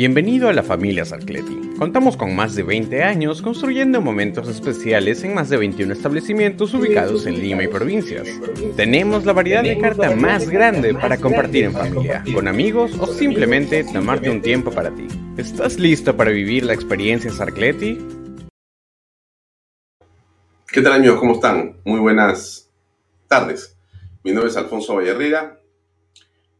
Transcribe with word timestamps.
Bienvenido 0.00 0.48
a 0.48 0.54
la 0.54 0.62
familia 0.62 1.04
Sarcleti. 1.04 1.72
Contamos 1.76 2.16
con 2.16 2.34
más 2.34 2.54
de 2.54 2.62
20 2.62 3.02
años 3.02 3.42
construyendo 3.42 4.00
momentos 4.00 4.48
especiales 4.48 5.22
en 5.24 5.34
más 5.34 5.50
de 5.50 5.58
21 5.58 5.92
establecimientos 5.92 6.72
ubicados 6.72 7.26
en 7.26 7.38
Lima 7.38 7.64
y 7.64 7.68
provincias. 7.68 8.26
Tenemos 8.76 9.26
la 9.26 9.34
variedad 9.34 9.62
de 9.62 9.76
carta 9.78 10.16
más 10.16 10.48
grande 10.48 10.94
para 10.94 11.18
compartir 11.18 11.64
en 11.64 11.74
familia, 11.74 12.24
con 12.32 12.48
amigos 12.48 12.98
o 12.98 13.06
simplemente 13.08 13.84
tomarte 13.84 14.30
un 14.30 14.40
tiempo 14.40 14.70
para 14.70 14.90
ti. 14.90 15.06
¿Estás 15.36 15.78
listo 15.78 16.16
para 16.16 16.30
vivir 16.30 16.64
la 16.64 16.72
experiencia 16.72 17.30
Sarcleti? 17.30 17.98
¿Qué 20.72 20.80
tal 20.80 20.94
amigos? 20.94 21.20
¿Cómo 21.20 21.34
están? 21.34 21.76
Muy 21.84 22.00
buenas 22.00 22.70
tardes. 23.28 23.76
Mi 24.24 24.32
nombre 24.32 24.48
es 24.48 24.56
Alfonso 24.56 24.94
Vallarrera 24.94 25.59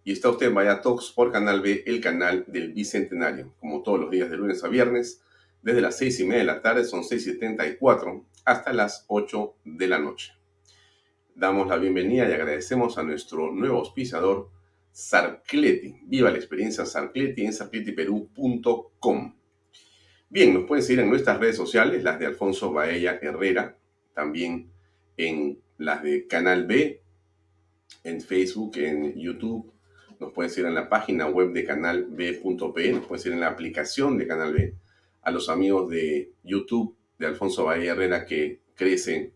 y 0.05 0.13
está 0.13 0.31
usted 0.31 0.47
en 0.47 0.55
Vaya 0.55 0.81
Talks 0.81 1.13
por 1.13 1.31
Canal 1.31 1.61
B, 1.61 1.85
el 1.87 2.01
canal 2.01 2.45
del 2.49 2.73
Bicentenario, 2.73 3.55
como 3.61 3.83
todos 3.83 4.01
los 4.01 4.11
días 4.11 4.31
de 4.31 4.37
lunes 4.37 4.65
a 4.65 4.69
viernes, 4.69 5.23
desde 5.63 5.81
las 5.81 5.99
seis 5.99 6.19
y 6.21 6.25
media 6.25 6.39
de 6.39 6.47
la 6.47 6.63
tarde, 6.63 6.85
son 6.85 7.05
seis 7.05 7.27
y 7.27 7.77
cuatro, 7.79 8.25
hasta 8.45 8.73
las 8.73 9.05
8 9.09 9.57
de 9.65 9.87
la 9.87 9.99
noche. 9.99 10.33
Damos 11.35 11.69
la 11.69 11.77
bienvenida 11.77 12.29
y 12.29 12.33
agradecemos 12.33 12.99
a 12.99 13.03
nuestro 13.03 13.53
nuevo 13.53 13.79
auspiciador, 13.79 14.51
Sarcleti. 14.91 15.97
Viva 16.05 16.31
la 16.31 16.39
experiencia 16.39 16.85
Sarcleti 16.87 17.45
en 17.45 17.53
sarcletiperú.com. 17.53 19.35
Bien, 20.29 20.55
nos 20.55 20.65
pueden 20.65 20.85
seguir 20.85 21.01
en 21.01 21.11
nuestras 21.11 21.39
redes 21.39 21.57
sociales, 21.57 22.03
las 22.03 22.19
de 22.19 22.27
Alfonso 22.27 22.73
Baella 22.73 23.19
Herrera, 23.21 23.77
también 24.15 24.71
en 25.17 25.61
las 25.79 26.03
de 26.03 26.27
Canal 26.27 26.67
B, 26.67 27.03
en 28.05 28.21
Facebook, 28.21 28.77
en 28.79 29.19
YouTube, 29.19 29.73
nos 30.21 30.33
pueden 30.33 30.51
seguir 30.51 30.67
en 30.67 30.75
la 30.75 30.89
página 30.89 31.27
web 31.27 31.53
de 31.53 31.65
Canal 31.65 32.07
B.p, 32.11 32.93
nos 32.93 33.07
pueden 33.07 33.23
seguir 33.23 33.33
en 33.35 33.41
la 33.41 33.49
aplicación 33.49 34.19
de 34.19 34.27
Canal 34.27 34.53
B, 34.53 34.75
a 35.23 35.31
los 35.31 35.49
amigos 35.49 35.89
de 35.89 36.33
YouTube 36.45 36.95
de 37.19 37.27
Alfonso 37.27 37.65
Bahía 37.65 37.93
Herrera 37.93 38.27
que 38.27 38.61
crecen 38.75 39.33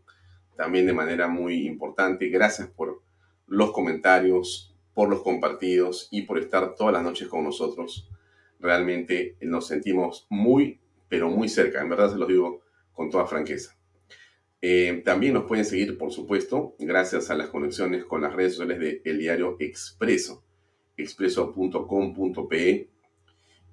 también 0.57 0.87
de 0.87 0.93
manera 0.93 1.27
muy 1.27 1.67
importante. 1.67 2.29
Gracias 2.29 2.69
por 2.69 3.03
los 3.47 3.73
comentarios, 3.73 4.75
por 4.93 5.09
los 5.09 5.23
compartidos 5.23 6.09
y 6.11 6.23
por 6.23 6.39
estar 6.39 6.75
todas 6.75 6.93
las 6.93 7.03
noches 7.03 7.29
con 7.29 7.45
nosotros. 7.45 8.09
Realmente 8.61 9.37
nos 9.41 9.67
sentimos 9.67 10.27
muy, 10.29 10.81
pero 11.09 11.29
muy 11.29 11.49
cerca. 11.49 11.81
En 11.81 11.89
verdad 11.89 12.13
se 12.13 12.19
los 12.19 12.29
digo 12.29 12.63
con 12.93 13.11
toda 13.11 13.27
franqueza. 13.27 13.77
Eh, 14.61 15.03
también 15.05 15.35
nos 15.35 15.45
pueden 15.45 15.65
seguir, 15.65 15.99
por 15.99 16.13
supuesto, 16.13 16.75
gracias 16.79 17.31
a 17.31 17.35
las 17.35 17.49
conexiones 17.49 18.05
con 18.05 18.23
las 18.23 18.35
redes 18.35 18.53
sociales 18.53 18.79
de 18.79 19.03
El 19.05 19.19
Diario 19.19 19.57
Expreso 19.59 20.44
expreso.com.pe 20.97 22.89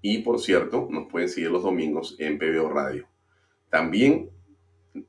y 0.02 0.18
por 0.20 0.40
cierto, 0.40 0.88
nos 0.90 1.08
pueden 1.08 1.30
seguir 1.30 1.52
los 1.52 1.64
domingos 1.64 2.16
en 2.20 2.40
PBO 2.40 2.70
Radio. 2.70 3.08
También 3.70 4.32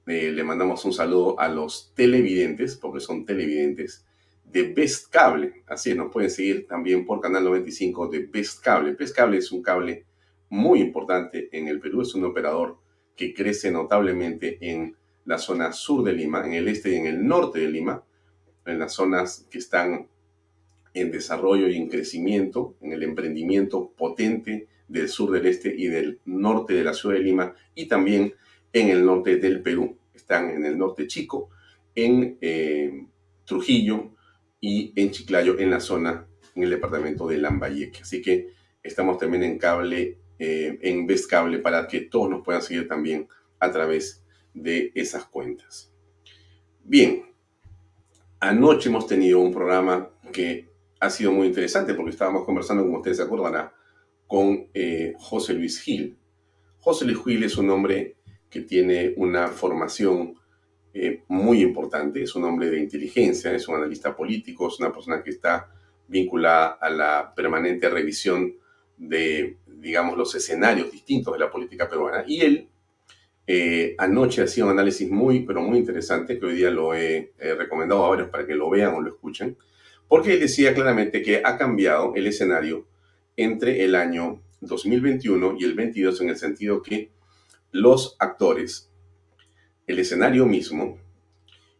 eh, 0.06 0.30
le 0.30 0.44
mandamos 0.44 0.84
un 0.84 0.92
saludo 0.92 1.38
a 1.40 1.48
los 1.48 1.92
televidentes, 1.94 2.76
porque 2.76 3.00
son 3.00 3.24
televidentes 3.24 4.06
de 4.44 4.72
Best 4.72 5.10
Cable. 5.10 5.64
Así 5.66 5.90
es, 5.90 5.96
nos 5.96 6.12
pueden 6.12 6.30
seguir 6.30 6.66
también 6.66 7.06
por 7.06 7.20
Canal 7.20 7.44
95 7.44 8.08
de 8.08 8.26
Best 8.26 8.62
Cable. 8.62 8.92
Best 8.92 9.16
Cable 9.16 9.38
es 9.38 9.50
un 9.50 9.62
cable 9.62 10.04
muy 10.50 10.80
importante 10.80 11.48
en 11.52 11.68
el 11.68 11.80
Perú, 11.80 12.02
es 12.02 12.14
un 12.14 12.24
operador 12.24 12.78
que 13.16 13.32
crece 13.32 13.70
notablemente 13.70 14.58
en 14.60 14.96
la 15.24 15.38
zona 15.38 15.72
sur 15.72 16.04
de 16.04 16.12
Lima, 16.12 16.44
en 16.46 16.52
el 16.52 16.68
este 16.68 16.90
y 16.90 16.96
en 16.96 17.06
el 17.06 17.26
norte 17.26 17.60
de 17.60 17.68
Lima, 17.68 18.04
en 18.66 18.78
las 18.78 18.92
zonas 18.92 19.46
que 19.50 19.58
están 19.58 20.08
en 20.94 21.10
desarrollo 21.10 21.68
y 21.68 21.76
en 21.76 21.88
crecimiento, 21.88 22.76
en 22.80 22.92
el 22.92 23.02
emprendimiento 23.02 23.92
potente 23.96 24.68
del 24.88 25.08
sur, 25.08 25.30
del 25.30 25.46
este 25.46 25.74
y 25.74 25.86
del 25.86 26.20
norte 26.24 26.74
de 26.74 26.84
la 26.84 26.94
ciudad 26.94 27.16
de 27.16 27.22
Lima 27.22 27.54
y 27.74 27.86
también 27.86 28.34
en 28.72 28.88
el 28.88 29.04
norte 29.04 29.36
del 29.36 29.62
Perú. 29.62 29.96
Están 30.14 30.50
en 30.50 30.64
el 30.64 30.76
norte 30.78 31.06
chico, 31.06 31.50
en 31.94 32.38
eh, 32.40 33.06
Trujillo 33.44 34.12
y 34.60 34.92
en 34.96 35.10
Chiclayo, 35.10 35.58
en 35.58 35.70
la 35.70 35.80
zona, 35.80 36.26
en 36.54 36.62
el 36.62 36.70
departamento 36.70 37.26
de 37.26 37.38
Lambayeque. 37.38 38.02
Así 38.02 38.22
que 38.22 38.50
estamos 38.82 39.18
también 39.18 39.42
en 39.42 39.58
cable, 39.58 40.18
eh, 40.38 40.78
en 40.82 41.06
Best 41.06 41.28
Cable, 41.28 41.58
para 41.58 41.86
que 41.86 42.02
todos 42.02 42.30
nos 42.30 42.44
puedan 42.44 42.62
seguir 42.62 42.86
también 42.86 43.28
a 43.58 43.70
través 43.70 44.22
de 44.54 44.92
esas 44.94 45.24
cuentas. 45.24 45.92
Bien, 46.84 47.24
anoche 48.40 48.88
hemos 48.88 49.06
tenido 49.06 49.40
un 49.40 49.52
programa 49.52 50.10
que 50.32 50.71
ha 51.02 51.10
sido 51.10 51.32
muy 51.32 51.48
interesante 51.48 51.94
porque 51.94 52.12
estábamos 52.12 52.44
conversando, 52.44 52.84
como 52.84 52.98
ustedes 52.98 53.16
se 53.16 53.24
acordarán, 53.24 53.72
con 54.24 54.68
eh, 54.72 55.14
José 55.18 55.52
Luis 55.52 55.80
Gil. 55.80 56.16
José 56.78 57.04
Luis 57.04 57.18
Gil 57.24 57.42
es 57.42 57.56
un 57.56 57.70
hombre 57.70 58.18
que 58.48 58.60
tiene 58.60 59.12
una 59.16 59.48
formación 59.48 60.36
eh, 60.94 61.24
muy 61.26 61.60
importante, 61.60 62.22
es 62.22 62.36
un 62.36 62.44
hombre 62.44 62.70
de 62.70 62.78
inteligencia, 62.78 63.52
es 63.52 63.66
un 63.66 63.78
analista 63.78 64.14
político, 64.14 64.68
es 64.68 64.78
una 64.78 64.92
persona 64.92 65.24
que 65.24 65.30
está 65.30 65.72
vinculada 66.06 66.78
a 66.80 66.88
la 66.88 67.34
permanente 67.34 67.90
revisión 67.90 68.54
de, 68.96 69.58
digamos, 69.66 70.16
los 70.16 70.32
escenarios 70.36 70.92
distintos 70.92 71.32
de 71.32 71.40
la 71.40 71.50
política 71.50 71.88
peruana. 71.88 72.22
Y 72.28 72.42
él 72.42 72.68
eh, 73.44 73.96
anoche 73.98 74.42
hacía 74.42 74.64
un 74.64 74.70
análisis 74.70 75.10
muy, 75.10 75.40
pero 75.40 75.62
muy 75.62 75.78
interesante, 75.78 76.38
que 76.38 76.46
hoy 76.46 76.54
día 76.54 76.70
lo 76.70 76.94
he 76.94 77.32
recomendado 77.58 78.04
a 78.04 78.10
varios 78.10 78.28
para 78.28 78.46
que 78.46 78.54
lo 78.54 78.70
vean 78.70 78.94
o 78.94 79.00
lo 79.00 79.08
escuchen, 79.08 79.56
porque 80.12 80.34
él 80.34 80.40
decía 80.40 80.74
claramente 80.74 81.22
que 81.22 81.40
ha 81.42 81.56
cambiado 81.56 82.12
el 82.14 82.26
escenario 82.26 82.86
entre 83.34 83.82
el 83.82 83.94
año 83.94 84.42
2021 84.60 85.56
y 85.58 85.64
el 85.64 85.72
22 85.72 86.20
en 86.20 86.28
el 86.28 86.36
sentido 86.36 86.82
que 86.82 87.10
los 87.70 88.14
actores, 88.18 88.90
el 89.86 89.98
escenario 89.98 90.44
mismo 90.44 90.98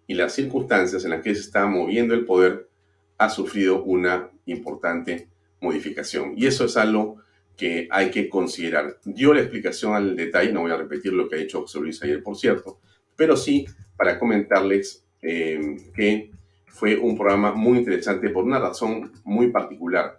y 0.07 0.15
las 0.15 0.35
circunstancias 0.35 1.05
en 1.05 1.11
las 1.11 1.23
que 1.23 1.35
se 1.35 1.43
está 1.43 1.67
moviendo 1.67 2.15
el 2.15 2.25
poder 2.25 2.71
ha 3.19 3.29
sufrido 3.29 3.85
una 3.85 4.31
importante 4.47 5.29
modificación. 5.61 6.33
Y 6.35 6.47
eso 6.47 6.65
es 6.65 6.79
algo 6.79 7.19
que 7.55 7.87
hay 7.91 8.11
que 8.11 8.31
considerar. 8.31 8.99
Dio 9.05 9.35
la 9.35 9.43
explicación 9.43 9.93
al 9.93 10.17
detalle, 10.17 10.55
no 10.55 10.63
voy 10.63 10.73
a 10.73 10.79
repetir 10.79 11.13
lo 11.13 11.29
que 11.29 11.37
ha 11.37 11.39
dicho 11.39 11.61
José 11.61 11.81
Luis 11.81 12.03
ayer, 12.03 12.23
por 12.23 12.39
cierto, 12.39 12.81
pero 13.15 13.37
sí 13.37 13.67
para 13.95 14.19
comentarles 14.19 15.05
eh, 15.21 15.77
que 15.95 16.31
fue 16.73 16.97
un 16.97 17.17
programa 17.17 17.53
muy 17.53 17.79
interesante 17.79 18.31
por 18.31 18.45
una 18.45 18.59
razón 18.59 19.13
muy 19.25 19.49
particular. 19.49 20.19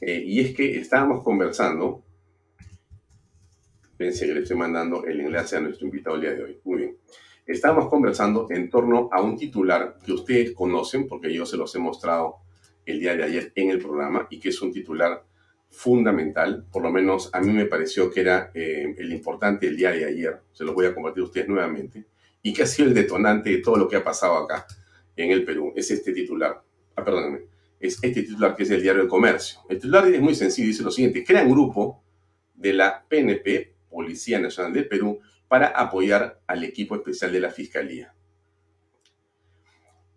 Eh, 0.00 0.24
y 0.26 0.40
es 0.40 0.54
que 0.54 0.78
estábamos 0.78 1.22
conversando, 1.22 2.02
pensé 3.96 4.26
que 4.26 4.34
le 4.34 4.40
estoy 4.40 4.56
mandando 4.56 5.04
el 5.04 5.20
enlace 5.20 5.56
a 5.56 5.60
nuestro 5.60 5.86
invitado 5.86 6.16
el 6.16 6.22
día 6.22 6.34
de 6.34 6.42
hoy. 6.42 6.58
Muy 6.64 6.78
bien. 6.78 6.96
Estábamos 7.46 7.88
conversando 7.90 8.46
en 8.48 8.70
torno 8.70 9.10
a 9.12 9.20
un 9.20 9.36
titular 9.36 9.98
que 10.04 10.12
ustedes 10.12 10.52
conocen, 10.52 11.06
porque 11.06 11.32
yo 11.32 11.44
se 11.44 11.58
los 11.58 11.74
he 11.74 11.78
mostrado 11.78 12.36
el 12.86 12.98
día 12.98 13.14
de 13.14 13.22
ayer 13.22 13.52
en 13.54 13.70
el 13.70 13.78
programa, 13.78 14.26
y 14.30 14.40
que 14.40 14.48
es 14.48 14.62
un 14.62 14.72
titular 14.72 15.22
fundamental, 15.68 16.64
por 16.72 16.82
lo 16.82 16.90
menos 16.90 17.28
a 17.34 17.40
mí 17.40 17.52
me 17.52 17.66
pareció 17.66 18.10
que 18.10 18.20
era 18.20 18.50
eh, 18.54 18.94
el 18.96 19.12
importante 19.12 19.66
el 19.66 19.76
día 19.76 19.90
de 19.90 20.06
ayer, 20.06 20.40
se 20.52 20.64
los 20.64 20.74
voy 20.74 20.86
a 20.86 20.94
compartir 20.94 21.22
a 21.22 21.26
ustedes 21.26 21.48
nuevamente, 21.48 22.06
y 22.42 22.54
que 22.54 22.62
ha 22.62 22.66
sido 22.66 22.88
el 22.88 22.94
detonante 22.94 23.50
de 23.50 23.58
todo 23.58 23.76
lo 23.76 23.88
que 23.88 23.96
ha 23.96 24.04
pasado 24.04 24.36
acá 24.36 24.66
en 25.16 25.30
el 25.30 25.44
Perú. 25.44 25.72
Es 25.76 25.90
este 25.90 26.12
titular. 26.12 26.62
Ah, 26.96 27.04
perdóname. 27.04 27.40
es 27.80 27.94
este 28.02 28.22
titular 28.22 28.54
que 28.56 28.62
es 28.62 28.70
el 28.70 28.82
diario 28.82 29.02
del 29.02 29.10
comercio. 29.10 29.60
El 29.68 29.78
titular 29.78 30.06
es 30.06 30.20
muy 30.20 30.34
sencillo, 30.34 30.68
dice 30.68 30.82
lo 30.82 30.90
siguiente, 30.90 31.24
crea 31.24 31.42
un 31.42 31.50
grupo 31.50 32.02
de 32.54 32.72
la 32.72 33.04
PNP, 33.06 33.74
Policía 33.90 34.38
Nacional 34.38 34.72
del 34.72 34.88
Perú, 34.88 35.20
para 35.48 35.66
apoyar 35.68 36.40
al 36.46 36.64
equipo 36.64 36.94
especial 36.96 37.32
de 37.32 37.40
la 37.40 37.50
Fiscalía. 37.50 38.14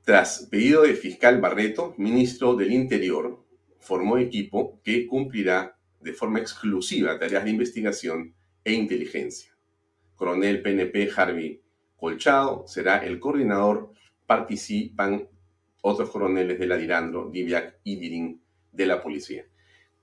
Tras 0.03 0.47
pedido 0.49 0.83
de 0.83 0.93
fiscal 0.93 1.41
Barreto, 1.41 1.93
ministro 1.97 2.55
del 2.55 2.71
Interior, 2.71 3.43
formó 3.79 4.17
equipo 4.17 4.79
que 4.83 5.05
cumplirá 5.05 5.77
de 5.99 6.13
forma 6.13 6.39
exclusiva 6.39 7.19
tareas 7.19 7.43
de 7.43 7.49
investigación 7.49 8.33
e 8.63 8.73
inteligencia. 8.73 9.57
Coronel 10.15 10.61
PNP 10.61 11.09
Harvey 11.15 11.61
Colchado 11.97 12.65
será 12.67 12.99
el 12.99 13.19
coordinador. 13.19 13.91
Participan 14.27 15.27
otros 15.81 16.11
coroneles 16.11 16.59
de 16.59 16.67
la 16.67 16.77
Dirandro, 16.77 17.29
Diviac 17.31 17.79
y 17.83 17.95
Dirin 17.95 18.39
de 18.71 18.85
la 18.85 19.01
policía. 19.01 19.45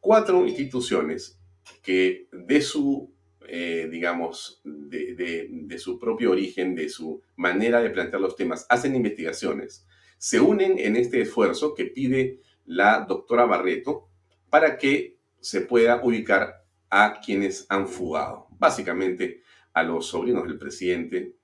Cuatro 0.00 0.44
instituciones 0.44 1.38
que 1.82 2.26
de 2.32 2.60
su, 2.60 3.14
eh, 3.46 3.88
digamos, 3.90 4.60
de, 4.64 5.48
de 5.48 5.78
su 5.78 5.98
propio 5.98 6.32
origen, 6.32 6.74
de 6.74 6.88
su 6.88 7.22
manera 7.36 7.80
de 7.80 7.90
plantear 7.90 8.20
los 8.20 8.34
temas, 8.34 8.66
hacen 8.68 8.96
investigaciones, 8.96 9.86
se 10.18 10.40
unen 10.40 10.78
en 10.78 10.96
este 10.96 11.20
esfuerzo 11.20 11.74
que 11.74 11.84
pide 11.84 12.40
la 12.64 13.04
doctora 13.06 13.44
Barreto 13.44 14.08
para 14.50 14.78
que 14.78 15.18
se 15.40 15.60
pueda 15.60 16.00
ubicar 16.02 16.64
a 16.88 17.20
quienes 17.20 17.66
han 17.68 17.88
fugado. 17.88 18.46
Básicamente 18.58 19.42
a 19.72 19.82
los 19.82 20.06
sobrinos 20.06 20.46
del 20.46 20.58
presidente, 20.58 21.34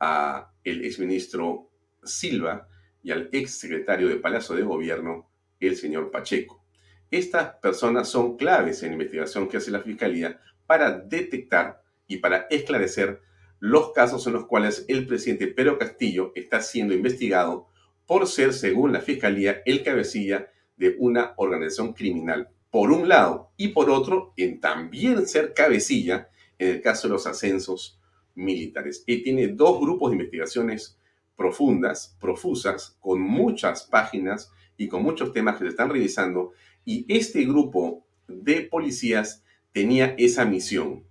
a 0.00 0.52
el 0.64 0.84
exministro 0.84 1.71
Silva 2.02 2.68
y 3.02 3.10
al 3.10 3.28
exsecretario 3.32 4.08
de 4.08 4.16
Palacio 4.16 4.54
de 4.54 4.62
Gobierno, 4.62 5.30
el 5.60 5.76
señor 5.76 6.10
Pacheco. 6.10 6.64
Estas 7.10 7.56
personas 7.56 8.08
son 8.08 8.36
claves 8.36 8.82
en 8.82 8.88
la 8.88 8.94
investigación 8.94 9.48
que 9.48 9.58
hace 9.58 9.70
la 9.70 9.80
Fiscalía 9.80 10.40
para 10.66 10.98
detectar 10.98 11.82
y 12.06 12.18
para 12.18 12.46
esclarecer 12.50 13.20
los 13.58 13.92
casos 13.92 14.26
en 14.26 14.32
los 14.32 14.46
cuales 14.46 14.84
el 14.88 15.06
presidente 15.06 15.46
Pedro 15.46 15.78
Castillo 15.78 16.32
está 16.34 16.60
siendo 16.60 16.94
investigado 16.94 17.68
por 18.06 18.26
ser, 18.26 18.52
según 18.52 18.92
la 18.92 19.00
Fiscalía, 19.00 19.62
el 19.64 19.82
cabecilla 19.82 20.48
de 20.76 20.96
una 20.98 21.34
organización 21.36 21.92
criminal, 21.92 22.48
por 22.70 22.90
un 22.90 23.08
lado, 23.08 23.52
y 23.56 23.68
por 23.68 23.90
otro, 23.90 24.32
en 24.36 24.60
también 24.60 25.26
ser 25.26 25.54
cabecilla 25.54 26.28
en 26.58 26.68
el 26.68 26.80
caso 26.80 27.06
de 27.06 27.14
los 27.14 27.26
ascensos 27.26 28.00
militares. 28.34 29.04
Y 29.06 29.22
tiene 29.22 29.48
dos 29.48 29.78
grupos 29.78 30.10
de 30.10 30.16
investigaciones 30.16 30.98
profundas, 31.42 32.16
profusas, 32.20 32.96
con 33.00 33.20
muchas 33.20 33.82
páginas 33.82 34.52
y 34.76 34.86
con 34.86 35.02
muchos 35.02 35.32
temas 35.32 35.56
que 35.56 35.64
se 35.64 35.70
están 35.70 35.90
revisando. 35.90 36.52
Y 36.84 37.04
este 37.08 37.44
grupo 37.44 38.06
de 38.28 38.62
policías 38.62 39.42
tenía 39.72 40.14
esa 40.18 40.44
misión. 40.44 41.02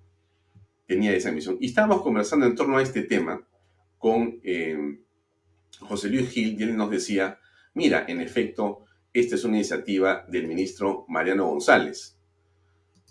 Tenía 0.88 1.14
esa 1.14 1.34
misión. 1.34 1.58
Y 1.60 1.66
estábamos 1.66 2.02
conversando 2.02 2.46
en 2.46 2.56
torno 2.56 2.78
a 2.78 2.82
este 2.82 3.02
tema 3.02 3.46
con 3.98 4.40
eh, 4.44 5.00
José 5.82 6.08
Luis 6.08 6.30
Gil 6.30 6.58
y 6.58 6.64
él 6.64 6.78
nos 6.78 6.90
decía, 6.90 7.38
mira, 7.74 8.06
en 8.08 8.22
efecto, 8.22 8.86
esta 9.12 9.36
es 9.36 9.44
una 9.44 9.58
iniciativa 9.58 10.26
del 10.30 10.48
ministro 10.48 11.06
Mariano 11.10 11.46
González. 11.48 12.18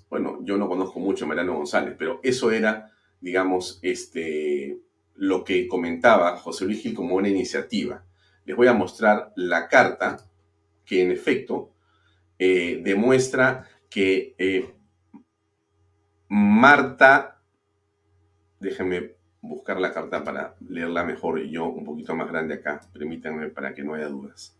Bueno, 0.09 0.39
yo 0.43 0.57
no 0.57 0.69
conozco 0.69 1.01
mucho 1.01 1.27
a 1.27 1.29
Mariano 1.29 1.55
González, 1.55 1.97
pero 1.99 2.19
eso 2.23 2.51
era, 2.51 2.91
digamos, 3.21 3.79
este, 3.83 4.81
lo 5.21 5.45
que 5.45 5.69
comentaba 5.69 6.39
José 6.39 6.65
Luis 6.65 6.81
Gil 6.81 6.95
como 6.95 7.17
una 7.17 7.29
iniciativa. 7.29 8.03
Les 8.47 8.57
voy 8.57 8.69
a 8.69 8.73
mostrar 8.73 9.35
la 9.37 9.69
carta 9.69 10.17
que 10.87 11.03
en 11.03 11.11
efecto 11.11 11.75
eh, 12.39 12.81
demuestra 12.83 13.69
que 13.91 14.35
eh, 14.39 14.75
Marta, 16.29 17.39
déjenme 18.61 19.17
buscar 19.43 19.79
la 19.79 19.93
carta 19.93 20.25
para 20.25 20.57
leerla 20.67 21.05
mejor 21.05 21.39
y 21.41 21.51
yo 21.51 21.67
un 21.67 21.85
poquito 21.85 22.15
más 22.15 22.29
grande 22.29 22.55
acá, 22.55 22.81
permítanme 22.91 23.51
para 23.51 23.75
que 23.75 23.85
no 23.85 23.93
haya 23.93 24.09
dudas. 24.09 24.59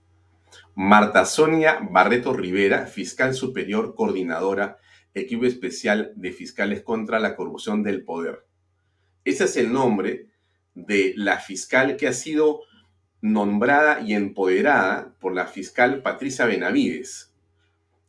Marta 0.75 1.25
Sonia 1.25 1.79
Barreto 1.91 2.35
Rivera, 2.35 2.85
fiscal 2.85 3.33
superior, 3.33 3.95
coordinadora, 3.95 4.77
equipo 5.15 5.47
especial 5.47 6.13
de 6.17 6.33
fiscales 6.33 6.83
contra 6.83 7.19
la 7.19 7.35
corrupción 7.35 7.83
del 7.83 8.05
poder. 8.05 8.45
Ese 9.25 9.45
es 9.45 9.57
el 9.57 9.73
nombre 9.73 10.30
de 10.75 11.13
la 11.17 11.39
fiscal 11.39 11.97
que 11.97 12.09
ha 12.09 12.13
sido 12.13 12.63
nombrada 13.21 14.01
y 14.01 14.15
empoderada 14.15 15.15
por 15.21 15.35
la 15.35 15.47
fiscal 15.47 16.03
Patricia 16.03 16.47
Benavides, 16.47 17.35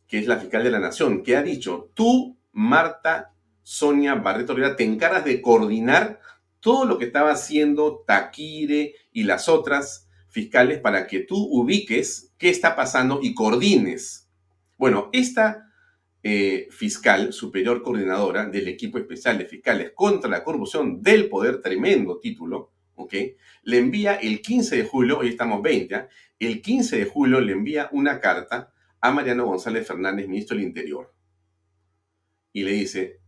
que 0.08 0.18
es 0.18 0.26
la 0.26 0.38
fiscal 0.38 0.64
de 0.64 0.70
la 0.70 0.78
Nación, 0.78 1.22
que 1.22 1.36
ha 1.36 1.42
dicho, 1.42 1.90
tú, 1.94 2.38
Marta 2.52 3.32
Sonia 3.62 4.14
Barreto 4.14 4.54
Rivera, 4.54 4.76
te 4.76 4.84
encargas 4.84 5.24
de 5.24 5.40
coordinar 5.40 6.20
todo 6.60 6.84
lo 6.84 6.98
que 6.98 7.06
estaba 7.06 7.32
haciendo 7.32 8.04
Taquire 8.06 8.94
y 9.12 9.24
las 9.24 9.48
otras 9.48 10.08
fiscales 10.28 10.80
para 10.80 11.06
que 11.06 11.20
tú 11.20 11.36
ubiques 11.36 12.32
qué 12.38 12.48
está 12.48 12.74
pasando 12.76 13.20
y 13.22 13.34
coordines. 13.34 14.28
Bueno, 14.78 15.10
esta 15.12 15.71
eh, 16.24 16.68
fiscal 16.70 17.32
superior 17.32 17.82
coordinadora 17.82 18.46
del 18.46 18.68
equipo 18.68 18.96
especial 18.96 19.38
de 19.38 19.46
fiscales 19.46 19.90
contra 19.92 20.30
la 20.30 20.44
corrupción 20.44 21.02
del 21.02 21.28
poder, 21.28 21.60
tremendo 21.60 22.20
título, 22.20 22.70
¿ok? 22.94 23.14
Le 23.64 23.78
envía 23.78 24.14
el 24.14 24.40
15 24.40 24.76
de 24.76 24.84
julio, 24.84 25.18
hoy 25.18 25.30
estamos 25.30 25.60
20, 25.62 25.94
¿ah? 25.96 26.08
el 26.38 26.62
15 26.62 26.98
de 26.98 27.04
julio 27.06 27.40
le 27.40 27.52
envía 27.52 27.88
una 27.90 28.20
carta 28.20 28.72
a 29.00 29.10
Mariano 29.10 29.46
González 29.46 29.84
Fernández, 29.84 30.28
ministro 30.28 30.56
del 30.56 30.66
Interior, 30.66 31.12
y 32.52 32.62
le 32.62 32.70
dice, 32.70 33.20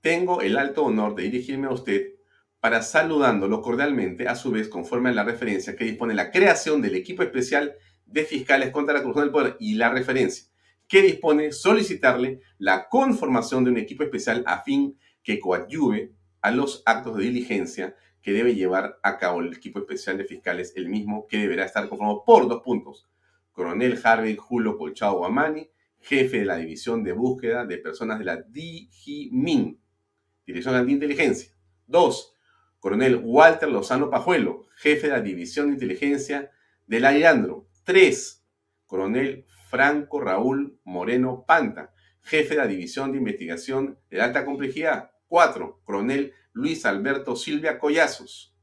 tengo 0.00 0.40
el 0.40 0.56
alto 0.56 0.84
honor 0.84 1.16
de 1.16 1.24
dirigirme 1.24 1.66
a 1.66 1.72
usted 1.72 2.12
para 2.60 2.82
saludándolo 2.82 3.60
cordialmente, 3.60 4.28
a 4.28 4.36
su 4.36 4.52
vez 4.52 4.68
conforme 4.68 5.08
a 5.08 5.14
la 5.14 5.24
referencia 5.24 5.74
que 5.74 5.84
dispone 5.84 6.14
la 6.14 6.30
creación 6.30 6.80
del 6.80 6.94
equipo 6.94 7.24
especial 7.24 7.74
de 8.06 8.24
fiscales 8.24 8.70
contra 8.70 8.94
la 8.94 9.00
corrupción 9.00 9.24
del 9.24 9.32
poder 9.32 9.56
y 9.58 9.74
la 9.74 9.90
referencia 9.90 10.48
que 10.88 11.02
dispone 11.02 11.52
solicitarle 11.52 12.40
la 12.58 12.88
conformación 12.88 13.62
de 13.62 13.70
un 13.70 13.76
equipo 13.76 14.02
especial 14.02 14.42
a 14.46 14.62
fin 14.62 14.98
que 15.22 15.38
coadyuve 15.38 16.12
a 16.40 16.50
los 16.50 16.82
actos 16.86 17.16
de 17.16 17.24
diligencia 17.24 17.94
que 18.22 18.32
debe 18.32 18.54
llevar 18.54 18.98
a 19.02 19.18
cabo 19.18 19.40
el 19.40 19.52
equipo 19.52 19.78
especial 19.78 20.18
de 20.18 20.24
fiscales, 20.24 20.72
el 20.76 20.88
mismo 20.88 21.26
que 21.28 21.38
deberá 21.38 21.64
estar 21.64 21.88
conformado 21.88 22.24
por 22.24 22.48
dos 22.48 22.62
puntos. 22.62 23.08
Coronel 23.52 24.00
Harvey 24.02 24.36
Julio 24.36 24.76
Colchado 24.76 25.18
Guamani, 25.18 25.70
jefe 26.00 26.38
de 26.38 26.44
la 26.44 26.56
División 26.56 27.02
de 27.04 27.12
Búsqueda 27.12 27.66
de 27.66 27.78
Personas 27.78 28.18
de 28.18 28.24
la 28.24 28.36
DIGIMIN, 28.36 29.80
Dirección 30.46 30.86
de 30.86 30.92
Inteligencia. 30.92 31.52
Dos, 31.86 32.34
Coronel 32.78 33.20
Walter 33.22 33.68
Lozano 33.68 34.08
Pajuelo, 34.10 34.66
jefe 34.76 35.08
de 35.08 35.12
la 35.12 35.20
División 35.20 35.66
de 35.68 35.74
Inteligencia 35.74 36.50
de 36.86 37.00
la 37.00 37.16
IANDRO. 37.16 37.68
Tres, 37.84 38.44
Coronel 38.86 39.46
Franco 39.68 40.20
Raúl 40.20 40.80
Moreno 40.84 41.44
Panta, 41.46 41.92
jefe 42.22 42.54
de 42.54 42.60
la 42.60 42.66
División 42.66 43.12
de 43.12 43.18
Investigación 43.18 43.98
de 44.10 44.22
Alta 44.22 44.44
Complejidad. 44.44 45.10
4. 45.28 45.82
Coronel 45.84 46.32
Luis 46.52 46.86
Alberto 46.86 47.36
Silvia 47.36 47.78
Collazos, 47.78 48.56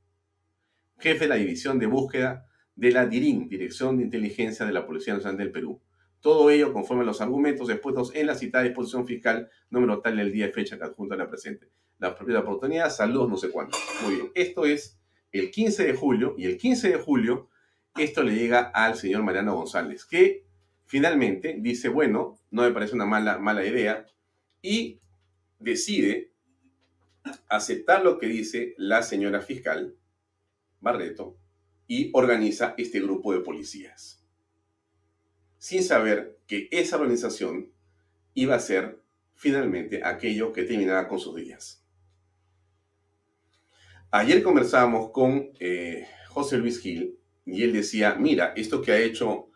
jefe 0.98 1.26
de 1.26 1.28
la 1.30 1.36
División 1.36 1.78
de 1.78 1.86
Búsqueda 1.86 2.48
de 2.76 2.92
la 2.92 3.06
DIRIN, 3.06 3.48
Dirección 3.48 3.98
de 3.98 4.04
Inteligencia 4.04 4.66
de 4.66 4.74
la 4.74 4.88
Policía 4.88 5.14
Nacional 5.14 5.38
del 5.38 5.52
Perú. 5.52 5.80
Todo 6.22 6.50
ello 6.50 6.74
conforme 6.74 7.04
a 7.04 7.06
los 7.06 7.22
argumentos 7.22 7.70
expuestos 7.70 8.14
en 8.16 8.26
la 8.26 8.34
citada 8.34 8.64
disposición 8.64 9.06
fiscal 9.06 9.50
número 9.70 10.02
tal 10.02 10.18
del 10.18 10.32
día 10.32 10.48
y 10.48 10.52
fecha 10.52 10.78
que 10.78 10.86
adjunta 10.86 11.16
la 11.16 11.30
presente. 11.30 11.70
La 12.00 12.16
propia 12.16 12.40
oportunidad, 12.40 12.90
saludos, 12.90 13.30
no 13.30 13.38
sé 13.38 13.52
cuánto. 13.52 13.78
Muy 14.04 14.16
bien, 14.16 14.32
esto 14.34 14.66
es 14.66 15.00
el 15.32 15.52
15 15.52 15.86
de 15.86 15.94
julio 15.94 16.34
y 16.36 16.46
el 16.46 16.58
15 16.58 16.90
de 16.90 16.98
julio 16.98 17.50
esto 17.96 18.24
le 18.24 18.36
llega 18.36 18.72
al 18.74 18.96
señor 18.96 19.24
Mariano 19.24 19.56
González, 19.56 20.04
que 20.04 20.45
finalmente 20.86 21.58
dice, 21.60 21.90
bueno, 21.90 22.40
no 22.52 22.64
me 22.64 22.72
parece 22.72 22.96
una 22.96 23.06
mala, 23.06 23.38
mala 23.38 23.66
idea, 23.66 24.06
y 24.62 25.00
decide 25.60 26.32
aceptar 27.50 28.04
lo 28.04 28.20
que 28.20 28.28
dice 28.28 28.74
la 28.78 29.02
señora 29.04 29.42
fiscal 29.42 29.96
Barreto 30.80 31.38
y 31.88 32.12
organiza 32.14 32.76
este 32.78 33.00
grupo 33.00 33.34
de 33.34 33.40
policías, 33.40 34.24
sin 35.58 35.84
saber 35.84 36.38
que 36.48 36.68
esa 36.72 36.98
organización 36.98 37.72
iba 38.34 38.56
a 38.56 38.60
ser 38.60 39.00
finalmente 39.34 40.04
aquello 40.04 40.54
que 40.54 40.64
terminaba 40.64 41.08
con 41.08 41.20
sus 41.20 41.36
días. 41.36 41.84
Ayer 44.12 44.44
conversábamos 44.44 45.12
con 45.12 45.52
eh, 45.60 46.08
José 46.30 46.58
Luis 46.58 46.80
Gil 46.80 47.18
y 47.46 47.64
él 47.64 47.74
decía, 47.74 48.16
mira, 48.16 48.54
esto 48.56 48.82
que 48.82 48.92
ha 48.92 49.00
hecho 49.00 49.50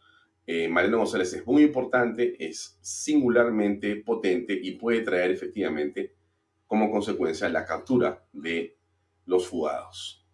eh, 0.52 0.68
Mariano 0.68 0.98
González 0.98 1.32
es 1.34 1.46
muy 1.46 1.62
importante, 1.62 2.36
es 2.40 2.80
singularmente 2.82 3.98
potente 3.98 4.60
y 4.60 4.72
puede 4.72 5.02
traer 5.02 5.30
efectivamente 5.30 6.16
como 6.66 6.90
consecuencia 6.90 7.48
la 7.50 7.66
captura 7.66 8.26
de 8.34 8.76
los 9.28 9.48
fugados. 9.48 10.26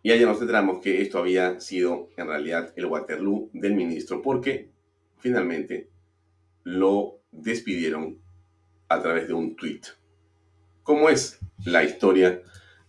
Y 0.00 0.12
allá 0.12 0.26
nos 0.26 0.40
enteramos 0.40 0.78
que 0.78 1.02
esto 1.02 1.18
había 1.18 1.58
sido 1.58 2.10
en 2.16 2.28
realidad 2.28 2.72
el 2.76 2.86
Waterloo 2.86 3.50
del 3.52 3.74
ministro, 3.74 4.22
porque 4.22 4.70
finalmente 5.18 5.90
lo 6.62 7.18
despidieron 7.32 8.20
a 8.86 9.02
través 9.02 9.26
de 9.26 9.34
un 9.34 9.56
tuit. 9.56 9.86
¿Cómo 10.84 11.08
es 11.08 11.40
la 11.64 11.82
historia 11.82 12.40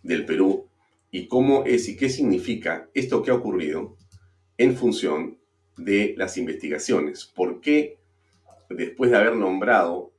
del 0.03 0.27
Perú 0.27 0.69
y 1.09 1.27
cómo 1.27 1.63
es 1.65 1.89
y 1.89 1.97
qué 1.97 2.09
significa 2.09 2.91
esto 2.93 3.23
que 3.23 3.31
ha 3.31 3.35
ocurrido 3.35 3.97
en 4.59 4.77
función 4.77 5.39
de 5.77 6.13
las 6.17 6.37
investigaciones? 6.37 7.25
¿Por 7.25 7.61
qué 7.61 7.97
después 8.69 9.11
de 9.11 9.17
haber 9.17 9.35
nombrado 9.35 10.11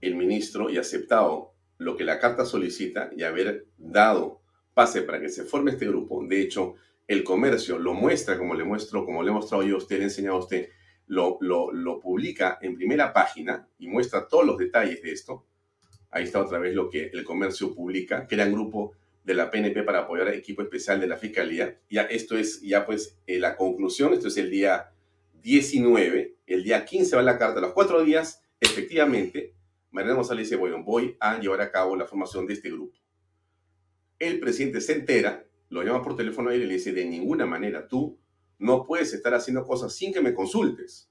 el 0.00 0.16
ministro 0.16 0.70
y 0.70 0.78
aceptado 0.78 1.52
lo 1.78 1.96
que 1.96 2.04
la 2.04 2.18
carta 2.18 2.44
solicita 2.44 3.10
y 3.16 3.22
haber 3.22 3.66
dado 3.78 4.40
pase 4.74 5.02
para 5.02 5.20
que 5.20 5.28
se 5.28 5.44
forme 5.44 5.72
este 5.72 5.86
grupo. 5.86 6.24
De 6.26 6.40
hecho, 6.40 6.74
el 7.06 7.22
comercio 7.24 7.78
lo 7.78 7.94
muestra, 7.94 8.38
como 8.38 8.54
le 8.54 8.64
muestro, 8.64 9.04
como 9.04 9.22
le 9.22 9.30
he 9.30 9.34
mostrado 9.34 9.62
yo 9.62 9.76
a 9.76 9.78
usted, 9.78 9.96
le 9.96 10.02
he 10.02 10.04
enseñado 10.06 10.36
a 10.36 10.40
usted, 10.40 10.68
lo, 11.06 11.38
lo, 11.40 11.72
lo 11.72 12.00
publica 12.00 12.58
en 12.60 12.74
primera 12.74 13.12
página 13.12 13.68
y 13.78 13.88
muestra 13.88 14.26
todos 14.26 14.46
los 14.46 14.58
detalles 14.58 15.02
de 15.02 15.12
esto. 15.12 15.44
Ahí 16.10 16.24
está 16.24 16.40
otra 16.40 16.58
vez 16.58 16.74
lo 16.74 16.88
que 16.88 17.10
el 17.12 17.24
comercio 17.24 17.74
publica, 17.74 18.26
crea 18.26 18.46
un 18.46 18.52
grupo 18.52 18.92
de 19.24 19.34
la 19.34 19.50
PNP 19.50 19.82
para 19.82 20.00
apoyar 20.00 20.28
al 20.28 20.34
equipo 20.34 20.62
especial 20.62 21.00
de 21.00 21.06
la 21.06 21.16
Fiscalía. 21.16 21.80
Ya 21.90 22.02
esto 22.02 22.36
es 22.36 22.60
ya 22.60 22.86
pues 22.86 23.18
eh, 23.26 23.38
la 23.38 23.56
conclusión, 23.56 24.12
esto 24.12 24.28
es 24.28 24.36
el 24.36 24.50
día 24.50 24.92
19, 25.42 26.36
el 26.46 26.62
día 26.62 26.84
15 26.84 27.16
va 27.16 27.22
la 27.22 27.38
carta, 27.38 27.58
a 27.58 27.62
los 27.62 27.72
cuatro 27.72 28.02
días, 28.02 28.42
efectivamente, 28.60 29.54
Mariana 29.90 30.16
González 30.16 30.46
dice, 30.46 30.56
bueno, 30.56 30.82
voy 30.82 31.16
a 31.20 31.38
llevar 31.38 31.60
a 31.60 31.70
cabo 31.70 31.96
la 31.96 32.06
formación 32.06 32.46
de 32.46 32.54
este 32.54 32.70
grupo. 32.70 32.98
El 34.18 34.40
presidente 34.40 34.80
se 34.80 34.92
entera, 34.92 35.46
lo 35.68 35.82
llama 35.82 36.02
por 36.02 36.16
teléfono 36.16 36.50
a 36.50 36.54
él 36.54 36.62
y 36.62 36.66
le 36.66 36.74
dice, 36.74 36.92
de 36.92 37.04
ninguna 37.04 37.46
manera, 37.46 37.88
tú 37.88 38.18
no 38.58 38.84
puedes 38.86 39.12
estar 39.12 39.34
haciendo 39.34 39.64
cosas 39.64 39.94
sin 39.94 40.12
que 40.12 40.20
me 40.20 40.34
consultes. 40.34 41.10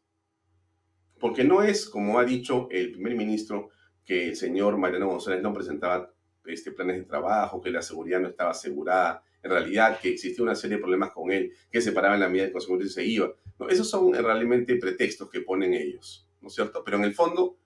Porque 1.20 1.44
no 1.44 1.64
es, 1.64 1.88
como 1.88 2.20
ha 2.20 2.26
dicho 2.26 2.68
el 2.72 2.92
primer 2.92 3.16
ministro, 3.16 3.70
que 4.04 4.30
el 4.30 4.36
señor 4.36 4.78
Mariano 4.78 5.08
González 5.08 5.42
no 5.42 5.54
presentaba 5.54 6.14
este, 6.46 6.72
planes 6.72 6.98
de 6.98 7.04
trabajo, 7.04 7.62
que 7.62 7.72
la 7.72 7.82
seguridad 7.82 8.20
no 8.20 8.28
estaba 8.28 8.52
asegurada, 8.52 9.24
en 9.42 9.52
realidad 9.52 10.00
que 10.00 10.10
existía 10.10 10.44
una 10.44 10.56
serie 10.56 10.78
de 10.78 10.82
problemas 10.82 11.12
con 11.12 11.32
él, 11.32 11.54
que 11.72 11.82
se 11.82 11.92
paraba 11.92 12.16
en 12.16 12.22
la 12.22 12.30
medida 12.30 12.46
de 12.46 12.52
consecuencia 12.52 12.88
y 12.88 12.90
se 12.90 13.06
iba. 13.06 13.34
Esos 13.70 13.90
son 13.90 14.14
realmente 14.14 14.76
pretextos 14.78 15.30
que 15.30 15.42
ponen 15.42 15.74
ellos, 15.74 16.28
¿no 16.42 16.48
es 16.48 16.56
cierto? 16.56 16.84
Pero 16.84 16.98
en 16.98 17.04
el 17.04 17.14
fondo, 17.14 17.58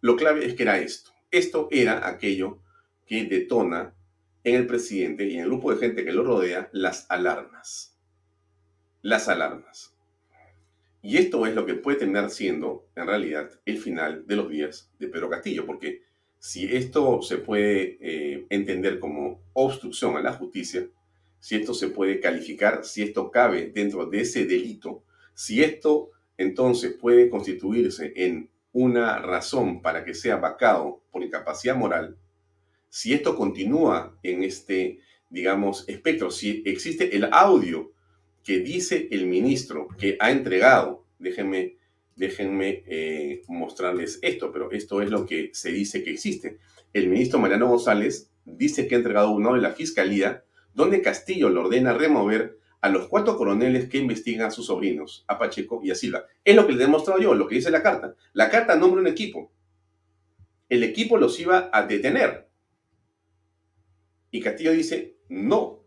lo 0.00 0.16
clave 0.16 0.46
es 0.46 0.54
que 0.54 0.62
era 0.62 0.78
esto. 0.78 1.12
Esto 1.30 1.68
era 1.70 2.08
aquello 2.08 2.58
que 3.06 3.24
detona 3.24 3.94
en 4.44 4.54
el 4.54 4.66
presidente 4.66 5.24
y 5.24 5.34
en 5.34 5.40
el 5.40 5.46
grupo 5.46 5.72
de 5.72 5.78
gente 5.78 6.04
que 6.04 6.12
lo 6.12 6.24
rodea 6.24 6.68
las 6.72 7.10
alarmas. 7.10 7.98
Las 9.02 9.28
alarmas. 9.28 9.94
Y 11.02 11.16
esto 11.16 11.46
es 11.46 11.54
lo 11.54 11.64
que 11.64 11.74
puede 11.74 11.98
terminar 11.98 12.30
siendo, 12.30 12.88
en 12.94 13.06
realidad, 13.06 13.50
el 13.64 13.78
final 13.78 14.26
de 14.26 14.36
los 14.36 14.50
días 14.50 14.90
de 14.98 15.08
Pedro 15.08 15.30
Castillo, 15.30 15.64
porque 15.64 16.02
si 16.40 16.74
esto 16.74 17.20
se 17.20 17.36
puede 17.36 17.98
eh, 18.00 18.46
entender 18.48 18.98
como 18.98 19.42
obstrucción 19.52 20.16
a 20.16 20.22
la 20.22 20.32
justicia, 20.32 20.88
si 21.38 21.56
esto 21.56 21.74
se 21.74 21.88
puede 21.88 22.18
calificar, 22.18 22.82
si 22.82 23.02
esto 23.02 23.30
cabe 23.30 23.70
dentro 23.72 24.06
de 24.06 24.22
ese 24.22 24.46
delito, 24.46 25.04
si 25.34 25.62
esto 25.62 26.10
entonces 26.38 26.94
puede 26.94 27.28
constituirse 27.28 28.14
en 28.16 28.48
una 28.72 29.18
razón 29.18 29.82
para 29.82 30.02
que 30.02 30.14
sea 30.14 30.36
vacado 30.36 31.02
por 31.10 31.22
incapacidad 31.22 31.76
moral, 31.76 32.16
si 32.88 33.12
esto 33.12 33.36
continúa 33.36 34.18
en 34.22 34.42
este, 34.42 35.00
digamos, 35.28 35.86
espectro, 35.88 36.30
si 36.30 36.62
existe 36.64 37.14
el 37.16 37.28
audio 37.32 37.92
que 38.42 38.60
dice 38.60 39.08
el 39.10 39.26
ministro 39.26 39.88
que 39.98 40.16
ha 40.20 40.30
entregado, 40.30 41.04
déjenme, 41.18 41.76
déjenme 42.20 42.84
eh, 42.86 43.42
mostrarles 43.48 44.18
esto, 44.20 44.52
pero 44.52 44.70
esto 44.72 45.00
es 45.00 45.10
lo 45.10 45.24
que 45.24 45.50
se 45.54 45.72
dice 45.72 46.04
que 46.04 46.10
existe. 46.10 46.58
El 46.92 47.08
ministro 47.08 47.38
Mariano 47.38 47.66
González 47.66 48.30
dice 48.44 48.86
que 48.86 48.94
ha 48.94 48.98
entregado 48.98 49.30
uno 49.30 49.54
de 49.54 49.62
la 49.62 49.70
fiscalía, 49.70 50.44
donde 50.74 51.00
Castillo 51.00 51.48
le 51.48 51.60
ordena 51.60 51.94
remover 51.94 52.58
a 52.82 52.90
los 52.90 53.08
cuatro 53.08 53.38
coroneles 53.38 53.88
que 53.88 53.96
investigan 53.96 54.48
a 54.48 54.50
sus 54.50 54.66
sobrinos, 54.66 55.24
a 55.28 55.38
Pacheco 55.38 55.80
y 55.82 55.90
a 55.90 55.94
Silva. 55.94 56.26
Es 56.44 56.54
lo 56.54 56.66
que 56.66 56.74
le 56.74 56.82
he 56.82 56.86
demostrado 56.86 57.20
yo, 57.20 57.34
lo 57.34 57.48
que 57.48 57.54
dice 57.54 57.70
la 57.70 57.82
carta. 57.82 58.14
La 58.34 58.50
carta 58.50 58.76
nombra 58.76 59.00
un 59.00 59.06
equipo. 59.06 59.50
El 60.68 60.82
equipo 60.82 61.16
los 61.16 61.40
iba 61.40 61.70
a 61.72 61.86
detener. 61.86 62.48
Y 64.30 64.42
Castillo 64.42 64.72
dice, 64.72 65.16
no, 65.30 65.84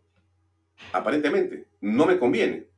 aparentemente, 0.93 1.67
no 1.79 2.07
me 2.07 2.17
conviene. 2.17 2.69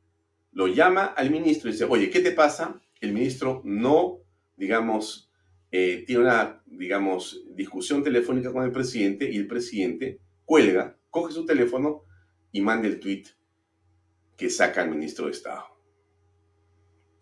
Lo 0.52 0.68
llama 0.68 1.06
al 1.06 1.30
ministro 1.30 1.70
y 1.70 1.72
dice, 1.72 1.84
oye, 1.84 2.10
¿qué 2.10 2.20
te 2.20 2.32
pasa? 2.32 2.80
El 3.00 3.12
ministro 3.12 3.62
no, 3.64 4.20
digamos, 4.56 5.30
eh, 5.70 6.04
tiene 6.06 6.22
una, 6.22 6.62
digamos, 6.66 7.44
discusión 7.54 8.02
telefónica 8.02 8.52
con 8.52 8.64
el 8.64 8.72
presidente 8.72 9.30
y 9.30 9.36
el 9.36 9.46
presidente 9.46 10.20
cuelga, 10.44 10.98
coge 11.10 11.32
su 11.32 11.44
teléfono 11.44 12.04
y 12.52 12.60
manda 12.60 12.88
el 12.88 13.00
tweet 13.00 13.24
que 14.36 14.50
saca 14.50 14.82
al 14.82 14.90
ministro 14.90 15.26
de 15.26 15.32
Estado. 15.32 15.64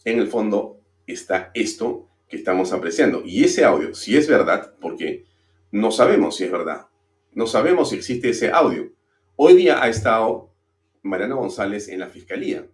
En 0.04 0.18
el 0.18 0.28
fondo 0.28 0.80
está 1.06 1.50
esto 1.54 2.10
que 2.28 2.36
estamos 2.36 2.72
apreciando. 2.72 3.22
Y 3.24 3.44
ese 3.44 3.64
audio, 3.64 3.94
si 3.94 4.16
es 4.16 4.28
verdad, 4.28 4.74
porque 4.80 5.24
no 5.70 5.90
sabemos 5.90 6.36
si 6.36 6.44
es 6.44 6.52
verdad, 6.52 6.88
no 7.32 7.46
sabemos 7.46 7.90
si 7.90 7.96
existe 7.96 8.30
ese 8.30 8.50
audio. 8.50 8.92
Hoy 9.36 9.56
día 9.56 9.82
ha 9.82 9.88
estado 9.88 10.54
Mariano 11.02 11.36
González 11.36 11.88
en 11.88 12.00
la 12.00 12.08
fiscalía. 12.08 12.68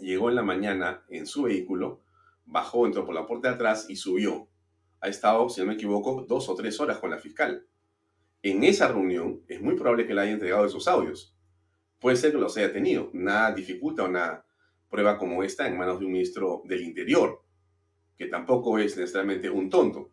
Llegó 0.00 0.28
en 0.28 0.36
la 0.36 0.42
mañana 0.42 1.04
en 1.08 1.26
su 1.26 1.42
vehículo, 1.42 2.02
bajó, 2.46 2.86
entró 2.86 3.04
por 3.04 3.14
la 3.14 3.26
puerta 3.26 3.48
de 3.48 3.54
atrás 3.54 3.86
y 3.88 3.96
subió. 3.96 4.48
Ha 5.00 5.08
estado, 5.08 5.48
si 5.48 5.60
no 5.60 5.68
me 5.68 5.74
equivoco, 5.74 6.24
dos 6.28 6.48
o 6.48 6.54
tres 6.54 6.80
horas 6.80 6.98
con 6.98 7.10
la 7.10 7.18
fiscal. 7.18 7.66
En 8.42 8.64
esa 8.64 8.88
reunión 8.88 9.42
es 9.48 9.60
muy 9.60 9.74
probable 9.74 10.06
que 10.06 10.14
le 10.14 10.20
haya 10.22 10.32
entregado 10.32 10.66
esos 10.66 10.88
audios. 10.88 11.34
Puede 11.98 12.16
ser 12.16 12.32
que 12.32 12.38
los 12.38 12.56
haya 12.56 12.72
tenido. 12.72 13.10
Nada 13.12 13.52
dificulta 13.52 14.04
una 14.04 14.44
prueba 14.90 15.18
como 15.18 15.42
esta 15.42 15.66
en 15.66 15.76
manos 15.76 15.98
de 15.98 16.06
un 16.06 16.12
ministro 16.12 16.62
del 16.64 16.82
Interior, 16.82 17.42
que 18.16 18.26
tampoco 18.26 18.78
es 18.78 18.96
necesariamente 18.96 19.50
un 19.50 19.70
tonto. 19.70 20.10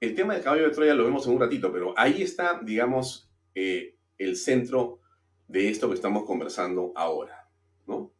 El 0.00 0.14
tema 0.14 0.34
del 0.34 0.42
caballo 0.42 0.64
de 0.64 0.70
Troya 0.70 0.94
lo 0.94 1.04
vemos 1.04 1.26
en 1.26 1.34
un 1.34 1.40
ratito, 1.40 1.72
pero 1.72 1.94
ahí 1.96 2.22
está, 2.22 2.60
digamos, 2.62 3.30
eh, 3.54 3.96
el 4.18 4.36
centro 4.36 5.00
de 5.48 5.68
esto 5.68 5.88
que 5.88 5.94
estamos 5.94 6.24
conversando 6.24 6.92
ahora, 6.94 7.48
¿no? 7.86 8.12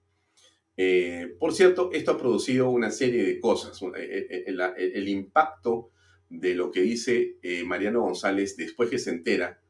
Eh, 0.78 1.37
por 1.38 1.52
cierto, 1.52 1.90
esto 1.92 2.12
ha 2.12 2.18
producido 2.18 2.70
una 2.70 2.90
serie 2.90 3.25
de 3.25 3.40
cosas. 3.40 3.78
Eh, 3.97 4.44
el, 4.47 5.08
impacto 5.08 5.90
de 6.30 6.54
lo 6.54 6.70
que 6.70 6.80
dice 6.80 7.37
Mariano 7.66 8.02
González 8.02 8.56
después 8.56 8.88
que 8.88 8.99
se 8.99 9.11
entera 9.11 9.61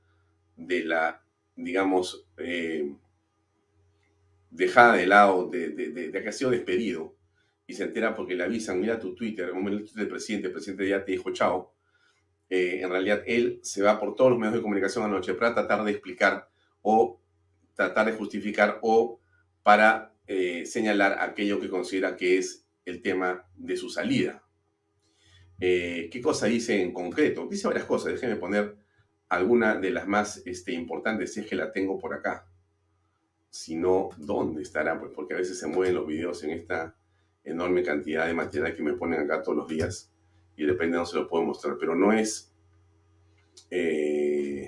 de 0.57 0.85
la, 0.85 1.25
digamos, 1.57 2.29
dejada 4.51 4.97
de 4.97 5.07
lado, 5.07 5.49
de, 5.49 5.71
de, 5.71 6.11
que 6.11 6.29
ha 6.29 6.33
sido 6.33 6.51
despedido, 6.51 7.17
y 7.67 7.75
se 7.75 7.85
entera 7.85 8.15
porque 8.15 8.35
le 8.35 8.45
avisan, 8.45 8.81
mira 8.81 8.99
tu 8.99 9.15
Twitter, 9.15 9.53
un 9.53 9.69
el 9.69 9.87
del 9.87 10.09
presidente, 10.09 10.49
el 10.49 10.53
presidente 10.53 10.89
ya 10.89 11.05
te 11.05 11.13
dijo 11.13 11.33
chao, 11.33 11.75
eh, 12.49 12.81
en 12.83 12.91
realidad 12.91 13.23
él 13.27 13.61
se 13.63 13.83
va 13.83 14.01
por 14.01 14.17
todos 14.17 14.31
los 14.31 14.39
medios 14.39 14.55
de 14.55 14.63
comunicación 14.63 15.05
anoche 15.05 15.35
para 15.35 15.55
tratar 15.55 15.85
de 15.85 15.91
explicar 15.93 16.49
o 16.81 17.21
tratar 17.75 18.07
de 18.07 18.13
justificar 18.13 18.79
o 18.81 19.21
para 19.63 20.15
eh, 20.29 20.67
señalar 20.67 21.19
aquello 21.21 21.59
que 21.59 21.71
considera 21.71 22.17
que 22.17 22.39
es 22.39 22.67
el 22.85 23.03
tema 23.03 23.49
de 23.57 23.77
su 23.77 23.89
salida. 23.89 24.45
Eh, 25.59 26.09
¿Qué 26.13 26.21
cosa 26.21 26.47
dice 26.47 26.81
en 26.81 26.93
concreto? 26.93 27.47
Dice 27.51 27.67
varias 27.67 27.87
cosas, 27.87 28.13
déjenme 28.13 28.37
poner 28.37 28.77
alguna 29.29 29.77
de 29.77 29.91
las 29.91 30.07
más 30.07 30.43
este, 30.47 30.73
importantes 30.73 31.33
si 31.33 31.41
es 31.41 31.47
que 31.47 31.57
la 31.57 31.73
tengo 31.73 31.99
por 31.99 32.15
acá. 32.15 32.47
Si 33.51 33.75
no, 33.75 34.11
¿dónde 34.19 34.63
estará? 34.63 35.01
Pues 35.01 35.13
porque 35.15 35.35
a 35.35 35.39
veces 35.39 35.59
se 35.59 35.67
mueven 35.67 35.95
los 35.95 36.07
videos 36.07 36.45
en 36.45 36.51
esta 36.51 36.95
enorme 37.43 37.83
cantidad 37.83 38.27
de 38.27 38.35
material 38.35 38.77
que 38.77 38.83
me 38.83 38.93
ponen 38.93 39.21
acá 39.21 39.43
todos 39.43 39.57
los 39.57 39.69
días 39.69 40.13
y 40.57 40.67
depende 40.67 40.99
no 40.99 41.07
se 41.07 41.17
lo 41.17 41.27
puedo 41.27 41.45
mostrar, 41.45 41.77
pero 41.81 41.95
no 41.95 42.13
es... 42.13 42.53
Eh, 43.71 44.68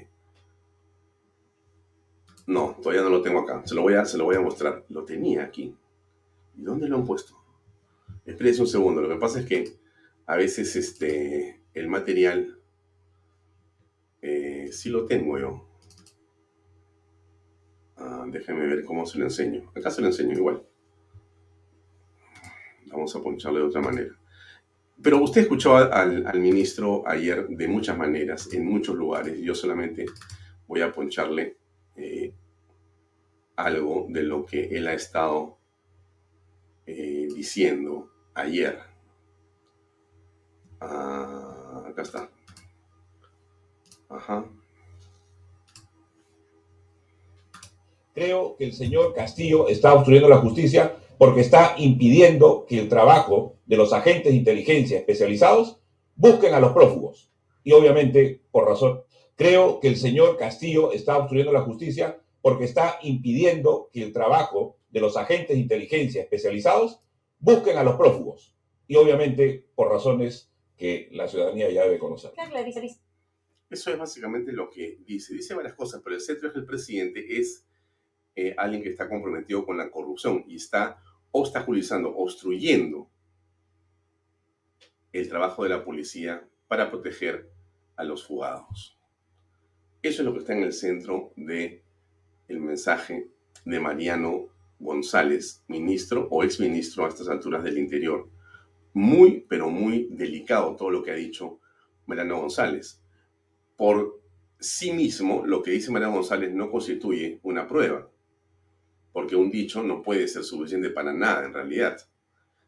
no, 2.50 2.76
todavía 2.82 3.02
no 3.02 3.10
lo 3.10 3.22
tengo 3.22 3.40
acá, 3.40 3.62
se 3.64 3.76
lo, 3.76 3.82
voy 3.82 3.94
a, 3.94 4.04
se 4.04 4.18
lo 4.18 4.24
voy 4.24 4.34
a 4.34 4.40
mostrar. 4.40 4.84
Lo 4.88 5.04
tenía 5.04 5.44
aquí. 5.44 5.76
¿Y 6.56 6.62
dónde 6.62 6.88
lo 6.88 6.96
han 6.96 7.06
puesto? 7.06 7.36
Espérense 8.26 8.60
un 8.60 8.66
segundo, 8.66 9.00
lo 9.00 9.08
que 9.08 9.20
pasa 9.20 9.38
es 9.38 9.46
que 9.46 9.76
a 10.26 10.36
veces 10.36 10.74
este, 10.74 11.60
el 11.74 11.88
material 11.88 12.58
eh, 14.20 14.70
sí 14.72 14.90
lo 14.90 15.06
tengo 15.06 15.38
yo. 15.38 15.64
Ah, 17.96 18.26
déjenme 18.28 18.66
ver 18.66 18.84
cómo 18.84 19.06
se 19.06 19.18
lo 19.18 19.24
enseño. 19.24 19.70
Acá 19.76 19.92
se 19.92 20.00
lo 20.00 20.08
enseño 20.08 20.32
igual. 20.32 20.62
Vamos 22.86 23.14
a 23.14 23.22
poncharle 23.22 23.60
de 23.60 23.66
otra 23.66 23.80
manera. 23.80 24.18
Pero 25.00 25.22
usted 25.22 25.42
escuchó 25.42 25.76
al, 25.76 26.40
ministro 26.40 27.04
ayer 27.06 27.46
de 27.46 27.68
muchas 27.68 27.96
maneras, 27.96 28.52
en 28.52 28.66
muchos 28.66 28.96
lugares. 28.96 29.38
Yo 29.40 29.54
solamente 29.54 30.04
voy 30.66 30.80
a 30.80 30.92
poncharle 30.92 31.59
algo 33.64 34.06
de 34.08 34.22
lo 34.22 34.44
que 34.44 34.64
él 34.76 34.88
ha 34.88 34.94
estado 34.94 35.58
eh, 36.86 37.28
diciendo 37.34 38.10
ayer. 38.34 38.78
Ah, 40.80 41.84
acá 41.86 42.02
está. 42.02 42.30
Ajá. 44.08 44.44
Creo 48.14 48.56
que 48.56 48.64
el 48.64 48.72
señor 48.72 49.14
Castillo 49.14 49.68
está 49.68 49.94
obstruyendo 49.94 50.28
la 50.28 50.38
justicia 50.38 50.96
porque 51.16 51.40
está 51.40 51.74
impidiendo 51.78 52.66
que 52.66 52.80
el 52.80 52.88
trabajo 52.88 53.56
de 53.66 53.76
los 53.76 53.92
agentes 53.92 54.32
de 54.32 54.38
inteligencia 54.38 54.98
especializados 54.98 55.80
busquen 56.16 56.54
a 56.54 56.60
los 56.60 56.72
prófugos. 56.72 57.30
Y 57.62 57.72
obviamente, 57.72 58.40
por 58.50 58.66
razón, 58.66 59.02
creo 59.36 59.80
que 59.80 59.88
el 59.88 59.96
señor 59.96 60.36
Castillo 60.38 60.92
está 60.92 61.18
obstruyendo 61.18 61.52
la 61.52 61.62
justicia 61.62 62.18
porque 62.42 62.64
está 62.64 62.98
impidiendo 63.02 63.90
que 63.92 64.02
el 64.02 64.12
trabajo 64.12 64.76
de 64.90 65.00
los 65.00 65.16
agentes 65.16 65.56
de 65.56 65.62
inteligencia 65.62 66.22
especializados 66.22 67.00
busquen 67.38 67.78
a 67.78 67.84
los 67.84 67.96
prófugos. 67.96 68.54
Y 68.86 68.96
obviamente 68.96 69.64
por 69.74 69.88
razones 69.88 70.50
que 70.76 71.08
la 71.12 71.28
ciudadanía 71.28 71.70
ya 71.70 71.84
debe 71.84 71.98
conocer. 71.98 72.32
Eso 73.68 73.90
es 73.90 73.98
básicamente 73.98 74.52
lo 74.52 74.68
que 74.68 74.98
dice. 75.06 75.34
Dice 75.34 75.54
varias 75.54 75.74
cosas, 75.74 76.00
pero 76.02 76.16
el 76.16 76.22
centro 76.22 76.48
es 76.48 76.56
el 76.56 76.64
presidente 76.64 77.38
es 77.38 77.66
eh, 78.34 78.54
alguien 78.56 78.82
que 78.82 78.88
está 78.88 79.08
comprometido 79.08 79.64
con 79.64 79.76
la 79.76 79.90
corrupción 79.90 80.44
y 80.48 80.56
está 80.56 81.02
obstaculizando, 81.30 82.16
obstruyendo 82.16 83.10
el 85.12 85.28
trabajo 85.28 85.62
de 85.64 85.68
la 85.68 85.84
policía 85.84 86.48
para 86.66 86.90
proteger 86.90 87.50
a 87.96 88.04
los 88.04 88.26
fugados. 88.26 88.98
Eso 90.02 90.22
es 90.22 90.26
lo 90.26 90.32
que 90.32 90.38
está 90.40 90.54
en 90.54 90.62
el 90.62 90.72
centro 90.72 91.32
de 91.36 91.84
el 92.50 92.60
mensaje 92.60 93.30
de 93.64 93.80
Mariano 93.80 94.48
González, 94.78 95.62
ministro 95.68 96.26
o 96.30 96.42
exministro 96.42 97.04
a 97.04 97.08
estas 97.08 97.28
alturas 97.28 97.62
del 97.62 97.78
interior. 97.78 98.28
Muy, 98.92 99.46
pero 99.48 99.70
muy 99.70 100.08
delicado 100.10 100.74
todo 100.74 100.90
lo 100.90 101.02
que 101.02 101.12
ha 101.12 101.14
dicho 101.14 101.60
Mariano 102.06 102.40
González. 102.40 103.00
Por 103.76 104.20
sí 104.58 104.92
mismo, 104.92 105.46
lo 105.46 105.62
que 105.62 105.70
dice 105.70 105.92
Mariano 105.92 106.14
González 106.14 106.52
no 106.52 106.70
constituye 106.70 107.38
una 107.44 107.68
prueba, 107.68 108.10
porque 109.12 109.36
un 109.36 109.50
dicho 109.50 109.82
no 109.82 110.02
puede 110.02 110.26
ser 110.26 110.42
suficiente 110.42 110.90
para 110.90 111.12
nada 111.12 111.46
en 111.46 111.54
realidad. 111.54 111.98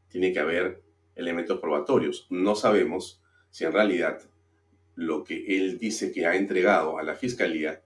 Tiene 0.09 0.33
que 0.33 0.39
haber 0.39 0.83
elementos 1.17 1.59
probatorios. 1.59 2.27
No 2.31 2.55
sabemos 2.55 3.21
si 3.51 3.65
en 3.65 3.73
realidad 3.73 4.21
lo 4.95 5.25
que 5.25 5.57
él 5.57 5.79
dice 5.79 6.13
que 6.13 6.27
ha 6.27 6.37
entregado 6.37 6.99
a 6.99 7.03
la 7.03 7.15
fiscalía 7.15 7.83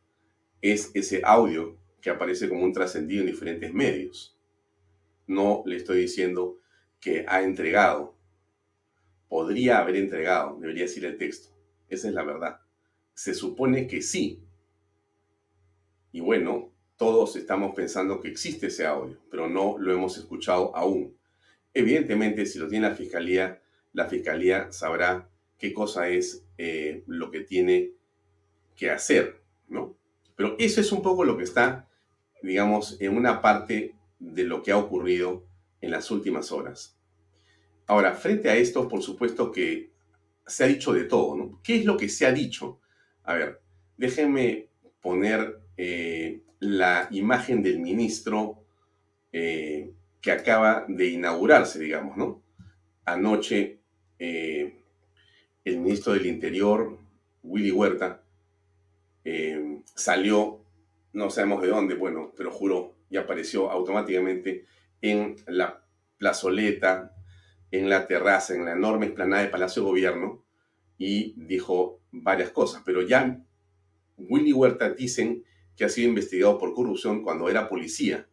es 0.61 0.91
ese 0.95 1.23
audio 1.25 1.79
que 2.07 2.11
aparece 2.11 2.49
como 2.49 2.63
un 2.63 2.73
trascendido 2.73 3.23
en 3.23 3.27
diferentes 3.27 3.75
medios. 3.75 4.39
No 5.27 5.65
le 5.67 5.75
estoy 5.75 6.03
diciendo 6.03 6.61
que 7.01 7.25
ha 7.27 7.43
entregado. 7.43 8.15
Podría 9.29 9.81
haber 9.81 9.97
entregado, 9.97 10.57
debería 10.61 10.85
decir 10.85 11.05
el 11.05 11.19
texto. 11.19 11.49
Esa 11.89 12.07
es 12.07 12.15
la 12.15 12.23
verdad. 12.23 12.61
Se 13.13 13.35
supone 13.35 13.89
que 13.89 14.03
sí. 14.03 14.41
Y 16.13 16.21
bueno, 16.21 16.71
todos 16.97 17.35
estamos 17.35 17.75
pensando 17.75 18.21
que 18.21 18.29
existe 18.29 18.69
ese 18.69 18.87
audio, 18.87 19.19
pero 19.29 19.49
no 19.49 19.77
lo 19.77 19.93
hemos 19.93 20.17
escuchado 20.17 20.77
aún. 20.77 21.19
Evidentemente, 21.75 22.47
si 22.47 22.61
lo 22.61 22.69
tiene 22.69 22.89
la 22.89 22.95
fiscalía, 22.95 23.61
la 23.95 24.07
fiscalía 24.07 24.71
sabrá 24.71 25.29
qué 25.59 25.75
cosa 25.75 26.09
es 26.09 26.45
eh, 26.57 27.03
lo 27.09 27.33
que 27.33 27.41
tiene 27.41 27.95
que 28.77 28.93
hacer, 28.93 29.43
¿no? 29.67 29.97
Pero 30.37 30.55
eso 30.61 30.81
es 30.81 30.93
un 30.93 31.03
poco 31.03 31.25
lo 31.25 31.37
que 31.37 31.43
está 31.43 31.86
digamos, 32.47 32.97
en 33.01 33.17
una 33.17 33.43
parte 33.43 33.97
de 34.21 34.45
lo 34.45 34.63
que 34.63 34.71
ha 34.71 34.79
ocurrido 34.79 35.45
en 35.81 35.91
las 35.91 36.11
últimas 36.11 36.53
horas. 36.53 36.97
Ahora, 37.87 38.15
frente 38.15 38.49
a 38.49 38.57
esto, 38.57 38.89
por 38.89 39.03
supuesto 39.03 39.51
que 39.51 39.91
se 40.47 40.65
ha 40.65 40.67
dicho 40.69 40.93
de 40.93 41.05
todo, 41.05 41.37
¿no? 41.37 41.61
¿Qué 41.63 41.77
es 41.77 41.85
lo 41.85 41.97
que 41.97 42.09
se 42.09 42.25
ha 42.25 42.33
dicho? 42.33 42.81
A 43.25 43.35
ver, 43.35 43.61
déjenme 43.97 44.69
poner 45.01 45.61
eh, 45.77 46.43
la 46.61 47.09
imagen 47.11 47.63
del 47.63 47.81
ministro 47.81 48.65
eh, 49.33 49.93
que 50.21 50.31
acaba 50.31 50.85
de 50.89 51.09
inaugurarse, 51.09 51.81
digamos, 51.81 52.17
¿no? 52.17 52.43
Anoche, 53.05 53.81
eh, 54.21 54.83
el 55.65 55.79
ministro 55.79 56.13
del 56.13 56.27
Interior, 56.27 56.99
Willy 57.43 57.73
Huerta, 57.73 58.23
salió 59.97 60.56
no 61.17 61.31
sabemos 61.31 61.63
de 61.63 61.69
dónde, 61.69 61.95
bueno, 61.95 62.31
pero 62.37 62.51
juró 62.51 62.95
y 63.09 63.17
apareció 63.17 63.71
automáticamente 63.71 64.67
en 65.01 65.37
la 65.47 65.83
plazoleta, 66.19 67.17
en 67.71 67.89
la 67.89 68.07
terraza, 68.07 68.55
en 68.55 68.67
la 68.67 68.73
enorme 68.73 69.07
explanada 69.07 69.43
de 69.43 69.49
Palacio 69.49 69.83
de 69.83 69.89
Gobierno 69.89 70.45
y 70.99 71.33
dijo 71.39 72.03
varias 72.11 72.51
cosas, 72.51 72.83
pero 72.85 73.01
ya 73.01 73.43
Willy 74.19 74.53
Huerta 74.53 74.91
dicen 74.91 75.43
que 75.75 75.87
ha 75.87 75.89
sido 75.89 76.11
investigado 76.11 76.59
por 76.59 76.75
corrupción 76.75 77.23
cuando 77.23 77.49
era 77.49 77.67
policía. 77.67 78.29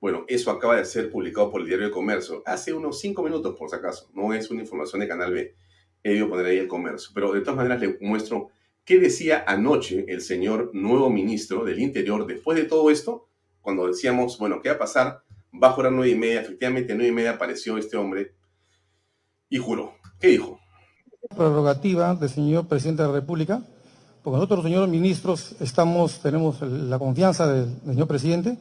Bueno, 0.00 0.24
eso 0.28 0.52
acaba 0.52 0.76
de 0.76 0.84
ser 0.84 1.10
publicado 1.10 1.50
por 1.50 1.62
el 1.62 1.66
Diario 1.66 1.86
de 1.86 1.92
Comercio 1.92 2.44
hace 2.46 2.72
unos 2.72 3.00
cinco 3.00 3.24
minutos, 3.24 3.56
por 3.58 3.68
si 3.68 3.74
acaso. 3.74 4.08
No 4.14 4.32
es 4.32 4.50
una 4.52 4.60
información 4.60 5.00
de 5.00 5.08
Canal 5.08 5.32
B. 5.32 5.56
He 6.04 6.10
debido 6.10 6.28
poner 6.28 6.46
ahí 6.46 6.58
el 6.58 6.68
comercio. 6.68 7.10
Pero 7.12 7.32
de 7.32 7.40
todas 7.40 7.56
maneras 7.56 7.80
le 7.80 7.98
muestro 8.00 8.50
¿Qué 8.90 8.98
decía 8.98 9.44
anoche 9.46 10.04
el 10.08 10.20
señor 10.20 10.72
nuevo 10.74 11.10
ministro 11.10 11.64
del 11.64 11.78
Interior 11.78 12.26
después 12.26 12.58
de 12.58 12.64
todo 12.64 12.90
esto? 12.90 13.28
Cuando 13.60 13.86
decíamos, 13.86 14.36
bueno, 14.36 14.60
¿qué 14.60 14.68
va 14.68 14.74
a 14.74 14.78
pasar? 14.80 15.22
Bajo 15.52 15.80
las 15.80 15.92
nueve 15.92 16.10
y 16.10 16.16
media, 16.16 16.40
efectivamente, 16.40 16.92
nueve 16.96 17.10
y 17.10 17.12
media 17.12 17.30
apareció 17.30 17.78
este 17.78 17.96
hombre 17.96 18.34
y 19.48 19.58
juró. 19.58 19.92
¿Qué 20.18 20.26
dijo? 20.26 20.58
Prerrogativa 21.36 22.16
del 22.16 22.28
señor 22.28 22.66
presidente 22.66 23.02
de 23.02 23.08
la 23.10 23.14
República, 23.14 23.62
porque 24.24 24.38
nosotros, 24.38 24.64
señores 24.64 24.88
ministros, 24.88 25.54
estamos, 25.60 26.18
tenemos 26.18 26.60
la 26.60 26.98
confianza 26.98 27.46
del, 27.46 27.72
señor 27.86 28.08
presidente. 28.08 28.58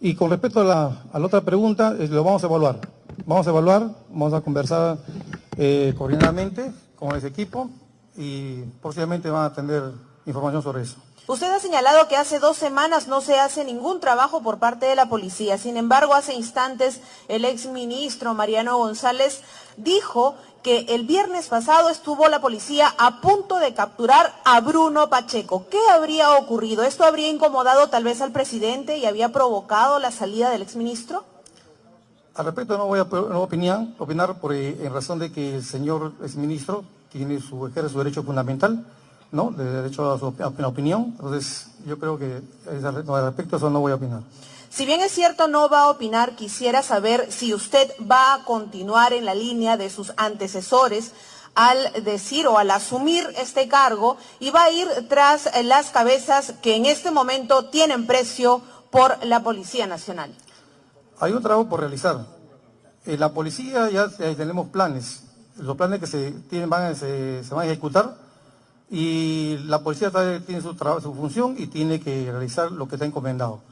Y 0.00 0.14
con 0.14 0.30
respecto 0.30 0.60
a 0.62 0.64
la, 1.12 1.22
otra 1.22 1.42
pregunta, 1.42 1.92
lo 1.92 2.24
vamos 2.24 2.42
a 2.42 2.46
evaluar. 2.46 2.80
Vamos 3.26 3.46
a 3.46 3.50
evaluar, 3.50 3.90
vamos 4.08 4.32
a 4.32 4.40
conversar 4.40 4.96
eh, 5.58 5.92
coordinadamente 5.98 6.72
con 6.96 7.14
ese 7.14 7.26
equipo 7.26 7.70
y 8.16 8.62
posiblemente 8.82 9.30
van 9.30 9.44
a 9.44 9.52
tener 9.52 9.92
información 10.26 10.62
sobre 10.62 10.82
eso. 10.82 10.96
Usted 11.26 11.52
ha 11.52 11.60
señalado 11.60 12.08
que 12.08 12.16
hace 12.16 12.40
dos 12.40 12.56
semanas 12.56 13.06
no 13.06 13.20
se 13.20 13.38
hace 13.38 13.64
ningún 13.64 14.00
trabajo 14.00 14.42
por 14.42 14.58
parte 14.58 14.86
de 14.86 14.96
la 14.96 15.08
policía. 15.08 15.58
Sin 15.58 15.76
embargo, 15.76 16.14
hace 16.14 16.34
instantes 16.34 17.00
el 17.28 17.44
exministro 17.44 18.34
Mariano 18.34 18.76
González 18.78 19.42
dijo 19.76 20.34
que 20.64 20.86
el 20.88 21.06
viernes 21.06 21.46
pasado 21.46 21.88
estuvo 21.88 22.28
la 22.28 22.40
policía 22.40 22.92
a 22.98 23.20
punto 23.20 23.60
de 23.60 23.74
capturar 23.74 24.34
a 24.44 24.60
Bruno 24.60 25.08
Pacheco. 25.08 25.66
¿Qué 25.70 25.78
habría 25.92 26.32
ocurrido? 26.32 26.82
¿Esto 26.82 27.04
habría 27.04 27.28
incomodado 27.28 27.88
tal 27.88 28.02
vez 28.02 28.20
al 28.20 28.32
presidente 28.32 28.98
y 28.98 29.06
había 29.06 29.30
provocado 29.30 30.00
la 30.00 30.10
salida 30.10 30.50
del 30.50 30.62
exministro? 30.62 31.24
Al 32.34 32.44
respecto 32.44 32.76
no 32.76 32.86
voy 32.86 32.98
a 32.98 33.02
opinar, 33.02 33.86
opinar 33.98 34.40
por, 34.40 34.52
eh, 34.52 34.84
en 34.84 34.92
razón 34.92 35.18
de 35.18 35.30
que 35.30 35.56
el 35.56 35.64
señor 35.64 36.12
exministro 36.22 36.84
tiene 37.10 37.40
su, 37.40 37.66
ejerce 37.66 37.90
su 37.90 37.98
derecho 37.98 38.22
fundamental, 38.22 38.84
¿no? 39.32 39.50
De 39.50 39.64
derecho 39.64 40.12
a 40.12 40.18
su 40.18 40.26
opinión. 40.26 41.14
Entonces, 41.16 41.68
yo 41.86 41.98
creo 41.98 42.18
que 42.18 42.40
al 42.68 43.24
respecto 43.24 43.56
eso 43.56 43.70
no 43.70 43.80
voy 43.80 43.92
a 43.92 43.96
opinar. 43.96 44.22
Si 44.70 44.86
bien 44.86 45.00
es 45.00 45.10
cierto 45.10 45.48
no 45.48 45.68
va 45.68 45.82
a 45.82 45.90
opinar, 45.90 46.36
quisiera 46.36 46.82
saber 46.82 47.32
si 47.32 47.52
usted 47.52 47.90
va 48.10 48.34
a 48.34 48.44
continuar 48.44 49.12
en 49.12 49.24
la 49.24 49.34
línea 49.34 49.76
de 49.76 49.90
sus 49.90 50.12
antecesores 50.16 51.10
al 51.56 52.04
decir 52.04 52.46
o 52.46 52.56
al 52.56 52.70
asumir 52.70 53.26
este 53.36 53.66
cargo 53.66 54.16
y 54.38 54.50
va 54.50 54.64
a 54.64 54.70
ir 54.70 54.86
tras 55.08 55.50
las 55.64 55.90
cabezas 55.90 56.54
que 56.62 56.76
en 56.76 56.86
este 56.86 57.10
momento 57.10 57.64
tienen 57.66 58.06
precio 58.06 58.62
por 58.90 59.24
la 59.24 59.42
Policía 59.42 59.88
Nacional. 59.88 60.32
Hay 61.18 61.32
un 61.32 61.42
trabajo 61.42 61.68
por 61.68 61.80
realizar. 61.80 62.24
En 63.04 63.18
la 63.18 63.32
policía 63.32 63.90
ya 63.90 64.08
tenemos 64.36 64.68
planes 64.68 65.24
los 65.58 65.76
planes 65.76 66.00
que 66.00 66.06
se, 66.06 66.32
tienen, 66.48 66.70
van, 66.70 66.94
a 66.94 67.64
ejecutar 67.64 68.16
y 68.90 69.58
la 69.66 69.82
policía 69.82 70.10
tiene 70.44 70.60
su, 70.60 70.74
su 70.74 71.14
función 71.14 71.54
y 71.58 71.66
tiene 71.66 72.00
que 72.00 72.30
realizar 72.30 72.72
lo 72.72 72.88
que 72.88 72.96
está 72.96 73.06
encomendado. 73.06 73.62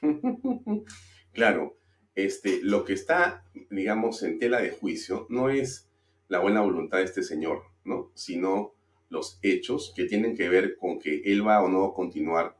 claro, 1.32 1.76
este, 2.14 2.60
lo 2.62 2.84
que 2.84 2.92
está, 2.92 3.44
digamos, 3.70 4.22
en 4.22 4.38
tela 4.38 4.60
de 4.60 4.70
juicio 4.70 5.26
no 5.30 5.48
es 5.48 5.88
la 6.28 6.38
buena 6.38 6.60
voluntad 6.60 6.98
de 6.98 7.04
este 7.04 7.22
señor, 7.22 7.62
¿no? 7.84 8.10
Sino 8.14 8.74
los 9.08 9.38
hechos 9.42 9.92
que 9.94 10.04
tienen 10.04 10.36
que 10.36 10.48
ver 10.48 10.76
con 10.76 10.98
que 10.98 11.22
él 11.24 11.46
va 11.46 11.62
o 11.62 11.68
no 11.68 11.92
continuar 11.92 12.56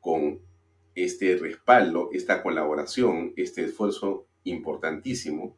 con 0.00 0.40
este 0.94 1.36
respaldo, 1.36 2.10
esta 2.12 2.42
colaboración, 2.42 3.32
este 3.36 3.64
esfuerzo 3.64 4.26
importantísimo 4.44 5.56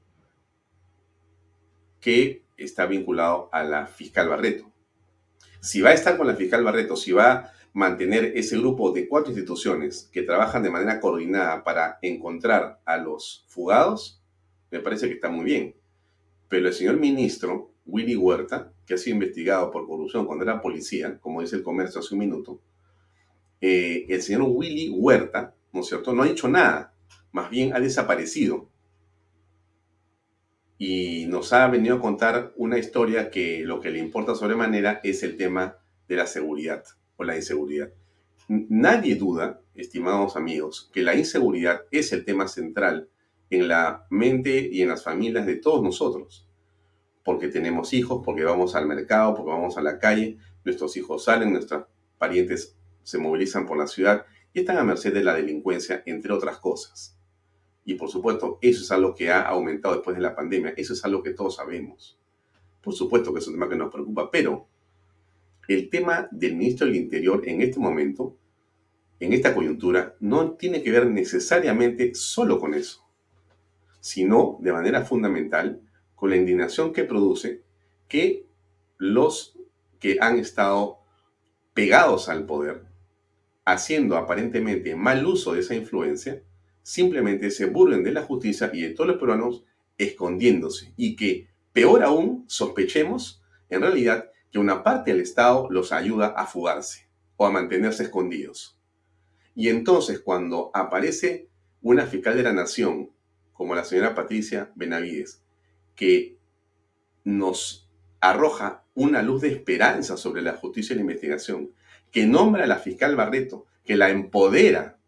que 2.05 2.45
está 2.59 2.85
vinculado 2.85 3.49
a 3.51 3.65
la 3.65 3.87
fiscal 3.87 4.29
Barreto. 4.29 4.71
Si 5.63 5.81
va 5.81 5.89
a 5.89 5.95
estar 5.95 6.19
con 6.19 6.27
la 6.27 6.37
fiscal 6.37 6.63
Barreto, 6.63 6.97
si 6.97 7.13
va 7.13 7.51
mantener 7.73 8.33
ese 8.37 8.59
grupo 8.59 8.93
de 8.93 9.09
cuatro 9.09 9.31
instituciones 9.31 10.11
que 10.13 10.21
trabajan 10.21 10.63
de 10.63 10.71
manera 10.71 11.01
coordinada 11.01 11.65
para 11.65 11.99
encontrar 12.03 12.79
a 12.85 12.99
los 12.99 13.47
fugados, 13.49 14.23
me 14.71 14.81
parece 14.81 15.09
que 15.09 15.15
está 15.15 15.31
muy 15.31 15.47
bien. 15.47 15.75
Pero 16.49 16.69
el 16.69 16.75
señor 16.75 16.99
ministro, 16.99 17.73
Willy 17.87 18.17
Huerta, 18.17 18.71
que 18.85 18.93
ha 18.93 18.99
sido 18.99 19.15
investigado 19.15 19.71
por 19.71 19.87
corrupción 19.87 20.27
cuando 20.27 20.45
era 20.45 20.61
policía, 20.61 21.19
como 21.21 21.41
dice 21.41 21.57
el 21.57 21.63
comercio 21.63 22.01
hace 22.01 22.15
un 22.15 22.21
minuto, 22.21 22.61
eh, 23.63 24.05
el 24.11 24.21
señor 24.21 24.43
Willy 24.43 24.91
Huerta, 24.91 25.55
¿no 25.73 25.81
es 25.81 25.87
cierto?, 25.87 26.13
no 26.13 26.23
ha 26.23 26.27
dicho 26.27 26.49
nada, 26.49 26.93
más 27.33 27.49
bien 27.49 27.75
ha 27.75 27.81
desaparecido. 27.81 28.69
Y 30.79 31.27
nos 31.27 31.53
ha 31.53 31.67
venido 31.69 31.97
a 31.97 32.01
contar 32.01 32.53
una 32.57 32.79
historia 32.79 33.31
que 33.31 33.61
lo 33.65 33.81
que 33.81 33.91
le 33.91 33.99
importa 33.99 34.35
sobremanera 34.35 35.01
es 35.05 35.23
el 35.23 35.37
tema 35.37 35.79
de 36.09 36.17
la 36.17 36.27
seguridad 36.27 36.85
o 37.17 37.25
la 37.25 37.37
inseguridad. 37.37 37.91
Nadie 38.49 39.15
duda, 39.15 39.61
estimados 39.75 40.37
amigos, 40.37 40.91
que 40.93 41.03
la 41.03 41.15
inseguridad 41.15 41.83
es 41.91 42.13
el 42.13 42.25
tema 42.25 42.49
central 42.49 43.09
en 43.51 43.69
la 43.69 44.07
mente 44.11 44.69
y 44.71 44.83
en 44.83 44.89
las 44.89 45.05
familias 45.05 45.47
de 45.47 45.57
todos 45.57 45.83
nosotros. 45.83 46.47
Porque 47.25 47.49
tenemos 47.49 47.93
hijos, 47.95 48.23
porque 48.25 48.45
vamos 48.45 48.75
al 48.75 48.87
mercado, 48.87 49.35
porque 49.35 49.51
vamos 49.51 49.79
a 49.79 49.83
la 49.83 49.99
calle, 49.99 50.39
nuestros 50.65 50.97
hijos 50.97 51.25
salen, 51.25 51.53
nuestros 51.53 51.87
parientes 52.19 52.77
se 53.03 53.19
movilizan 53.19 53.67
por 53.67 53.79
la 53.79 53.87
ciudad 53.87 54.27
y 54.53 54.61
están 54.61 54.79
a 54.79 54.85
merced 54.85 55.13
de 55.13 55.25
la 55.25 55.35
delincuencia, 55.35 56.03
entre 56.07 56.33
otras 56.33 56.59
cosas. 56.59 57.19
Y 57.85 57.95
por 57.95 58.09
supuesto, 58.09 58.59
eso 58.63 58.83
es 58.83 58.91
algo 58.91 59.15
que 59.15 59.31
ha 59.31 59.43
aumentado 59.43 59.95
después 59.95 60.17
de 60.17 60.23
la 60.23 60.35
pandemia, 60.35 60.75
eso 60.77 60.95
es 60.95 61.05
algo 61.05 61.23
que 61.23 61.35
todos 61.35 61.57
sabemos. 61.57 62.19
Por 62.81 62.95
supuesto 62.95 63.33
que 63.33 63.41
es 63.41 63.47
un 63.47 63.55
tema 63.55 63.69
que 63.69 63.77
nos 63.77 63.93
preocupa, 63.93 64.31
pero 64.31 64.67
el 65.69 65.89
tema 65.91 66.29
del 66.31 66.57
ministro 66.57 66.87
del 66.87 66.97
Interior 66.97 67.43
en 67.47 67.63
este 67.63 67.81
momento, 67.81 68.37
en 69.21 69.33
esta 69.33 69.55
coyuntura, 69.55 70.17
no 70.21 70.53
tiene 70.53 70.83
que 70.83 70.91
ver 70.91 71.07
necesariamente 71.07 72.15
solo 72.15 72.59
con 72.59 72.75
eso, 72.75 73.07
sino 74.01 74.59
de 74.61 74.73
manera 74.73 75.05
fundamental 75.05 75.81
con 76.15 76.31
la 76.31 76.37
indignación 76.37 76.93
que 76.93 77.05
produce 77.05 77.63
que 78.09 78.47
los 78.99 79.59
que 79.99 80.19
han 80.21 80.39
estado 80.39 80.99
pegados 81.73 82.29
al 82.29 82.47
poder, 82.47 82.85
haciendo 83.65 84.17
aparentemente 84.17 84.95
mal 84.95 85.27
uso 85.27 85.55
de 85.55 85.61
esa 85.61 85.75
influencia, 85.75 86.43
simplemente 86.85 87.51
se 87.51 87.65
burlen 87.67 88.05
de 88.05 88.13
la 88.13 88.23
justicia 88.23 88.71
y 88.73 88.83
de 88.83 88.91
todos 88.91 89.09
los 89.09 89.19
peruanos 89.19 89.65
escondiéndose 89.97 90.93
y 90.97 91.17
que, 91.17 91.49
peor 91.73 92.05
aún, 92.05 92.45
sospechemos, 92.47 93.43
en 93.71 93.81
realidad, 93.81 94.31
que 94.53 94.59
una 94.59 94.85
parte 94.85 95.11
del 95.11 95.23
Estado 95.23 95.67
los 95.71 95.93
ayuda 95.93 96.27
a 96.29 96.47
fugarse 96.47 97.09
o 97.37 97.47
a 97.47 97.51
mantenerse 97.51 98.05
escondidos. 98.05 98.79
Y 99.55 99.71
entonces 99.71 100.21
cuando 100.21 100.71
aparece 100.75 101.49
una 101.81 102.07
fiscal 102.07 102.37
de 102.37 102.43
la 102.43 102.53
nación, 102.53 103.11
como 103.55 103.75
la 103.75 103.85
señora 103.85 104.15
Patricia 104.15 104.71
Benavides, 104.75 105.43
que 105.97 106.37
nos 107.25 107.91
arroja 108.21 108.85
una 108.95 109.23
luz 109.23 109.41
de 109.41 109.49
esperanza 109.49 110.19
sobre 110.19 110.43
la 110.43 110.53
justicia 110.53 110.93
y 110.93 110.97
la 110.97 111.03
investigación, 111.03 111.71
que 112.11 112.27
nombra 112.27 112.65
a 112.65 112.67
la 112.67 112.79
fiscal 112.79 113.17
Barreto, 113.17 113.65
que 113.85 113.97
la 113.97 114.11
empodera 114.11 114.99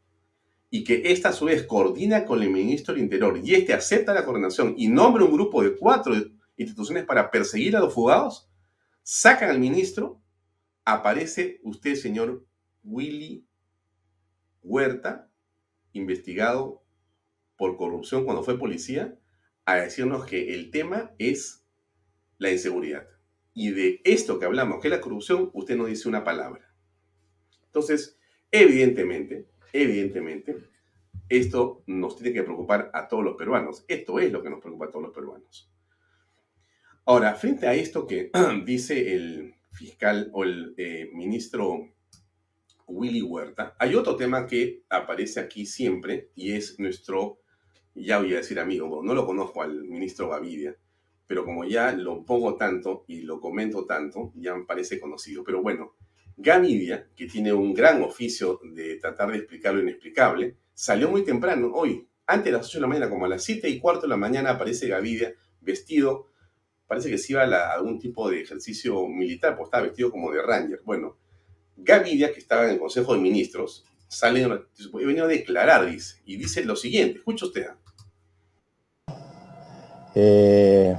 y 0.70 0.84
que 0.84 1.12
ésta 1.12 1.30
a 1.30 1.32
su 1.32 1.46
vez 1.46 1.64
coordina 1.64 2.24
con 2.24 2.42
el 2.42 2.50
ministro 2.50 2.94
del 2.94 3.04
Interior 3.04 3.40
y 3.42 3.54
éste 3.54 3.72
acepta 3.72 4.12
la 4.12 4.24
coordinación 4.24 4.74
y 4.76 4.88
nombra 4.88 5.24
un 5.24 5.32
grupo 5.32 5.62
de 5.62 5.76
cuatro 5.76 6.14
instituciones 6.56 7.04
para 7.04 7.30
perseguir 7.30 7.76
a 7.76 7.80
los 7.80 7.94
fugados, 7.94 8.50
Sacan 9.08 9.50
al 9.50 9.60
ministro, 9.60 10.20
aparece 10.84 11.60
usted, 11.62 11.94
señor 11.94 12.44
Willy 12.82 13.46
Huerta, 14.64 15.30
investigado 15.92 16.82
por 17.56 17.76
corrupción 17.76 18.24
cuando 18.24 18.42
fue 18.42 18.58
policía, 18.58 19.16
a 19.64 19.76
decirnos 19.76 20.26
que 20.26 20.56
el 20.56 20.72
tema 20.72 21.14
es 21.20 21.64
la 22.38 22.50
inseguridad. 22.50 23.06
Y 23.54 23.70
de 23.70 24.00
esto 24.02 24.40
que 24.40 24.44
hablamos, 24.44 24.80
que 24.80 24.88
es 24.88 24.94
la 24.94 25.00
corrupción, 25.00 25.52
usted 25.54 25.76
no 25.76 25.86
dice 25.86 26.08
una 26.08 26.24
palabra. 26.24 26.74
Entonces, 27.66 28.18
evidentemente, 28.50 29.48
evidentemente, 29.82 30.56
esto 31.28 31.82
nos 31.86 32.16
tiene 32.16 32.32
que 32.32 32.42
preocupar 32.42 32.90
a 32.92 33.08
todos 33.08 33.24
los 33.24 33.36
peruanos. 33.36 33.84
Esto 33.88 34.18
es 34.18 34.32
lo 34.32 34.42
que 34.42 34.50
nos 34.50 34.60
preocupa 34.60 34.86
a 34.86 34.90
todos 34.90 35.06
los 35.06 35.14
peruanos. 35.14 35.70
Ahora, 37.04 37.34
frente 37.34 37.66
a 37.66 37.74
esto 37.74 38.06
que 38.06 38.30
dice 38.64 39.14
el 39.14 39.54
fiscal 39.70 40.30
o 40.32 40.44
el 40.44 40.74
eh, 40.76 41.10
ministro 41.12 41.92
Willy 42.86 43.22
Huerta, 43.22 43.76
hay 43.78 43.94
otro 43.94 44.16
tema 44.16 44.46
que 44.46 44.84
aparece 44.88 45.40
aquí 45.40 45.66
siempre 45.66 46.30
y 46.34 46.52
es 46.52 46.78
nuestro, 46.78 47.40
ya 47.94 48.18
voy 48.18 48.32
a 48.34 48.38
decir 48.38 48.58
amigo, 48.58 49.02
no 49.02 49.14
lo 49.14 49.26
conozco 49.26 49.62
al 49.62 49.84
ministro 49.84 50.28
Gavidia, 50.28 50.76
pero 51.26 51.44
como 51.44 51.64
ya 51.64 51.92
lo 51.92 52.24
pongo 52.24 52.56
tanto 52.56 53.04
y 53.08 53.22
lo 53.22 53.40
comento 53.40 53.84
tanto, 53.84 54.32
ya 54.36 54.54
me 54.54 54.64
parece 54.64 55.00
conocido. 55.00 55.42
Pero 55.42 55.62
bueno, 55.62 55.94
Gavidia, 56.36 57.08
que 57.16 57.26
tiene 57.26 57.52
un 57.52 57.72
gran 57.72 58.02
oficio 58.02 58.60
de 58.62 58.96
tratar 58.96 59.30
de 59.30 59.38
explicar 59.38 59.74
lo 59.74 59.82
inexplicable, 59.82 60.56
salió 60.74 61.10
muy 61.10 61.24
temprano 61.24 61.72
hoy, 61.74 62.06
antes 62.26 62.46
de 62.46 62.58
las 62.58 62.66
8 62.66 62.78
de 62.78 62.82
la 62.82 62.86
mañana, 62.88 63.10
como 63.10 63.24
a 63.24 63.28
las 63.28 63.44
7 63.44 63.68
y 63.68 63.78
cuarto 63.78 64.02
de 64.02 64.08
la 64.08 64.16
mañana, 64.16 64.50
aparece 64.50 64.88
Gavidia 64.88 65.34
vestido 65.60 66.28
parece 66.86 67.10
que 67.10 67.18
se 67.18 67.32
iba 67.32 67.42
a, 67.42 67.72
algún 67.72 67.98
tipo 67.98 68.30
de 68.30 68.42
ejercicio 68.42 69.06
militar, 69.08 69.56
porque 69.56 69.68
estaba 69.68 69.82
vestido 69.84 70.10
como 70.10 70.30
de 70.32 70.42
ranger. 70.42 70.80
Bueno, 70.84 71.16
Gavidia, 71.76 72.32
que 72.32 72.40
estaba 72.40 72.64
en 72.64 72.70
el 72.70 72.78
Consejo 72.78 73.14
de 73.14 73.20
Ministros, 73.20 73.84
sale, 74.08 74.42
he 74.42 75.06
venido 75.06 75.24
a 75.24 75.28
declarar, 75.28 75.86
dice, 75.86 76.16
y 76.24 76.36
dice 76.36 76.64
lo 76.64 76.76
siguiente, 76.76 77.18
escucha 77.18 77.46
usted. 77.46 77.66
Eh, 80.14 80.96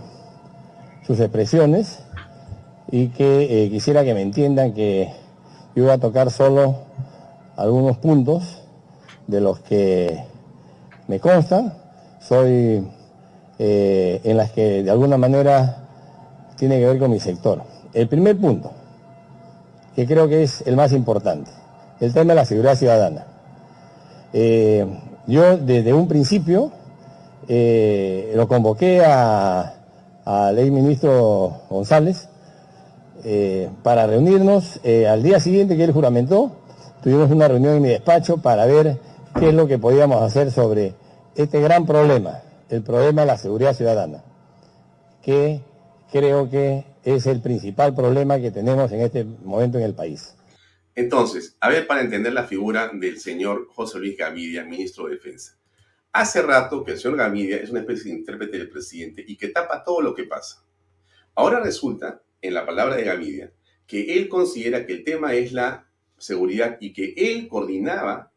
sus 1.05 1.19
expresiones 1.19 1.99
y 2.91 3.09
que 3.09 3.63
eh, 3.63 3.69
quisiera 3.69 4.03
que 4.03 4.13
me 4.13 4.21
entiendan 4.21 4.73
que 4.73 5.11
yo 5.77 5.83
voy 5.83 5.91
a 5.91 5.99
tocar 5.99 6.31
solo 6.31 6.75
algunos 7.55 7.97
puntos 7.97 8.63
de 9.27 9.39
los 9.39 9.59
que 9.59 10.23
me 11.07 11.19
constan. 11.19 11.71
Soy 12.19 12.83
eh, 13.59 14.19
en 14.23 14.37
las 14.37 14.49
que 14.53 14.81
de 14.81 14.89
alguna 14.89 15.17
manera 15.17 15.87
tiene 16.57 16.79
que 16.79 16.85
ver 16.87 16.97
con 16.97 17.11
mi 17.11 17.19
sector. 17.19 17.61
El 17.93 18.07
primer 18.07 18.39
punto, 18.39 18.71
que 19.95 20.07
creo 20.07 20.27
que 20.27 20.41
es 20.41 20.63
el 20.65 20.75
más 20.75 20.93
importante, 20.93 21.51
el 21.99 22.11
tema 22.11 22.33
de 22.33 22.35
la 22.37 22.45
seguridad 22.45 22.75
ciudadana. 22.75 23.27
Eh, 24.33 24.83
yo 25.27 25.57
desde 25.57 25.93
un 25.93 26.07
principio 26.07 26.71
eh, 27.47 28.33
lo 28.35 28.47
convoqué 28.47 29.05
al 29.05 30.57
ex 30.57 30.71
ministro 30.71 31.61
González 31.69 32.29
para 33.83 34.07
reunirnos. 34.07 34.79
al 34.85 35.23
día 35.23 35.39
siguiente 35.39 35.77
que 35.77 35.83
él 35.83 35.91
juramentó, 35.91 36.55
tuvimos 37.03 37.31
una 37.31 37.47
reunión 37.47 37.75
en 37.75 37.81
mi 37.81 37.89
despacho 37.89 38.37
para 38.37 38.65
ver 38.65 38.97
qué 39.39 39.49
es 39.49 39.53
lo 39.53 39.67
que 39.67 39.77
podíamos 39.77 40.21
hacer 40.21 40.51
sobre 40.51 40.93
este 41.35 41.61
gran 41.61 41.85
problema 41.85 42.41
el 42.69 42.83
problema 42.83 43.21
de 43.21 43.27
la 43.27 43.37
seguridad 43.37 43.73
ciudadana, 43.73 44.23
que 45.21 45.61
creo 46.11 46.49
que 46.49 46.85
es 47.03 47.25
el 47.25 47.41
principal 47.41 47.95
problema 47.95 48.39
que 48.39 48.51
tenemos 48.51 48.91
en 48.91 49.01
este 49.01 49.23
momento 49.23 49.77
en 49.77 49.85
el 49.85 49.93
país. 49.93 50.35
Entonces, 50.95 51.55
a 51.59 51.69
ver, 51.69 51.87
para 51.87 52.01
entender 52.01 52.33
la 52.33 52.43
figura 52.43 52.89
del 52.93 53.19
señor 53.19 53.67
José 53.73 53.99
Luis 53.99 54.17
Gavidia, 54.17 54.63
ministro 54.63 55.05
de 55.05 55.13
Defensa. 55.13 55.57
Hace 56.11 56.41
rato 56.41 56.83
que 56.83 56.93
el 56.93 56.99
señor 56.99 57.17
Gavidia 57.17 57.57
es 57.57 57.69
una 57.69 57.81
especie 57.81 58.11
de 58.11 58.19
intérprete 58.19 58.57
del 58.57 58.69
presidente 58.69 59.23
y 59.25 59.37
que 59.37 59.49
tapa 59.49 59.83
todo 59.83 60.01
lo 60.01 60.15
que 60.15 60.23
pasa. 60.23 60.63
Ahora 61.35 61.59
resulta, 61.59 62.21
en 62.41 62.53
la 62.53 62.65
palabra 62.65 62.95
de 62.95 63.03
Gavidia, 63.03 63.51
que 63.85 64.17
él 64.17 64.29
considera 64.29 64.85
que 64.85 64.93
el 64.93 65.03
tema 65.03 65.33
es 65.33 65.53
la 65.53 65.87
seguridad 66.17 66.77
y 66.79 66.93
que 66.93 67.13
él 67.15 67.47
coordinaba 67.47 68.31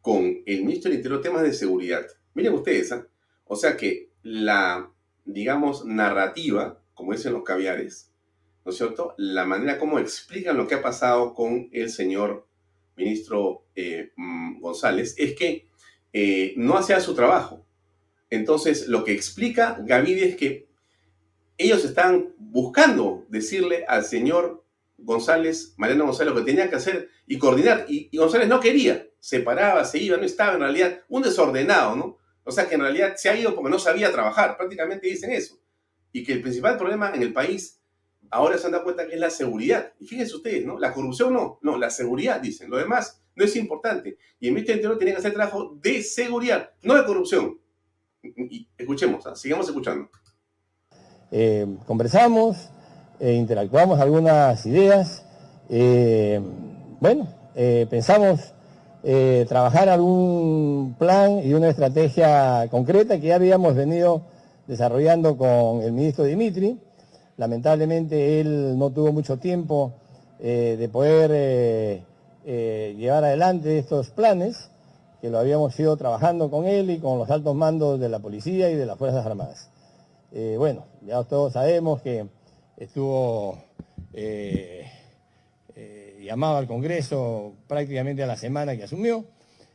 con 0.00 0.42
el 0.46 0.64
ministro 0.64 0.90
del 0.90 0.98
Interior 0.98 1.20
temas 1.20 1.42
de 1.42 1.52
seguridad. 1.52 2.06
Miren 2.34 2.54
ustedes, 2.54 2.92
¿ah? 2.92 3.06
O 3.46 3.56
sea 3.56 3.76
que 3.76 4.10
la, 4.22 4.90
digamos, 5.24 5.84
narrativa, 5.84 6.80
como 6.94 7.12
dicen 7.12 7.32
los 7.32 7.44
caviares, 7.44 8.12
¿no 8.64 8.72
es 8.72 8.78
cierto? 8.78 9.14
La 9.18 9.44
manera 9.44 9.78
como 9.78 9.98
explican 9.98 10.56
lo 10.56 10.66
que 10.66 10.74
ha 10.76 10.82
pasado 10.82 11.34
con 11.34 11.68
el 11.72 11.90
señor 11.90 12.46
ministro 12.96 13.66
eh, 13.74 14.12
mm, 14.16 14.60
González 14.60 15.14
es 15.18 15.34
que 15.34 15.68
eh, 16.12 16.54
no 16.56 16.76
hacía 16.76 17.00
su 17.00 17.14
trabajo. 17.14 17.64
Entonces, 18.30 18.88
lo 18.88 19.04
que 19.04 19.12
explica 19.12 19.78
Gavidia 19.80 20.26
es 20.26 20.36
que 20.36 20.65
ellos 21.58 21.84
están 21.84 22.34
buscando 22.38 23.24
decirle 23.28 23.84
al 23.88 24.04
señor 24.04 24.64
González, 24.98 25.74
Mariano 25.76 26.06
González, 26.06 26.34
lo 26.34 26.40
que 26.40 26.46
tenía 26.46 26.70
que 26.70 26.76
hacer 26.76 27.10
y 27.26 27.38
coordinar. 27.38 27.86
Y, 27.88 28.16
González 28.16 28.48
no 28.48 28.60
quería, 28.60 29.06
se 29.20 29.40
paraba, 29.40 29.84
se 29.84 29.98
iba, 29.98 30.16
no 30.16 30.24
estaba 30.24 30.54
en 30.54 30.60
realidad 30.60 31.00
un 31.08 31.22
desordenado, 31.22 31.96
¿no? 31.96 32.18
O 32.44 32.52
sea 32.52 32.68
que 32.68 32.76
en 32.76 32.80
realidad 32.80 33.14
se 33.16 33.28
ha 33.28 33.36
ido 33.36 33.54
porque 33.54 33.70
no 33.70 33.78
sabía 33.78 34.12
trabajar, 34.12 34.56
prácticamente 34.56 35.08
dicen 35.08 35.32
eso. 35.32 35.58
Y 36.12 36.22
que 36.22 36.32
el 36.32 36.42
principal 36.42 36.78
problema 36.78 37.12
en 37.14 37.22
el 37.22 37.32
país 37.32 37.80
ahora 38.30 38.58
se 38.58 38.66
han 38.66 38.72
dado 38.72 38.84
cuenta 38.84 39.06
que 39.06 39.14
es 39.14 39.20
la 39.20 39.30
seguridad. 39.30 39.92
Y 39.98 40.06
fíjense 40.06 40.34
ustedes, 40.36 40.64
¿no? 40.64 40.78
La 40.78 40.92
corrupción 40.92 41.32
no, 41.32 41.58
no, 41.62 41.76
la 41.76 41.90
seguridad, 41.90 42.40
dicen. 42.40 42.70
Lo 42.70 42.78
demás 42.78 43.22
no 43.34 43.44
es 43.44 43.56
importante. 43.56 44.16
Y 44.40 44.48
el 44.48 44.54
ministro 44.54 44.72
del 44.72 44.78
Interior 44.78 44.98
tiene 44.98 45.12
que 45.12 45.18
hacer 45.18 45.34
trabajo 45.34 45.76
de 45.80 46.02
seguridad, 46.02 46.70
no 46.82 46.94
de 46.94 47.04
corrupción. 47.04 47.60
Y 48.22 48.68
escuchemos, 48.78 49.26
¿ah? 49.26 49.36
sigamos 49.36 49.66
escuchando. 49.68 50.10
Eh, 51.32 51.66
conversamos, 51.86 52.70
eh, 53.18 53.32
interactuamos 53.32 53.98
algunas 53.98 54.64
ideas. 54.64 55.24
Eh, 55.68 56.40
bueno, 57.00 57.26
pensamos 57.90 58.52
trabajar 59.48 59.88
algún 59.88 60.96
plan 60.98 61.40
y 61.44 61.54
una 61.54 61.68
estrategia 61.68 62.66
concreta 62.70 63.20
que 63.20 63.28
ya 63.28 63.36
habíamos 63.36 63.74
venido 63.76 64.22
desarrollando 64.66 65.36
con 65.36 65.82
el 65.82 65.92
ministro 65.92 66.24
Dimitri. 66.24 66.78
Lamentablemente 67.36 68.40
él 68.40 68.76
no 68.76 68.90
tuvo 68.90 69.12
mucho 69.12 69.38
tiempo 69.38 69.92
de 70.40 70.88
poder 70.92 72.02
llevar 72.44 73.24
adelante 73.24 73.78
estos 73.78 74.10
planes, 74.10 74.70
que 75.20 75.30
lo 75.30 75.38
habíamos 75.38 75.78
ido 75.78 75.96
trabajando 75.96 76.50
con 76.50 76.66
él 76.66 76.90
y 76.90 76.98
con 76.98 77.18
los 77.18 77.30
altos 77.30 77.54
mandos 77.54 78.00
de 78.00 78.08
la 78.08 78.18
policía 78.18 78.70
y 78.70 78.74
de 78.74 78.86
las 78.86 78.98
Fuerzas 78.98 79.24
Armadas. 79.24 79.70
Bueno, 80.58 80.84
ya 81.02 81.24
todos 81.24 81.54
sabemos 81.54 82.02
que 82.02 82.26
estuvo 82.76 83.58
eh, 84.12 84.86
eh, 85.74 86.20
llamado 86.22 86.56
al 86.56 86.66
Congreso 86.66 87.54
prácticamente 87.66 88.22
a 88.22 88.26
la 88.26 88.36
semana 88.36 88.76
que 88.76 88.84
asumió 88.84 89.24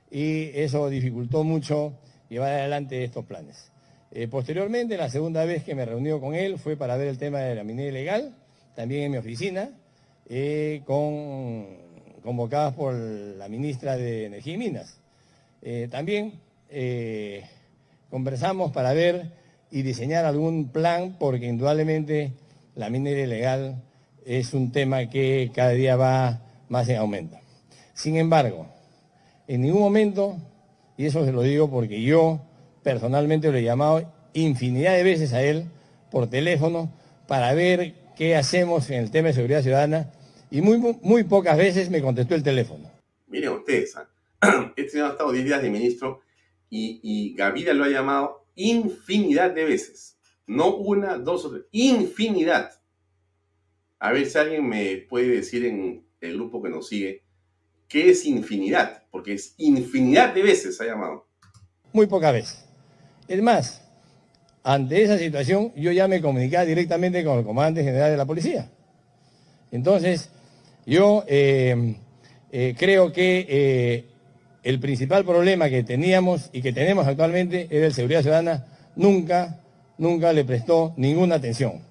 y 0.09 0.49
eso 0.59 0.89
dificultó 0.89 1.43
mucho 1.43 1.93
llevar 2.29 2.53
adelante 2.53 3.03
estos 3.03 3.25
planes. 3.25 3.71
Eh, 4.11 4.27
posteriormente, 4.27 4.97
la 4.97 5.09
segunda 5.09 5.45
vez 5.45 5.63
que 5.63 5.73
me 5.73 5.85
reuní 5.85 6.19
con 6.19 6.35
él 6.35 6.59
fue 6.59 6.75
para 6.75 6.97
ver 6.97 7.07
el 7.07 7.17
tema 7.17 7.39
de 7.39 7.55
la 7.55 7.63
minería 7.63 7.91
ilegal, 7.91 8.35
también 8.75 9.03
en 9.03 9.11
mi 9.11 9.17
oficina, 9.17 9.69
con, 10.85 11.67
convocadas 12.23 12.73
por 12.73 12.93
la 12.93 13.47
ministra 13.47 13.97
de 13.97 14.25
Energía 14.25 14.53
y 14.53 14.57
Minas. 14.57 14.99
también 15.89 16.39
conversamos 18.09 18.71
para 18.71 18.93
ver 18.93 19.40
y 19.71 19.81
diseñar 19.83 20.25
algún 20.25 20.69
plan, 20.69 21.15
porque 21.17 21.47
indudablemente 21.47 22.33
la 22.75 22.89
minería 22.89 23.23
ilegal 23.23 23.81
es 24.25 24.53
un 24.53 24.71
tema 24.71 25.09
que 25.09 25.51
cada 25.55 25.71
día 25.71 25.95
va 25.95 26.41
más 26.69 26.87
en 26.89 26.97
aumento. 26.97 27.37
Sin 27.93 28.17
embargo, 28.17 28.67
en 29.47 29.61
ningún 29.61 29.81
momento, 29.81 30.37
y 30.97 31.05
eso 31.05 31.25
se 31.25 31.31
lo 31.31 31.41
digo 31.41 31.69
porque 31.69 32.01
yo 32.01 32.41
personalmente 32.83 33.51
lo 33.51 33.57
he 33.57 33.63
llamado 33.63 34.11
infinidad 34.33 34.95
de 34.95 35.03
veces 35.03 35.33
a 35.33 35.41
él 35.43 35.65
por 36.09 36.29
teléfono 36.29 36.91
para 37.27 37.53
ver 37.53 37.93
qué 38.15 38.35
hacemos 38.35 38.89
en 38.89 38.99
el 39.03 39.11
tema 39.11 39.29
de 39.29 39.33
seguridad 39.33 39.61
ciudadana 39.61 40.11
y 40.49 40.61
muy, 40.61 40.77
muy 41.01 41.23
pocas 41.23 41.57
veces 41.57 41.89
me 41.89 42.01
contestó 42.01 42.35
el 42.35 42.43
teléfono. 42.43 42.89
Miren 43.27 43.51
ustedes, 43.51 43.95
este 44.75 44.89
señor 44.89 45.07
ha 45.07 45.11
estado 45.11 45.31
10 45.31 45.45
días 45.45 45.61
de 45.61 45.69
ministro 45.69 46.21
y, 46.69 46.99
y 47.03 47.33
Gaviria 47.35 47.73
lo 47.73 47.85
ha 47.85 47.89
llamado 47.89 48.40
infinidad 48.55 49.51
de 49.51 49.65
veces. 49.65 50.17
No 50.47 50.75
una, 50.75 51.17
dos 51.17 51.45
o 51.45 51.51
tres. 51.51 51.63
Infinidad. 51.71 52.71
A 53.99 54.11
ver 54.11 54.27
si 54.27 54.37
alguien 54.37 54.67
me 54.67 54.97
puede 54.97 55.27
decir 55.27 55.65
en 55.65 56.05
el 56.19 56.35
grupo 56.35 56.61
que 56.61 56.69
nos 56.69 56.87
sigue 56.87 57.23
qué 57.87 58.09
es 58.09 58.25
infinidad, 58.25 59.03
porque 59.11 59.33
es 59.33 59.53
infinidad 59.57 60.33
de 60.33 60.43
veces 60.43 60.79
ha 60.79 60.85
llamado. 60.85 61.27
Muy 61.93 62.07
pocas 62.07 62.33
veces. 62.33 62.65
Es 63.27 63.41
más, 63.41 63.81
ante 64.63 65.03
esa 65.03 65.17
situación 65.17 65.73
yo 65.75 65.91
ya 65.91 66.07
me 66.07 66.21
comunicaba 66.21 66.65
directamente 66.65 67.23
con 67.23 67.39
el 67.39 67.45
comandante 67.45 67.83
general 67.83 68.11
de 68.11 68.17
la 68.17 68.25
policía. 68.25 68.71
Entonces, 69.71 70.29
yo 70.85 71.23
eh, 71.27 71.95
eh, 72.51 72.75
creo 72.77 73.11
que 73.11 73.45
eh, 73.47 74.05
el 74.63 74.79
principal 74.79 75.25
problema 75.25 75.69
que 75.69 75.83
teníamos 75.83 76.49
y 76.53 76.61
que 76.61 76.73
tenemos 76.73 77.07
actualmente 77.07 77.67
era 77.69 77.87
el 77.87 77.93
seguridad 77.93 78.21
ciudadana, 78.21 78.67
nunca, 78.95 79.61
nunca 79.97 80.33
le 80.33 80.45
prestó 80.45 80.93
ninguna 80.97 81.35
atención. 81.35 81.81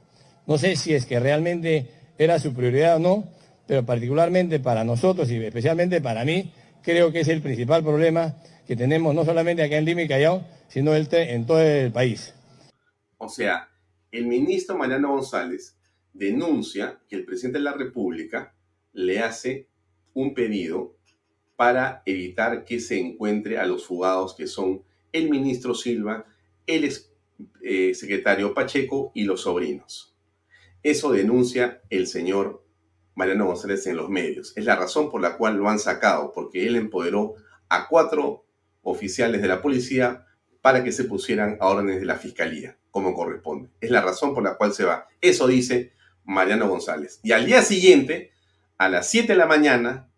No 0.46 0.58
sé 0.58 0.76
si 0.76 0.94
es 0.94 1.06
que 1.06 1.20
realmente 1.20 1.88
era 2.18 2.38
su 2.38 2.54
prioridad 2.54 2.96
o 2.96 2.98
no, 2.98 3.24
pero 3.66 3.84
particularmente 3.84 4.60
para 4.60 4.84
nosotros 4.84 5.30
y 5.30 5.36
especialmente 5.36 6.00
para 6.00 6.24
mí, 6.24 6.52
creo 6.82 7.12
que 7.12 7.20
es 7.20 7.28
el 7.28 7.40
principal 7.42 7.82
problema 7.82 8.36
que 8.66 8.76
tenemos 8.76 9.14
no 9.14 9.24
solamente 9.24 9.62
acá 9.62 9.76
en 9.76 9.84
Lima 9.84 10.02
y 10.02 10.08
Callao, 10.08 10.44
sino 10.68 10.94
en 10.94 11.46
todo 11.46 11.60
el 11.60 11.90
país. 11.90 12.34
O 13.18 13.28
sea, 13.28 13.68
el 14.12 14.26
ministro 14.26 14.76
Mariano 14.76 15.12
González 15.12 15.76
denuncia 16.12 17.00
que 17.08 17.16
el 17.16 17.24
presidente 17.24 17.58
de 17.58 17.64
la 17.64 17.74
República 17.74 18.54
le 18.92 19.20
hace 19.20 19.68
un 20.14 20.34
pedido 20.34 20.96
para 21.60 22.02
evitar 22.06 22.64
que 22.64 22.80
se 22.80 22.98
encuentre 22.98 23.58
a 23.58 23.66
los 23.66 23.84
fugados 23.84 24.34
que 24.34 24.46
son 24.46 24.82
el 25.12 25.28
ministro 25.28 25.74
Silva, 25.74 26.24
el 26.66 26.90
eh, 27.60 27.92
secretario 27.92 28.54
Pacheco 28.54 29.12
y 29.14 29.24
los 29.24 29.42
sobrinos. 29.42 30.16
Eso 30.82 31.12
denuncia 31.12 31.82
el 31.90 32.06
señor 32.06 32.64
Mariano 33.14 33.44
González 33.44 33.86
en 33.88 33.98
los 33.98 34.08
medios. 34.08 34.56
Es 34.56 34.64
la 34.64 34.74
razón 34.74 35.10
por 35.10 35.20
la 35.20 35.36
cual 35.36 35.58
lo 35.58 35.68
han 35.68 35.78
sacado, 35.78 36.32
porque 36.32 36.66
él 36.66 36.76
empoderó 36.76 37.34
a 37.68 37.88
cuatro 37.88 38.46
oficiales 38.80 39.42
de 39.42 39.48
la 39.48 39.60
policía 39.60 40.24
para 40.62 40.82
que 40.82 40.92
se 40.92 41.04
pusieran 41.04 41.58
a 41.60 41.66
órdenes 41.66 42.00
de 42.00 42.06
la 42.06 42.16
fiscalía, 42.16 42.78
como 42.90 43.12
corresponde. 43.12 43.68
Es 43.82 43.90
la 43.90 44.00
razón 44.00 44.32
por 44.32 44.42
la 44.42 44.56
cual 44.56 44.72
se 44.72 44.84
va. 44.84 45.08
Eso 45.20 45.46
dice 45.46 45.92
Mariano 46.24 46.70
González. 46.70 47.20
Y 47.22 47.32
al 47.32 47.44
día 47.44 47.60
siguiente, 47.60 48.32
a 48.78 48.88
las 48.88 49.10
7 49.10 49.34
de 49.34 49.38
la 49.38 49.44
mañana, 49.44 50.09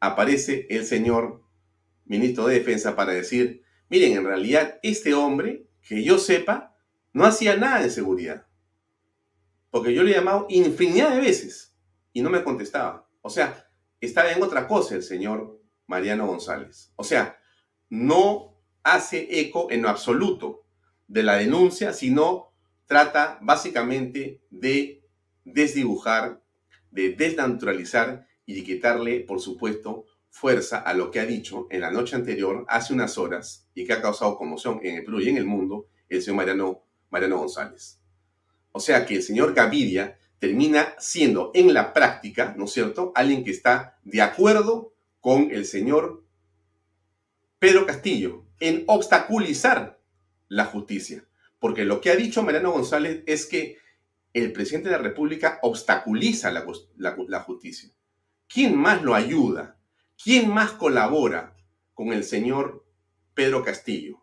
aparece 0.00 0.66
el 0.70 0.84
señor 0.84 1.42
ministro 2.04 2.46
de 2.46 2.58
Defensa 2.58 2.96
para 2.96 3.12
decir, 3.12 3.62
miren, 3.88 4.16
en 4.16 4.24
realidad 4.24 4.78
este 4.82 5.14
hombre, 5.14 5.66
que 5.82 6.02
yo 6.02 6.18
sepa, 6.18 6.76
no 7.12 7.24
hacía 7.24 7.56
nada 7.56 7.80
de 7.80 7.90
seguridad. 7.90 8.46
Porque 9.70 9.94
yo 9.94 10.02
le 10.02 10.12
he 10.12 10.14
llamado 10.14 10.46
infinidad 10.48 11.10
de 11.10 11.20
veces 11.20 11.76
y 12.12 12.22
no 12.22 12.30
me 12.30 12.42
contestaba. 12.42 13.08
O 13.20 13.30
sea, 13.30 13.68
estaba 14.00 14.32
en 14.32 14.42
otra 14.42 14.66
cosa 14.66 14.94
el 14.94 15.02
señor 15.02 15.60
Mariano 15.86 16.26
González. 16.26 16.92
O 16.96 17.04
sea, 17.04 17.38
no 17.88 18.58
hace 18.82 19.40
eco 19.40 19.70
en 19.70 19.82
lo 19.82 19.88
absoluto 19.88 20.64
de 21.06 21.22
la 21.22 21.36
denuncia, 21.36 21.92
sino 21.92 22.52
trata 22.86 23.38
básicamente 23.42 24.42
de 24.50 25.04
desdibujar, 25.44 26.42
de 26.90 27.14
desnaturalizar 27.14 28.27
y 28.48 28.54
de 28.54 28.64
quitarle, 28.64 29.20
por 29.20 29.42
supuesto, 29.42 30.06
fuerza 30.30 30.78
a 30.78 30.94
lo 30.94 31.10
que 31.10 31.20
ha 31.20 31.26
dicho 31.26 31.66
en 31.68 31.82
la 31.82 31.90
noche 31.90 32.16
anterior, 32.16 32.64
hace 32.66 32.94
unas 32.94 33.18
horas, 33.18 33.68
y 33.74 33.84
que 33.84 33.92
ha 33.92 34.00
causado 34.00 34.38
conmoción 34.38 34.80
en 34.82 34.96
el 34.96 35.04
Perú 35.04 35.20
y 35.20 35.28
en 35.28 35.36
el 35.36 35.44
mundo, 35.44 35.88
el 36.08 36.22
señor 36.22 36.38
Mariano, 36.38 36.82
Mariano 37.10 37.36
González. 37.40 38.00
O 38.72 38.80
sea 38.80 39.04
que 39.04 39.16
el 39.16 39.22
señor 39.22 39.52
Gaviria 39.52 40.18
termina 40.38 40.94
siendo 40.98 41.50
en 41.52 41.74
la 41.74 41.92
práctica, 41.92 42.54
¿no 42.56 42.64
es 42.64 42.70
cierto?, 42.72 43.12
alguien 43.14 43.44
que 43.44 43.50
está 43.50 43.98
de 44.02 44.22
acuerdo 44.22 44.94
con 45.20 45.50
el 45.50 45.66
señor 45.66 46.24
Pedro 47.58 47.84
Castillo 47.84 48.46
en 48.60 48.84
obstaculizar 48.86 50.00
la 50.48 50.64
justicia. 50.64 51.28
Porque 51.58 51.84
lo 51.84 52.00
que 52.00 52.08
ha 52.08 52.16
dicho 52.16 52.42
Mariano 52.42 52.72
González 52.72 53.24
es 53.26 53.44
que 53.44 53.76
el 54.32 54.54
presidente 54.54 54.88
de 54.88 54.96
la 54.96 55.02
República 55.02 55.58
obstaculiza 55.60 56.50
la, 56.50 56.64
la 56.96 57.40
justicia. 57.40 57.90
¿Quién 58.50 58.78
más 58.78 59.02
lo 59.02 59.14
ayuda? 59.14 59.78
¿Quién 60.22 60.48
más 60.48 60.72
colabora 60.72 61.54
con 61.92 62.14
el 62.14 62.24
señor 62.24 62.86
Pedro 63.34 63.62
Castillo? 63.62 64.22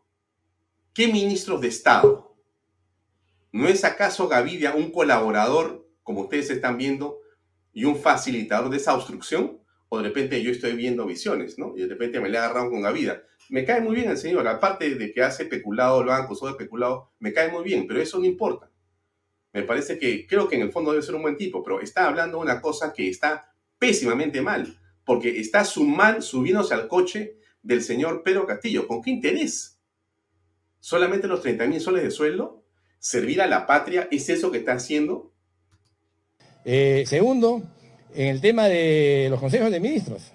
¿Qué 0.96 1.08
ministros 1.10 1.62
de 1.62 1.68
Estado? 1.68 2.36
¿No 3.52 3.68
es 3.68 3.84
acaso 3.86 4.28
Gavidia 4.28 4.74
un 4.74 4.92
colaborador, 4.92 5.88
como 6.02 6.22
ustedes 6.22 6.50
están 6.50 6.78
viendo, 6.78 7.20
y 7.72 7.86
un 7.86 7.98
facilitador 7.98 8.72
de 8.72 8.78
esa 8.78 8.96
obstrucción? 8.96 9.62
O 9.90 10.00
de 10.00 10.06
repente 10.06 10.42
yo 10.42 10.50
estoy 10.50 10.74
viendo 10.74 11.06
visiones, 11.06 11.60
¿no? 11.60 11.74
Y 11.78 11.82
de 11.82 11.88
repente 11.88 12.20
me 12.20 12.30
le 12.30 12.40
agarrado 12.40 12.72
con 12.72 12.82
Gavidia. 12.82 13.24
Me 13.50 13.64
cae 13.64 13.80
muy 13.80 13.96
bien 13.96 14.10
el 14.10 14.18
señor, 14.18 14.48
aparte 14.48 14.96
de 14.96 15.14
que 15.14 15.22
hace 15.22 15.46
peculado, 15.46 16.04
lo 16.04 16.12
han 16.12 16.24
acusado 16.24 16.52
de 16.52 16.58
peculado, 16.58 17.12
me 17.20 17.32
cae 17.32 17.52
muy 17.52 17.64
bien, 17.64 17.86
pero 17.86 18.02
eso 18.02 18.18
no 18.18 18.26
importa. 18.26 18.72
Me 19.54 19.62
parece 19.62 20.00
que 20.00 20.26
creo 20.26 20.48
que 20.48 20.56
en 20.56 20.64
el 20.64 20.72
fondo 20.72 20.92
debe 20.92 21.04
ser 21.04 21.14
un 21.14 21.22
buen 21.22 21.38
tipo, 21.38 21.64
pero 21.64 21.80
está 21.80 22.08
hablando 22.08 22.40
una 22.40 22.60
cosa 22.60 22.92
que 22.92 23.08
está 23.08 23.55
pésimamente 23.80 24.42
mal, 24.42 24.80
porque 25.06 25.40
está 25.40 25.64
mal 25.86 26.22
subiéndose 26.22 26.74
al 26.74 26.88
coche 26.88 27.38
del 27.62 27.82
señor 27.84 28.24
Pedro 28.24 28.46
Castillo. 28.46 28.88
¿Con 28.88 29.02
qué 29.02 29.12
interés? 29.12 29.80
¿Solamente 30.80 31.28
los 31.28 31.42
30 31.42 31.66
mil 31.68 31.82
soles 31.82 32.04
de 32.04 32.12
sueldo? 32.12 32.64
¿Servir 33.00 33.42
a 33.42 33.48
la 33.48 33.66
patria 33.68 34.08
es 34.12 34.30
eso 34.30 34.52
que 34.52 34.60
está 34.60 34.74
haciendo? 34.74 35.34
Eh, 36.64 37.04
segundo, 37.08 37.62
en 38.14 38.28
el 38.28 38.42
tema 38.42 38.68
de 38.68 39.28
los 39.30 39.40
consejos 39.40 39.72
de 39.72 39.80
ministros. 39.80 40.32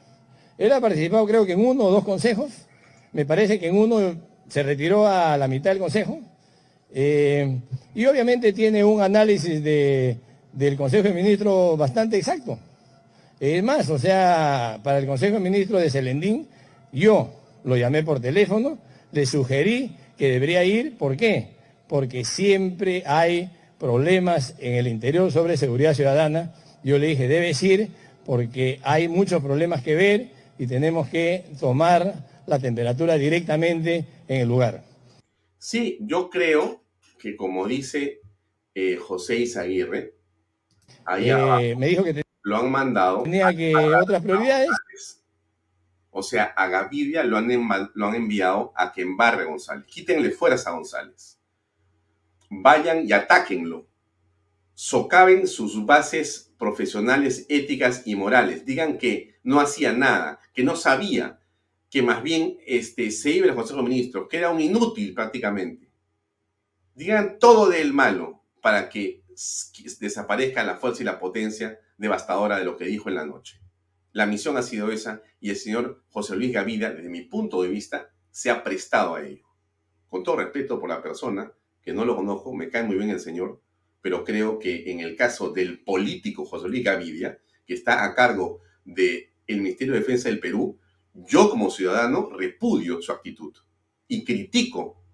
Él 0.58 0.72
ha 0.72 0.80
participado 0.80 1.26
creo 1.26 1.46
que 1.46 1.52
en 1.52 1.64
uno 1.64 1.84
o 1.84 1.90
dos 1.90 2.04
consejos. 2.04 2.50
Me 3.12 3.24
parece 3.24 3.58
que 3.58 3.68
en 3.68 3.76
uno 3.76 4.14
se 4.48 4.62
retiró 4.62 5.06
a 5.06 5.36
la 5.36 5.48
mitad 5.48 5.70
del 5.70 5.80
consejo. 5.80 6.20
Eh, 6.92 7.60
y 7.94 8.06
obviamente 8.06 8.52
tiene 8.52 8.84
un 8.84 9.00
análisis 9.00 9.62
de 9.62 10.18
del 10.52 10.76
Consejo 10.76 11.08
de 11.08 11.14
Ministros 11.14 11.78
bastante 11.78 12.16
exacto. 12.16 12.58
Es 13.40 13.64
más, 13.64 13.88
o 13.88 13.98
sea, 13.98 14.80
para 14.84 14.98
el 14.98 15.06
Consejo 15.06 15.36
de 15.36 15.40
Ministros 15.40 15.80
de 15.80 15.88
Selendín, 15.88 16.46
yo 16.92 17.32
lo 17.64 17.74
llamé 17.78 18.02
por 18.02 18.20
teléfono, 18.20 18.78
le 19.12 19.24
sugerí 19.24 19.96
que 20.18 20.28
debería 20.28 20.62
ir, 20.62 20.98
¿por 20.98 21.16
qué? 21.16 21.52
Porque 21.88 22.26
siempre 22.26 23.02
hay 23.06 23.50
problemas 23.78 24.54
en 24.58 24.74
el 24.74 24.86
interior 24.86 25.32
sobre 25.32 25.56
seguridad 25.56 25.94
ciudadana. 25.94 26.54
Yo 26.84 26.98
le 26.98 27.06
dije, 27.06 27.28
debes 27.28 27.62
ir 27.62 27.88
porque 28.26 28.78
hay 28.82 29.08
muchos 29.08 29.42
problemas 29.42 29.82
que 29.82 29.94
ver 29.94 30.28
y 30.58 30.66
tenemos 30.66 31.08
que 31.08 31.46
tomar 31.58 32.28
la 32.46 32.58
temperatura 32.58 33.16
directamente 33.16 34.04
en 34.28 34.42
el 34.42 34.48
lugar. 34.48 34.84
Sí, 35.56 35.96
yo 36.02 36.28
creo 36.28 36.84
que 37.18 37.36
como 37.36 37.66
dice 37.66 38.20
eh, 38.74 38.96
José 38.96 39.36
Izaguirre, 39.36 40.12
ahí 41.06 41.30
eh, 41.30 41.74
me 41.74 41.86
dijo 41.86 42.04
que 42.04 42.22
lo 42.42 42.56
han 42.56 42.70
mandado. 42.70 43.22
Tenía 43.22 43.54
que 43.54 43.74
otras 43.74 44.22
prioridades. 44.22 44.70
O 46.10 46.22
sea, 46.22 46.44
a 46.56 46.66
Gavidia 46.66 47.22
lo 47.22 47.36
han, 47.36 47.90
lo 47.94 48.06
han 48.06 48.14
enviado 48.14 48.72
a 48.76 48.92
que 48.92 49.02
embarre 49.02 49.42
a 49.42 49.46
González. 49.46 49.86
Quítenle 49.86 50.30
fuerza 50.30 50.70
a 50.70 50.72
González. 50.74 51.38
Vayan 52.48 53.06
y 53.06 53.12
atáquenlo. 53.12 53.86
Socaven 54.74 55.46
sus 55.46 55.84
bases 55.86 56.52
profesionales, 56.58 57.46
éticas 57.48 58.06
y 58.06 58.16
morales. 58.16 58.64
Digan 58.64 58.98
que 58.98 59.38
no 59.42 59.60
hacía 59.60 59.92
nada, 59.92 60.40
que 60.52 60.64
no 60.64 60.74
sabía, 60.74 61.40
que 61.90 62.02
más 62.02 62.22
bien 62.22 62.58
este, 62.66 63.10
se 63.10 63.30
iba 63.30 63.48
al 63.48 63.54
Consejo 63.54 63.82
de 63.82 63.88
Ministros, 63.88 64.28
que 64.28 64.38
era 64.38 64.50
un 64.50 64.60
inútil 64.60 65.14
prácticamente. 65.14 65.90
Digan 66.94 67.38
todo 67.38 67.68
del 67.68 67.92
malo 67.92 68.44
para 68.60 68.88
que 68.88 69.22
desaparezca 70.00 70.62
la 70.64 70.76
fuerza 70.76 71.02
y 71.02 71.06
la 71.06 71.18
potencia 71.18 71.78
devastadora 72.00 72.58
de 72.58 72.64
lo 72.64 72.76
que 72.78 72.86
dijo 72.86 73.10
en 73.10 73.14
la 73.14 73.26
noche. 73.26 73.60
La 74.12 74.26
misión 74.26 74.56
ha 74.56 74.62
sido 74.62 74.90
esa 74.90 75.22
y 75.38 75.50
el 75.50 75.56
señor 75.56 76.02
José 76.08 76.34
Luis 76.34 76.50
Gavida, 76.50 76.90
desde 76.90 77.10
mi 77.10 77.20
punto 77.22 77.62
de 77.62 77.68
vista, 77.68 78.10
se 78.30 78.50
ha 78.50 78.64
prestado 78.64 79.14
a 79.14 79.22
ello. 79.22 79.44
Con 80.08 80.24
todo 80.24 80.36
respeto 80.36 80.80
por 80.80 80.88
la 80.88 81.02
persona, 81.02 81.52
que 81.82 81.92
no 81.92 82.04
lo 82.06 82.16
conozco, 82.16 82.54
me 82.54 82.70
cae 82.70 82.84
muy 82.84 82.96
bien 82.96 83.10
el 83.10 83.20
señor, 83.20 83.62
pero 84.00 84.24
creo 84.24 84.58
que 84.58 84.90
en 84.90 85.00
el 85.00 85.14
caso 85.14 85.50
del 85.50 85.84
político 85.84 86.46
José 86.46 86.68
Luis 86.68 86.82
Gavidia, 86.82 87.38
que 87.66 87.74
está 87.74 88.02
a 88.04 88.14
cargo 88.14 88.60
del 88.84 89.28
Ministerio 89.46 89.92
de 89.92 90.00
Defensa 90.00 90.30
del 90.30 90.40
Perú, 90.40 90.80
yo 91.12 91.50
como 91.50 91.70
ciudadano 91.70 92.30
repudio 92.30 93.02
su 93.02 93.12
actitud 93.12 93.54
y 94.08 94.24
critico 94.24 95.04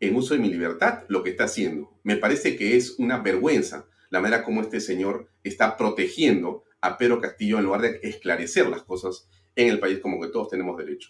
en 0.00 0.16
uso 0.16 0.32
de 0.32 0.40
mi 0.40 0.48
libertad 0.48 1.04
lo 1.08 1.22
que 1.22 1.30
está 1.30 1.44
haciendo. 1.44 2.00
Me 2.02 2.16
parece 2.16 2.56
que 2.56 2.76
es 2.76 2.98
una 2.98 3.18
vergüenza 3.18 3.89
la 4.10 4.20
manera 4.20 4.44
como 4.44 4.60
este 4.60 4.80
señor 4.80 5.28
está 5.42 5.76
protegiendo 5.76 6.64
a 6.80 6.98
Pedro 6.98 7.20
Castillo 7.20 7.58
en 7.58 7.64
lugar 7.64 7.82
de 7.82 8.00
esclarecer 8.02 8.68
las 8.68 8.82
cosas 8.82 9.28
en 9.56 9.68
el 9.68 9.78
país 9.78 9.98
como 10.00 10.20
que 10.20 10.28
todos 10.28 10.48
tenemos 10.48 10.76
derecho. 10.76 11.08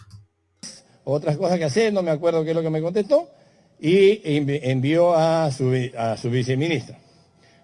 Otras 1.04 1.36
cosas 1.36 1.58
que 1.58 1.64
hacer, 1.64 1.92
no 1.92 2.02
me 2.02 2.10
acuerdo 2.10 2.44
qué 2.44 2.50
es 2.50 2.56
lo 2.56 2.62
que 2.62 2.70
me 2.70 2.82
contestó, 2.82 3.28
y 3.80 4.20
envió 4.24 5.14
a 5.14 5.50
su, 5.50 5.72
a 5.96 6.16
viceministro. 6.24 6.96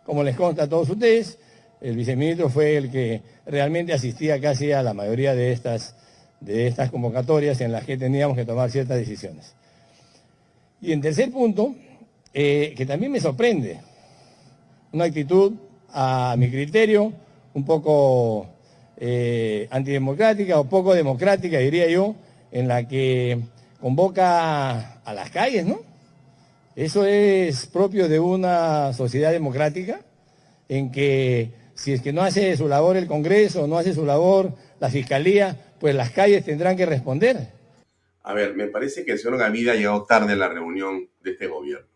Como 0.05 0.23
les 0.23 0.37
consta 0.37 0.65
a 0.65 0.69
todos 0.69 0.89
ustedes, 0.89 1.39
el 1.81 1.97
viceministro 1.97 2.49
fue 2.49 2.77
el 2.77 2.91
que 2.91 3.21
realmente 3.45 3.93
asistía 3.93 4.41
casi 4.41 4.73
a 4.73 4.83
la 4.83 4.95
mayoría 4.95 5.35
de 5.35 5.53
estas, 5.53 5.95
de 6.41 6.67
estas 6.67 6.91
convocatorias 6.91 7.61
en 7.61 7.73
las 7.73 7.85
que 7.85 7.99
teníamos 7.99 8.37
que 8.37 8.47
tomar 8.47 8.71
ciertas 8.71 8.97
decisiones. 8.97 9.55
Y 10.81 10.93
en 10.93 11.01
tercer 11.03 11.31
punto, 11.31 11.75
eh, 12.33 12.75
que 12.77 12.87
también 12.87 13.13
me 13.13 13.21
sorprende, 13.21 13.81
una 14.93 15.05
actitud 15.05 15.53
a 15.91 16.35
mi 16.39 16.51
criterio 16.51 17.13
un 17.55 17.65
poco 17.65 18.49
eh, 18.97 19.67
antidemocrática 19.71 20.61
o 20.61 20.69
poco 20.69 20.95
democrática, 20.95 21.59
diría 21.59 21.89
yo, 21.89 22.15
en 22.53 22.69
la 22.69 22.87
que 22.87 23.39
convoca 23.81 25.01
a 25.03 25.15
las 25.15 25.31
calles, 25.31 25.67
¿no? 25.67 25.81
Eso 26.75 27.07
es 27.07 27.67
propio 27.67 28.09
de 28.09 28.21
una 28.21 28.93
sociedad 28.93 29.33
democrática 29.33 30.01
en 30.69 30.93
que 30.93 31.51
si 31.75 31.93
es 31.93 32.03
que 32.03 32.13
no 32.13 32.23
hace 32.23 32.57
su 32.57 32.69
labor 32.69 32.97
el 32.97 33.07
Congreso, 33.07 33.67
no 33.67 33.79
hace 33.79 33.95
su 33.95 34.05
labor 34.05 34.53
la 34.81 34.91
Fiscalía, 34.91 35.57
pues 35.79 35.95
las 35.95 36.11
calles 36.11 36.45
tendrán 36.45 36.77
que 36.77 36.87
responder. 36.87 37.49
A 38.23 38.35
ver, 38.35 38.55
me 38.55 38.67
parece 38.67 39.05
que 39.05 39.13
el 39.13 39.19
señor 39.19 39.39
Gavida 39.39 39.73
ha 39.73 39.77
llegado 39.77 40.05
tarde 40.05 40.33
a 40.33 40.37
la 40.37 40.49
reunión 40.49 41.09
de 41.23 41.31
este 41.31 41.47
gobierno. 41.47 41.87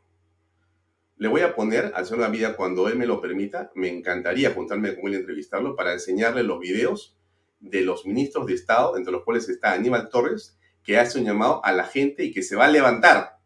Le 1.21 1.29
voy 1.29 1.43
a 1.43 1.55
poner 1.55 1.93
al 1.95 2.07
señor 2.07 2.23
Gavida 2.23 2.57
cuando 2.57 2.89
él 2.89 2.97
me 2.97 3.05
lo 3.05 3.21
permita. 3.21 3.71
Me 3.75 3.91
encantaría 3.91 4.55
juntarme 4.55 4.95
con 4.95 5.09
él 5.09 5.13
y 5.13 5.17
entrevistarlo 5.17 5.77
para 5.77 5.93
enseñarle 5.93 6.43
los 6.43 6.59
videos 6.59 7.15
de 7.59 7.83
los 7.83 8.07
ministros 8.07 8.47
de 8.47 8.55
Estado, 8.55 8.97
entre 8.97 9.13
los 9.13 9.23
cuales 9.23 9.47
está 9.51 9.75
Aníbal 9.75 10.09
Torres, 10.09 10.57
que 10.83 10.97
hace 10.97 11.19
un 11.19 11.27
llamado 11.27 11.63
a 11.63 11.73
la 11.73 11.85
gente 11.85 12.25
y 12.25 12.33
que 12.33 12.43
se 12.43 12.57
va 12.57 12.65
a 12.65 12.71
levantar. 12.71 13.39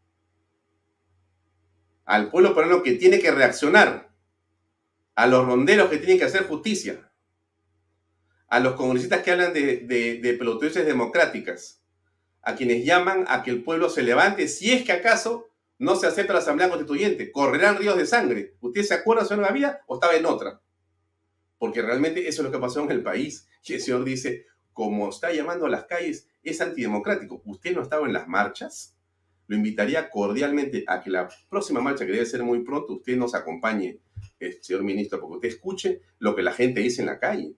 Al 2.05 2.31
pueblo 2.31 2.55
peruano 2.55 2.81
que 2.85 2.93
tiene 2.93 3.19
que 3.19 3.33
reaccionar. 3.33 4.09
A 5.17 5.27
los 5.27 5.45
ronderos 5.45 5.91
que 5.91 5.97
tienen 5.97 6.19
que 6.19 6.27
hacer 6.27 6.47
justicia. 6.47 7.11
A 8.47 8.61
los 8.61 8.75
congresistas 8.75 9.25
que 9.25 9.33
hablan 9.33 9.53
de, 9.53 9.79
de, 9.79 10.21
de 10.21 10.85
democráticas. 10.85 11.83
A 12.41 12.55
quienes 12.55 12.85
llaman 12.85 13.25
a 13.27 13.43
que 13.43 13.51
el 13.51 13.65
pueblo 13.65 13.91
se 13.91 14.05
levante 14.05 14.47
si 14.47 14.73
es 14.73 14.85
que 14.85 14.93
acaso 14.93 15.51
no 15.79 15.97
se 15.97 16.07
acepta 16.07 16.33
la 16.33 16.39
Asamblea 16.39 16.69
Constituyente, 16.69 17.33
correrán 17.33 17.77
ríos 17.77 17.97
de 17.97 18.07
sangre. 18.07 18.55
¿Usted 18.61 18.83
se 18.83 18.95
acuerda, 18.95 19.25
señor 19.25 19.47
Gavida, 19.47 19.81
o 19.87 19.95
estaba 19.95 20.15
en 20.15 20.27
otra? 20.27 20.61
Porque 21.59 21.83
realmente 21.83 22.29
eso 22.29 22.43
es 22.43 22.47
lo 22.47 22.53
que 22.53 22.59
pasó 22.59 22.83
en 22.83 22.91
el 22.91 23.03
país. 23.03 23.49
Y 23.65 23.75
el 23.75 23.81
señor 23.81 24.05
dice, 24.05 24.47
como 24.73 25.09
está 25.09 25.33
llamando 25.33 25.67
a 25.67 25.71
las 25.71 25.85
calles, 25.85 26.29
es 26.43 26.61
antidemocrático. 26.61 27.43
¿Usted 27.45 27.75
no 27.75 27.83
estaba 27.83 28.07
en 28.07 28.13
las 28.13 28.29
marchas? 28.29 28.97
Lo 29.47 29.57
invitaría 29.57 30.11
cordialmente 30.11 30.85
a 30.87 31.03
que 31.03 31.11
la 31.11 31.29
próxima 31.49 31.81
marcha, 31.81 32.07
que 32.07 32.13
debe 32.13 32.27
ser 32.27 32.43
muy 32.43 32.65
pronto, 32.65 32.95
usted 32.95 33.17
nos 33.17 33.35
acompañe, 33.35 34.01
eh, 34.41 34.59
señor 34.61 34.85
ministro, 34.85 35.21
porque 35.21 35.35
usted 35.35 35.49
escuche 35.49 36.01
lo 36.19 36.35
que 36.35 36.43
la 36.43 36.53
gente 36.53 36.81
dice 36.81 37.03
en 37.03 37.07
la 37.07 37.19
calle. 37.19 37.55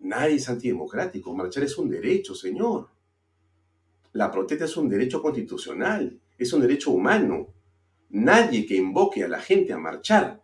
Nadie 0.00 0.36
es 0.36 0.48
antidemocrático. 0.48 1.34
Marchar 1.34 1.64
es 1.64 1.78
un 1.78 1.88
derecho, 1.88 2.34
señor. 2.34 2.90
La 4.12 4.30
protesta 4.30 4.66
es 4.66 4.76
un 4.76 4.88
derecho 4.88 5.22
constitucional 5.22 6.20
es 6.44 6.52
un 6.52 6.62
derecho 6.62 6.90
humano. 6.90 7.52
Nadie 8.10 8.64
que 8.66 8.76
invoque 8.76 9.24
a 9.24 9.28
la 9.28 9.40
gente 9.40 9.72
a 9.72 9.78
marchar 9.78 10.40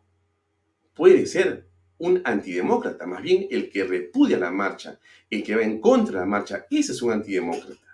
puede 0.94 1.26
ser 1.26 1.68
un 1.98 2.20
antidemócrata, 2.24 3.06
más 3.06 3.22
bien 3.22 3.46
el 3.50 3.70
que 3.70 3.84
repudia 3.84 4.38
la 4.38 4.50
marcha, 4.50 4.98
el 5.28 5.42
que 5.42 5.54
va 5.54 5.62
en 5.62 5.80
contra 5.80 6.14
de 6.14 6.20
la 6.20 6.26
marcha, 6.26 6.66
ese 6.70 6.92
es 6.92 7.02
un 7.02 7.12
antidemócrata. 7.12 7.86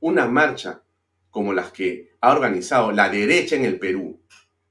Una 0.00 0.26
marcha 0.26 0.82
como 1.30 1.52
las 1.52 1.72
que 1.72 2.12
ha 2.20 2.32
organizado 2.32 2.92
la 2.92 3.08
derecha 3.08 3.56
en 3.56 3.64
el 3.64 3.78
Perú, 3.78 4.20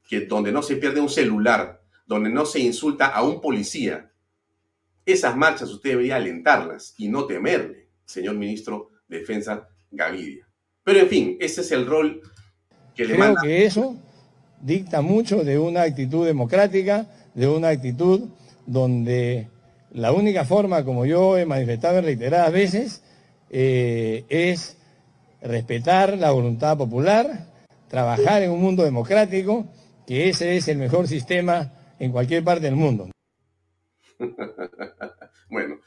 que 0.08 0.22
donde 0.22 0.52
no 0.52 0.62
se 0.62 0.78
pierde 0.78 1.02
un 1.02 1.10
celular, 1.10 1.82
donde 2.06 2.30
no 2.30 2.46
se 2.46 2.60
insulta 2.60 3.08
a 3.08 3.24
un 3.24 3.42
policía, 3.42 4.12
esas 5.06 5.36
marchas 5.36 5.70
usted 5.70 5.92
debería 5.92 6.16
alentarlas 6.16 6.94
y 6.98 7.10
no 7.10 7.26
temerle, 7.26 7.90
señor 8.06 8.36
ministro 8.36 8.92
de 9.08 9.20
Defensa 9.20 9.68
Gavidia. 9.92 10.48
Pero 10.84 11.00
en 11.00 11.08
fin, 11.08 11.38
ese 11.40 11.62
es 11.62 11.72
el 11.72 11.86
rol 11.86 12.22
Creo 12.96 13.36
que 13.42 13.66
eso 13.66 13.96
dicta 14.62 15.02
mucho 15.02 15.44
de 15.44 15.58
una 15.58 15.84
actitud 15.84 16.26
democrática, 16.26 17.08
de 17.34 17.48
una 17.48 17.70
actitud 17.70 18.30
donde 18.66 19.48
la 19.92 20.12
única 20.12 20.46
forma, 20.46 20.86
como 20.86 21.06
yo 21.06 21.38
he 21.38 21.46
manifestado 21.46 22.00
en 22.00 22.06
reiteradas 22.06 22.52
veces, 22.52 23.04
eh, 23.50 24.26
es 24.30 24.78
respetar 25.42 26.18
la 26.18 26.32
voluntad 26.32 26.78
popular, 26.78 27.48
trabajar 27.88 28.44
en 28.44 28.52
un 28.52 28.62
mundo 28.62 28.84
democrático, 28.84 29.66
que 30.06 30.30
ese 30.30 30.56
es 30.56 30.68
el 30.68 30.78
mejor 30.78 31.08
sistema 31.08 31.74
en 32.00 32.12
cualquier 32.12 32.44
parte 32.44 32.66
del 32.66 32.76
mundo. 32.76 33.10
bueno, 35.50 35.78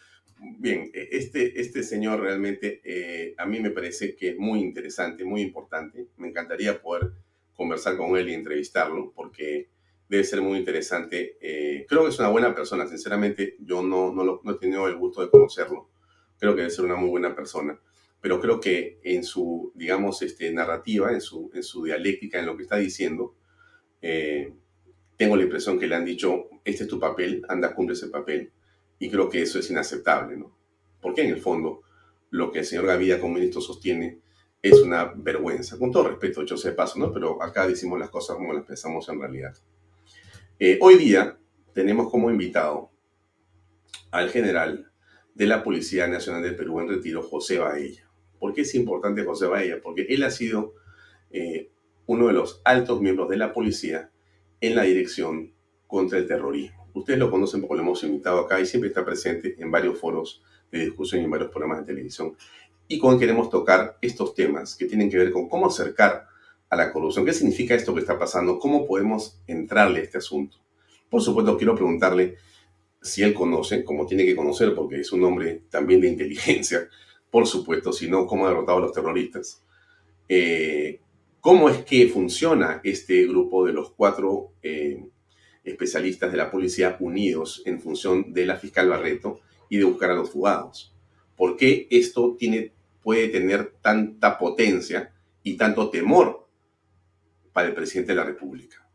bien, 0.59 0.91
e, 0.95 1.09
este, 1.13 1.61
este 1.61 1.83
señor 1.83 2.21
realmente 2.21 2.81
eh, 2.85 3.35
a 3.39 3.47
mí 3.47 3.61
me 3.61 3.71
parece 3.71 4.15
que 4.15 4.31
es 4.31 4.39
muy 4.39 4.61
interesante, 4.61 5.25
muy 5.25 5.43
importante. 5.43 6.07
Me 6.17 6.29
encantaría 6.29 6.81
poder 6.81 7.13
conversar 7.55 7.97
con 7.97 8.17
él 8.17 8.29
y 8.29 8.35
entrevistarlo 8.35 9.13
porque 9.15 9.69
debe 10.09 10.25
ser 10.25 10.43
muy 10.43 10.59
interesante. 10.59 11.37
Eh, 11.41 11.87
creo 11.89 12.05
que 12.05 12.11
es 12.11 12.19
una 12.19 12.29
buena 12.29 12.55
persona, 12.55 12.87
sinceramente 12.87 13.57
yo 13.61 13.83
no, 13.83 14.13
no, 14.13 14.25
lo, 14.25 14.41
no 14.45 14.53
he 14.53 14.59
tenido 14.59 14.87
el 14.89 14.97
gusto 14.97 15.23
de 15.23 15.31
conocerlo. 15.31 15.89
Creo 16.39 16.55
que 16.55 16.63
debe 16.63 16.71
ser 16.71 16.85
una 16.85 16.97
muy 16.97 17.11
buena 17.11 17.35
persona, 17.35 17.79
pero 18.21 18.41
creo 18.41 18.61
que 18.61 19.01
en 19.03 19.25
su, 19.25 19.73
digamos, 19.75 20.23
este, 20.23 20.53
narrativa, 20.53 21.13
en 21.13 21.21
su, 21.21 21.51
en 21.55 21.63
su 21.63 21.85
dialéctica, 21.85 22.39
en 22.39 22.47
lo 22.47 22.57
que 22.57 22.65
está 22.65 22.77
diciendo, 22.77 23.35
eh, 24.03 24.53
tengo 25.17 25.37
la 25.37 25.45
impresión 25.45 25.79
que 25.79 25.87
le 25.87 25.95
han 25.95 26.05
dicho, 26.05 26.49
este 26.65 26.85
es 26.85 26.89
tu 26.89 26.99
papel, 26.99 27.45
anda, 27.49 27.75
cumple 27.75 27.95
ese 27.95 28.09
papel 28.09 28.53
y 29.05 29.11
creo 29.11 29.29
que 29.29 29.43
eso 29.43 29.59
es 29.59 29.69
inaceptable, 29.69 30.35
¿no? 30.35 30.57
Porque 30.99 31.21
en 31.21 31.29
el 31.29 31.39
fondo 31.39 31.83
lo 32.31 32.51
que 32.51 32.61
el 32.61 32.65
señor 32.65 32.87
Gavida 32.87 33.21
como 33.21 33.35
ministro 33.35 33.61
sostiene 33.61 34.21
es 34.63 34.81
una 34.81 35.13
vergüenza. 35.15 35.79
Con 35.79 35.93
todo 35.93 36.09
respeto, 36.09 36.43
yo 36.43 36.57
sé 36.57 36.73
paso, 36.73 36.99
¿no? 36.99 37.13
Pero 37.13 37.43
acá 37.43 37.67
decimos 37.67 37.99
las 37.99 38.09
cosas 38.09 38.37
como 38.37 38.55
las 38.55 38.65
pensamos 38.65 39.07
en 39.11 39.21
realidad. 39.21 39.55
Eh, 40.59 40.79
hoy 40.81 40.97
día, 40.97 41.39
tenemos 41.75 42.11
como 42.11 42.31
invitado 42.31 42.93
al 44.11 44.31
general 44.31 44.91
de 45.35 45.47
la 45.49 45.63
Policía 45.63 46.07
Nacional 46.07 46.43
del 46.43 46.57
Perú 46.57 46.81
en 46.81 46.89
retiro, 46.89 47.21
José 47.21 47.59
Baella. 47.59 48.09
¿Por 48.39 48.55
qué 48.55 48.63
es 48.63 48.75
importante 48.75 49.23
José 49.23 49.49
Baella? 49.49 49.83
Porque 49.83 50.07
él 50.09 50.23
ha 50.23 50.31
sido 50.31 50.77
eh, 51.31 51.71
uno 52.07 52.29
de 52.29 52.33
los 52.33 52.63
altos 52.65 53.03
miembros 53.03 53.29
de 53.29 53.37
la 53.37 53.53
policía 53.53 54.11
en 54.63 54.75
la 54.75 54.85
dirección 54.85 55.53
contra 55.87 56.17
el 56.17 56.27
terrorismo. 56.27 56.84
Ustedes 56.95 57.19
lo 57.19 57.31
conocen 57.31 57.61
porque 57.61 57.77
lo 57.77 57.83
hemos 57.83 58.03
invitado 58.05 58.41
acá 58.41 58.61
y 58.61 58.67
siempre 58.67 58.89
está 58.89 59.05
presente 59.05 59.57
en 59.59 59.71
varios 59.71 59.99
foros 59.99 60.43
de 60.71 60.81
discusión 60.81 61.21
y 61.21 61.25
en 61.25 61.31
varios 61.31 61.51
programas 61.51 61.81
de 61.81 61.93
televisión. 61.93 62.37
Y 62.89 62.99
con 62.99 63.19
queremos 63.19 63.51
tocar 63.51 63.99
estos 64.01 64.35
temas 64.35 64.75
que 64.77 64.87
tienen 64.87 65.11
que 65.11 65.19
ver 65.19 65.33
con 65.33 65.49
cómo 65.49 65.67
acercar 65.67 66.27
a 66.71 66.77
la 66.77 66.93
corrupción. 66.93 67.25
¿Qué 67.25 67.33
significa 67.33 67.75
esto 67.75 67.95
que 67.95 68.01
está 68.01 68.19
pasando? 68.19 68.59
¿Cómo 68.59 68.87
podemos 68.87 69.41
entrarle 69.47 70.01
a 70.01 70.03
este 70.03 70.19
asunto? 70.19 70.59
Por 71.11 71.21
supuesto, 71.21 71.57
quiero 71.57 71.75
preguntarle 71.75 72.37
si 73.01 73.23
él 73.23 73.35
conoce, 73.35 73.85
como 73.85 74.07
tiene 74.07 74.25
que 74.25 74.37
conocer, 74.37 74.75
porque 74.75 75.01
es 75.01 75.13
un 75.13 75.25
hombre 75.25 75.63
también 75.71 76.01
de 76.01 76.09
inteligencia, 76.09 76.89
por 77.31 77.47
supuesto, 77.47 77.93
si 77.93 78.09
no, 78.09 78.27
cómo 78.27 78.47
ha 78.47 78.51
derrotado 78.51 78.79
a 78.79 78.81
los 78.83 78.93
terroristas. 78.93 79.63
Eh, 80.29 81.01
¿Cómo 81.41 81.69
es 81.69 81.85
que 81.85 82.09
funciona 82.09 82.81
este 82.85 83.27
grupo 83.27 83.67
de 83.67 83.73
los 83.73 83.91
cuatro 83.91 84.53
eh, 84.63 85.05
especialistas 85.65 86.31
de 86.31 86.39
la 86.39 86.51
policía 86.51 86.97
unidos 87.01 87.63
en 87.65 87.81
función 87.81 88.33
de 88.33 88.47
la 88.47 88.57
fiscal 88.57 88.89
Barreto 88.89 89.41
y 89.69 89.79
de 89.79 89.85
buscar 89.85 90.11
a 90.11 90.15
los 90.15 90.31
fugados? 90.31 90.95
¿Por 91.37 91.57
qué 91.57 91.89
esto 91.91 92.37
tiene, 92.39 92.73
puede 93.03 93.29
tener 93.29 93.75
tanta 93.81 94.39
potencia 94.39 95.13
y 95.43 95.57
tanto 95.57 95.91
temor 95.91 96.49
para 97.53 97.69
el 97.69 97.75
presidente 97.75 98.13
de 98.13 98.17
la 98.17 98.25
República? 98.25 98.89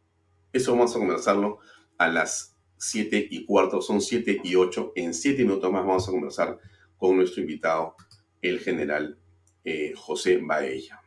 Eso 0.54 0.72
vamos 0.72 0.96
a 0.96 1.00
conversarlo 1.00 1.60
a 1.98 2.08
las 2.08 2.56
7 2.78 3.28
y 3.30 3.46
cuarto, 3.46 3.82
son 3.82 4.02
7 4.02 4.42
y 4.44 4.56
8. 4.56 4.94
En 4.96 5.14
7 5.14 5.44
minutos 5.44 5.72
más 5.72 5.86
vamos 5.86 6.08
a 6.08 6.12
conversar 6.12 6.58
con 6.98 7.18
nuestro 7.18 7.42
invitado, 7.42 7.96
el 8.42 8.60
general 8.60 9.18
eh, 9.64 9.94
José 9.96 10.40
Baella. 10.42 11.02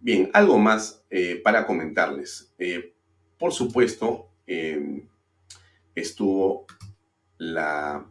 Bien, 0.00 0.30
algo 0.32 0.58
más 0.58 1.04
eh, 1.10 1.40
para 1.42 1.66
comentarles. 1.66 2.52
Eh, 2.58 2.94
por 3.38 3.52
supuesto, 3.52 4.28
estuvo 5.94 6.66
la 7.38 8.06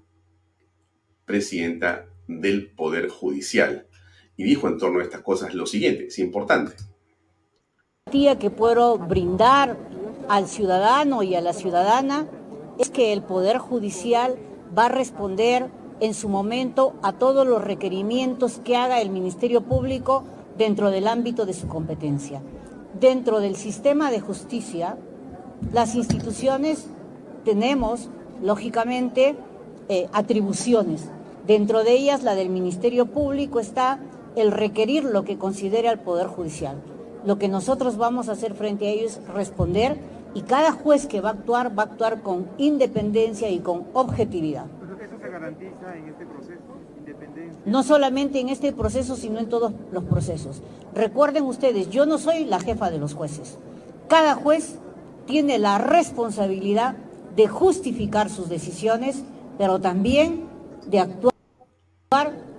presidenta 1.26 2.08
del 2.28 2.72
Poder 2.72 3.10
Judicial 3.10 3.88
y 4.38 4.44
dijo 4.44 4.68
en 4.68 4.78
torno 4.78 5.00
a 5.00 5.04
estas 5.04 5.22
cosas 5.22 5.54
lo 5.54 5.66
siguiente, 5.66 6.08
es 6.08 6.20
importante. 6.20 6.74
que 8.12 8.50
puedo 8.50 8.98
brindar 8.98 9.78
al 10.28 10.48
ciudadano 10.48 11.24
y 11.24 11.36
a 11.36 11.42
la 11.42 11.54
ciudadana 11.54 12.28
es 12.80 12.90
que 12.90 13.14
el 13.14 13.22
Poder 13.22 13.58
Judicial 13.58 14.36
va 14.78 14.86
a 14.86 14.90
responder 14.90 15.70
en 16.00 16.14
su 16.14 16.28
momento 16.28 16.94
a 17.02 17.14
todos 17.14 17.48
los 17.48 17.64
requerimientos 17.64 18.60
que 18.64 18.76
haga 18.76 19.02
el 19.02 19.10
Ministerio 19.10 19.62
Público 19.62 20.24
dentro 20.58 20.92
del 20.92 21.08
ámbito 21.08 21.46
de 21.46 21.54
su 21.54 21.68
competencia. 21.68 22.42
Dentro 23.00 23.40
del 23.40 23.56
sistema 23.56 24.12
de 24.12 24.20
justicia, 24.20 24.98
las 25.74 25.96
instituciones 25.96 26.88
tenemos, 27.44 28.10
lógicamente, 28.42 29.36
eh, 29.90 30.08
atribuciones. 30.14 31.10
Dentro 31.48 31.84
de 31.84 31.92
ellas, 31.94 32.24
la 32.24 32.36
del 32.36 32.50
Ministerio 32.50 33.06
Público 33.06 33.60
está 33.60 34.00
el 34.36 34.52
requerir 34.52 35.04
lo 35.04 35.24
que 35.24 35.38
considera 35.38 35.92
el 35.92 36.00
Poder 36.00 36.28
Judicial. 36.28 36.82
Lo 37.26 37.38
que 37.38 37.48
nosotros 37.48 37.98
vamos 37.98 38.30
a 38.30 38.34
hacer 38.34 38.54
frente 38.54 38.88
a 38.88 38.90
ellos 38.90 39.18
es 39.18 39.28
responder 39.28 39.98
y 40.34 40.42
cada 40.42 40.72
juez 40.72 41.08
que 41.08 41.22
va 41.22 41.30
a 41.30 41.34
actuar 41.34 41.78
va 41.78 41.84
a 41.84 41.86
actuar 41.86 42.22
con 42.22 42.48
independencia 42.58 43.50
y 43.50 43.60
con 43.60 43.86
objetividad. 43.94 44.66
¿Eso 45.02 45.18
se 45.22 45.30
garantiza 45.30 45.96
en 45.96 46.10
este 46.10 46.26
proceso? 46.26 46.62
Independencia. 47.00 47.62
No 47.66 47.84
solamente 47.84 48.40
en 48.40 48.50
este 48.50 48.74
proceso, 48.74 49.16
sino 49.16 49.40
en 49.40 49.50
todos 49.50 49.72
los 49.92 50.04
procesos. 50.04 50.62
Recuerden 50.94 51.46
ustedes, 51.46 51.90
yo 51.90 52.06
no 52.06 52.18
soy 52.18 52.46
la 52.46 52.60
jefa 52.60 52.92
de 52.92 53.00
los 53.00 53.14
jueces. 53.14 53.58
Cada 54.08 54.36
juez 54.36 54.80
tiene 55.26 55.60
la 55.60 55.78
responsabilidad 55.78 56.96
de 57.36 57.48
justificar 57.48 58.30
sus 58.30 58.50
decisiones, 58.50 59.24
pero 59.58 59.80
también 59.80 60.46
de 60.88 61.00
actuar 61.00 61.36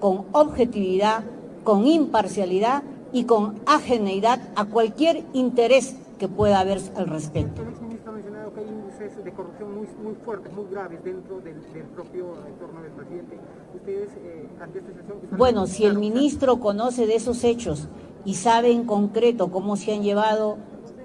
con 0.00 0.26
objetividad, 0.32 1.24
con 1.64 1.86
imparcialidad 1.86 2.82
y 3.12 3.24
con 3.24 3.60
ajeneidad 3.66 4.40
a 4.56 4.66
cualquier 4.66 5.24
interés 5.32 5.96
que 6.18 6.28
pueda 6.28 6.60
haber 6.60 6.80
al 6.96 7.06
respecto. 7.06 7.62
El 7.62 7.68
exministro 7.68 8.10
ha 8.10 8.14
mencionado 8.14 8.52
que 8.54 8.60
hay 8.60 8.66
índices 8.68 9.24
de 9.24 9.32
corrupción 9.32 9.74
muy, 9.76 9.86
muy 10.02 10.14
fuertes, 10.24 10.52
muy 10.52 10.66
graves 10.70 11.02
dentro 11.04 11.40
del, 11.40 11.60
del 11.72 11.84
propio 11.84 12.34
entorno 12.46 12.82
del 12.82 12.92
presidente. 12.92 13.38
Ustedes, 13.74 14.08
eh, 14.18 14.48
ante 14.60 14.78
esta 14.78 14.90
situación... 14.92 15.18
Bueno, 15.36 15.66
si 15.66 15.84
el 15.84 15.98
ministro 15.98 16.60
conoce 16.60 17.06
de 17.06 17.16
esos 17.16 17.44
hechos 17.44 17.88
y 18.24 18.34
sabe 18.34 18.72
en 18.72 18.84
concreto 18.84 19.50
cómo 19.50 19.76
se 19.76 19.94
han 19.94 20.02
llevado 20.02 20.58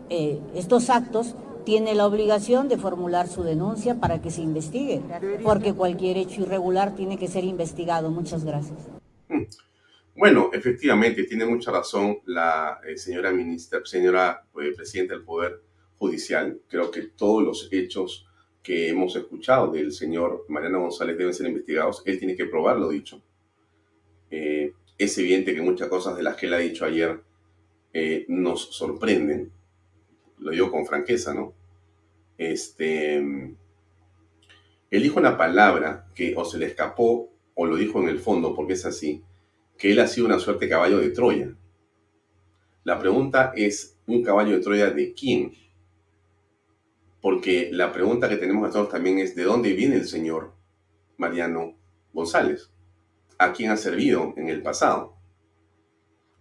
eh, 0.09 0.41
estos 0.55 0.89
actos, 0.89 1.35
tiene 1.63 1.95
la 1.95 2.05
obligación 2.05 2.67
de 2.67 2.77
formular 2.77 3.27
su 3.27 3.43
denuncia 3.43 3.99
para 3.99 4.21
que 4.21 4.31
se 4.31 4.41
investigue, 4.41 5.01
porque 5.43 5.73
cualquier 5.73 6.17
hecho 6.17 6.41
irregular 6.41 6.95
tiene 6.95 7.17
que 7.17 7.27
ser 7.27 7.43
investigado. 7.43 8.09
Muchas 8.09 8.43
gracias. 8.43 8.77
Hmm. 9.27 9.43
Bueno, 10.15 10.49
efectivamente, 10.53 11.23
tiene 11.23 11.45
mucha 11.45 11.71
razón 11.71 12.19
la 12.25 12.79
eh, 12.85 12.97
señora 12.97 13.31
ministra, 13.31 13.79
señora 13.85 14.43
eh, 14.61 14.73
presidenta 14.75 15.13
del 15.13 15.23
Poder 15.23 15.61
Judicial. 15.97 16.59
Creo 16.67 16.91
que 16.91 17.03
todos 17.03 17.43
los 17.43 17.69
hechos 17.71 18.27
que 18.61 18.89
hemos 18.89 19.15
escuchado 19.15 19.71
del 19.71 19.91
señor 19.91 20.45
Mariano 20.49 20.81
González 20.81 21.17
deben 21.17 21.33
ser 21.33 21.47
investigados. 21.47 22.03
Él 22.05 22.19
tiene 22.19 22.35
que 22.35 22.45
probar 22.45 22.77
lo 22.77 22.89
dicho. 22.89 23.21
Eh, 24.29 24.73
es 24.97 25.17
evidente 25.17 25.55
que 25.55 25.61
muchas 25.61 25.87
cosas 25.87 26.15
de 26.17 26.23
las 26.23 26.35
que 26.35 26.45
él 26.45 26.53
ha 26.53 26.59
dicho 26.59 26.85
ayer 26.85 27.21
nos 28.27 28.73
sorprenden. 28.75 29.51
Lo 30.41 30.51
digo 30.51 30.69
con 30.69 30.85
franqueza, 30.85 31.33
¿no? 31.33 31.53
Este, 32.37 33.17
él 33.17 33.55
dijo 34.89 35.19
una 35.19 35.37
palabra 35.37 36.07
que 36.13 36.33
o 36.35 36.43
se 36.43 36.57
le 36.57 36.65
escapó 36.65 37.31
o 37.53 37.65
lo 37.65 37.77
dijo 37.77 38.01
en 38.01 38.09
el 38.09 38.19
fondo, 38.19 38.53
porque 38.53 38.73
es 38.73 38.85
así 38.85 39.23
que 39.77 39.91
él 39.91 39.99
ha 39.99 40.07
sido 40.07 40.27
una 40.27 40.37
suerte 40.37 40.67
caballo 40.67 40.99
de 40.99 41.09
Troya. 41.09 41.55
La 42.83 42.99
pregunta 42.99 43.51
es, 43.55 43.99
¿un 44.05 44.23
caballo 44.23 44.53
de 44.53 44.61
Troya 44.61 44.91
de 44.91 45.13
quién? 45.13 45.53
Porque 47.21 47.69
la 47.71 47.93
pregunta 47.93 48.27
que 48.27 48.37
tenemos 48.37 48.63
nosotros 48.63 48.89
también 48.89 49.19
es, 49.19 49.35
¿de 49.35 49.43
dónde 49.43 49.73
viene 49.73 49.95
el 49.95 50.07
señor 50.07 50.53
Mariano 51.17 51.77
González? 52.13 52.71
¿A 53.37 53.53
quién 53.53 53.71
ha 53.71 53.77
servido 53.77 54.33
en 54.37 54.49
el 54.49 54.61
pasado? 54.61 55.15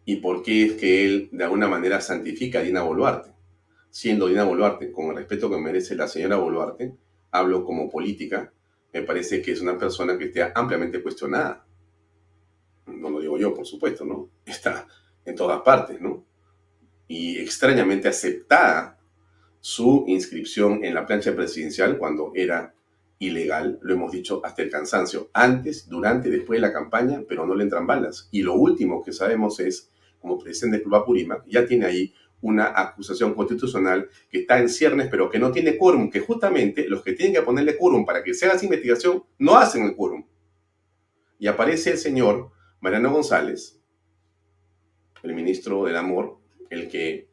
¿Y 0.05 0.17
por 0.17 0.43
qué 0.43 0.65
es 0.65 0.73
que 0.73 1.05
él 1.05 1.29
de 1.33 1.45
alguna 1.45 1.69
manera 1.69 2.01
santifica 2.01 2.59
a 2.59 2.63
Dina 2.63 2.83
Boluarte? 2.83 3.31
Siendo 3.91 4.29
Dina 4.29 4.45
Boluarte, 4.45 4.93
con 4.93 5.11
el 5.11 5.17
respeto 5.17 5.51
que 5.51 5.59
merece 5.59 5.95
la 5.95 6.09
señora 6.09 6.37
Boluarte, 6.37 6.95
hablo 7.31 7.65
como 7.65 7.91
política, 7.91 8.53
me 8.93 9.03
parece 9.03 9.43
que 9.43 9.53
es 9.53 9.61
una 9.61 9.79
persona 9.79 10.17
que 10.17 10.25
esté 10.25 10.51
ampliamente 10.55 11.03
cuestionada 11.03 11.65
no 12.97 13.11
lo 13.11 13.21
digo 13.21 13.39
yo, 13.39 13.55
por 13.55 13.67
supuesto, 13.67 14.05
¿no? 14.05 14.31
Está 14.45 14.87
en 15.25 15.35
todas 15.35 15.61
partes, 15.63 16.01
¿no? 16.01 16.25
Y 17.09 17.39
extrañamente 17.39 18.09
aceptada 18.09 18.99
su 19.61 20.05
inscripción 20.07 20.85
en 20.85 20.95
la 20.95 21.07
plancha 21.07 21.35
presidencial 21.35 21.99
cuando 21.99 22.33
era 22.35 22.75
ilegal, 23.19 23.79
lo 23.83 23.93
hemos 23.93 24.13
dicho 24.13 24.41
hasta 24.45 24.63
el 24.63 24.71
cansancio, 24.71 25.29
antes, 25.35 25.89
durante, 25.89 26.31
después 26.31 26.59
de 26.59 26.67
la 26.67 26.73
campaña, 26.73 27.23
pero 27.29 27.47
no 27.47 27.55
le 27.55 27.65
entran 27.65 27.87
balas. 27.87 28.29
Y 28.31 28.43
lo 28.43 28.55
último 28.55 29.03
que 29.03 29.13
sabemos 29.13 29.61
es, 29.61 29.91
como 30.21 30.39
presidente 30.39 30.79
del 30.79 30.85
Club 30.85 30.97
Apurímac, 30.97 31.45
ya 31.47 31.67
tiene 31.67 31.87
ahí 31.87 32.15
una 32.43 32.73
acusación 32.75 33.35
constitucional 33.35 34.09
que 34.31 34.41
está 34.41 34.59
en 34.59 34.69
ciernes, 34.69 35.09
pero 35.11 35.31
que 35.31 35.39
no 35.39 35.53
tiene 35.53 35.77
quórum, 35.77 36.11
que 36.11 36.21
justamente 36.21 36.89
los 36.89 37.03
que 37.03 37.13
tienen 37.13 37.35
que 37.35 37.43
ponerle 37.43 37.77
quórum 37.77 38.05
para 38.05 38.23
que 38.23 38.35
se 38.35 38.47
haga 38.47 38.55
esa 38.55 38.65
investigación 38.65 39.25
no 39.39 39.57
hacen 39.57 39.85
el 39.85 39.95
quórum. 39.95 40.25
Y 41.39 41.47
aparece 41.47 41.91
el 41.91 41.99
señor 41.99 42.51
Mariano 42.81 43.13
González, 43.13 43.81
el 45.23 45.35
ministro 45.35 45.85
del 45.85 45.97
Amor, 45.97 46.39
el 46.71 46.89
que 46.89 47.29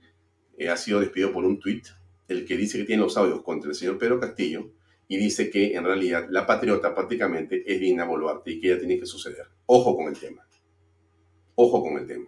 eh, 0.57 0.69
ha 0.69 0.77
sido 0.77 0.99
despedido 0.99 1.31
por 1.31 1.45
un 1.45 1.59
tuit, 1.59 1.87
el 2.27 2.45
que 2.45 2.57
dice 2.57 2.77
que 2.77 2.83
tiene 2.83 3.03
los 3.03 3.15
audios 3.17 3.41
contra 3.43 3.69
el 3.69 3.75
señor 3.75 3.97
Pedro 3.97 4.19
Castillo 4.19 4.71
y 5.07 5.17
dice 5.17 5.49
que 5.49 5.73
en 5.75 5.85
realidad 5.85 6.27
la 6.29 6.45
patriota 6.45 6.93
prácticamente 6.93 7.63
es 7.65 7.79
Dina 7.79 8.05
Boluarte 8.05 8.51
y 8.51 8.59
que 8.59 8.71
ella 8.71 8.79
tiene 8.79 8.99
que 8.99 9.05
suceder. 9.05 9.47
Ojo 9.65 9.95
con 9.95 10.07
el 10.07 10.19
tema. 10.19 10.45
Ojo 11.55 11.81
con 11.81 11.97
el 11.97 12.05
tema. 12.05 12.27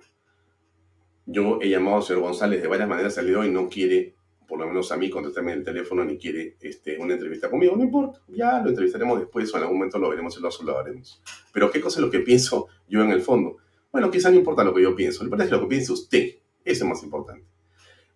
Yo 1.31 1.59
he 1.61 1.69
llamado 1.69 1.97
al 1.97 2.03
señor 2.03 2.23
González 2.23 2.61
de 2.61 2.67
varias 2.67 2.89
maneras, 2.89 3.13
salido 3.13 3.45
y 3.45 3.51
no 3.51 3.69
quiere, 3.69 4.15
por 4.47 4.59
lo 4.59 4.67
menos 4.67 4.91
a 4.91 4.97
mí, 4.97 5.09
contestarme 5.09 5.53
el 5.53 5.63
teléfono 5.63 6.03
ni 6.03 6.17
quiere 6.17 6.57
este, 6.59 6.97
una 6.97 7.13
entrevista 7.13 7.49
conmigo. 7.49 7.75
No 7.75 7.83
importa, 7.83 8.19
ya 8.27 8.59
lo 8.59 8.69
entrevistaremos 8.69 9.19
después 9.19 9.53
o 9.53 9.57
en 9.57 9.63
algún 9.63 9.77
momento 9.77 9.99
lo 9.99 10.09
veremos 10.09 10.35
y 10.37 10.41
lo 10.41 10.71
hablaremos. 10.71 11.21
Pero 11.53 11.69
¿qué 11.69 11.79
cosa 11.79 11.99
es 11.99 12.05
lo 12.05 12.11
que 12.11 12.21
pienso 12.21 12.67
yo 12.89 13.03
en 13.03 13.11
el 13.11 13.21
fondo. 13.21 13.57
Bueno, 13.91 14.11
quizá 14.11 14.29
no 14.29 14.37
importa 14.37 14.63
lo 14.63 14.73
que 14.73 14.81
yo 14.81 14.95
pienso, 14.95 15.23
le 15.23 15.29
parece 15.29 15.51
lo 15.51 15.61
que 15.61 15.67
piensa 15.67 15.93
usted. 15.93 16.35
Eso 16.65 16.83
es 16.83 16.89
más 16.89 17.03
importante. 17.03 17.45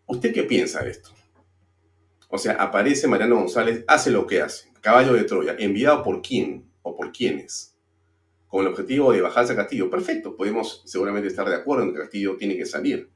¿Usted 0.07 0.34
qué 0.34 0.43
piensa 0.43 0.84
de 0.84 0.91
esto? 0.91 1.11
O 2.30 2.38
sea, 2.38 2.53
aparece 2.53 3.07
Mariano 3.07 3.36
González, 3.36 3.86
hace 3.88 4.11
lo 4.11 4.26
que 4.26 4.41
hace. 4.41 4.72
Caballo 4.82 5.14
de 5.14 5.24
Troya, 5.24 5.55
enviado 5.59 6.03
por 6.03 6.22
quién 6.22 6.66
o 6.82 6.95
por 6.95 7.11
quiénes. 7.11 7.72
Con 8.53 8.67
el 8.67 8.71
objetivo 8.71 9.11
de 9.11 9.19
bajarse 9.19 9.53
a 9.53 9.55
Castillo. 9.55 9.89
Perfecto, 9.89 10.37
podemos 10.37 10.83
seguramente 10.85 11.27
estar 11.27 11.49
de 11.49 11.55
acuerdo 11.55 11.85
en 11.85 11.91
que 11.91 12.01
Castillo 12.01 12.37
tiene 12.37 12.55
que 12.55 12.67
salir. 12.67 13.09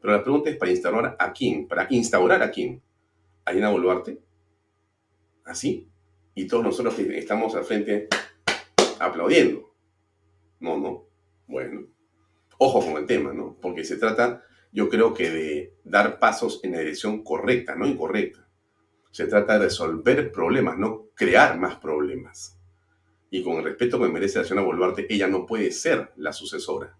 Pero 0.00 0.14
la 0.14 0.22
pregunta 0.22 0.48
es 0.48 0.56
para 0.56 0.70
instaurar 0.70 1.16
a 1.18 1.32
quién, 1.34 1.68
para 1.68 1.86
instaurar 1.90 2.42
a 2.42 2.50
quién. 2.50 2.82
¿A 3.44 3.52
Dina 3.52 3.68
Boluarte? 3.68 4.22
¿Así? 5.44 5.90
Y 6.34 6.46
todos 6.46 6.64
nosotros 6.64 6.94
que 6.94 7.18
estamos 7.18 7.54
al 7.56 7.64
frente 7.64 8.08
aplaudiendo. 8.98 9.74
No, 10.60 10.78
no. 10.78 11.04
Bueno. 11.46 11.82
Ojo 12.56 12.80
con 12.80 12.96
el 12.96 13.04
tema, 13.04 13.34
¿no? 13.34 13.54
Porque 13.60 13.84
se 13.84 13.98
trata, 13.98 14.42
yo 14.72 14.88
creo 14.88 15.12
que 15.12 15.28
de 15.28 15.74
dar 15.84 16.18
pasos 16.18 16.60
en 16.62 16.72
la 16.72 16.78
dirección 16.78 17.22
correcta, 17.22 17.74
no 17.74 17.86
incorrecta. 17.86 18.48
Se 19.10 19.26
trata 19.26 19.58
de 19.58 19.66
resolver 19.66 20.32
problemas, 20.32 20.78
no 20.78 21.08
crear 21.14 21.58
más 21.58 21.76
problemas. 21.76 22.57
Y 23.30 23.42
con 23.42 23.56
el 23.56 23.64
respeto 23.64 24.00
que 24.00 24.08
merece 24.08 24.38
la 24.38 24.44
señora 24.44 24.66
Boluarte, 24.66 25.06
ella 25.12 25.28
no 25.28 25.46
puede 25.46 25.70
ser 25.70 26.12
la 26.16 26.32
sucesora 26.32 26.98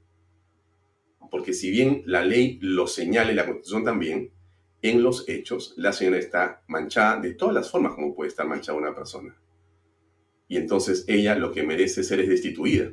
porque 1.31 1.53
si 1.53 1.71
bien 1.71 2.03
la 2.07 2.25
ley 2.25 2.59
lo 2.63 2.87
señala 2.87 3.33
y 3.33 3.35
la 3.35 3.45
constitución 3.45 3.85
también, 3.85 4.33
en 4.81 5.03
los 5.03 5.29
hechos 5.29 5.75
la 5.77 5.93
señora 5.93 6.19
está 6.19 6.63
manchada 6.69 7.21
de 7.21 7.35
todas 7.35 7.55
las 7.55 7.71
formas 7.71 7.95
como 7.95 8.15
puede 8.15 8.29
estar 8.29 8.47
manchada 8.47 8.79
una 8.79 8.95
persona. 8.95 9.37
Y 10.47 10.57
entonces 10.57 11.05
ella 11.09 11.35
lo 11.35 11.53
que 11.53 11.63
merece 11.63 12.03
ser 12.03 12.21
es 12.21 12.29
destituida. 12.29 12.93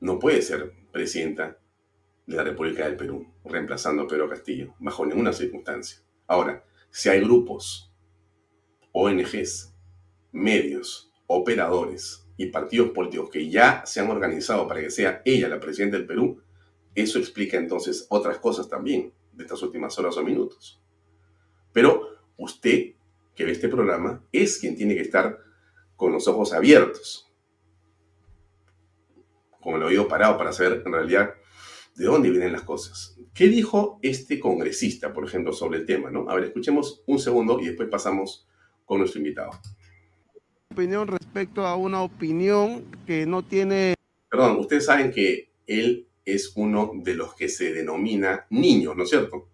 No 0.00 0.18
puede 0.18 0.42
ser 0.42 0.72
presidenta 0.92 1.58
de 2.26 2.36
la 2.36 2.44
República 2.44 2.84
del 2.84 2.96
Perú, 2.96 3.26
reemplazando 3.44 4.02
a 4.02 4.06
Pedro 4.06 4.28
Castillo, 4.28 4.74
bajo 4.78 5.04
ninguna 5.04 5.32
circunstancia. 5.32 6.00
Ahora, 6.26 6.64
si 6.90 7.08
hay 7.08 7.20
grupos, 7.20 7.92
ONGs, 8.92 9.73
medios, 10.34 11.12
operadores, 11.26 12.24
y 12.36 12.46
partidos 12.46 12.90
políticos 12.90 13.30
que 13.30 13.48
ya 13.48 13.84
se 13.86 14.00
han 14.00 14.10
organizado 14.10 14.66
para 14.66 14.80
que 14.80 14.90
sea 14.90 15.22
ella 15.24 15.48
la 15.48 15.60
presidenta 15.60 15.96
del 15.96 16.06
Perú, 16.06 16.42
eso 16.94 17.18
explica 17.18 17.56
entonces 17.56 18.06
otras 18.08 18.38
cosas 18.38 18.68
también 18.68 19.12
de 19.32 19.44
estas 19.44 19.62
últimas 19.62 19.98
horas 19.98 20.16
o 20.16 20.22
minutos. 20.22 20.80
Pero 21.72 22.08
usted 22.36 22.94
que 23.34 23.44
ve 23.44 23.52
este 23.52 23.68
programa 23.68 24.24
es 24.32 24.58
quien 24.58 24.76
tiene 24.76 24.94
que 24.94 25.02
estar 25.02 25.38
con 25.96 26.12
los 26.12 26.26
ojos 26.28 26.52
abiertos, 26.52 27.32
con 29.60 29.74
el 29.74 29.82
oído 29.82 30.06
parado 30.06 30.36
para 30.36 30.52
saber 30.52 30.82
en 30.84 30.92
realidad 30.92 31.34
de 31.96 32.04
dónde 32.04 32.30
vienen 32.30 32.52
las 32.52 32.62
cosas. 32.62 33.16
¿Qué 33.32 33.48
dijo 33.48 33.98
este 34.02 34.38
congresista, 34.38 35.12
por 35.12 35.24
ejemplo, 35.24 35.52
sobre 35.52 35.78
el 35.78 35.86
tema? 35.86 36.10
¿no? 36.10 36.28
A 36.28 36.34
ver, 36.34 36.44
escuchemos 36.44 37.02
un 37.06 37.18
segundo 37.18 37.58
y 37.60 37.66
después 37.66 37.88
pasamos 37.88 38.46
con 38.84 38.98
nuestro 38.98 39.20
invitado 39.20 39.52
opinión 40.74 41.06
respecto 41.06 41.66
a 41.66 41.76
una 41.76 42.02
opinión 42.02 42.84
que 43.06 43.26
no 43.26 43.42
tiene... 43.42 43.94
Perdón, 44.28 44.58
ustedes 44.58 44.86
saben 44.86 45.12
que 45.12 45.50
él 45.66 46.08
es 46.24 46.52
uno 46.56 46.90
de 46.94 47.14
los 47.14 47.34
que 47.34 47.48
se 47.48 47.72
denomina 47.72 48.46
niños, 48.50 48.96
¿no 48.96 49.04
es 49.04 49.10
cierto? 49.10 49.48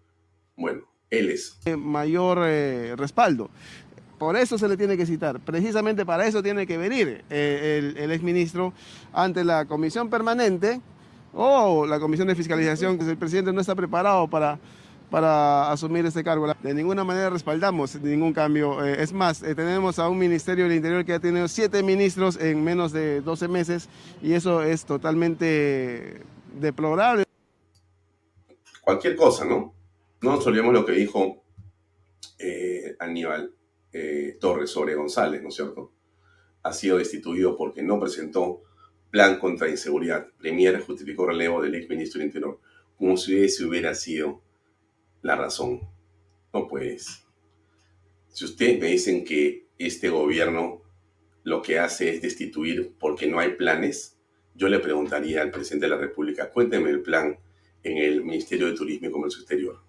Bueno, 0.55 0.81
él 1.11 1.29
es. 1.29 1.59
Mayor 1.77 2.39
eh, 2.45 2.95
respaldo. 2.95 3.51
Por 4.17 4.35
eso 4.35 4.57
se 4.57 4.67
le 4.67 4.77
tiene 4.77 4.97
que 4.97 5.05
citar. 5.05 5.39
Precisamente 5.39 6.05
para 6.05 6.25
eso 6.25 6.41
tiene 6.41 6.65
que 6.65 6.77
venir 6.77 7.23
eh, 7.29 7.79
el, 7.79 7.97
el 7.97 8.11
exministro 8.11 8.73
ante 9.13 9.43
la 9.43 9.65
comisión 9.65 10.09
permanente 10.09 10.81
o 11.33 11.85
la 11.85 11.99
comisión 11.99 12.27
de 12.27 12.35
fiscalización, 12.35 12.97
que 12.97 13.09
el 13.09 13.17
presidente 13.17 13.53
no 13.53 13.61
está 13.61 13.75
preparado 13.75 14.27
para 14.27 14.59
para 15.11 15.69
asumir 15.71 16.05
este 16.05 16.23
cargo. 16.23 16.51
De 16.63 16.73
ninguna 16.73 17.03
manera 17.03 17.29
respaldamos 17.29 18.01
ningún 18.01 18.33
cambio. 18.33 18.83
Eh, 18.83 19.03
es 19.03 19.13
más, 19.13 19.43
eh, 19.43 19.53
tenemos 19.53 19.99
a 19.99 20.07
un 20.07 20.17
Ministerio 20.17 20.63
del 20.63 20.77
Interior 20.77 21.05
que 21.05 21.13
ha 21.13 21.19
tenido 21.19 21.47
siete 21.47 21.83
ministros 21.83 22.37
en 22.37 22.63
menos 22.63 22.93
de 22.93 23.21
12 23.21 23.47
meses 23.49 23.89
y 24.23 24.33
eso 24.33 24.63
es 24.63 24.85
totalmente 24.85 26.21
deplorable. 26.59 27.25
Cualquier 28.81 29.17
cosa, 29.17 29.45
¿no? 29.45 29.75
No 30.21 30.31
nos 30.31 30.47
olvidemos 30.47 30.73
lo 30.73 30.85
que 30.85 30.93
dijo 30.93 31.43
eh, 32.39 32.95
Aníbal 32.99 33.53
Torres 34.39 34.69
sobre 34.69 34.95
González, 34.95 35.43
¿no 35.43 35.49
es 35.49 35.55
cierto? 35.55 35.91
Ha 36.63 36.71
sido 36.71 36.97
destituido 36.97 37.57
porque 37.57 37.83
no 37.83 37.99
presentó 37.99 38.61
plan 39.09 39.37
contra 39.37 39.67
inseguridad. 39.67 40.27
Premier 40.39 40.79
justificó 40.81 41.27
relevo 41.27 41.61
del 41.61 41.75
exministro 41.75 42.19
del 42.19 42.27
Interior 42.27 42.59
como 42.97 43.17
si 43.17 43.43
ese 43.43 43.65
hubiera 43.65 43.93
sido 43.95 44.41
la 45.21 45.35
razón. 45.35 45.81
No 46.53 46.67
pues. 46.67 47.25
Si 48.29 48.45
ustedes 48.45 48.79
me 48.79 48.87
dicen 48.87 49.23
que 49.25 49.67
este 49.77 50.09
gobierno 50.09 50.81
lo 51.43 51.61
que 51.61 51.79
hace 51.79 52.13
es 52.15 52.21
destituir 52.21 52.93
porque 52.99 53.27
no 53.27 53.39
hay 53.39 53.55
planes, 53.55 54.17
yo 54.55 54.67
le 54.67 54.79
preguntaría 54.79 55.41
al 55.41 55.51
presidente 55.51 55.87
de 55.87 55.91
la 55.91 55.97
República, 55.97 56.51
cuénteme 56.51 56.89
el 56.89 57.01
plan 57.01 57.37
en 57.83 57.97
el 57.97 58.23
Ministerio 58.23 58.67
de 58.67 58.73
Turismo 58.73 59.07
y 59.07 59.11
Comercio 59.11 59.41
Exterior. 59.41 59.81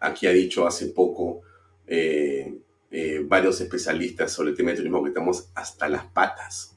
Aquí 0.00 0.26
ha 0.26 0.32
dicho 0.32 0.66
hace 0.66 0.86
poco 0.88 1.42
eh, 1.86 2.54
eh, 2.90 3.22
varios 3.24 3.60
especialistas 3.60 4.32
sobre 4.32 4.50
el 4.50 4.56
tema 4.56 4.70
de 4.70 4.76
turismo 4.76 5.02
que 5.02 5.08
estamos 5.08 5.50
hasta 5.54 5.88
las 5.88 6.04
patas 6.06 6.71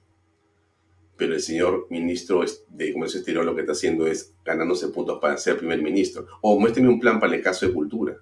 pero 1.18 1.34
el 1.34 1.42
señor 1.42 1.88
ministro 1.90 2.44
de 2.68 2.94
Comercio 2.94 3.20
Exterior 3.20 3.46
lo 3.46 3.56
que 3.56 3.62
está 3.62 3.74
haciendo 3.74 4.08
es 4.08 4.36
ganándose 4.44 4.90
puntos 4.90 5.20
para 5.20 5.38
ser 5.38 5.58
primer 5.58 5.82
ministro. 5.82 6.28
O 6.42 6.60
muéstrame 6.60 6.90
un 6.90 7.00
plan 7.00 7.20
para 7.20 7.36
el 7.36 7.42
caso 7.42 7.66
de 7.66 7.74
cultura, 7.74 8.18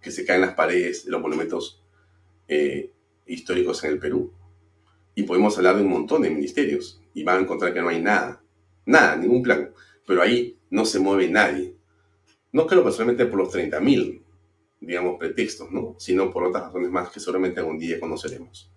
que 0.00 0.10
se 0.10 0.24
caen 0.24 0.42
las 0.42 0.54
paredes 0.54 1.06
de 1.06 1.10
los 1.10 1.22
monumentos 1.22 1.82
eh, 2.46 2.92
históricos 3.26 3.82
en 3.84 3.92
el 3.92 3.98
Perú. 3.98 4.32
Y 5.14 5.22
podemos 5.22 5.56
hablar 5.56 5.76
de 5.76 5.82
un 5.82 5.90
montón 5.90 6.22
de 6.22 6.30
ministerios 6.30 7.00
y 7.14 7.24
van 7.24 7.38
a 7.38 7.40
encontrar 7.42 7.72
que 7.72 7.80
no 7.80 7.88
hay 7.88 8.02
nada, 8.02 8.42
nada, 8.84 9.16
ningún 9.16 9.42
plan. 9.42 9.70
Pero 10.06 10.20
ahí 10.20 10.58
no 10.68 10.84
se 10.84 10.98
mueve 10.98 11.28
nadie. 11.30 11.76
No 12.52 12.66
creo 12.66 12.84
personalmente 12.84 13.24
por 13.26 13.38
los 13.38 13.54
30.000, 13.54 14.22
digamos, 14.80 15.16
pretextos, 15.18 15.70
¿no? 15.70 15.96
Sino 15.98 16.30
por 16.30 16.44
otras 16.44 16.64
razones 16.64 16.90
más 16.90 17.08
que 17.08 17.20
seguramente 17.20 17.60
algún 17.60 17.78
día 17.78 17.98
conoceremos. 17.98 18.70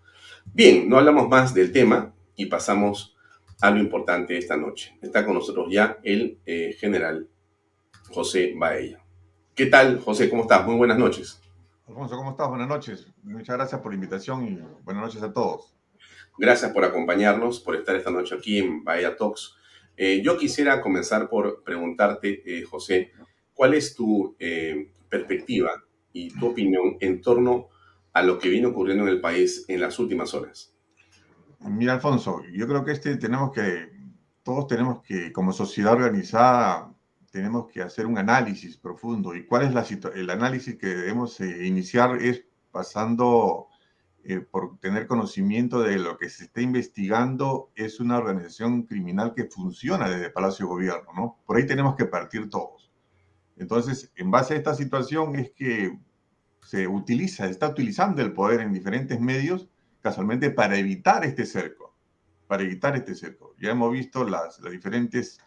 Bien, 0.46 0.88
no 0.88 0.98
hablamos 0.98 1.28
más 1.28 1.54
del 1.54 1.74
tema 1.74 2.16
y 2.36 2.46
pasamos 2.46 3.17
algo 3.62 3.80
importante 3.80 4.38
esta 4.38 4.58
noche. 4.58 4.98
Está 5.02 5.26
con 5.26 5.36
nosotros 5.36 5.68
ya 5.72 6.00
el 6.04 6.40
eh, 6.46 6.76
general 6.80 7.28
José 8.10 8.54
Baella. 8.56 9.04
¿Qué 9.56 9.66
tal, 9.66 10.00
José? 10.00 10.30
¿Cómo 10.30 10.44
estás? 10.44 10.66
Muy 10.66 10.76
buenas 10.76 10.98
noches. 10.98 11.42
Alfonso, 11.88 12.16
¿cómo 12.18 12.32
estás? 12.32 12.50
Buenas 12.50 12.68
noches. 12.68 13.08
Muchas 13.24 13.56
gracias 13.58 13.82
por 13.82 13.92
la 13.92 13.96
invitación 13.96 14.48
y 14.48 14.60
buenas 14.84 15.04
noches 15.04 15.24
a 15.24 15.34
todos. 15.34 15.74
Gracias 16.38 16.72
por 16.72 16.84
acompañarnos, 16.84 17.60
por 17.60 17.76
estar 17.76 17.96
esta 17.96 18.12
noche 18.12 18.36
aquí 18.36 18.60
en 18.60 18.84
Bahía 18.84 19.16
Talks. 19.16 19.56
Eh, 19.96 20.22
yo 20.24 20.38
quisiera 20.38 20.80
comenzar 20.82 21.28
por 21.28 21.64
preguntarte, 21.64 22.44
eh, 22.46 22.64
José, 22.64 23.12
¿cuál 23.54 23.74
es 23.74 23.96
tu 23.96 24.36
perspectiva 25.10 25.72
y 26.14 26.30
tu 26.38 26.48
opinión 26.48 26.98
en 27.00 27.22
torno 27.22 27.70
a 28.14 28.22
lo 28.22 28.38
que 28.38 28.50
viene 28.50 28.68
ocurriendo 28.68 29.04
en 29.04 29.10
el 29.10 29.22
país 29.22 29.66
en 29.68 29.82
las 29.82 29.98
últimas 29.98 30.36
horas? 30.36 30.77
Mira, 31.60 31.94
Alfonso, 31.94 32.44
yo 32.52 32.68
creo 32.68 32.86
que 32.86 32.92
este 32.92 33.18
tenemos 33.18 33.52
que, 33.52 33.90
todos 34.44 34.68
tenemos 34.68 35.02
que, 35.02 35.32
como 35.32 35.52
sociedad 35.52 35.94
organizada, 35.94 36.94
tenemos 37.32 37.68
que 37.68 37.82
hacer 37.82 38.06
un 38.06 38.18
análisis 38.18 38.78
profundo. 38.78 39.36
¿Y 39.36 39.46
cuál 39.46 39.64
es 39.64 39.74
la 39.74 39.86
el 40.16 40.30
análisis 40.30 40.78
que 40.78 40.88
debemos 40.88 41.40
eh, 41.42 41.66
iniciar? 41.66 42.22
Es 42.22 42.46
pasando 42.72 43.68
eh, 44.24 44.40
por 44.40 44.80
tener 44.80 45.08
conocimiento 45.08 45.82
de 45.82 45.98
lo 45.98 46.18
que 46.18 46.30
se 46.30 46.46
está 46.46 46.62
investigando. 46.62 47.72
Es 47.76 48.00
una 48.00 48.18
organización 48.18 48.84
criminal 48.84 49.34
que 49.34 49.46
funciona 49.46 50.10
desde 50.10 50.30
Palacio 50.30 50.68
Gobierno, 50.68 51.12
¿no? 51.16 51.40
Por 51.46 51.58
ahí 51.58 51.66
tenemos 51.66 51.96
que 51.96 52.06
partir 52.06 52.50
todos. 52.50 52.92
Entonces, 53.58 54.12
en 54.16 54.30
base 54.32 54.54
a 54.54 54.58
esta 54.58 54.76
situación 54.76 55.36
es 55.36 55.52
que 55.52 55.98
se 56.62 56.88
utiliza, 56.88 57.48
está 57.48 57.70
utilizando 57.70 58.22
el 58.22 58.34
poder 58.34 58.62
en 58.62 58.74
diferentes 58.74 59.20
medios 59.20 59.70
casualmente 60.08 60.52
para 60.52 60.78
evitar 60.78 61.26
este 61.26 61.46
cerco, 61.46 61.94
para 62.48 62.64
evitar 62.64 62.96
este 62.96 63.14
cerco. 63.14 63.56
Ya 63.60 63.72
hemos 63.72 63.92
visto 63.92 64.24
las, 64.24 64.58
las 64.62 64.72
diferentes 64.72 65.42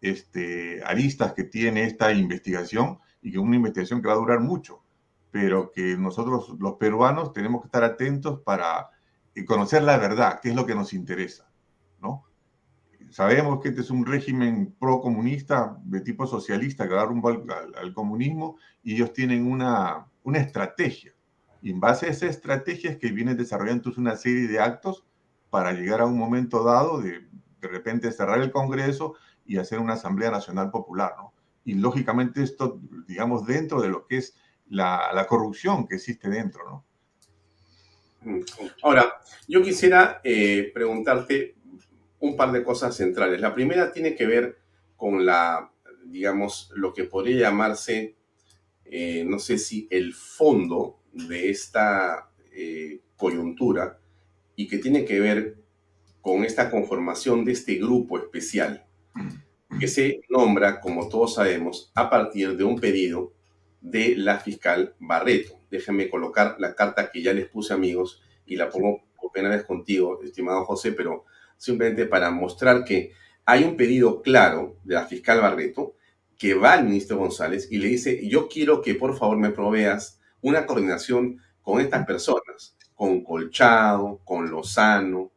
este, 0.00 0.80
aristas 0.84 1.32
que 1.32 1.42
tiene 1.42 1.82
esta 1.82 2.12
investigación 2.12 3.00
y 3.20 3.32
que 3.32 3.38
es 3.38 3.42
una 3.42 3.56
investigación 3.56 4.00
que 4.00 4.06
va 4.06 4.14
a 4.14 4.18
durar 4.18 4.38
mucho, 4.38 4.84
pero 5.32 5.72
que 5.72 5.96
nosotros 5.96 6.54
los 6.60 6.74
peruanos 6.74 7.32
tenemos 7.32 7.62
que 7.62 7.66
estar 7.66 7.82
atentos 7.82 8.42
para 8.42 8.90
eh, 9.34 9.44
conocer 9.44 9.82
la 9.82 9.98
verdad, 9.98 10.38
qué 10.40 10.50
es 10.50 10.54
lo 10.54 10.66
que 10.66 10.76
nos 10.76 10.92
interesa, 10.92 11.50
¿no? 12.00 12.22
Sabemos 13.10 13.60
que 13.60 13.70
este 13.70 13.80
es 13.80 13.90
un 13.90 14.06
régimen 14.06 14.76
pro-comunista 14.78 15.76
de 15.82 16.00
tipo 16.00 16.28
socialista 16.28 16.86
que 16.86 16.94
da 16.94 17.04
rumbo 17.04 17.30
al, 17.30 17.74
al, 17.76 17.92
comunismo 17.92 18.56
y 18.84 18.94
ellos 18.94 19.12
tienen 19.12 19.50
una, 19.50 20.06
una 20.22 20.38
estrategia 20.38 21.15
y 21.62 21.70
en 21.70 21.80
base 21.80 22.06
a 22.06 22.10
esa 22.10 22.26
estrategia 22.26 22.90
es 22.90 22.98
que 22.98 23.12
viene 23.12 23.34
desarrollando 23.34 23.92
una 23.96 24.16
serie 24.16 24.46
de 24.46 24.60
actos 24.60 25.04
para 25.50 25.72
llegar 25.72 26.00
a 26.00 26.06
un 26.06 26.18
momento 26.18 26.62
dado 26.64 27.00
de 27.00 27.26
de 27.60 27.68
repente 27.68 28.12
cerrar 28.12 28.40
el 28.40 28.50
Congreso 28.50 29.14
y 29.46 29.58
hacer 29.58 29.78
una 29.78 29.94
Asamblea 29.94 30.30
Nacional 30.30 30.70
Popular, 30.70 31.14
¿no? 31.16 31.32
Y 31.64 31.74
lógicamente 31.74 32.42
esto, 32.42 32.80
digamos, 33.08 33.46
dentro 33.46 33.80
de 33.80 33.88
lo 33.88 34.06
que 34.06 34.18
es 34.18 34.36
la, 34.68 35.26
corrupción 35.28 35.86
que 35.86 35.96
existe 35.96 36.28
dentro, 36.28 36.64
¿no? 36.64 36.84
Ahora, 38.82 39.20
yo 39.48 39.62
quisiera 39.62 40.20
eh, 40.22 40.70
preguntarte 40.74 41.56
un 42.20 42.36
par 42.36 42.52
de 42.52 42.64
cosas 42.64 42.96
centrales. 42.96 43.40
La 43.40 43.54
primera 43.54 43.92
tiene 43.92 44.14
que 44.14 44.26
ver 44.26 44.58
con 44.96 45.24
la, 45.24 45.70
digamos, 46.04 46.70
lo 46.74 46.92
que 46.92 47.04
podría 47.04 47.48
llamarse, 47.48 48.16
eh, 48.84 49.24
no 49.24 49.38
sé 49.38 49.58
si 49.58 49.86
el 49.90 50.14
fondo 50.14 51.00
de 51.16 51.50
esta 51.50 52.30
eh, 52.52 53.00
coyuntura 53.16 53.98
y 54.54 54.68
que 54.68 54.78
tiene 54.78 55.04
que 55.04 55.20
ver 55.20 55.56
con 56.20 56.44
esta 56.44 56.70
conformación 56.70 57.44
de 57.44 57.52
este 57.52 57.76
grupo 57.76 58.18
especial 58.18 58.84
que 59.78 59.88
se 59.88 60.20
nombra, 60.28 60.80
como 60.80 61.08
todos 61.08 61.34
sabemos, 61.34 61.92
a 61.94 62.08
partir 62.08 62.56
de 62.56 62.64
un 62.64 62.80
pedido 62.80 63.32
de 63.80 64.16
la 64.16 64.38
fiscal 64.38 64.94
Barreto. 64.98 65.60
Déjenme 65.70 66.08
colocar 66.08 66.56
la 66.58 66.74
carta 66.74 67.10
que 67.10 67.22
ya 67.22 67.32
les 67.32 67.46
puse, 67.48 67.74
amigos, 67.74 68.22
y 68.46 68.56
la 68.56 68.70
pongo 68.70 69.04
por 69.20 69.32
primera 69.32 69.56
vez 69.56 69.64
contigo, 69.64 70.20
estimado 70.22 70.64
José, 70.64 70.92
pero 70.92 71.24
simplemente 71.56 72.06
para 72.06 72.30
mostrar 72.30 72.84
que 72.84 73.12
hay 73.44 73.64
un 73.64 73.76
pedido 73.76 74.22
claro 74.22 74.76
de 74.84 74.94
la 74.94 75.06
fiscal 75.06 75.40
Barreto 75.40 75.94
que 76.38 76.54
va 76.54 76.74
al 76.74 76.84
ministro 76.84 77.18
González 77.18 77.68
y 77.70 77.78
le 77.78 77.88
dice, 77.88 78.28
yo 78.28 78.48
quiero 78.48 78.82
que 78.82 78.94
por 78.94 79.16
favor 79.16 79.38
me 79.38 79.50
proveas 79.50 80.15
una 80.46 80.64
coordinación 80.64 81.40
con 81.60 81.80
estas 81.80 82.06
personas, 82.06 82.76
con 82.94 83.24
Colchado, 83.24 84.20
con 84.24 84.48
Lozano, 84.48 85.32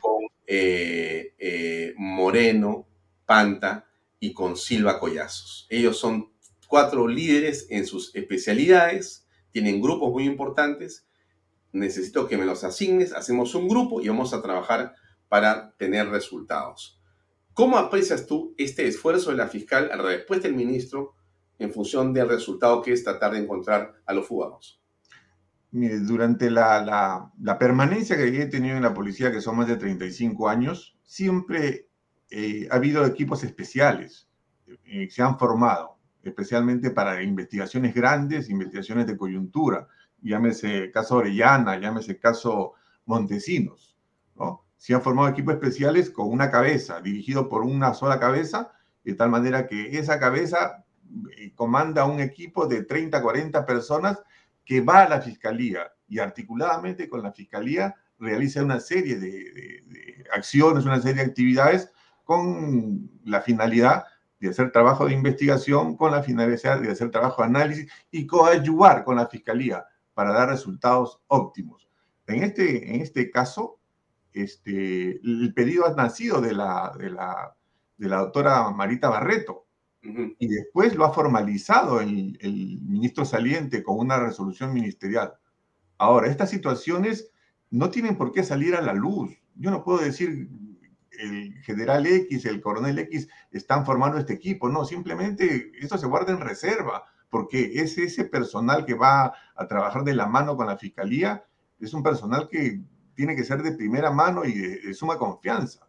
con 0.00 0.22
eh, 0.46 1.34
eh, 1.38 1.92
Moreno, 1.98 2.88
Panta 3.26 3.86
y 4.18 4.32
con 4.32 4.56
Silva 4.56 4.98
Collazos. 4.98 5.66
Ellos 5.68 5.98
son 5.98 6.32
cuatro 6.68 7.06
líderes 7.06 7.66
en 7.68 7.86
sus 7.86 8.14
especialidades, 8.14 9.26
tienen 9.50 9.82
grupos 9.82 10.10
muy 10.10 10.24
importantes. 10.24 11.06
Necesito 11.72 12.26
que 12.26 12.38
me 12.38 12.46
los 12.46 12.64
asignes, 12.64 13.12
hacemos 13.12 13.54
un 13.54 13.68
grupo 13.68 14.00
y 14.00 14.08
vamos 14.08 14.32
a 14.32 14.40
trabajar 14.40 14.94
para 15.28 15.76
tener 15.76 16.08
resultados. 16.08 16.98
¿Cómo 17.52 17.76
aprecias 17.76 18.26
tú 18.26 18.54
este 18.56 18.86
esfuerzo 18.86 19.32
de 19.32 19.36
la 19.36 19.48
fiscal 19.48 19.90
a 19.92 19.96
la 19.96 20.04
respuesta 20.04 20.48
del 20.48 20.56
ministro 20.56 21.15
en 21.58 21.72
función 21.72 22.12
del 22.12 22.28
resultado 22.28 22.82
que 22.82 22.92
es 22.92 23.04
tratar 23.04 23.32
de 23.32 23.38
encontrar 23.38 23.94
a 24.04 24.12
los 24.12 24.26
fugados? 24.26 24.80
Mire, 25.72 26.00
durante 26.00 26.50
la, 26.50 27.30
permanencia 27.58 28.16
que 28.16 28.42
he 28.42 28.46
tenido 28.46 28.76
en 28.76 28.82
la 28.82 28.94
policía, 28.94 29.30
que 29.30 29.40
son 29.40 29.56
más 29.56 29.68
de 29.68 29.76
35 29.76 30.48
años, 30.48 30.96
siempre 31.02 31.88
eh, 32.30 32.68
ha 32.70 32.76
habido 32.76 33.04
equipos 33.04 33.44
especiales 33.44 34.28
que 34.64 35.04
eh, 35.04 35.10
se 35.10 35.22
han 35.22 35.38
formado, 35.38 35.98
especialmente 36.22 36.90
para 36.90 37.22
investigaciones 37.22 37.94
grandes, 37.94 38.48
investigaciones 38.48 39.06
de 39.06 39.16
coyuntura, 39.16 39.86
llámese 40.22 40.90
caso 40.90 41.16
Orellana, 41.16 41.78
llámese 41.78 42.18
caso 42.18 42.72
Montesinos, 43.04 43.96
¿no? 44.34 44.64
Se 44.76 44.94
han 44.94 45.02
formado 45.02 45.28
equipos 45.28 45.54
especiales 45.54 46.10
con 46.10 46.30
una 46.30 46.50
cabeza, 46.50 47.00
dirigido 47.00 47.48
por 47.48 47.62
una 47.62 47.94
sola 47.94 48.18
cabeza, 48.18 48.72
de 49.04 49.14
tal 49.14 49.30
manera 49.30 49.66
que 49.66 49.98
esa 49.98 50.18
cabeza 50.18 50.85
comanda 51.54 52.04
un 52.04 52.20
equipo 52.20 52.66
de 52.66 52.82
30, 52.84 53.22
40 53.22 53.66
personas 53.66 54.18
que 54.64 54.80
va 54.80 55.02
a 55.02 55.08
la 55.08 55.20
fiscalía 55.20 55.92
y 56.08 56.18
articuladamente 56.18 57.08
con 57.08 57.22
la 57.22 57.32
fiscalía 57.32 57.94
realiza 58.18 58.62
una 58.62 58.80
serie 58.80 59.16
de, 59.16 59.84
acciones, 60.32 60.84
una 60.84 61.00
serie 61.00 61.22
de 61.22 61.30
actividades 61.30 61.90
con 62.24 63.10
la 63.24 63.40
finalidad 63.40 64.04
de 64.40 64.50
hacer 64.50 64.70
trabajo 64.70 65.06
de 65.06 65.14
investigación, 65.14 65.96
con 65.96 66.12
la 66.12 66.22
finalidad 66.22 66.80
de 66.80 66.90
hacer 66.90 67.10
trabajo 67.10 67.42
de 67.42 67.48
análisis 67.48 67.92
y 68.10 68.26
coadyuvar 68.26 69.04
con 69.04 69.16
la 69.16 69.26
fiscalía 69.26 69.86
para 70.14 70.32
dar 70.32 70.48
resultados 70.48 71.20
óptimos. 71.28 71.88
En 72.26 72.42
este, 72.42 72.94
en 72.94 73.02
este 73.02 73.30
caso, 73.30 73.78
este, 74.32 75.20
el 75.22 75.52
pedido 75.54 75.86
ha 75.86 75.94
nacido 75.94 76.40
de 76.40 76.52
la, 76.52 76.92
de 76.98 77.10
la, 77.10 77.54
de 77.96 78.08
la 78.08 78.18
doctora 78.18 78.70
Marita 78.70 79.08
Barreto, 79.08 79.65
y 80.38 80.48
después 80.48 80.94
lo 80.94 81.04
ha 81.04 81.12
formalizado 81.12 82.00
el, 82.00 82.38
ministro 82.82 83.24
saliente 83.24 83.82
con 83.82 83.98
una 83.98 84.18
resolución 84.18 84.72
ministerial. 84.72 85.34
Ahora, 85.98 86.28
estas 86.28 86.50
situaciones 86.50 87.30
no 87.70 87.90
tienen 87.90 88.16
por 88.16 88.32
qué 88.32 88.42
salir 88.42 88.74
a 88.74 88.82
la 88.82 88.94
luz. 88.94 89.36
Yo 89.54 89.70
no 89.70 89.82
puedo 89.82 89.98
decir 89.98 90.48
el 91.10 91.54
general 91.62 92.06
X, 92.06 92.44
el 92.44 92.60
coronel 92.60 92.98
X 92.98 93.28
están 93.50 93.86
formando 93.86 94.18
este 94.18 94.34
equipo. 94.34 94.68
No, 94.68 94.84
simplemente 94.84 95.72
esto 95.80 95.98
se 95.98 96.06
guarda 96.06 96.32
en 96.32 96.40
reserva, 96.40 97.04
porque 97.30 97.80
es 97.80 97.98
ese 97.98 98.24
personal 98.24 98.84
que 98.84 98.94
va 98.94 99.34
a 99.54 99.66
trabajar 99.66 100.04
de 100.04 100.14
la 100.14 100.26
mano 100.26 100.56
con 100.56 100.66
la 100.66 100.76
fiscalía, 100.76 101.44
es 101.80 101.92
un 101.92 102.02
personal 102.02 102.48
que 102.48 102.80
tiene 103.14 103.34
que 103.34 103.44
ser 103.44 103.62
de 103.62 103.72
primera 103.72 104.10
mano 104.10 104.44
y 104.44 104.52
de, 104.52 104.94
suma 104.94 105.18
confianza. 105.18 105.86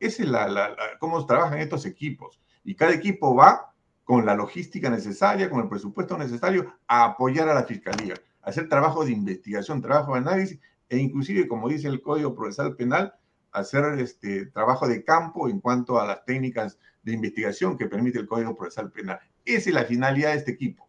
Esa 0.00 0.22
es 0.22 0.28
la, 0.28 0.76
cómo 0.98 1.24
trabajan 1.26 1.58
estos 1.58 1.86
equipos 1.86 2.40
y 2.64 2.74
cada 2.74 2.92
equipo 2.92 3.34
va 3.34 3.72
con 4.04 4.26
la 4.26 4.34
logística 4.34 4.90
necesaria, 4.90 5.48
con 5.48 5.60
el 5.60 5.68
presupuesto 5.68 6.16
necesario 6.18 6.74
a 6.86 7.04
apoyar 7.04 7.48
a 7.48 7.54
la 7.54 7.64
fiscalía, 7.64 8.14
a 8.42 8.50
hacer 8.50 8.68
trabajo 8.68 9.04
de 9.04 9.12
investigación, 9.12 9.80
trabajo 9.80 10.12
de 10.12 10.18
análisis 10.18 10.58
e 10.88 10.98
inclusive, 10.98 11.48
como 11.48 11.68
dice 11.68 11.88
el 11.88 12.02
Código 12.02 12.34
Procesal 12.34 12.76
Penal, 12.76 13.14
hacer 13.52 13.98
este 14.00 14.46
trabajo 14.46 14.88
de 14.88 15.04
campo 15.04 15.48
en 15.48 15.60
cuanto 15.60 16.00
a 16.00 16.06
las 16.06 16.24
técnicas 16.24 16.78
de 17.02 17.12
investigación 17.12 17.78
que 17.78 17.86
permite 17.86 18.18
el 18.18 18.26
Código 18.26 18.54
Procesal 18.54 18.90
Penal. 18.90 19.20
Esa 19.44 19.70
es 19.70 19.74
la 19.74 19.84
finalidad 19.84 20.32
de 20.32 20.38
este 20.38 20.52
equipo. 20.52 20.88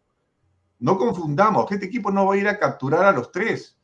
No 0.78 0.98
confundamos, 0.98 1.66
que 1.66 1.74
este 1.74 1.86
equipo 1.86 2.10
no 2.10 2.26
va 2.26 2.34
a 2.34 2.38
ir 2.38 2.48
a 2.48 2.58
capturar 2.58 3.04
a 3.04 3.12
los 3.12 3.32
tres, 3.32 3.78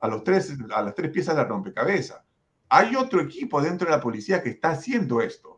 a 0.00 0.08
los 0.08 0.24
tres, 0.24 0.56
a 0.74 0.82
las 0.82 0.94
tres 0.94 1.10
piezas 1.10 1.36
de 1.36 1.44
rompecabezas. 1.44 2.22
Hay 2.68 2.96
otro 2.96 3.20
equipo 3.20 3.62
dentro 3.62 3.86
de 3.86 3.92
la 3.92 4.00
policía 4.00 4.42
que 4.42 4.50
está 4.50 4.70
haciendo 4.70 5.20
esto 5.20 5.53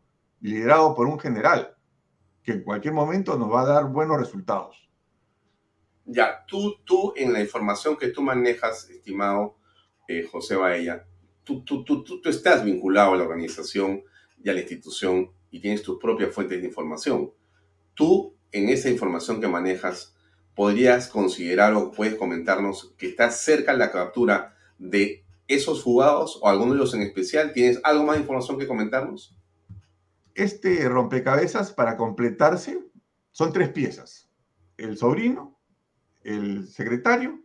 liderado 0.47 0.95
por 0.95 1.09
un 1.09 1.19
general, 1.19 1.77
que 2.45 2.53
en 2.53 2.63
cualquier 2.63 2.95
momento 2.95 3.37
nos 3.37 3.53
va 3.53 3.63
a 3.63 3.67
dar 3.67 3.87
buenos 3.87 4.17
resultados. 4.17 4.89
Ya, 6.05 6.45
tú, 6.47 6.77
tú 6.85 7.13
en 7.17 7.33
la 7.33 7.41
información 7.41 7.97
que 7.97 8.09
tú 8.09 8.23
manejas, 8.23 8.89
estimado 8.89 9.57
eh, 10.07 10.23
José 10.23 10.55
Baella, 10.55 11.05
tú, 11.43 11.65
tú, 11.65 11.83
tú, 11.83 12.05
tú, 12.05 12.21
estás 12.29 12.65
vinculado 12.65 13.15
a 13.15 13.17
la 13.17 13.25
organización 13.25 14.05
y 14.41 14.49
a 14.49 14.53
la 14.53 14.61
institución 14.61 15.33
y 15.51 15.59
tienes 15.59 15.83
tus 15.83 15.99
propias 15.99 16.33
fuentes 16.33 16.61
de 16.61 16.69
información. 16.69 17.33
Tú, 17.95 18.37
en 18.53 18.69
esa 18.69 18.89
información 18.89 19.41
que 19.41 19.49
manejas, 19.49 20.15
podrías 20.55 21.09
considerar 21.09 21.75
o 21.75 21.91
puedes 21.91 22.15
comentarnos 22.15 22.95
que 22.97 23.09
estás 23.09 23.41
cerca 23.41 23.73
de 23.73 23.79
la 23.79 23.91
captura 23.91 24.55
de 24.79 25.25
esos 25.49 25.83
fugados 25.83 26.39
o 26.41 26.49
alguno 26.49 26.73
de 26.73 26.79
ellos 26.79 26.95
en 26.95 27.03
especial. 27.03 27.53
¿Tienes 27.53 27.81
algo 27.83 28.05
más 28.05 28.15
de 28.15 28.21
información 28.21 28.61
que 28.61 28.69
comentarnos? 28.69 29.36
Este 30.37 30.87
rompecabezas, 30.87 31.73
para 31.73 31.97
completarse, 31.97 32.79
son 33.33 33.55
tres 33.55 33.71
piezas. 33.71 34.29
El 34.77 34.99
sobrino, 34.99 35.59
el 36.25 36.69
secretario 36.69 37.43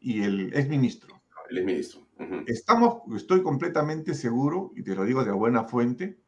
y 0.00 0.24
el 0.24 0.52
exministro. 0.52 1.22
El 1.50 1.58
exministro. 1.58 2.02
Estamos, 2.46 3.02
estoy 3.14 3.44
completamente 3.44 4.14
seguro, 4.14 4.72
y 4.74 4.82
te 4.82 4.96
lo 4.96 5.04
digo 5.04 5.24
de 5.24 5.30
buena 5.30 5.64
fuente, 5.64 6.18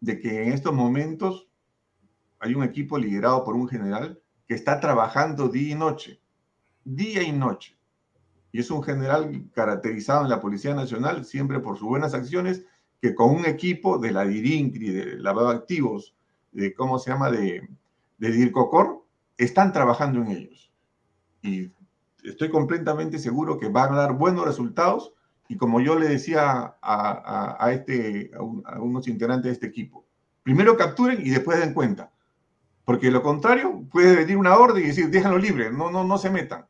de 0.00 0.20
que 0.20 0.44
en 0.44 0.52
estos 0.52 0.72
momentos 0.72 1.48
hay 2.38 2.54
un 2.54 2.62
equipo 2.62 2.96
liderado 2.96 3.42
por 3.42 3.56
un 3.56 3.66
general 3.66 4.22
que 4.46 4.54
está 4.54 4.78
trabajando 4.78 5.48
día 5.48 5.72
y 5.72 5.74
noche, 5.74 6.20
día 6.84 7.24
y 7.24 7.32
noche. 7.32 7.76
Y 8.52 8.60
es 8.60 8.70
un 8.70 8.84
general 8.84 9.50
caracterizado 9.52 10.22
en 10.22 10.30
la 10.30 10.40
Policía 10.40 10.74
Nacional 10.74 11.24
siempre 11.24 11.58
por 11.58 11.78
sus 11.78 11.88
buenas 11.88 12.14
acciones 12.14 12.64
que 13.00 13.14
con 13.14 13.30
un 13.30 13.46
equipo 13.46 13.98
de 13.98 14.10
la 14.10 14.24
DIRINCRI, 14.24 14.88
de 14.90 15.16
lavado 15.18 15.50
de 15.50 15.56
activos, 15.56 16.14
de 16.52 16.74
cómo 16.74 16.98
se 16.98 17.10
llama, 17.10 17.30
de, 17.30 17.68
de 18.18 18.30
DIRCOCOR, 18.30 19.04
están 19.36 19.72
trabajando 19.72 20.20
en 20.20 20.28
ellos. 20.28 20.72
Y 21.42 21.70
estoy 22.24 22.50
completamente 22.50 23.18
seguro 23.18 23.58
que 23.58 23.68
van 23.68 23.94
a 23.94 23.98
dar 23.98 24.12
buenos 24.14 24.44
resultados. 24.44 25.14
Y 25.48 25.56
como 25.56 25.80
yo 25.80 25.98
le 25.98 26.08
decía 26.08 26.76
a, 26.82 27.56
a, 27.64 27.72
este, 27.72 28.30
a, 28.34 28.80
unos 28.80 29.08
integrantes 29.08 29.44
de 29.44 29.52
este 29.52 29.66
equipo, 29.66 30.04
primero 30.42 30.76
capturen 30.76 31.24
y 31.24 31.30
después 31.30 31.58
den 31.58 31.72
cuenta. 31.72 32.12
Porque 32.84 33.10
lo 33.10 33.22
contrario, 33.22 33.84
puede 33.90 34.16
venir 34.16 34.36
una 34.36 34.56
orden 34.56 34.82
y 34.82 34.88
decir, 34.88 35.10
déjenlo 35.10 35.38
libre, 35.38 35.70
no, 35.70 35.90
no, 35.90 36.04
no 36.04 36.18
se 36.18 36.30
metan. 36.30 36.66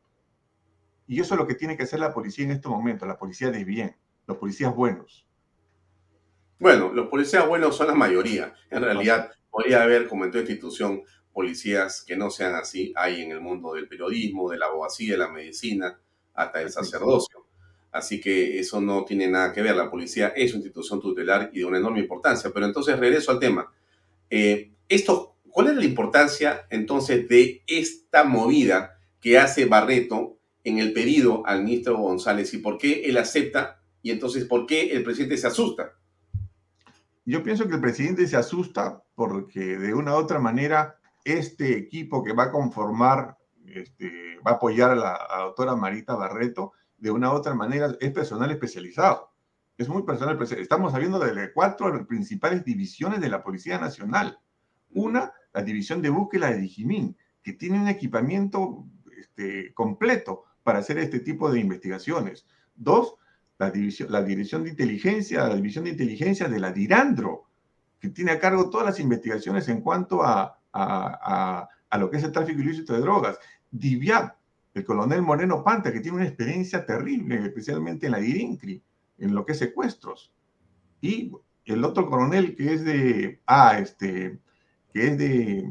Y 1.07 1.19
eso 1.19 1.33
es 1.33 1.39
lo 1.39 1.47
que 1.47 1.55
tiene 1.55 1.75
que 1.75 1.83
hacer 1.83 1.99
la 1.99 2.13
policía 2.13 2.45
en 2.45 2.51
estos 2.51 2.71
momentos, 2.71 3.07
la 3.07 3.17
policía 3.17 3.49
de 3.51 3.63
bien, 3.63 3.95
los 4.27 4.37
policías 4.37 4.75
buenos. 4.75 5.28
Bueno, 6.59 6.91
los 6.93 7.07
policías 7.07 7.47
buenos 7.47 7.75
son 7.75 7.87
la 7.87 7.95
mayoría. 7.95 8.53
En 8.69 8.83
realidad, 8.83 9.31
podría 9.49 9.81
haber, 9.83 10.07
como 10.07 10.25
en 10.25 10.31
toda 10.31 10.41
institución, 10.41 11.03
policías 11.31 12.03
que 12.05 12.17
no 12.17 12.29
sean 12.29 12.53
así. 12.55 12.93
Hay 12.95 13.21
en 13.21 13.31
el 13.31 13.39
mundo 13.39 13.73
del 13.73 13.87
periodismo, 13.87 14.51
de 14.51 14.57
la 14.57 14.65
abogacía, 14.65 15.13
de 15.13 15.17
la 15.19 15.29
medicina, 15.29 15.99
hasta 16.33 16.61
el 16.61 16.69
sacerdocio. 16.69 17.45
Así 17.91 18.19
que 18.19 18.59
eso 18.59 18.81
no 18.81 19.05
tiene 19.05 19.27
nada 19.27 19.53
que 19.53 19.61
ver. 19.61 19.75
La 19.75 19.89
policía 19.89 20.33
es 20.35 20.51
una 20.51 20.59
institución 20.59 21.01
tutelar 21.01 21.49
y 21.53 21.59
de 21.59 21.65
una 21.65 21.77
enorme 21.79 22.01
importancia. 22.01 22.51
Pero 22.53 22.65
entonces 22.65 22.99
regreso 22.99 23.31
al 23.31 23.39
tema. 23.39 23.71
Eh, 24.29 24.71
esto, 24.87 25.37
¿Cuál 25.49 25.69
es 25.69 25.75
la 25.75 25.85
importancia 25.85 26.67
entonces 26.69 27.27
de 27.27 27.63
esta 27.67 28.23
movida 28.23 28.99
que 29.19 29.37
hace 29.37 29.65
Barreto 29.65 30.37
en 30.63 30.79
el 30.79 30.93
pedido 30.93 31.43
al 31.45 31.63
ministro 31.63 31.97
González 31.97 32.53
y 32.53 32.59
por 32.59 32.77
qué 32.77 33.03
él 33.05 33.17
acepta 33.17 33.81
y 34.01 34.11
entonces 34.11 34.45
por 34.45 34.65
qué 34.65 34.91
el 34.91 35.03
presidente 35.03 35.37
se 35.37 35.47
asusta. 35.47 35.98
Yo 37.29 37.43
pienso 37.43 37.67
que 37.67 37.75
el 37.75 37.81
presidente 37.81 38.25
se 38.25 38.37
asusta 38.37 39.03
porque 39.13 39.77
de 39.77 39.93
una 39.93 40.15
u 40.15 40.17
otra 40.17 40.39
manera 40.39 40.95
este 41.23 41.77
equipo 41.77 42.23
que 42.23 42.33
va 42.33 42.45
a 42.45 42.51
conformar, 42.51 43.37
este, 43.67 44.39
va 44.39 44.53
a 44.53 44.53
apoyar 44.55 44.89
a 44.89 44.95
la 44.95 45.43
doctora 45.43 45.75
Marita 45.75 46.15
Barreto, 46.15 46.71
de 46.97 47.11
una 47.11 47.29
u 47.29 47.35
otra 47.35 47.53
manera 47.53 47.95
es 47.99 48.11
personal 48.13 48.49
especializado. 48.49 49.31
Es 49.77 49.87
muy 49.87 50.01
personal 50.01 50.33
especializado. 50.33 50.63
Estamos 50.63 50.95
hablando 50.95 51.19
de 51.19 51.53
cuatro 51.53 52.07
principales 52.07 52.65
divisiones 52.65 53.21
de 53.21 53.29
la 53.29 53.43
Policía 53.43 53.77
Nacional. 53.77 54.39
Una, 54.89 55.31
la 55.53 55.61
división 55.61 56.01
de 56.01 56.09
búsqueda 56.09 56.49
de 56.49 56.57
Dijimín, 56.57 57.15
que 57.43 57.53
tiene 57.53 57.79
un 57.79 57.89
equipamiento 57.89 58.87
este, 59.15 59.71
completo 59.75 60.45
para 60.63 60.79
hacer 60.79 60.97
este 60.97 61.19
tipo 61.19 61.51
de 61.51 61.59
investigaciones. 61.59 62.47
Dos, 62.73 63.17
la, 63.59 63.69
división, 63.69 64.11
la 64.11 64.23
Dirección 64.23 64.63
de 64.63 64.69
Inteligencia, 64.71 65.47
la 65.47 65.55
División 65.55 65.83
de 65.83 65.91
Inteligencia 65.91 66.47
de 66.47 66.59
la 66.59 66.71
DIRANDRO, 66.71 67.43
que 67.99 68.09
tiene 68.09 68.31
a 68.31 68.39
cargo 68.39 68.69
todas 68.69 68.87
las 68.87 68.99
investigaciones 68.99 69.67
en 69.67 69.81
cuanto 69.81 70.23
a, 70.23 70.57
a, 70.73 71.67
lo 71.97 72.09
que 72.09 72.17
es 72.17 72.23
el 72.23 72.31
tráfico 72.31 72.61
ilícito 72.61 72.93
de 72.93 73.01
drogas. 73.01 73.37
DIVIAP, 73.69 74.35
el 74.73 74.85
coronel 74.85 75.21
Moreno 75.21 75.63
Panta, 75.63 75.91
que 75.91 75.99
tiene 75.99 76.17
una 76.17 76.25
experiencia 76.25 76.85
terrible, 76.85 77.45
especialmente 77.45 78.05
en 78.05 78.13
la 78.13 78.19
DIRINCRI, 78.19 78.81
en 79.19 79.35
lo 79.35 79.45
que 79.45 79.51
es 79.51 79.59
secuestros. 79.59 80.31
Y 81.01 81.33
el 81.65 81.83
otro 81.83 82.09
coronel 82.09 82.55
que 82.55 82.73
es 82.73 82.85
de, 82.85 83.41
ah, 83.45 83.77
este, 83.77 84.39
que 84.93 85.07
es 85.07 85.17
de, 85.17 85.69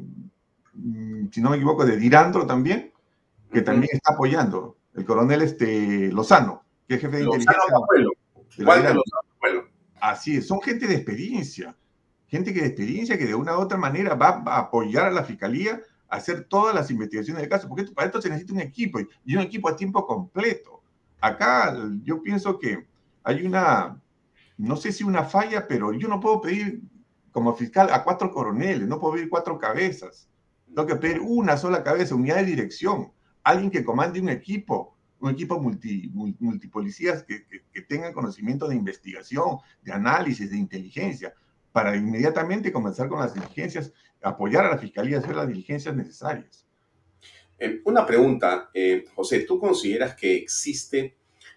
mm, 0.74 1.28
si 1.32 1.40
no 1.40 1.50
me 1.50 1.56
equivoco, 1.56 1.86
de 1.86 1.96
Dirandro 1.96 2.46
también, 2.46 2.92
que 3.50 3.62
también 3.62 3.88
está 3.94 4.12
apoyando, 4.12 4.76
el 4.94 5.06
coronel 5.06 5.40
este, 5.40 6.12
Lozano, 6.12 6.67
que 6.88 6.94
es 6.94 7.00
jefe 7.00 7.18
de 7.18 7.24
inteligencia. 7.24 7.54
Así 10.00 10.36
es, 10.36 10.46
son 10.46 10.60
gente 10.62 10.86
de 10.86 10.94
experiencia, 10.94 11.76
gente 12.26 12.52
que 12.54 12.60
de 12.60 12.68
experiencia 12.68 13.18
que 13.18 13.26
de 13.26 13.34
una 13.34 13.56
u 13.58 13.60
otra 13.60 13.76
manera 13.76 14.14
va 14.14 14.42
a 14.46 14.58
apoyar 14.58 15.06
a 15.06 15.10
la 15.10 15.24
fiscalía 15.24 15.80
a 16.08 16.16
hacer 16.16 16.44
todas 16.44 16.74
las 16.74 16.90
investigaciones 16.90 17.42
del 17.42 17.50
caso, 17.50 17.68
porque 17.68 17.84
para 17.92 18.06
esto 18.06 18.22
se 18.22 18.30
necesita 18.30 18.54
un 18.54 18.60
equipo 18.60 19.00
y 19.24 19.36
un 19.36 19.42
equipo 19.42 19.68
a 19.68 19.76
tiempo 19.76 20.06
completo. 20.06 20.82
Acá 21.20 21.76
yo 22.02 22.22
pienso 22.22 22.58
que 22.58 22.86
hay 23.22 23.44
una, 23.44 24.00
no 24.56 24.76
sé 24.76 24.92
si 24.92 25.04
una 25.04 25.24
falla, 25.24 25.66
pero 25.68 25.92
yo 25.92 26.08
no 26.08 26.20
puedo 26.20 26.40
pedir 26.40 26.80
como 27.32 27.54
fiscal 27.54 27.90
a 27.92 28.04
cuatro 28.04 28.32
coroneles, 28.32 28.88
no 28.88 28.98
puedo 28.98 29.14
pedir 29.14 29.28
cuatro 29.28 29.58
cabezas. 29.58 30.28
Tengo 30.66 30.86
que 30.86 30.96
pedir 30.96 31.20
una 31.20 31.56
sola 31.56 31.82
cabeza, 31.82 32.14
unidad 32.14 32.36
de 32.36 32.44
dirección, 32.44 33.12
alguien 33.42 33.70
que 33.70 33.84
comande 33.84 34.20
un 34.20 34.28
equipo, 34.28 34.96
un 35.20 35.30
equipo 35.30 35.60
multi, 35.60 36.10
multipolicías 36.38 37.22
que, 37.24 37.44
que, 37.46 37.82
tengan 37.82 38.12
conocimiento 38.12 38.68
de 38.68 38.76
investigación, 38.76 39.58
de 39.82 39.92
análisis, 39.92 40.50
de 40.50 40.56
inteligencia, 40.56 41.34
para 41.72 41.96
inmediatamente 41.96 42.72
comenzar 42.72 43.08
con 43.08 43.20
las 43.20 43.34
diligencias, 43.34 43.92
apoyar 44.22 44.64
a 44.64 44.70
la 44.70 44.78
fiscalía 44.78 45.18
hacer 45.18 45.36
las 45.36 45.48
diligencias 45.48 45.94
necesarias. 45.94 46.66
Eh, 47.58 47.80
una 47.84 48.06
pregunta, 48.06 48.70
eh, 48.72 49.04
José, 49.14 49.40
¿tú 49.40 49.58
consideras 49.58 50.14
que 50.14 50.36
existe 50.36 51.16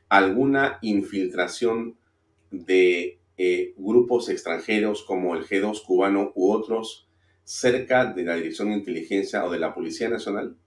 alguna 0.10 0.80
infiltración 0.82 1.96
de 2.50 3.20
eh, 3.38 3.74
grupos 3.78 4.30
extranjeros 4.30 5.04
como 5.04 5.36
el 5.36 5.46
G2 5.46 5.84
cubano 5.86 6.32
u 6.36 6.52
otros 6.52 7.08
cerca 7.44 8.06
de 8.06 8.24
la 8.24 8.36
Dirección 8.36 8.70
de 8.70 8.76
Inteligencia 8.76 9.46
o 9.46 9.52
de 9.52 9.60
la 9.60 9.74
Policía 9.74 10.10
Nacional? 10.10 10.58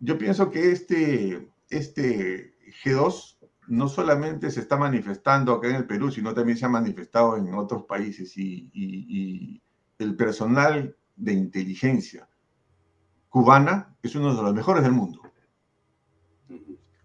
Yo 0.00 0.16
pienso 0.16 0.50
que 0.50 0.70
este, 0.70 1.46
este 1.70 2.54
G2 2.84 3.36
no 3.68 3.88
solamente 3.88 4.50
se 4.50 4.60
está 4.60 4.76
manifestando 4.76 5.52
acá 5.52 5.68
en 5.68 5.76
el 5.76 5.86
Perú, 5.86 6.10
sino 6.10 6.32
también 6.34 6.56
se 6.56 6.64
ha 6.64 6.70
manifestado 6.70 7.36
en 7.36 7.54
otros 7.54 7.84
países 7.84 8.36
y, 8.36 8.70
y 8.72 9.62
el 9.98 10.16
personal 10.16 10.96
de 11.16 11.32
inteligencia 11.32 12.28
cubana 13.28 13.94
es 14.02 14.14
uno 14.14 14.34
de 14.34 14.42
los 14.42 14.54
mejores 14.54 14.82
del 14.82 14.92
mundo. 14.92 15.22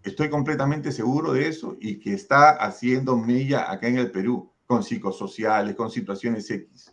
Estoy 0.03 0.29
completamente 0.29 0.91
seguro 0.91 1.33
de 1.33 1.47
eso 1.47 1.77
y 1.79 1.99
que 1.99 2.13
está 2.13 2.51
haciendo 2.51 3.17
mella 3.17 3.71
acá 3.71 3.87
en 3.87 3.97
el 3.97 4.11
Perú 4.11 4.51
con 4.65 4.83
psicosociales, 4.83 5.75
con 5.75 5.89
situaciones 5.89 6.49
X. 6.49 6.91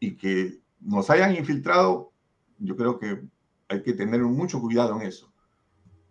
Y 0.00 0.16
que 0.16 0.60
nos 0.80 1.10
hayan 1.10 1.34
infiltrado, 1.36 2.12
yo 2.58 2.76
creo 2.76 2.98
que 2.98 3.22
hay 3.68 3.82
que 3.82 3.92
tener 3.92 4.20
mucho 4.22 4.60
cuidado 4.60 5.00
en 5.00 5.06
eso. 5.06 5.27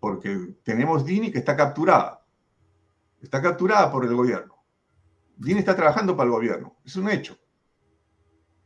Porque 0.08 0.56
tenemos 0.64 1.04
Dini 1.04 1.30
que 1.34 1.40
está 1.40 1.58
capturada. 1.58 2.24
Está 3.22 3.42
capturada 3.42 3.92
por 3.92 4.06
el 4.06 4.16
gobierno. 4.16 4.56
Dini 5.36 5.60
está 5.60 5.76
trabajando 5.76 6.16
para 6.16 6.28
el 6.28 6.32
gobierno. 6.32 6.78
Es 6.86 6.96
un 6.96 7.10
hecho. 7.10 7.38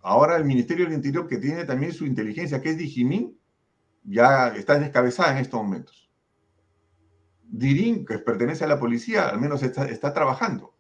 Ahora 0.04 0.36
el 0.38 0.46
Ministerio 0.46 0.86
del 0.86 0.94
Interior, 0.94 1.28
que 1.28 1.38
tiene 1.38 1.66
también 1.66 1.94
su 1.94 2.06
inteligencia, 2.06 2.62
que 2.62 2.70
es 2.70 2.78
Dijimín, 2.78 3.40
ya 4.04 4.50
está 4.50 4.78
descabezada 4.78 5.32
en 5.32 5.40
estos 5.40 5.60
momentos. 5.60 6.12
Dirín, 7.42 8.06
que 8.06 8.20
pertenece 8.20 8.66
a 8.66 8.68
la 8.68 8.80
policía, 8.80 9.28
al 9.28 9.42
menos 9.42 9.64
está, 9.64 10.14
trabajando. 10.14 10.76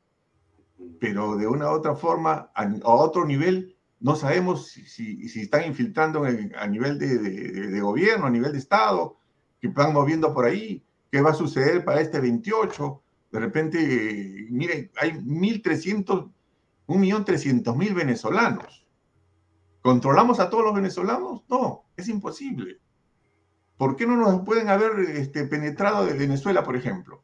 Pero 1.00 1.38
de 1.38 1.48
una 1.48 1.72
u 1.72 1.74
otra 1.74 1.96
forma, 1.96 2.52
a, 2.54 2.68
otro 2.84 3.26
nivel, 3.26 3.76
no 4.00 4.16
sabemos 4.16 4.68
si, 4.68 5.28
si, 5.28 5.42
están 5.42 5.66
infiltrando 5.66 6.24
a 6.24 6.68
nivel 6.68 7.00
de, 7.00 7.82
gobierno, 7.82 8.28
a 8.28 8.30
nivel 8.30 8.52
de 8.52 8.60
Estado, 8.60 9.18
que 9.62 9.68
van 9.68 9.94
moviendo 9.94 10.34
por 10.34 10.46
ahí, 10.46 10.84
qué 11.12 11.22
va 11.22 11.32
a 11.32 11.36
suceder 11.36 11.86
para 11.86 12.02
este 12.02 12.20
28. 12.20 13.04
De 13.32 13.40
repente, 13.40 14.48
miren, 14.50 14.92
hay 15.00 15.12
1.300, 15.12 16.32
1.300.000 16.88 17.94
venezolanos. 17.94 18.88
¿Controlamos 19.82 20.40
a 20.40 20.50
todos 20.50 20.64
los 20.64 20.74
venezolanos? 20.74 21.44
No, 21.48 21.86
es 21.96 22.08
imposible. 22.08 22.80
¿Por 23.78 23.96
qué 23.96 24.06
no 24.06 24.16
nos 24.16 24.42
pueden 24.42 24.70
haber 24.70 25.00
este, 25.12 25.46
penetrado 25.46 26.06
de 26.06 26.14
Venezuela, 26.14 26.64
por 26.64 26.76
ejemplo? 26.76 27.24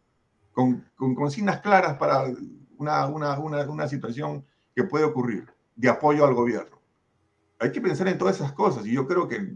Con, 0.53 0.85
con 0.95 1.13
consignas 1.13 1.61
claras 1.61 1.97
para 1.97 2.23
una, 2.77 3.05
una, 3.07 3.39
una, 3.39 3.87
situación 3.87 4.43
que 4.75 4.83
puede 4.83 5.05
ocurrir 5.05 5.45
de 5.75 5.89
apoyo 5.89 6.25
al 6.25 6.33
gobierno. 6.33 6.81
Hay 7.59 7.71
que 7.71 7.81
pensar 7.81 8.07
en 8.07 8.17
todas 8.17 8.37
esas 8.37 8.53
cosas 8.53 8.87
y 8.87 8.93
yo 8.93 9.07
creo 9.07 9.27
que 9.27 9.53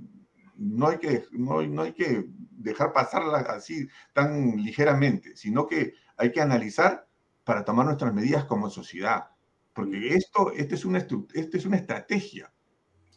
no 0.57 0.87
hay 0.87 0.99
que, 0.99 1.25
no, 1.31 1.63
no 1.63 1.81
hay 1.81 1.93
que 1.93 2.29
dejar 2.61 2.93
pasarlas 2.93 3.47
así 3.49 3.87
tan 4.13 4.57
ligeramente, 4.57 5.35
sino 5.35 5.67
que 5.67 5.93
hay 6.17 6.31
que 6.31 6.41
analizar 6.41 7.07
para 7.43 7.65
tomar 7.65 7.85
nuestras 7.85 8.13
medidas 8.13 8.45
como 8.45 8.69
sociedad. 8.69 9.25
Porque 9.73 10.15
esto, 10.15 10.51
esto 10.51 10.75
es, 10.75 10.85
una, 10.85 10.99
esto 10.99 11.57
es 11.57 11.65
una 11.65 11.77
estrategia. 11.77 12.51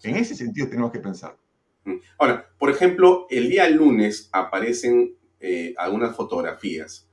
En 0.03 0.17
ese 0.17 0.35
sentido 0.35 0.69
tenemos 0.69 0.93
que 0.93 1.01
pensar. 1.01 1.37
Ahora, 2.19 2.51
por 2.59 2.71
ejemplo, 2.71 3.27
el 3.31 3.49
día 3.49 3.69
lunes 3.69 4.29
aparecen 4.33 5.17
eh, 5.41 5.75
algunas 5.77 6.17
fotografías 6.17 7.11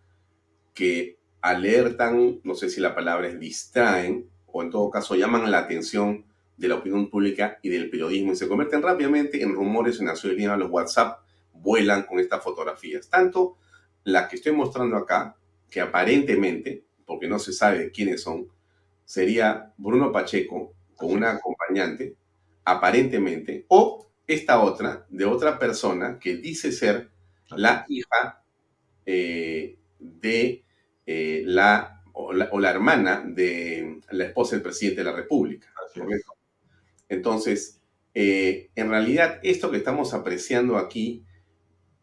que 0.74 1.20
alertan, 1.42 2.40
no 2.44 2.56
sé 2.56 2.70
si 2.70 2.80
la 2.80 2.96
palabra 2.96 3.28
es 3.28 3.40
distraen, 3.40 4.30
o 4.46 4.62
en 4.64 4.70
todo 4.70 4.90
caso 4.90 5.16
llaman 5.16 5.50
la 5.50 5.60
atención 5.60 6.26
de 6.58 6.68
la 6.68 6.76
opinión 6.76 7.10
pública 7.10 7.58
y 7.62 7.70
del 7.70 7.90
periodismo 7.90 8.34
y 8.34 8.36
se 8.36 8.48
convierten 8.48 8.82
rápidamente 8.82 9.42
en 9.42 9.56
rumores 9.56 10.00
en 10.00 10.08
la 10.08 10.16
ciudadanía. 10.16 10.56
Los 10.56 10.70
WhatsApp 10.70 11.20
vuelan 11.54 12.04
con 12.04 12.20
estas 12.20 12.44
fotografías. 12.44 13.10
Tanto 13.10 13.58
las 14.04 14.30
que 14.30 14.38
estoy 14.38 14.54
mostrando 14.54 14.98
acá, 14.98 15.36
que 15.70 15.82
aparentemente, 15.82 16.84
porque 17.06 17.28
no 17.28 17.40
se 17.40 17.54
sabe 17.54 17.92
quiénes 17.92 18.22
son, 18.22 18.48
sería 19.06 19.74
Bruno 19.78 20.12
Pacheco 20.12 20.74
con 20.96 21.12
una 21.12 21.32
acompañante, 21.32 22.16
aparentemente, 22.64 23.66
o 23.70 24.08
esta 24.28 24.62
otra 24.62 25.06
de 25.10 25.26
otra 25.26 25.60
persona 25.60 26.20
que 26.20 26.38
dice 26.38 26.72
ser 26.72 27.10
la 27.50 27.86
hija 27.90 28.44
eh, 29.06 29.78
de 30.00 30.64
eh, 31.06 31.44
la 31.46 32.02
o, 32.14 32.34
la 32.34 32.70
hermana 32.70 33.24
de 33.26 34.00
la 34.12 34.26
esposa 34.26 34.56
del 34.56 34.64
presidente 34.64 35.02
de 35.02 35.10
la 35.10 35.16
República. 35.16 35.68
Entonces, 37.10 37.82
eh, 38.14 38.70
en 38.76 38.90
realidad, 38.90 39.40
esto 39.44 39.72
que 39.72 39.78
estamos 39.78 40.14
apreciando 40.14 40.78
aquí, 40.78 41.26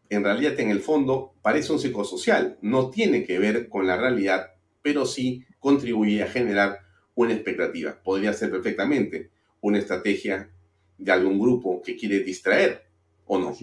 en 0.09 0.23
realidad, 0.23 0.59
en 0.59 0.71
el 0.71 0.81
fondo, 0.81 1.35
parece 1.41 1.71
un 1.71 1.79
psicosocial. 1.79 2.57
No 2.61 2.89
tiene 2.89 3.23
que 3.23 3.37
ver 3.37 3.69
con 3.69 3.85
la 3.85 3.95
realidad, 3.95 4.53
pero 4.81 5.05
sí 5.05 5.45
contribuye 5.59 6.23
a 6.23 6.27
generar 6.27 6.79
una 7.15 7.33
expectativa. 7.33 7.99
Podría 8.03 8.33
ser 8.33 8.49
perfectamente 8.49 9.29
una 9.61 9.77
estrategia 9.77 10.49
de 10.97 11.11
algún 11.11 11.39
grupo 11.39 11.81
que 11.81 11.95
quiere 11.95 12.21
distraer, 12.21 12.85
¿o 13.25 13.37
no? 13.37 13.55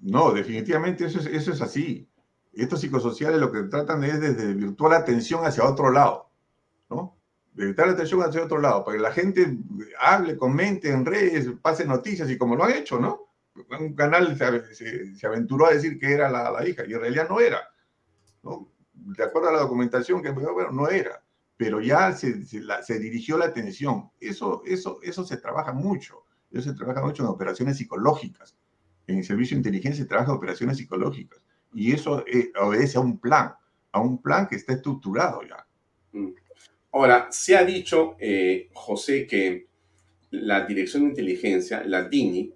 No, 0.00 0.32
definitivamente 0.32 1.06
eso 1.06 1.20
es, 1.20 1.26
eso 1.26 1.52
es 1.52 1.60
así. 1.62 2.06
Estos 2.52 2.80
psicosociales 2.80 3.40
lo 3.40 3.50
que 3.50 3.62
tratan 3.62 4.04
es 4.04 4.20
de 4.20 4.52
virtual 4.52 4.92
atención 4.92 5.44
hacia 5.46 5.64
otro 5.64 5.90
lado, 5.90 6.28
¿no? 6.90 7.16
De 7.54 7.72
la 7.74 7.92
atención 7.92 8.22
hacia 8.22 8.44
otro 8.44 8.58
lado, 8.58 8.84
para 8.84 8.96
que 8.96 9.02
la 9.02 9.12
gente 9.12 9.56
hable, 10.00 10.36
comente 10.36 10.90
en 10.90 11.04
redes, 11.04 11.48
pase 11.62 11.86
noticias 11.86 12.30
y 12.30 12.36
como 12.36 12.56
lo 12.56 12.64
han 12.64 12.72
hecho, 12.72 12.98
¿no? 12.98 13.31
Un 13.54 13.94
canal 13.94 14.36
se, 14.36 15.26
aventuró 15.26 15.66
a 15.66 15.74
decir 15.74 15.98
que 15.98 16.12
era 16.12 16.30
la, 16.30 16.66
hija 16.66 16.84
y 16.86 16.92
en 16.92 17.00
realidad 17.00 17.28
no 17.28 17.40
era. 17.40 17.60
¿no? 18.42 18.70
De 18.92 19.24
acuerdo 19.24 19.48
a 19.48 19.52
la 19.52 19.60
documentación 19.60 20.22
que 20.22 20.30
bueno, 20.30 20.70
no 20.70 20.88
era, 20.88 21.22
pero 21.56 21.80
ya 21.80 22.12
se, 22.12 22.44
se, 22.44 22.98
dirigió 22.98 23.38
la 23.38 23.46
atención. 23.46 24.10
Eso, 24.20 24.62
eso, 24.64 25.00
eso 25.02 25.24
se 25.24 25.36
trabaja 25.36 25.72
mucho. 25.72 26.24
Eso 26.50 26.70
se 26.70 26.76
trabaja 26.76 27.02
mucho 27.04 27.22
en 27.22 27.28
operaciones 27.28 27.78
psicológicas. 27.78 28.56
En 29.06 29.18
el 29.18 29.24
servicio 29.24 29.54
de 29.54 29.60
inteligencia 29.60 30.04
se 30.04 30.08
trabaja 30.08 30.32
operaciones 30.32 30.76
psicológicas. 30.76 31.44
Y 31.74 31.92
eso 31.92 32.24
eh, 32.26 32.52
obedece 32.60 32.98
a 32.98 33.00
un 33.00 33.18
plan, 33.18 33.54
a 33.92 34.00
un 34.00 34.20
plan 34.20 34.46
que 34.46 34.56
está 34.56 34.74
estructurado 34.74 35.42
ya. 35.42 35.66
Mm. 36.12 36.32
Ahora, 36.92 37.28
se 37.30 37.56
ha 37.56 37.64
dicho, 37.64 38.16
eh, 38.18 38.68
José, 38.74 39.26
que 39.26 39.66
la 40.30 40.66
Dirección 40.66 41.04
de 41.04 41.08
Inteligencia, 41.10 41.82
la 41.84 42.06
DINI, 42.06 42.52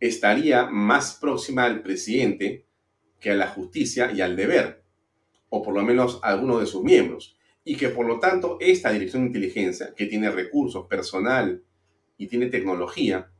estaría 0.00 0.66
más 0.66 1.14
próxima 1.14 1.64
al 1.64 1.82
presidente 1.82 2.66
que 3.20 3.30
a 3.30 3.34
la 3.34 3.48
justicia 3.48 4.12
y 4.12 4.20
al 4.20 4.36
deber, 4.36 4.84
o 5.48 5.62
por 5.62 5.74
lo 5.74 5.82
menos 5.82 6.20
a 6.22 6.28
alguno 6.28 6.58
de 6.58 6.66
sus 6.66 6.82
miembros, 6.82 7.36
y 7.64 7.76
que 7.76 7.88
por 7.88 8.06
lo 8.06 8.20
tanto 8.20 8.58
esta 8.60 8.90
Dirección 8.90 9.22
de 9.22 9.28
Inteligencia, 9.28 9.94
que 9.96 10.06
tiene 10.06 10.30
recursos, 10.30 10.86
personal 10.86 11.62
y 12.18 12.26
tiene 12.26 12.46
tecnología, 12.46 13.30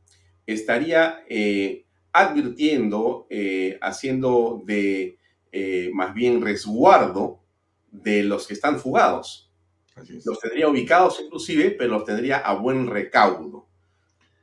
estaría 0.45 1.23
eh, 1.29 1.85
advirtiendo, 2.11 3.27
eh, 3.29 3.77
haciendo 3.81 4.63
de 4.65 5.19
eh, 5.51 5.91
más 5.93 6.13
bien 6.13 6.41
resguardo 6.41 7.43
de 7.91 8.23
los 8.23 8.47
que 8.47 8.53
están 8.53 8.79
fugados. 8.79 9.51
Los 10.25 10.39
tendría 10.39 10.67
ubicados 10.67 11.21
inclusive, 11.23 11.71
pero 11.71 11.91
los 11.91 12.05
tendría 12.05 12.37
a 12.39 12.53
buen 12.55 12.87
recaudo. 12.87 13.64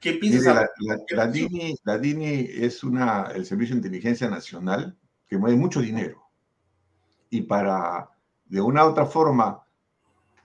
¿Qué 0.02 0.14
piensas? 0.14 0.68
La, 1.10 1.26
DINI, 1.28 1.76
la, 1.84 1.96
DINI, 1.96 2.48
es 2.52 2.82
una, 2.82 3.30
el 3.34 3.46
Servicio 3.46 3.74
de 3.74 3.78
Inteligencia 3.78 4.28
Nacional 4.28 4.98
que 5.28 5.38
mueve 5.38 5.56
mucho 5.56 5.80
dinero. 5.80 6.28
Y 7.30 7.42
para, 7.42 8.10
de 8.44 8.60
una 8.60 8.84
u 8.84 8.90
otra 8.90 9.06
forma, 9.06 9.64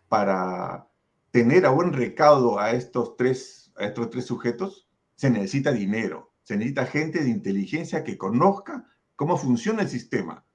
para 0.08 0.88
tener 1.32 1.66
a 1.66 1.72
buen 1.72 1.91
recaudo 1.91 2.60
a 2.60 2.72
estos 2.72 3.18
tres, 3.18 3.74
a 3.76 3.86
estos 3.86 4.12
tres 4.12 4.26
sujetos, 4.26 4.88
se 5.16 5.32
necesita 5.32 5.72
dinero. 5.72 6.32
Se 6.43 6.55
necesita 6.55 6.86
gente 6.86 7.24
de 7.24 7.30
inteligencia 7.30 8.03
que 8.03 8.18
conozca 8.18 8.86
cómo 9.16 9.38
funciona 9.38 9.82
el 9.82 9.89
sistema 9.89 10.45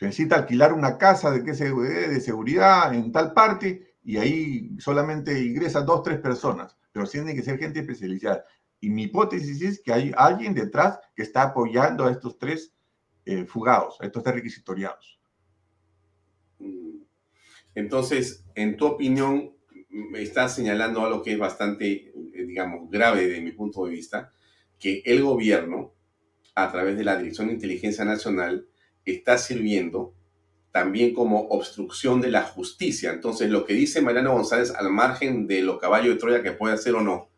se 0.00 0.06
necesita 0.06 0.36
alquilar 0.36 0.72
una 0.72 0.96
casa 0.96 1.30
de, 1.30 1.42
de 1.42 2.20
seguridad 2.22 2.94
en 2.94 3.12
tal 3.12 3.34
parte 3.34 3.89
y 4.02 4.16
ahí 4.16 4.70
solamente 4.78 5.38
ingresan 5.42 5.86
dos, 5.86 6.02
tres 6.02 6.18
personas, 6.20 6.76
pero 6.92 7.06
tienen 7.06 7.36
que 7.36 7.42
ser 7.42 7.58
gente 7.58 7.80
especializada. 7.80 8.44
Y 8.80 8.88
mi 8.90 9.04
hipótesis 9.04 9.60
es 9.62 9.80
que 9.80 9.92
hay 9.92 10.12
alguien 10.16 10.54
detrás 10.54 10.98
que 11.14 11.22
está 11.22 11.42
apoyando 11.42 12.06
a 12.06 12.10
estos 12.10 12.38
tres 12.38 12.74
eh, 13.26 13.44
fugados, 13.44 14.00
a 14.00 14.06
estos 14.06 14.22
tres 14.22 14.36
requisitoriados. 14.36 15.20
Mm. 16.58 17.02
Entonces, 17.74 18.44
en 18.54 18.76
tu 18.76 18.86
opinión, 18.86 19.54
me 19.90 20.22
estás 20.22 20.54
señalando 20.54 21.04
algo 21.04 21.22
que 21.22 21.32
es 21.32 21.38
bastante, 21.38 22.08
eh, 22.08 22.44
digamos, 22.46 22.90
grave 22.90 23.26
de 23.28 23.40
mi 23.40 23.52
punto 23.52 23.84
de 23.84 23.92
vista, 23.92 24.32
que 24.78 25.02
el 25.04 25.22
gobierno, 25.22 25.92
a 26.54 26.72
través 26.72 26.96
de 26.96 27.04
la 27.04 27.18
Dirección 27.18 27.48
de 27.48 27.54
Inteligencia 27.54 28.04
Nacional, 28.04 28.66
está 29.04 29.36
sirviendo 29.36 30.14
también 30.72 31.14
como 31.14 31.48
obstrucción 31.48 32.20
de 32.20 32.30
la 32.30 32.42
justicia. 32.42 33.12
Entonces, 33.12 33.50
lo 33.50 33.64
que 33.64 33.74
dice 33.74 34.02
Mariano 34.02 34.32
González, 34.32 34.72
al 34.76 34.90
margen 34.90 35.46
de 35.46 35.62
lo 35.62 35.78
caballo 35.78 36.10
de 36.10 36.16
Troya 36.16 36.42
que 36.42 36.52
puede 36.52 36.74
hacer 36.74 36.94
o 36.94 37.00
no, 37.00 37.28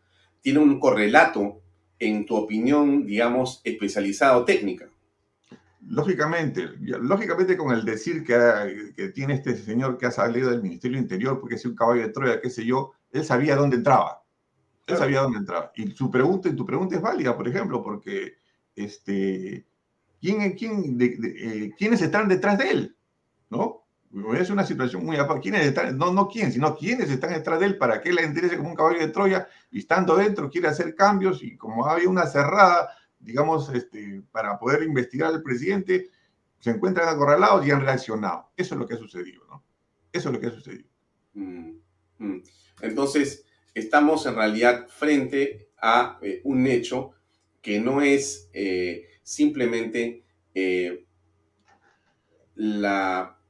tiene 0.40 0.58
un 0.58 0.78
correlato 0.78 1.62
en 1.98 2.26
tu 2.26 2.36
opinión, 2.36 3.06
digamos, 3.06 3.60
especializada 3.64 4.36
o 4.36 4.44
técnica. 4.44 4.88
Lógicamente, 5.86 6.68
lógicamente 6.80 7.56
con 7.56 7.74
el 7.74 7.84
decir 7.84 8.24
que, 8.24 8.92
que, 8.96 9.08
tiene 9.08 9.34
este 9.34 9.56
señor 9.56 9.98
que 9.98 10.06
ha 10.06 10.10
salido 10.10 10.50
del 10.50 10.62
Ministerio 10.62 10.98
Interior 10.98 11.40
porque 11.40 11.56
es 11.56 11.64
un 11.64 11.74
caballo 11.74 12.02
de 12.02 12.08
Troya, 12.08 12.40
qué 12.40 12.50
sé 12.50 12.64
yo, 12.64 12.92
él 13.10 13.24
sabía 13.24 13.56
dónde 13.56 13.76
entraba. 13.76 14.22
Él 14.86 14.96
sabía 14.96 15.20
dónde 15.20 15.38
entraba. 15.38 15.72
Y 15.76 15.90
su 15.92 16.10
pregunta, 16.10 16.48
y 16.48 16.56
tu 16.56 16.66
pregunta 16.66 16.96
es 16.96 17.02
válida, 17.02 17.36
por 17.36 17.48
ejemplo, 17.48 17.82
porque 17.82 18.34
este, 18.74 19.64
quién, 20.20 20.52
quién, 20.52 20.98
eh, 21.00 21.70
quiénes 21.78 22.02
están 22.02 22.28
detrás 22.28 22.58
de 22.58 22.70
él, 22.70 22.96
¿no? 23.52 23.82
Es 24.34 24.50
una 24.50 24.66
situación 24.66 25.06
muy 25.06 25.16
¿Quiénes 25.40 25.66
están? 25.66 25.96
No, 25.96 26.12
no 26.12 26.28
quién, 26.28 26.52
sino 26.52 26.76
quiénes 26.76 27.10
están 27.10 27.32
detrás 27.32 27.60
de 27.60 27.66
él 27.66 27.78
para 27.78 28.00
que 28.00 28.10
él 28.10 28.16
le 28.16 28.24
interese 28.24 28.56
como 28.56 28.70
un 28.70 28.76
caballo 28.76 28.98
de 28.98 29.08
Troya 29.08 29.48
y 29.70 29.78
estando 29.78 30.16
dentro 30.16 30.50
quiere 30.50 30.68
hacer 30.68 30.94
cambios 30.94 31.42
y 31.42 31.56
como 31.56 31.86
había 31.86 32.08
una 32.08 32.26
cerrada, 32.26 32.90
digamos, 33.18 33.70
este, 33.74 34.22
para 34.30 34.58
poder 34.58 34.82
investigar 34.82 35.32
al 35.32 35.42
presidente, 35.42 36.10
se 36.58 36.70
encuentran 36.70 37.08
acorralados 37.08 37.66
y 37.66 37.70
han 37.70 37.80
reaccionado. 37.80 38.50
Eso 38.56 38.74
es 38.74 38.80
lo 38.80 38.86
que 38.86 38.94
ha 38.94 38.98
sucedido, 38.98 39.44
¿no? 39.48 39.64
Eso 40.12 40.28
es 40.28 40.34
lo 40.34 40.40
que 40.40 40.46
ha 40.46 40.50
sucedido. 40.50 40.88
Mm, 41.34 41.72
mm. 42.18 42.42
Entonces, 42.82 43.46
estamos 43.74 44.26
en 44.26 44.34
realidad 44.34 44.86
frente 44.88 45.70
a 45.80 46.18
eh, 46.22 46.40
un 46.44 46.66
hecho 46.66 47.12
que 47.60 47.80
no 47.80 48.02
es 48.02 48.50
eh, 48.52 49.08
simplemente 49.22 50.24
eh, 50.54 51.06
la 52.54 53.41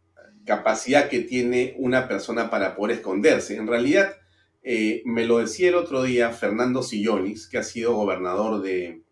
capacidad 0.44 1.08
que 1.08 1.20
tiene 1.20 1.74
una 1.78 2.08
persona 2.08 2.50
para 2.50 2.74
poder 2.74 2.98
esconderse. 2.98 3.56
En 3.56 3.66
realidad, 3.66 4.16
eh, 4.62 5.02
me 5.04 5.26
lo 5.26 5.38
decía 5.38 5.68
el 5.68 5.74
otro 5.74 6.02
día 6.02 6.30
Fernando 6.30 6.82
Sillonis, 6.82 7.48
que 7.48 7.58
ha 7.58 7.62
sido 7.62 7.94
gobernador 7.94 8.62
de 8.62 9.02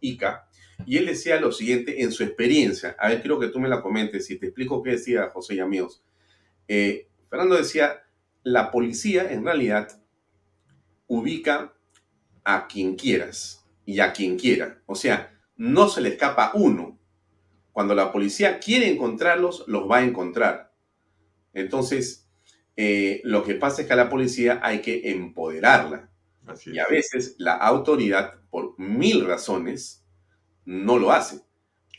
Ica, 0.00 0.48
y 0.86 0.98
él 0.98 1.06
decía 1.06 1.40
lo 1.40 1.52
siguiente 1.52 2.02
en 2.02 2.12
su 2.12 2.24
experiencia. 2.24 2.96
A 2.98 3.08
ver, 3.08 3.20
quiero 3.20 3.38
que 3.38 3.48
tú 3.48 3.60
me 3.60 3.68
la 3.68 3.82
comentes 3.82 4.30
y 4.30 4.38
te 4.38 4.46
explico 4.46 4.82
qué 4.82 4.92
decía 4.92 5.30
José 5.32 5.54
y 5.54 5.60
amigos. 5.60 6.02
Eh, 6.68 7.08
Fernando 7.30 7.56
decía, 7.56 8.02
la 8.42 8.70
policía 8.70 9.32
en 9.32 9.44
realidad 9.44 10.00
ubica 11.06 11.74
a 12.44 12.66
quien 12.66 12.96
quieras 12.96 13.64
y 13.86 14.00
a 14.00 14.12
quien 14.12 14.38
quiera. 14.38 14.82
O 14.86 14.94
sea, 14.94 15.38
no 15.56 15.88
se 15.88 16.00
le 16.00 16.10
escapa 16.10 16.52
uno. 16.54 16.93
Cuando 17.74 17.96
la 17.96 18.12
policía 18.12 18.60
quiere 18.60 18.88
encontrarlos, 18.88 19.64
los 19.66 19.90
va 19.90 19.98
a 19.98 20.04
encontrar. 20.04 20.72
Entonces, 21.52 22.30
eh, 22.76 23.20
lo 23.24 23.42
que 23.42 23.56
pasa 23.56 23.82
es 23.82 23.88
que 23.88 23.94
a 23.94 23.96
la 23.96 24.08
policía 24.08 24.60
hay 24.62 24.80
que 24.80 25.10
empoderarla. 25.10 26.10
y 26.66 26.78
a 26.78 26.86
veces 26.88 27.34
la 27.38 27.54
autoridad, 27.54 28.34
por 28.50 28.78
mil 28.78 29.26
razones, 29.26 30.04
no 30.64 30.98
lo 30.98 31.10
hace. 31.10 31.40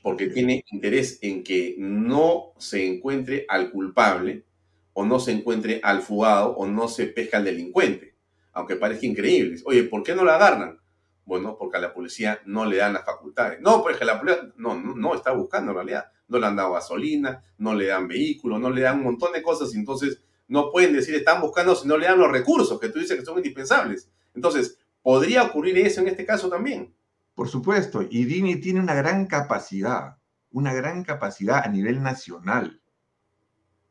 Porque 0.01 0.27
tiene 0.27 0.63
interés 0.71 1.19
en 1.21 1.43
que 1.43 1.75
no 1.77 2.53
se 2.57 2.85
encuentre 2.87 3.45
al 3.49 3.71
culpable, 3.71 4.45
o 4.93 5.05
no 5.05 5.19
se 5.19 5.33
encuentre 5.33 5.81
al 5.83 6.01
fugado, 6.01 6.55
o 6.55 6.67
no 6.67 6.87
se 6.87 7.07
pesca 7.07 7.37
al 7.37 7.43
delincuente. 7.45 8.15
Aunque 8.53 8.77
parezca 8.77 9.05
increíble. 9.07 9.59
Oye, 9.65 9.83
¿por 9.83 10.03
qué 10.03 10.15
no 10.15 10.23
la 10.23 10.35
agarran? 10.35 10.79
Bueno, 11.25 11.57
porque 11.57 11.77
a 11.77 11.81
la 11.81 11.93
policía 11.93 12.39
no 12.45 12.65
le 12.65 12.77
dan 12.77 12.93
las 12.93 13.03
facultades. 13.03 13.59
No, 13.59 13.81
porque 13.81 14.05
la 14.05 14.19
policía 14.19 14.53
no, 14.57 14.75
no, 14.75 15.15
está 15.15 15.31
buscando 15.31 15.71
en 15.71 15.75
realidad. 15.75 16.05
No 16.27 16.37
le 16.37 16.45
han 16.45 16.55
dado 16.55 16.73
gasolina, 16.73 17.43
no 17.57 17.73
le 17.73 17.87
dan 17.87 18.07
vehículos, 18.07 18.59
no 18.59 18.69
le 18.69 18.81
dan 18.81 18.99
un 18.99 19.05
montón 19.05 19.33
de 19.33 19.41
cosas. 19.41 19.73
Entonces, 19.73 20.21
no 20.47 20.71
pueden 20.71 20.93
decir 20.93 21.15
están 21.15 21.41
buscando 21.41 21.75
si 21.75 21.87
no 21.87 21.97
le 21.97 22.05
dan 22.05 22.19
los 22.19 22.31
recursos 22.31 22.79
que 22.79 22.89
tú 22.89 22.99
dices 22.99 23.17
que 23.17 23.25
son 23.25 23.37
indispensables. 23.37 24.09
Entonces, 24.35 24.77
¿podría 25.01 25.43
ocurrir 25.43 25.77
eso 25.79 26.01
en 26.01 26.09
este 26.09 26.25
caso 26.25 26.47
también? 26.47 26.93
Por 27.33 27.49
supuesto, 27.49 28.03
y 28.07 28.25
Dini 28.25 28.57
tiene 28.57 28.79
una 28.79 28.93
gran 28.93 29.25
capacidad, 29.25 30.17
una 30.51 30.73
gran 30.73 31.03
capacidad 31.03 31.63
a 31.63 31.67
nivel 31.67 32.01
nacional. 32.03 32.81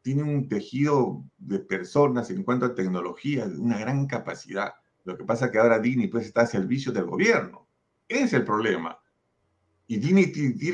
Tiene 0.03 0.23
un 0.23 0.49
tejido 0.49 1.25
de 1.39 1.59
personas 1.59 2.31
en 2.31 2.45
cuanto 2.45 2.67
a 2.67 2.75
tecnología, 2.75 3.45
una 3.45 3.79
gran 3.79 4.07
capacidad 4.07 4.75
lo 5.05 5.17
que 5.17 5.25
pasa 5.25 5.47
es 5.47 5.51
que 5.53 5.59
ahora 5.59 5.79
Dini 5.79 6.09
pues, 6.09 6.27
está 6.27 6.43
al 6.43 6.49
servicio 6.49 6.91
del 6.93 7.05
gobierno. 7.05 7.69
Ese 8.09 8.25
es 8.25 8.33
el 8.33 8.45
problema. 8.45 8.99
Y 9.87 9.99
Dini, 9.99 10.27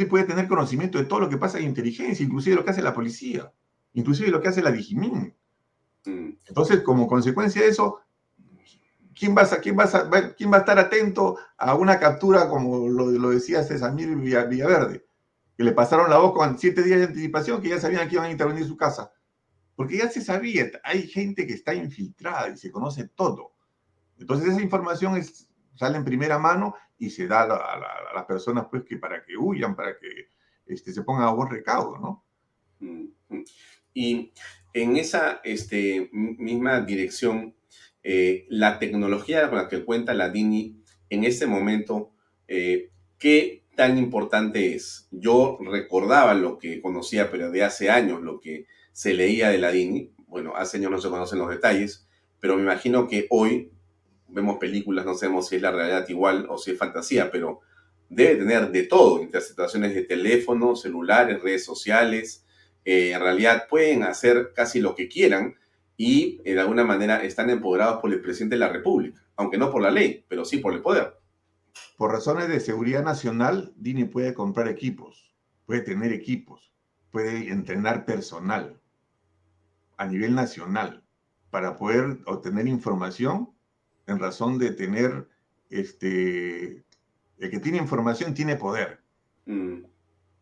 puede 0.04 0.24
tener 0.24 0.46
conocimiento 0.46 0.98
de 0.98 1.04
todo 1.04 1.20
lo 1.20 1.28
que 1.28 1.36
pasa 1.36 1.58
en 1.58 1.64
inteligencia, 1.64 2.24
inclusive 2.24 2.56
lo 2.56 2.64
que 2.64 2.70
hace 2.70 2.82
la 2.82 2.94
policía, 2.94 3.52
inclusive 3.94 4.30
lo 4.30 4.40
que 4.40 4.48
hace 4.48 4.62
la 4.62 4.70
Digimin. 4.70 5.34
Mm. 6.04 6.30
Entonces, 6.46 6.80
como 6.82 7.08
consecuencia 7.08 7.62
de 7.62 7.68
eso, 7.68 8.00
¿quién 9.14 9.36
va, 9.36 9.42
a, 9.42 9.60
quién, 9.60 9.76
va 9.76 9.84
a, 9.84 10.34
quién 10.34 10.52
va 10.52 10.58
a 10.58 10.60
estar 10.60 10.78
atento 10.78 11.36
a 11.58 11.74
una 11.74 11.98
captura 11.98 12.48
como 12.48 12.88
lo, 12.88 13.10
lo 13.10 13.30
decía 13.30 13.64
César 13.64 13.96
Villaverde? 13.96 15.06
Que 15.56 15.64
le 15.64 15.72
pasaron 15.72 16.08
la 16.08 16.18
voz 16.18 16.32
con 16.32 16.56
siete 16.56 16.82
días 16.84 17.00
de 17.00 17.06
anticipación 17.06 17.60
que 17.60 17.70
ya 17.70 17.80
sabían 17.80 18.08
que 18.08 18.14
iban 18.14 18.28
a 18.28 18.30
intervenir 18.30 18.64
su 18.64 18.76
casa. 18.76 19.12
Porque 19.74 19.98
ya 19.98 20.08
se 20.08 20.20
sabía, 20.20 20.70
hay 20.84 21.08
gente 21.08 21.46
que 21.46 21.54
está 21.54 21.74
infiltrada 21.74 22.50
y 22.50 22.56
se 22.56 22.70
conoce 22.70 23.08
todo. 23.08 23.54
Entonces 24.20 24.50
esa 24.50 24.62
información 24.62 25.16
es, 25.16 25.48
sale 25.74 25.96
en 25.96 26.04
primera 26.04 26.38
mano 26.38 26.74
y 26.98 27.10
se 27.10 27.26
da 27.26 27.42
a, 27.42 28.14
las 28.14 28.24
personas 28.26 28.66
pues 28.70 28.84
que 28.84 28.98
para 28.98 29.24
que 29.24 29.36
huyan, 29.36 29.74
para 29.74 29.98
que 29.98 30.28
este, 30.66 30.92
se 30.92 31.02
pongan 31.02 31.24
a 31.24 31.32
buen 31.32 31.50
recaudo, 31.50 31.98
¿no? 31.98 32.24
Y 33.92 34.32
en 34.72 34.96
esa 34.96 35.40
este, 35.42 36.10
misma 36.12 36.80
dirección, 36.82 37.54
eh, 38.02 38.46
la 38.48 38.78
tecnología 38.78 39.48
con 39.48 39.58
la 39.58 39.68
que 39.68 39.84
cuenta 39.84 40.14
la 40.14 40.30
DINI 40.30 40.82
en 41.10 41.24
este 41.24 41.46
momento 41.46 42.12
Eh, 42.52 42.90
¿Qué 43.16 43.62
tan 43.76 43.96
importante 43.96 44.74
es? 44.74 45.06
Yo 45.12 45.58
recordaba 45.60 46.34
lo 46.34 46.58
que 46.58 46.80
conocía, 46.80 47.30
pero 47.30 47.52
de 47.52 47.62
hace 47.62 47.88
años, 47.88 48.20
lo 48.22 48.40
que 48.40 48.66
se 48.92 49.14
leía 49.14 49.50
de 49.50 49.58
la 49.58 49.70
DINI. 49.70 50.12
Bueno, 50.26 50.56
hace 50.56 50.78
años 50.78 50.90
no 50.90 51.00
se 51.00 51.10
conocen 51.10 51.38
los 51.38 51.48
detalles, 51.48 52.08
pero 52.40 52.56
me 52.56 52.62
imagino 52.62 53.06
que 53.06 53.26
hoy 53.30 53.70
vemos 54.32 54.58
películas, 54.58 55.04
no 55.04 55.14
sabemos 55.14 55.48
si 55.48 55.56
es 55.56 55.62
la 55.62 55.70
realidad 55.70 56.08
igual 56.08 56.46
o 56.48 56.58
si 56.58 56.72
es 56.72 56.78
fantasía, 56.78 57.30
pero 57.30 57.60
debe 58.08 58.36
tener 58.36 58.70
de 58.70 58.82
todo, 58.84 59.22
interceptaciones 59.22 59.94
de 59.94 60.02
teléfonos, 60.02 60.82
celulares, 60.82 61.42
redes 61.42 61.64
sociales. 61.64 62.44
Eh, 62.84 63.12
en 63.12 63.20
realidad 63.20 63.66
pueden 63.68 64.02
hacer 64.02 64.52
casi 64.54 64.80
lo 64.80 64.94
que 64.94 65.08
quieran 65.08 65.56
y 65.96 66.40
eh, 66.44 66.54
de 66.54 66.60
alguna 66.60 66.84
manera 66.84 67.22
están 67.22 67.50
empoderados 67.50 68.00
por 68.00 68.12
el 68.12 68.20
presidente 68.20 68.56
de 68.56 68.60
la 68.60 68.68
República, 68.68 69.22
aunque 69.36 69.58
no 69.58 69.70
por 69.70 69.82
la 69.82 69.90
ley, 69.90 70.24
pero 70.28 70.44
sí 70.44 70.58
por 70.58 70.72
el 70.72 70.80
poder. 70.80 71.18
Por 71.96 72.10
razones 72.10 72.48
de 72.48 72.60
seguridad 72.60 73.04
nacional, 73.04 73.72
Dini 73.76 74.04
puede 74.04 74.34
comprar 74.34 74.68
equipos, 74.68 75.32
puede 75.66 75.82
tener 75.82 76.12
equipos, 76.12 76.72
puede 77.10 77.50
entrenar 77.50 78.04
personal 78.04 78.80
a 79.96 80.06
nivel 80.06 80.34
nacional 80.34 81.04
para 81.50 81.76
poder 81.76 82.18
obtener 82.26 82.66
información 82.66 83.50
en 84.10 84.18
razón 84.18 84.58
de 84.58 84.72
tener, 84.72 85.28
este, 85.68 86.84
el 87.38 87.50
que 87.50 87.60
tiene 87.60 87.78
información 87.78 88.34
tiene 88.34 88.56
poder. 88.56 89.00
Mm. 89.46 89.84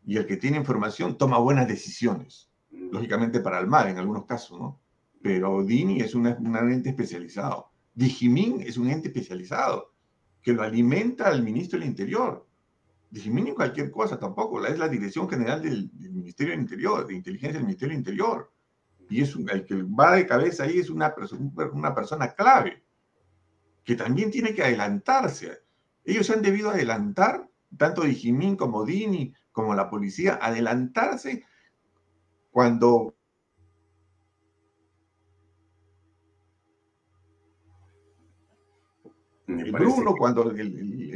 Y 0.06 0.16
el 0.16 0.26
que 0.26 0.36
tiene 0.36 0.56
información 0.56 1.18
toma 1.18 1.38
buenas 1.38 1.68
decisiones, 1.68 2.50
mm. 2.70 2.90
lógicamente 2.92 3.40
para 3.40 3.60
el 3.60 3.66
mal 3.66 3.88
en 3.88 3.98
algunos 3.98 4.24
casos, 4.26 4.58
¿no? 4.58 4.80
Pero 5.22 5.64
Dini 5.64 6.00
es 6.00 6.14
un 6.14 6.26
ente 6.26 6.90
especializado. 6.90 7.70
Digimin 7.94 8.60
es 8.60 8.76
un 8.76 8.88
ente 8.88 9.08
especializado 9.08 9.92
que 10.40 10.52
lo 10.52 10.62
alimenta 10.62 11.26
al 11.26 11.42
ministro 11.42 11.78
del 11.78 11.88
Interior. 11.88 12.46
Digimin 13.10 13.48
en 13.48 13.54
cualquier 13.54 13.90
cosa 13.90 14.18
tampoco, 14.18 14.64
es 14.64 14.78
la 14.78 14.88
Dirección 14.88 15.28
General 15.28 15.60
del, 15.60 15.90
Ministerio 15.92 16.52
del 16.52 16.60
Interior, 16.60 17.06
de 17.06 17.14
Inteligencia 17.14 17.58
del 17.58 17.64
Ministerio 17.64 17.92
del 17.92 17.98
Interior. 17.98 18.52
Y 19.10 19.22
es 19.22 19.34
el 19.34 19.64
que 19.64 19.82
va 19.82 20.14
de 20.14 20.26
cabeza 20.26 20.64
ahí 20.64 20.78
es 20.78 20.90
una, 20.90 21.14
una 21.72 21.94
persona 21.94 22.32
clave, 22.34 22.82
que 23.89 23.97
también 23.97 24.30
tiene 24.30 24.55
que 24.55 24.62
adelantarse. 24.62 25.62
Ellos 26.05 26.26
se 26.26 26.34
han 26.34 26.43
debido 26.43 26.68
adelantar, 26.68 27.49
tanto 27.78 28.03
Digimin 28.03 28.55
como 28.55 28.84
Dini, 28.84 29.32
como 29.51 29.74
la 29.74 29.89
policía, 29.89 30.39
adelantarse 30.43 31.47
cuando 32.51 33.14
Bruno, 39.47 40.14
cuando 40.18 40.53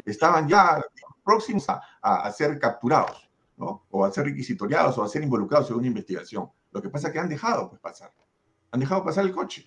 estaban 0.07 0.49
ya 0.49 0.83
próximos 1.23 1.67
a, 1.69 2.33
ser 2.33 2.59
capturados, 2.59 3.31
¿no? 3.59 3.85
O 3.91 4.03
a 4.03 4.11
ser 4.11 4.25
requisitoriados 4.25 4.97
o 4.97 5.03
a 5.03 5.09
ser 5.11 5.23
involucrados 5.23 5.69
en 5.69 5.77
una 5.77 5.89
investigación. 5.89 6.51
Lo 6.71 6.81
que 6.81 6.89
pasa 6.89 7.09
es 7.09 7.13
que 7.13 7.21
han 7.21 7.29
dejado 7.29 7.69
pues, 7.69 7.83
pasar. 7.83 8.15
Han 8.71 8.81
dejado 8.81 9.05
pasar 9.05 9.27
el 9.27 9.33
coche. 9.33 9.67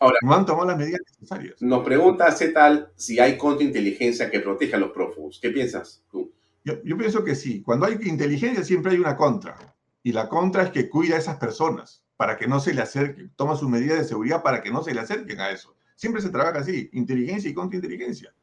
Ahora, 0.00 0.16
no 0.22 0.34
han 0.34 0.46
tomado 0.46 0.68
las 0.68 0.78
medidas 0.78 1.00
necesarias. 1.06 1.60
Nos 1.60 1.84
pregunta 1.84 2.34
tal 2.54 2.90
si 2.96 3.20
hay 3.20 3.36
contrainteligencia 3.36 4.30
que 4.30 4.40
proteja 4.40 4.78
a 4.78 4.80
los 4.80 4.92
prófugos. 4.92 5.38
¿Qué 5.40 5.50
piensas 5.50 6.02
tú? 6.10 6.32
Yo, 6.64 6.82
yo 6.82 6.96
pienso 6.96 7.22
que 7.22 7.34
sí. 7.34 7.62
Cuando 7.62 7.84
hay 7.84 7.98
inteligencia 8.02 8.64
siempre 8.64 8.92
hay 8.92 8.98
una 8.98 9.16
contra. 9.16 9.56
Y 10.02 10.12
la 10.12 10.28
contra 10.28 10.62
es 10.62 10.70
que 10.70 10.88
cuida 10.88 11.16
a 11.16 11.18
esas 11.18 11.36
personas 11.36 12.02
para 12.16 12.36
que 12.36 12.46
no 12.46 12.60
se 12.60 12.72
le 12.72 12.80
acerquen. 12.80 13.30
Toma 13.36 13.56
sus 13.56 13.68
medidas 13.68 13.98
de 13.98 14.04
seguridad 14.04 14.42
para 14.42 14.62
que 14.62 14.70
no 14.70 14.82
se 14.82 14.94
le 14.94 15.00
acerquen 15.00 15.38
a 15.40 15.50
eso. 15.50 15.76
Siempre 15.96 16.22
se 16.22 16.30
trabaja 16.30 16.60
así, 16.60 16.88
inteligencia 16.94 17.50
y 17.50 17.54
contrainteligencia. 17.54 18.34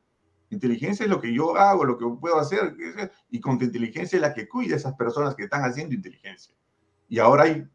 Inteligencia 0.51 1.03
es 1.03 1.09
lo 1.09 1.19
que 1.19 1.33
yo 1.33 1.57
hago, 1.57 1.85
lo 1.85 1.97
que 1.97 2.05
puedo 2.19 2.37
hacer, 2.39 2.75
y 3.29 3.39
contrainteligencia 3.39 4.17
es 4.17 4.21
la 4.21 4.33
que 4.33 4.47
cuida 4.47 4.75
a 4.75 4.77
esas 4.77 4.93
personas 4.93 5.35
que 5.35 5.45
están 5.45 5.63
haciendo 5.63 5.95
inteligencia. 5.95 6.55
Y 7.09 7.19
ahora 7.19 7.43
hay 7.43 7.67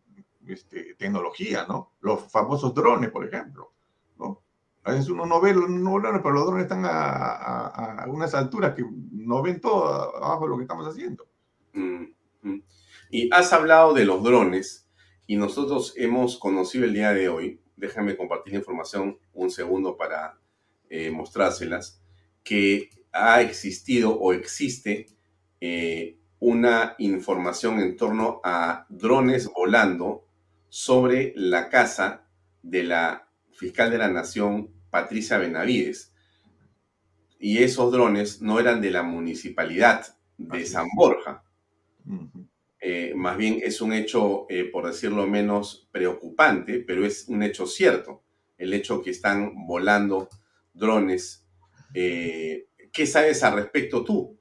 este, 0.46 0.94
tecnología, 0.94 1.66
¿no? 1.68 1.92
Los 2.00 2.30
famosos 2.30 2.74
drones, 2.74 3.10
por 3.10 3.26
ejemplo. 3.26 3.71
A 4.84 4.92
veces 4.92 5.08
uno 5.08 5.26
no 5.26 5.40
ve 5.40 5.54
los 5.54 5.68
drones, 5.68 6.20
pero 6.22 6.34
los 6.34 6.46
drones 6.46 6.64
están 6.64 6.84
a, 6.84 8.04
unas 8.08 8.34
alturas 8.34 8.74
que 8.74 8.84
no 9.12 9.42
ven 9.42 9.60
todo 9.60 10.16
abajo 10.16 10.44
de 10.44 10.50
lo 10.50 10.56
que 10.56 10.62
estamos 10.62 10.86
haciendo. 10.86 11.26
Mm, 11.72 12.04
mm. 12.42 12.62
Y 13.10 13.32
has 13.32 13.52
hablado 13.52 13.94
de 13.94 14.04
los 14.04 14.22
drones, 14.22 14.88
y 15.26 15.36
nosotros 15.36 15.94
hemos 15.96 16.38
conocido 16.38 16.84
el 16.84 16.94
día 16.94 17.12
de 17.12 17.28
hoy 17.28 17.62
déjame 17.82 18.16
compartir 18.16 18.52
la 18.52 18.60
información 18.60 19.18
un 19.34 19.50
segundo 19.50 19.96
para 19.96 20.38
eh, 20.88 21.10
mostrárselas, 21.10 22.00
que 22.44 22.90
ha 23.12 23.42
existido 23.42 24.16
o 24.16 24.32
existe 24.32 25.06
eh, 25.60 26.16
una 26.38 26.94
información 26.98 27.80
en 27.80 27.96
torno 27.96 28.40
a 28.44 28.86
drones 28.88 29.50
volando 29.52 30.24
sobre 30.68 31.32
la 31.36 31.68
casa 31.68 32.26
de 32.62 32.84
la 32.84 33.28
fiscal 33.62 33.92
de 33.92 33.98
la 33.98 34.08
Nación, 34.08 34.70
Patricia 34.90 35.38
Benavides. 35.38 36.12
Y 37.38 37.62
esos 37.62 37.92
drones 37.92 38.42
no 38.42 38.58
eran 38.58 38.80
de 38.80 38.90
la 38.90 39.04
municipalidad 39.04 40.04
de 40.36 40.66
San 40.66 40.88
Borja. 40.96 41.44
Eh, 42.80 43.12
más 43.14 43.36
bien 43.36 43.60
es 43.62 43.80
un 43.80 43.92
hecho, 43.92 44.46
eh, 44.50 44.64
por 44.64 44.86
decirlo 44.86 45.28
menos, 45.28 45.88
preocupante, 45.92 46.80
pero 46.80 47.06
es 47.06 47.28
un 47.28 47.44
hecho 47.44 47.66
cierto, 47.66 48.24
el 48.58 48.74
hecho 48.74 49.00
que 49.00 49.10
están 49.10 49.66
volando 49.66 50.28
drones. 50.74 51.46
Eh, 51.94 52.66
¿Qué 52.92 53.06
sabes 53.06 53.44
al 53.44 53.54
respecto 53.54 54.02
tú? 54.02 54.36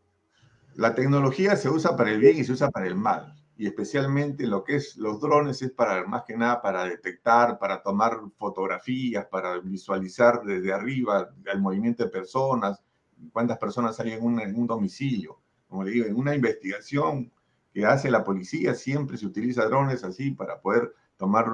La 0.75 0.95
tecnología 0.95 1.55
se 1.55 1.69
usa 1.69 1.95
para 1.95 2.11
el 2.11 2.19
bien 2.19 2.37
y 2.37 2.43
se 2.43 2.53
usa 2.53 2.71
para 2.71 2.87
el 2.87 2.95
mal. 2.95 3.35
Y 3.61 3.67
especialmente 3.67 4.47
lo 4.47 4.63
que 4.63 4.77
es 4.77 4.97
los 4.97 5.21
drones 5.21 5.61
es 5.61 5.69
para, 5.69 6.03
más 6.07 6.23
que 6.23 6.35
nada, 6.35 6.63
para 6.63 6.83
detectar, 6.83 7.59
para 7.59 7.83
tomar 7.83 8.19
fotografías, 8.35 9.27
para 9.27 9.59
visualizar 9.59 10.41
desde 10.43 10.73
arriba 10.73 11.29
el 11.45 11.61
movimiento 11.61 12.03
de 12.03 12.09
personas, 12.09 12.81
cuántas 13.31 13.59
personas 13.59 13.99
hay 13.99 14.13
en 14.13 14.23
un 14.23 14.65
domicilio. 14.65 15.39
Como 15.67 15.83
le 15.83 15.91
digo, 15.91 16.07
en 16.07 16.15
una 16.15 16.33
investigación 16.33 17.31
que 17.71 17.85
hace 17.85 18.09
la 18.09 18.23
policía, 18.23 18.73
siempre 18.73 19.15
se 19.15 19.27
utiliza 19.27 19.65
drones 19.65 20.03
así 20.03 20.31
para 20.31 20.59
poder 20.59 20.95
tomar 21.15 21.45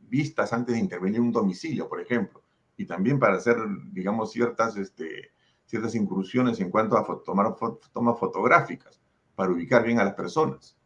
vistas 0.00 0.52
antes 0.52 0.74
de 0.74 0.80
intervenir 0.80 1.18
en 1.18 1.26
un 1.26 1.32
domicilio, 1.32 1.88
por 1.88 2.00
ejemplo, 2.00 2.42
y 2.76 2.84
también 2.84 3.20
para 3.20 3.36
hacer, 3.36 3.58
digamos, 3.92 4.32
ciertas, 4.32 4.76
este, 4.76 5.30
ciertas 5.66 5.94
incursiones 5.94 6.58
en 6.58 6.68
cuanto 6.68 6.98
a 6.98 7.22
tomar 7.24 7.54
tomas 7.92 8.18
fotográficas, 8.18 9.00
para 9.36 9.52
ubicar 9.52 9.84
bien 9.84 10.00
a 10.00 10.04
las 10.04 10.14
personas. 10.14 10.76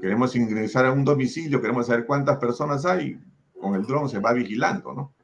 Queremos 0.00 0.34
ingresar 0.36 0.86
a 0.86 0.92
un 0.92 1.04
domicilio, 1.04 1.60
queremos 1.60 1.86
saber 1.86 2.06
cuántas 2.06 2.38
personas 2.38 2.84
hay, 2.84 3.18
con 3.60 3.74
el 3.74 3.82
dron 3.82 4.08
se 4.08 4.18
va 4.18 4.32
vigilando, 4.32 4.92
¿no? 4.92 5.14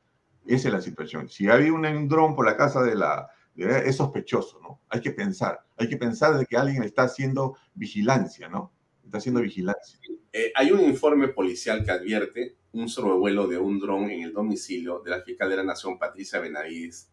Esa 0.47 0.69
es 0.69 0.75
la 0.75 0.81
situación. 0.81 1.29
Si 1.29 1.49
hay 1.49 1.71
un, 1.71 1.87
un 1.87 2.09
dron 2.09 2.35
por 2.35 2.45
la 2.45 2.57
casa 2.57 2.83
de 2.83 2.95
la, 2.95 3.31
es 3.57 3.97
sospechoso, 3.97 4.61
¿no? 4.61 4.81
Hay 4.89 5.01
que 5.01 5.13
pensar, 5.13 5.61
hay 5.77 5.89
que 5.89 5.97
pensar 5.97 6.37
de 6.37 6.47
que 6.47 6.57
alguien 6.57 6.83
está 6.83 7.05
haciendo 7.05 7.57
vigilancia, 7.75 8.49
¿no? 8.49 8.73
Está 9.05 9.19
haciendo 9.19 9.41
vigilancia. 9.41 9.99
Eh, 10.33 10.53
hay 10.55 10.73
un 10.73 10.81
informe 10.81 11.29
policial 11.29 11.85
que 11.85 11.93
advierte 11.93 12.57
un 12.73 12.89
sobrevuelo 12.89 13.47
de 13.47 13.59
un 13.59 13.79
dron 13.79 14.11
en 14.11 14.23
el 14.23 14.33
domicilio 14.33 15.01
de 15.01 15.11
la 15.11 15.21
fiscal 15.21 15.49
de 15.49 15.57
la 15.57 15.63
Nación, 15.63 15.99
Patricia 15.99 16.41
Benavides, 16.41 17.09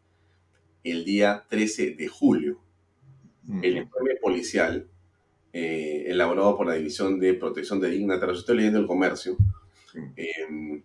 el 0.84 1.06
día 1.06 1.46
13 1.48 1.92
de 1.92 2.08
julio. 2.08 2.60
El 3.62 3.78
informe 3.78 4.16
policial, 4.22 4.90
eh, 5.54 6.06
elaborado 6.08 6.58
por 6.58 6.68
la 6.68 6.76
División 6.76 7.20
de 7.20 7.34
Protección 7.34 7.80
de 7.80 7.90
Dignatarios, 7.90 8.40
estoy 8.40 8.58
leyendo 8.58 8.80
el 8.80 8.88
comercio, 8.88 9.36
em, 10.16 10.84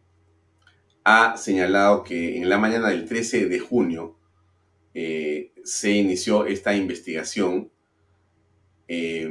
ha 1.05 1.37
señalado 1.37 2.03
que 2.03 2.37
en 2.37 2.49
la 2.49 2.59
mañana 2.59 2.89
del 2.89 3.07
13 3.07 3.47
de 3.47 3.59
junio, 3.61 4.17
eh, 4.99 5.53
se 5.63 5.91
inició 5.91 6.47
esta 6.47 6.75
investigación 6.75 7.71
eh, 8.89 9.29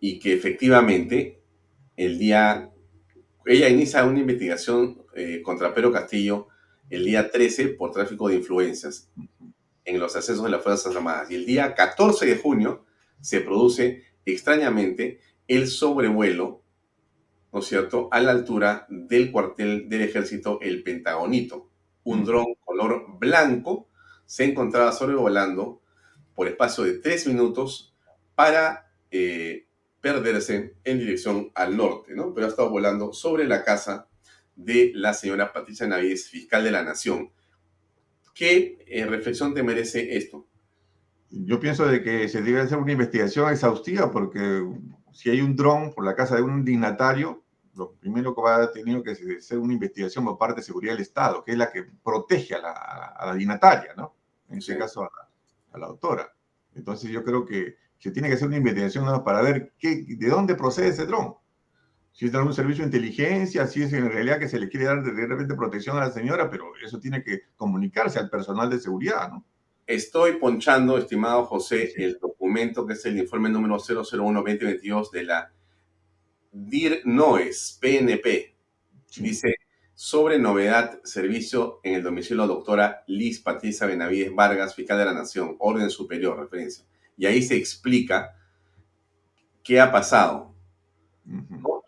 y 0.00 0.18
que 0.18 0.32
efectivamente 0.32 1.42
el 1.98 2.18
día, 2.18 2.70
ella 3.44 3.68
inicia 3.68 4.04
una 4.04 4.20
investigación 4.20 5.02
eh, 5.14 5.42
contra 5.42 5.74
Pedro 5.74 5.92
Castillo 5.92 6.48
el 6.88 7.04
día 7.04 7.30
13 7.30 7.68
por 7.68 7.90
tráfico 7.90 8.28
de 8.28 8.36
influencias 8.36 9.10
en 9.84 9.98
los 9.98 10.16
accesos 10.16 10.42
de 10.44 10.50
las 10.50 10.62
Fuerzas 10.62 10.96
Armadas. 10.96 11.30
Y 11.30 11.34
el 11.34 11.44
día 11.44 11.74
14 11.74 12.24
de 12.24 12.36
junio 12.38 12.86
se 13.20 13.42
produce 13.42 14.04
extrañamente 14.24 15.20
el 15.48 15.68
sobrevuelo, 15.68 16.62
¿no 17.52 17.60
es 17.60 17.66
cierto?, 17.66 18.08
a 18.10 18.20
la 18.20 18.32
altura 18.32 18.86
del 18.88 19.30
cuartel 19.30 19.88
del 19.88 20.02
ejército 20.02 20.58
El 20.62 20.82
Pentagonito, 20.82 21.68
un 22.04 22.24
dron 22.24 22.54
color 22.64 23.18
blanco 23.18 23.88
se 24.26 24.44
encontraba 24.44 24.92
sobrevolando 24.92 25.82
por 26.34 26.48
espacio 26.48 26.84
de 26.84 26.94
tres 26.94 27.26
minutos 27.26 27.94
para 28.34 28.90
eh, 29.10 29.66
perderse 30.00 30.74
en 30.84 30.98
dirección 30.98 31.52
al 31.54 31.76
norte, 31.76 32.14
¿no? 32.14 32.34
Pero 32.34 32.46
ha 32.46 32.50
estado 32.50 32.70
volando 32.70 33.12
sobre 33.12 33.44
la 33.44 33.62
casa 33.62 34.08
de 34.56 34.92
la 34.94 35.14
señora 35.14 35.52
Patricia 35.52 35.86
Navides, 35.86 36.28
fiscal 36.28 36.64
de 36.64 36.70
la 36.70 36.82
Nación. 36.82 37.30
¿Qué 38.34 38.84
eh, 38.86 39.06
reflexión 39.06 39.54
te 39.54 39.62
merece 39.62 40.16
esto? 40.16 40.48
Yo 41.34 41.58
pienso 41.58 41.86
de 41.86 42.02
que 42.02 42.28
se 42.28 42.42
debe 42.42 42.60
hacer 42.60 42.76
una 42.76 42.92
investigación 42.92 43.50
exhaustiva 43.50 44.10
porque 44.10 44.62
si 45.12 45.30
hay 45.30 45.40
un 45.40 45.56
dron 45.56 45.94
por 45.94 46.04
la 46.04 46.14
casa 46.14 46.36
de 46.36 46.42
un 46.42 46.62
dignatario, 46.62 47.42
lo 47.74 47.92
primero 47.94 48.34
que 48.34 48.42
va 48.42 48.64
a 48.64 48.70
tener 48.70 49.02
que 49.02 49.12
hacer 49.38 49.58
una 49.58 49.72
investigación 49.72 50.26
por 50.26 50.36
parte 50.36 50.60
de 50.60 50.66
seguridad 50.66 50.92
del 50.92 51.00
Estado, 51.00 51.42
que 51.42 51.52
es 51.52 51.58
la 51.58 51.72
que 51.72 51.84
protege 52.04 52.54
a 52.54 52.58
la, 52.58 52.72
a 52.72 53.26
la 53.26 53.34
dignataria, 53.34 53.94
¿no? 53.96 54.14
En 54.50 54.58
este 54.58 54.76
caso 54.76 55.00
a 55.00 55.04
la, 55.04 55.30
a 55.72 55.78
la, 55.78 55.86
doctora. 55.86 56.30
Entonces 56.74 57.10
yo 57.10 57.24
creo 57.24 57.46
que 57.46 57.76
se 57.98 58.10
tiene 58.10 58.28
que 58.28 58.34
hacer 58.34 58.48
una 58.48 58.58
investigación 58.58 59.24
para 59.24 59.40
ver 59.40 59.72
qué, 59.78 60.04
de 60.06 60.28
dónde 60.28 60.54
procede 60.54 60.88
ese 60.88 61.06
dron. 61.06 61.36
Si 62.12 62.26
es 62.26 62.32
de 62.32 62.36
algún 62.36 62.52
servicio 62.52 62.82
de 62.82 62.88
inteligencia, 62.88 63.66
si 63.66 63.82
es 63.82 63.92
en 63.94 64.10
realidad 64.10 64.38
que 64.38 64.48
se 64.48 64.60
le 64.60 64.68
quiere 64.68 64.84
dar 64.84 65.02
de 65.02 65.26
repente 65.26 65.54
protección 65.54 65.96
a 65.96 66.00
la 66.00 66.10
señora, 66.10 66.50
pero 66.50 66.72
eso 66.84 67.00
tiene 67.00 67.22
que 67.24 67.40
comunicarse 67.56 68.18
al 68.18 68.28
personal 68.28 68.68
de 68.68 68.80
seguridad, 68.80 69.30
¿no? 69.30 69.46
Estoy 69.86 70.38
ponchando, 70.38 70.96
estimado 70.96 71.44
José, 71.44 71.92
el 71.96 72.18
documento 72.20 72.86
que 72.86 72.92
es 72.94 73.04
el 73.04 73.18
informe 73.18 73.50
número 73.50 73.78
001-2022 73.78 75.10
de 75.10 75.22
la 75.24 75.52
DIR 76.52 77.02
NOES, 77.04 77.78
PNP. 77.80 78.54
Dice, 79.16 79.56
sobre 79.94 80.38
novedad, 80.38 81.00
servicio 81.04 81.80
en 81.82 81.94
el 81.94 82.02
domicilio 82.02 82.46
doctora 82.46 83.04
Liz 83.06 83.40
Patricia 83.40 83.86
Benavides 83.86 84.34
Vargas, 84.34 84.74
fiscal 84.74 84.98
de 84.98 85.04
la 85.04 85.14
Nación, 85.14 85.56
orden 85.58 85.90
superior, 85.90 86.38
referencia. 86.38 86.84
Y 87.16 87.26
ahí 87.26 87.42
se 87.42 87.56
explica 87.56 88.36
qué 89.62 89.80
ha 89.80 89.92
pasado 89.92 90.54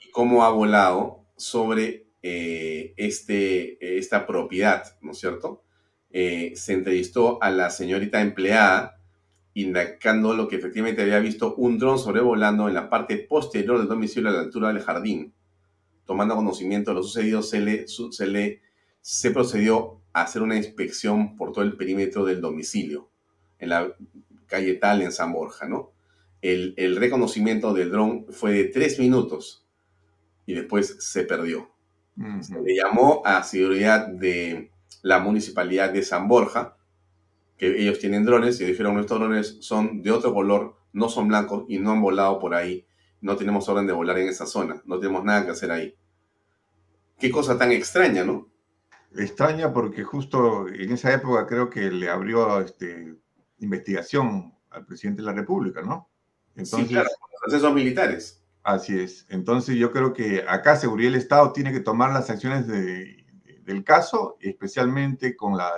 y 0.00 0.10
cómo 0.10 0.44
ha 0.44 0.50
volado 0.50 1.24
sobre 1.36 2.08
eh, 2.22 2.94
este, 2.96 3.98
esta 3.98 4.26
propiedad, 4.26 4.96
¿no 5.00 5.12
es 5.12 5.18
cierto? 5.18 5.63
Eh, 6.16 6.52
se 6.54 6.74
entrevistó 6.74 7.42
a 7.42 7.50
la 7.50 7.70
señorita 7.70 8.20
empleada 8.20 9.00
indicando 9.52 10.32
lo 10.32 10.46
que 10.46 10.54
efectivamente 10.54 11.02
había 11.02 11.18
visto 11.18 11.56
un 11.56 11.76
dron 11.76 11.98
sobrevolando 11.98 12.68
en 12.68 12.74
la 12.74 12.88
parte 12.88 13.16
posterior 13.18 13.78
del 13.78 13.88
domicilio 13.88 14.30
a 14.30 14.32
la 14.32 14.40
altura 14.42 14.68
del 14.68 14.80
jardín. 14.80 15.34
Tomando 16.04 16.36
conocimiento 16.36 16.92
de 16.92 16.94
lo 16.94 17.02
sucedido, 17.02 17.42
se 17.42 17.60
le, 17.60 17.88
se 17.88 18.26
le 18.28 18.62
se 19.00 19.32
procedió 19.32 20.02
a 20.12 20.22
hacer 20.22 20.42
una 20.42 20.56
inspección 20.56 21.36
por 21.36 21.50
todo 21.50 21.64
el 21.64 21.76
perímetro 21.76 22.24
del 22.24 22.40
domicilio, 22.40 23.10
en 23.58 23.70
la 23.70 23.92
calle 24.46 24.74
Tal, 24.74 25.02
en 25.02 25.10
San 25.10 25.32
Borja, 25.32 25.66
¿no? 25.66 25.90
El, 26.42 26.74
el 26.76 26.94
reconocimiento 26.94 27.74
del 27.74 27.90
dron 27.90 28.26
fue 28.30 28.52
de 28.52 28.64
tres 28.66 29.00
minutos 29.00 29.66
y 30.46 30.54
después 30.54 30.96
se 31.00 31.24
perdió. 31.24 31.70
Se 32.40 32.60
le 32.60 32.76
llamó 32.76 33.22
a 33.24 33.42
seguridad 33.42 34.06
de 34.06 34.70
la 35.04 35.18
municipalidad 35.18 35.92
de 35.92 36.02
San 36.02 36.28
Borja, 36.28 36.78
que 37.58 37.78
ellos 37.78 37.98
tienen 37.98 38.24
drones 38.24 38.58
y 38.58 38.64
dijeron 38.64 38.94
nuestros 38.94 39.20
drones 39.20 39.58
son 39.60 40.00
de 40.02 40.10
otro 40.10 40.32
color, 40.32 40.78
no 40.94 41.10
son 41.10 41.28
blancos 41.28 41.66
y 41.68 41.78
no 41.78 41.92
han 41.92 42.00
volado 42.00 42.38
por 42.38 42.54
ahí. 42.54 42.86
No 43.20 43.36
tenemos 43.36 43.68
orden 43.68 43.86
de 43.86 43.92
volar 43.92 44.18
en 44.18 44.28
esa 44.28 44.46
zona, 44.46 44.82
no 44.86 44.98
tenemos 44.98 45.22
nada 45.22 45.44
que 45.44 45.50
hacer 45.50 45.70
ahí. 45.70 45.94
Qué 47.18 47.30
cosa 47.30 47.58
tan 47.58 47.70
extraña, 47.70 48.24
¿no? 48.24 48.48
Extraña 49.14 49.74
porque 49.74 50.04
justo 50.04 50.68
en 50.68 50.92
esa 50.92 51.12
época 51.12 51.46
creo 51.46 51.68
que 51.68 51.90
le 51.90 52.08
abrió 52.08 52.60
este, 52.60 53.14
investigación 53.58 54.54
al 54.70 54.86
presidente 54.86 55.20
de 55.20 55.26
la 55.26 55.34
República, 55.34 55.82
¿no? 55.82 56.08
Entonces, 56.56 56.88
sí, 56.88 56.94
claro, 56.94 57.10
los 57.10 57.40
procesos 57.42 57.74
militares. 57.74 58.42
Así 58.62 58.98
es. 58.98 59.26
Entonces 59.28 59.76
yo 59.76 59.92
creo 59.92 60.14
que 60.14 60.46
acá 60.48 60.76
Seguridad 60.76 61.10
del 61.10 61.20
Estado 61.20 61.52
tiene 61.52 61.72
que 61.72 61.80
tomar 61.80 62.10
las 62.14 62.30
acciones 62.30 62.66
de 62.66 63.23
del 63.64 63.82
caso, 63.82 64.36
especialmente 64.40 65.36
con 65.36 65.56
la, 65.56 65.72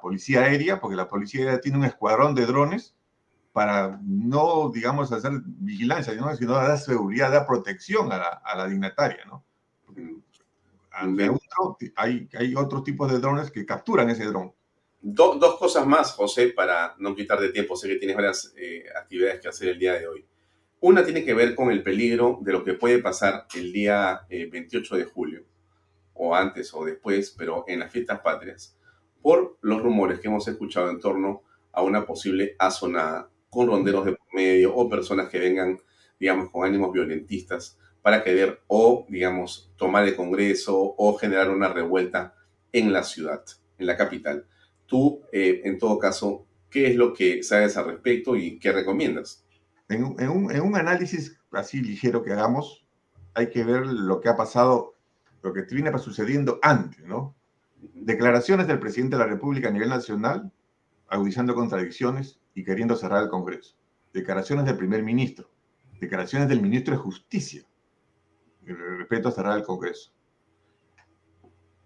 policía 0.00 0.42
aérea, 0.42 0.80
porque 0.80 0.96
la 0.96 1.08
policía 1.08 1.42
aérea 1.42 1.60
tiene 1.60 1.78
un 1.78 1.84
escuadrón 1.84 2.34
de 2.34 2.46
drones 2.46 2.94
para 3.52 3.98
no, 4.02 4.70
digamos, 4.72 5.12
hacer 5.12 5.32
vigilancia, 5.44 6.14
sino 6.36 6.54
dar 6.54 6.78
seguridad, 6.78 7.30
dar 7.30 7.46
protección 7.46 8.12
a 8.12 8.54
la, 8.56 8.66
dignataria, 8.68 9.24
¿no? 9.26 9.44
hay, 11.96 12.28
hay 12.32 12.54
otros 12.54 12.84
tipos 12.84 13.10
de 13.10 13.18
drones 13.18 13.50
que 13.50 13.66
capturan 13.66 14.10
ese 14.10 14.24
dron. 14.24 14.52
dos 15.00 15.58
cosas 15.58 15.86
más, 15.86 16.12
José, 16.12 16.48
para 16.48 16.94
no 16.98 17.14
quitar 17.14 17.38
de 17.40 17.50
tiempo. 17.50 17.76
Sé 17.76 17.88
que 17.88 17.96
tienes 17.96 18.16
varias 18.16 18.52
eh, 18.56 18.84
actividades 18.98 19.40
que 19.40 19.48
hacer 19.48 19.68
el 19.68 19.78
día 19.78 19.94
de 19.94 20.06
hoy. 20.06 20.26
Una 20.80 21.04
tiene 21.04 21.24
que 21.24 21.34
ver 21.34 21.54
con 21.54 21.70
el 21.70 21.82
peligro 21.82 22.38
de 22.42 22.52
lo 22.52 22.64
que 22.64 22.74
puede 22.74 22.98
pasar 22.98 23.46
el 23.54 23.72
día 23.72 24.26
28 24.28 24.94
eh, 24.94 24.98
de 24.98 25.04
julio 25.04 25.44
o 26.18 26.34
antes 26.34 26.72
o 26.74 26.84
después, 26.84 27.34
pero 27.36 27.64
en 27.68 27.80
las 27.80 27.92
fiestas 27.92 28.20
patrias, 28.20 28.76
por 29.22 29.58
los 29.60 29.82
rumores 29.82 30.20
que 30.20 30.28
hemos 30.28 30.46
escuchado 30.48 30.90
en 30.90 31.00
torno 31.00 31.42
a 31.72 31.82
una 31.82 32.06
posible 32.06 32.54
azonada 32.58 33.30
con 33.50 33.66
ronderos 33.66 34.04
de 34.04 34.16
medio 34.32 34.74
o 34.74 34.88
personas 34.88 35.28
que 35.28 35.38
vengan, 35.38 35.78
digamos, 36.18 36.50
con 36.50 36.66
ánimos 36.66 36.92
violentistas 36.92 37.78
para 38.02 38.22
querer 38.22 38.62
o, 38.66 39.06
digamos, 39.08 39.72
tomar 39.76 40.06
el 40.06 40.14
Congreso 40.14 40.94
o 40.96 41.14
generar 41.18 41.50
una 41.50 41.68
revuelta 41.68 42.34
en 42.72 42.92
la 42.92 43.02
ciudad, 43.02 43.42
en 43.78 43.86
la 43.86 43.96
capital. 43.96 44.46
Tú, 44.86 45.22
eh, 45.32 45.62
en 45.64 45.78
todo 45.78 45.98
caso, 45.98 46.46
¿qué 46.70 46.88
es 46.88 46.96
lo 46.96 47.12
que 47.12 47.42
sabes 47.42 47.76
al 47.76 47.86
respecto 47.86 48.36
y 48.36 48.58
qué 48.58 48.72
recomiendas? 48.72 49.44
En 49.88 50.04
un, 50.04 50.50
en 50.52 50.60
un 50.60 50.76
análisis 50.76 51.38
así 51.50 51.80
ligero 51.80 52.22
que 52.22 52.32
hagamos, 52.32 52.86
hay 53.34 53.50
que 53.50 53.64
ver 53.64 53.86
lo 53.86 54.20
que 54.20 54.28
ha 54.28 54.36
pasado 54.36 54.95
lo 55.46 55.52
que 55.52 55.62
viene 55.62 55.96
sucediendo 55.98 56.58
antes, 56.60 57.04
¿no? 57.04 57.36
Declaraciones 57.94 58.66
del 58.66 58.80
presidente 58.80 59.16
de 59.16 59.22
la 59.22 59.28
República 59.28 59.68
a 59.68 59.70
nivel 59.70 59.88
nacional, 59.88 60.52
agudizando 61.06 61.54
contradicciones 61.54 62.40
y 62.54 62.64
queriendo 62.64 62.96
cerrar 62.96 63.22
el 63.22 63.28
Congreso. 63.28 63.76
Declaraciones 64.12 64.64
del 64.64 64.76
primer 64.76 65.04
ministro, 65.04 65.48
declaraciones 66.00 66.48
del 66.48 66.60
ministro 66.60 66.94
de 66.94 66.98
Justicia, 66.98 67.64
respeto 68.64 69.28
a 69.28 69.32
cerrar 69.32 69.56
el 69.56 69.64
Congreso. 69.64 70.10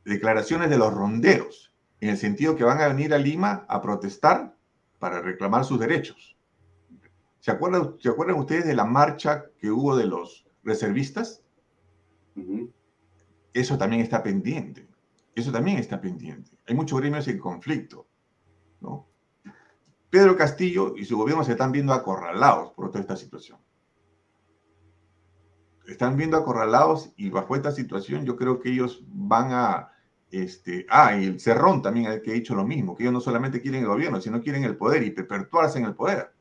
Declaraciones 0.06 0.70
de 0.70 0.78
los 0.78 0.94
ronderos, 0.94 1.74
en 2.00 2.08
el 2.08 2.16
sentido 2.16 2.56
que 2.56 2.64
van 2.64 2.80
a 2.80 2.88
venir 2.88 3.12
a 3.12 3.18
Lima 3.18 3.66
a 3.68 3.82
protestar 3.82 4.56
para 4.98 5.20
reclamar 5.20 5.66
sus 5.66 5.78
derechos. 5.78 6.34
¿Se 7.40 7.50
acuerdan, 7.50 7.96
¿se 7.98 8.08
acuerdan 8.08 8.38
ustedes 8.38 8.64
de 8.64 8.74
la 8.74 8.86
marcha 8.86 9.44
que 9.58 9.70
hubo 9.70 9.96
de 9.96 10.06
los 10.06 10.46
reservistas? 10.64 11.42
Eso 13.52 13.78
también 13.78 14.02
está 14.02 14.22
pendiente. 14.22 14.88
Eso 15.34 15.52
también 15.52 15.78
está 15.78 16.00
pendiente. 16.00 16.58
Hay 16.66 16.74
muchos 16.74 17.00
gremios 17.00 17.26
en 17.28 17.38
conflicto. 17.38 18.06
¿no? 18.80 19.08
Pedro 20.10 20.36
Castillo 20.36 20.94
y 20.96 21.04
su 21.04 21.16
gobierno 21.16 21.44
se 21.44 21.52
están 21.52 21.72
viendo 21.72 21.92
acorralados 21.92 22.72
por 22.72 22.88
toda 22.90 23.00
esta 23.00 23.16
situación. 23.16 23.58
Están 25.86 26.16
viendo 26.16 26.36
acorralados 26.36 27.12
y 27.16 27.30
bajo 27.30 27.56
esta 27.56 27.72
situación 27.72 28.24
yo 28.24 28.36
creo 28.36 28.60
que 28.60 28.70
ellos 28.70 29.04
van 29.08 29.52
a... 29.52 29.92
Este, 30.30 30.86
ah, 30.88 31.16
y 31.16 31.24
el 31.24 31.40
Cerrón 31.40 31.82
también 31.82 32.22
que 32.22 32.30
ha 32.30 32.34
dicho 32.34 32.54
lo 32.54 32.64
mismo, 32.64 32.94
que 32.94 33.02
ellos 33.02 33.12
no 33.12 33.20
solamente 33.20 33.60
quieren 33.60 33.82
el 33.82 33.88
gobierno, 33.88 34.20
sino 34.20 34.40
quieren 34.40 34.62
el 34.62 34.76
poder 34.76 35.02
y 35.02 35.10
perpetuarse 35.10 35.78
en 35.78 35.86
el 35.86 35.94
poder. 35.94 36.32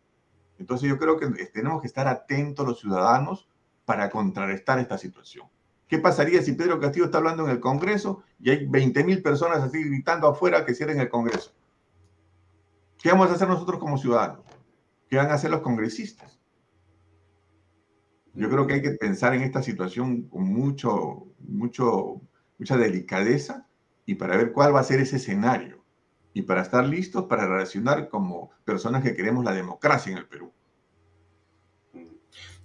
Entonces 0.60 0.88
yo 0.88 1.00
creo 1.00 1.18
que 1.18 1.28
tenemos 1.48 1.82
que 1.82 1.88
estar 1.88 2.08
atentos 2.08 2.68
los 2.68 2.80
ciudadanos 2.80 3.50
para 3.86 4.12
contrarrestar 4.12 4.78
esta 4.78 5.00
situación. 5.00 5.48
¿Qué 5.90 5.98
pasaría 5.98 6.44
si 6.44 6.54
Pedro 6.54 6.80
Castillo 6.80 7.06
está 7.06 7.18
hablando 7.18 7.46
en 7.46 7.50
el 7.50 7.60
Congreso 7.60 8.22
y 8.40 8.52
hay 8.52 8.68
20.000 8.68 9.24
personas 9.24 9.64
así 9.64 9.84
gritando 9.84 10.28
afuera 10.28 10.64
que 10.64 10.76
cierren 10.76 11.00
el 11.00 11.10
Congreso? 11.10 11.52
¿Qué 13.00 13.10
vamos 13.10 13.32
a 13.32 13.34
hacer 13.34 13.48
nosotros 13.48 13.80
como 13.80 13.98
ciudadanos? 13.98 14.46
¿Qué 15.10 15.18
van 15.18 15.32
a 15.32 15.34
hacer 15.34 15.50
los 15.50 15.62
congresistas? 15.62 16.40
Yo 18.36 18.50
creo 18.52 18.68
que 18.68 18.76
hay 18.76 18.82
que 18.84 18.92
pensar 18.92 19.34
en 19.34 19.42
esta 19.42 19.64
situación 19.64 20.30
con 20.30 20.44
mucho, 20.44 21.26
mucho, 21.40 22.22
mucha 22.60 22.78
delicadeza 22.78 23.66
y 24.06 24.14
para 24.14 24.38
ver 24.38 24.52
cuál 24.52 24.76
va 24.76 24.82
a 24.82 24.84
ser 24.84 25.00
ese 25.00 25.16
escenario 25.16 25.84
y 26.34 26.44
para 26.44 26.62
estar 26.62 26.86
listos 26.86 27.26
para 27.26 27.48
reaccionar 27.48 28.10
como 28.10 28.52
personas 28.64 29.02
que 29.02 29.16
queremos 29.16 29.44
la 29.44 29.54
democracia 29.54 30.12
en 30.12 30.20
el 30.20 30.28
Perú. 30.28 30.54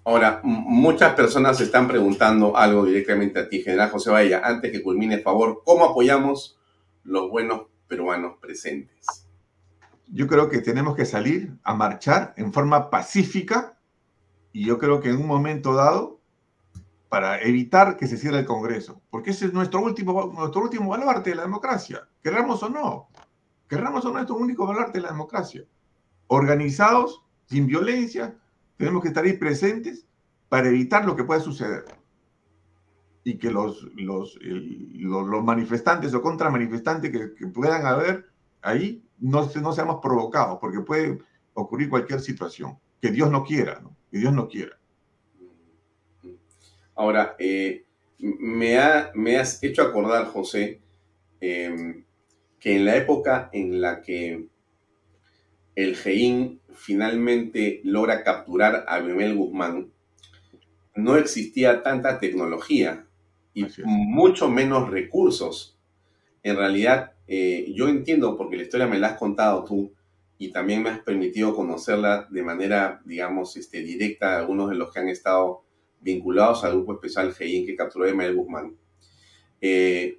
Ahora, 0.07 0.41
muchas 0.43 1.15
personas 1.15 1.57
se 1.57 1.65
están 1.65 1.89
preguntando 1.89 2.55
algo 2.55 2.85
directamente 2.85 3.41
a 3.41 3.49
ti, 3.49 3.63
General 3.63 3.89
José 3.89 4.11
Bahía. 4.11 4.43
Antes 4.45 4.71
que 4.71 4.83
culmine, 4.83 5.21
favor, 5.21 5.63
¿cómo 5.65 5.87
apoyamos 5.87 6.59
los 7.05 7.31
buenos 7.31 7.63
peruanos 7.89 8.35
presentes? 8.39 9.07
Yo 10.09 10.27
creo 10.27 10.51
que 10.51 10.59
tenemos 10.59 10.95
que 10.95 11.07
salir 11.07 11.55
a 11.63 11.75
marchar 11.75 12.35
en 12.37 12.53
forma 12.53 12.91
pacífica 12.91 13.79
y 14.53 14.67
yo 14.67 14.79
creo 14.79 15.01
que 15.01 15.09
en 15.09 15.17
un 15.17 15.27
momento 15.27 15.75
dado, 15.75 16.21
para 17.09 17.41
evitar 17.41 17.97
que 17.97 18.07
se 18.07 18.19
cierre 18.19 18.41
el 18.41 18.45
Congreso, 18.45 19.01
porque 19.09 19.31
ese 19.31 19.47
es 19.47 19.55
nuestro 19.55 19.81
último, 19.81 20.33
nuestro 20.37 20.63
último 20.63 20.91
baluarte 20.91 21.31
de 21.31 21.37
la 21.37 21.43
democracia, 21.43 22.07
querramos 22.23 22.63
o 22.63 22.69
no, 22.69 23.09
querramos 23.69 24.05
o 24.05 24.09
no, 24.09 24.19
es 24.19 24.29
nuestro 24.29 24.37
único 24.37 24.67
baluarte 24.67 24.99
de 24.99 25.05
la 25.05 25.13
democracia. 25.13 25.65
Organizados, 26.27 27.25
sin 27.47 27.67
violencia, 27.67 28.37
tenemos 28.77 29.03
que 29.03 29.09
estar 29.09 29.25
ahí 29.25 29.35
presentes 29.35 30.07
para 30.49 30.69
evitar 30.69 31.05
lo 31.05 31.17
que 31.17 31.25
pueda 31.25 31.41
suceder. 31.41 31.85
Y 33.25 33.39
que 33.39 33.51
los, 33.51 33.83
los, 33.95 34.39
los, 34.43 35.45
manifestantes 35.45 36.13
o 36.13 36.21
contramanifestantes 36.21 37.11
que, 37.11 37.35
que 37.35 37.47
puedan 37.47 37.87
haber 37.87 38.27
ahí 38.61 39.03
no, 39.19 39.51
no 39.61 39.73
seamos 39.73 40.01
provocados, 40.03 40.59
porque 40.61 40.81
puede 40.81 41.19
ocurrir 41.55 41.89
cualquier 41.89 42.21
situación. 42.21 42.79
Que 43.01 43.11
Dios 43.11 43.31
no 43.31 43.45
quiera, 43.45 43.81
¿no? 43.81 43.97
Que 44.11 44.19
Dios 44.19 44.33
no 44.33 44.49
quiera. 44.49 44.79
Ahora, 46.95 47.37
eh, 47.39 47.85
me, 48.19 48.79
ha, 48.79 49.11
me, 49.15 49.39
has 49.39 49.63
hecho 49.63 49.83
acordar, 49.83 50.27
José, 50.27 50.81
em, 51.41 52.05
que 52.59 52.77
en 52.77 52.85
la 52.85 52.97
época 52.97 53.51
en 53.53 53.81
la 53.81 54.01
que 54.01 54.47
el 55.75 55.97
GEIN 55.97 56.61
finalmente 56.75 57.81
logra 57.85 58.23
capturar 58.23 58.85
a 58.89 59.01
Bimel 59.01 59.37
Guzmán, 59.37 59.93
no 60.95 61.17
existía 61.17 61.83
tanta 61.83 62.19
tecnología 62.19 63.07
y 63.53 63.67
mucho 63.85 64.49
menos 64.49 64.91
recursos. 64.91 65.79
En 66.43 66.57
realidad, 66.57 67.13
eh, 67.27 67.73
yo 67.75 67.89
entiendo, 67.89 68.37
porque 68.37 68.57
la 68.57 68.63
historia 68.63 68.87
me 68.87 68.99
la 68.99 69.09
has 69.09 69.19
contado 69.19 69.65
tú, 69.65 69.93
y 70.39 70.51
también 70.51 70.83
me 70.83 70.91
has 70.91 70.99
permitido 71.01 71.55
conocerla 71.55 72.27
de 72.31 72.43
manera, 72.43 73.01
digamos, 73.05 73.57
este, 73.57 73.81
directa 73.81 74.35
a 74.35 74.39
algunos 74.41 74.69
de 74.69 74.77
los 74.77 74.93
que 74.93 75.01
han 75.01 75.09
estado 75.09 75.63
vinculados 76.01 76.65
al 76.65 76.73
grupo 76.73 76.95
especial 76.95 77.33
GEIN 77.33 77.65
que 77.65 77.77
capturó 77.77 78.05
a 78.05 78.09
Bimel 78.09 78.35
Guzmán. 78.35 78.77
Eh, 79.61 80.19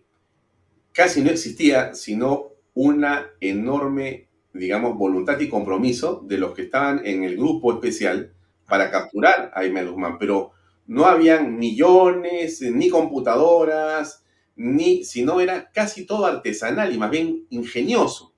casi 0.91 1.22
no 1.22 1.30
existía 1.30 1.94
sino 1.94 2.53
una 2.73 3.27
enorme 3.40 4.27
digamos, 4.56 4.98
voluntad 4.98 5.40
y 5.40 5.49
compromiso 5.49 6.23
de 6.26 6.38
los 6.38 6.53
que 6.53 6.64
estaban 6.64 7.06
en 7.06 7.23
el 7.23 7.36
grupo 7.36 7.73
especial 7.73 8.34
para 8.68 8.90
capturar 8.90 9.52
a 9.53 9.64
Guzmán, 9.64 10.18
pero 10.18 10.52
no 10.88 11.06
habían 11.06 11.57
millones, 11.57 12.61
ni 12.61 12.90
computadoras, 12.90 14.23
ni, 14.56 15.03
sino 15.03 15.41
era 15.41 15.69
casi 15.72 16.06
todo 16.06 16.26
artesanal 16.26 16.94
y 16.94 16.98
más 16.98 17.11
bien 17.11 17.45
ingenioso. 17.49 18.34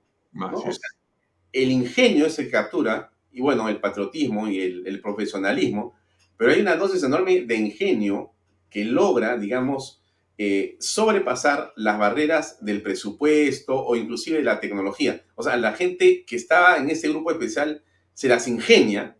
el 1.52 1.70
ingenio 1.70 2.26
es 2.26 2.38
el 2.38 2.46
que 2.46 2.52
captura, 2.52 3.12
y 3.30 3.40
bueno, 3.40 3.68
el 3.68 3.80
patriotismo 3.80 4.48
y 4.48 4.60
el, 4.60 4.86
el 4.86 5.00
profesionalismo, 5.00 5.94
pero 6.36 6.52
hay 6.52 6.60
una 6.60 6.76
dosis 6.76 7.02
enorme 7.02 7.42
de 7.42 7.56
ingenio 7.56 8.32
que 8.70 8.84
logra, 8.84 9.36
digamos, 9.38 9.97
eh, 10.40 10.76
sobrepasar 10.78 11.72
las 11.74 11.98
barreras 11.98 12.64
del 12.64 12.80
presupuesto 12.80 13.74
o 13.84 13.96
inclusive 13.96 14.38
de 14.38 14.44
la 14.44 14.60
tecnología. 14.60 15.24
O 15.34 15.42
sea, 15.42 15.56
la 15.56 15.72
gente 15.72 16.24
que 16.24 16.36
estaba 16.36 16.76
en 16.76 16.88
ese 16.90 17.08
grupo 17.08 17.32
especial 17.32 17.82
se 18.14 18.28
las 18.28 18.46
ingenia 18.46 19.18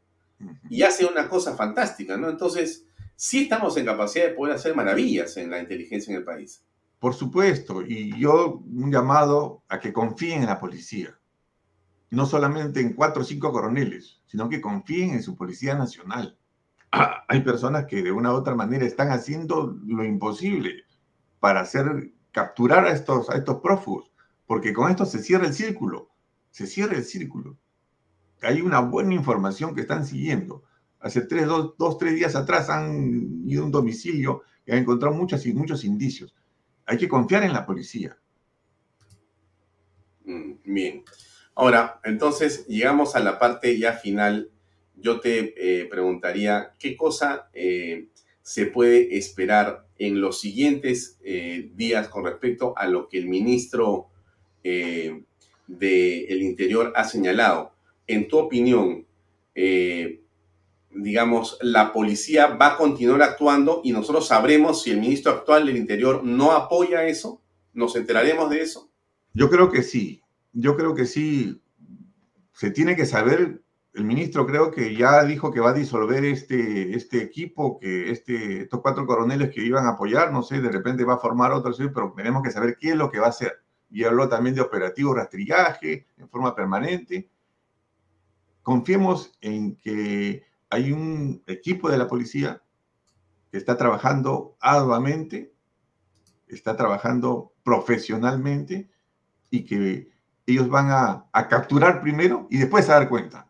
y 0.71 0.83
hace 0.83 1.05
una 1.07 1.29
cosa 1.29 1.57
fantástica, 1.57 2.17
¿no? 2.17 2.31
Entonces, 2.31 2.87
sí 3.17 3.43
estamos 3.43 3.77
en 3.77 3.87
capacidad 3.87 4.27
de 4.27 4.35
poder 4.35 4.55
hacer 4.55 4.77
maravillas 4.77 5.37
en 5.37 5.51
la 5.51 5.59
inteligencia 5.59 6.13
en 6.13 6.19
el 6.19 6.25
país. 6.25 6.65
Por 7.01 7.15
supuesto, 7.15 7.83
y 7.83 8.17
yo 8.17 8.63
un 8.73 8.93
llamado 8.93 9.65
a 9.69 9.81
que 9.81 9.93
confíen 9.93 10.43
en 10.43 10.47
la 10.47 10.61
policía, 10.61 11.19
no 12.11 12.27
solamente 12.27 12.81
en 12.81 12.93
cuatro 12.93 13.23
o 13.23 13.25
cinco 13.25 13.51
coroneles, 13.51 14.21
sino 14.27 14.49
que 14.49 14.61
confíen 14.61 15.11
en 15.11 15.25
su 15.25 15.37
Policía 15.37 15.75
Nacional. 15.75 16.39
Ah, 16.93 17.25
hay 17.27 17.41
personas 17.41 17.87
que 17.87 18.05
de 18.05 18.13
una 18.13 18.33
u 18.33 18.37
otra 18.37 18.55
manera 18.55 18.87
están 18.87 19.11
haciendo 19.11 19.77
lo 19.85 20.05
imposible 20.05 20.85
para 21.41 21.61
hacer 21.61 22.13
capturar 22.33 22.85
a 22.85 22.93
estos, 22.93 23.31
a 23.31 23.37
estos 23.37 23.61
prófugos, 23.61 24.11
porque 24.47 24.73
con 24.73 24.91
esto 24.91 25.07
se 25.07 25.23
cierra 25.23 25.47
el 25.47 25.55
círculo, 25.55 26.11
se 26.51 26.67
cierra 26.67 26.97
el 26.97 27.05
círculo. 27.05 27.57
Hay 28.43 28.61
una 28.61 28.81
buena 28.81 29.15
información 29.15 29.75
que 29.75 29.81
están 29.81 30.07
siguiendo. 30.07 30.63
Hace 31.01 31.23
tres, 31.23 31.47
dos, 31.47 31.75
dos 31.79 31.99
tres 31.99 32.15
días 32.15 32.37
atrás 32.37 32.71
han 32.71 33.43
ido 33.47 33.63
a 33.63 33.67
un 33.67 33.73
domicilio 33.73 34.43
y 34.67 34.73
han 34.73 34.79
encontrado 34.79 35.15
muchos, 35.15 35.45
muchos 35.47 35.85
indicios. 35.85 36.35
Hay 36.87 36.99
que 36.99 37.09
confiar 37.09 37.43
en 37.43 37.53
la 37.53 37.67
policía. 37.67 38.17
Mm, 40.25 40.53
bien. 40.65 41.05
Ahora, 41.55 42.01
entonces 42.05 42.67
llegamos 42.69 43.17
a 43.17 43.21
la 43.21 43.39
parte 43.39 43.77
ya 43.79 43.95
final. 43.95 44.51
Yo 44.95 45.21
te 45.21 45.55
eh, 45.57 45.87
preguntaría, 45.87 46.75
¿qué 46.79 46.97
cosa 46.97 47.49
eh, 47.53 48.09
se 48.43 48.67
puede 48.67 49.17
esperar 49.19 49.88
en 49.99 50.21
los 50.21 50.41
siguientes 50.41 51.19
eh, 51.23 51.71
días 51.75 52.09
con 52.09 52.25
respecto 52.25 52.73
a 52.77 52.87
lo 52.87 53.09
que 53.09 53.19
el 53.19 53.29
ministro 53.29 54.07
eh, 54.63 55.23
del 55.67 56.43
Interior 56.43 56.93
ha 56.97 57.05
señalado. 57.05 57.73
En 58.07 58.29
tu 58.29 58.39
opinión, 58.39 59.07
eh, 59.55 60.23
digamos, 60.91 61.59
la 61.61 61.93
policía 61.93 62.47
va 62.47 62.75
a 62.75 62.77
continuar 62.77 63.23
actuando 63.23 63.83
y 63.85 63.93
nosotros 63.93 64.29
sabremos 64.29 64.83
si 64.83 64.93
el 64.93 65.01
ministro 65.01 65.33
actual 65.33 65.67
del 65.67 65.77
Interior 65.77 66.25
no 66.25 66.53
apoya 66.53 67.07
eso. 67.07 67.43
¿Nos 67.75 67.95
enteraremos 67.97 68.51
de 68.51 68.63
eso? 68.63 68.91
Yo 69.35 69.51
creo 69.51 69.71
que 69.71 69.83
sí. 69.83 70.23
Yo 70.53 70.77
creo 70.77 70.95
que 70.95 71.07
sí. 71.07 71.61
Se 72.53 72.71
tiene 72.71 72.97
que 72.97 73.07
saber 73.07 73.63
el 73.95 74.05
ministro 74.05 74.47
creo 74.47 74.71
que 74.71 74.95
ya 74.95 75.25
dijo 75.25 75.53
que 75.53 75.61
va 75.61 75.71
a 75.71 75.75
disolver 75.75 76.25
este, 76.25 76.95
este 76.95 77.23
equipo, 77.23 77.79
que 77.79 78.11
este, 78.11 78.63
estos 78.63 78.81
cuatro 78.81 79.07
coroneles 79.07 79.51
que 79.51 79.65
iban 79.65 79.87
a 79.87 79.91
apoyar, 79.91 80.33
no 80.33 80.43
sé, 80.43 80.61
de 80.61 80.71
repente 80.71 81.05
va 81.05 81.15
a 81.15 81.19
formar 81.19 81.53
otro, 81.53 81.73
pero 81.93 82.13
tenemos 82.17 82.43
que 82.43 82.51
saber 82.51 82.77
qué 82.79 82.91
es 82.91 82.97
lo 82.97 83.11
que 83.11 83.19
va 83.19 83.27
a 83.27 83.31
hacer. 83.31 83.61
Y 83.91 84.05
habló 84.05 84.29
también 84.29 84.55
de 84.55 84.61
operativo 84.61 85.15
rastrillaje 85.15 86.07
en 86.19 86.29
forma 86.29 86.55
permanente. 86.55 87.31
Confiemos 88.63 89.33
en 89.41 89.77
que 89.77 90.45
hay 90.69 90.93
un 90.93 91.43
equipo 91.47 91.91
de 91.91 91.99
la 91.99 92.07
policía 92.07 92.63
que 93.51 93.57
está 93.57 93.79
trabajando 93.79 94.57
arduamente, 94.61 95.55
está 96.47 96.77
trabajando 96.77 97.53
profesionalmente 97.65 98.91
y 99.51 99.65
que 99.65 100.11
ellos 100.47 100.69
van 100.69 100.91
a, 100.91 101.27
a 101.33 101.49
capturar 101.49 102.03
primero 102.03 102.47
y 102.51 102.59
después 102.59 102.89
a 102.91 102.95
dar 102.95 103.09
cuenta 103.09 103.48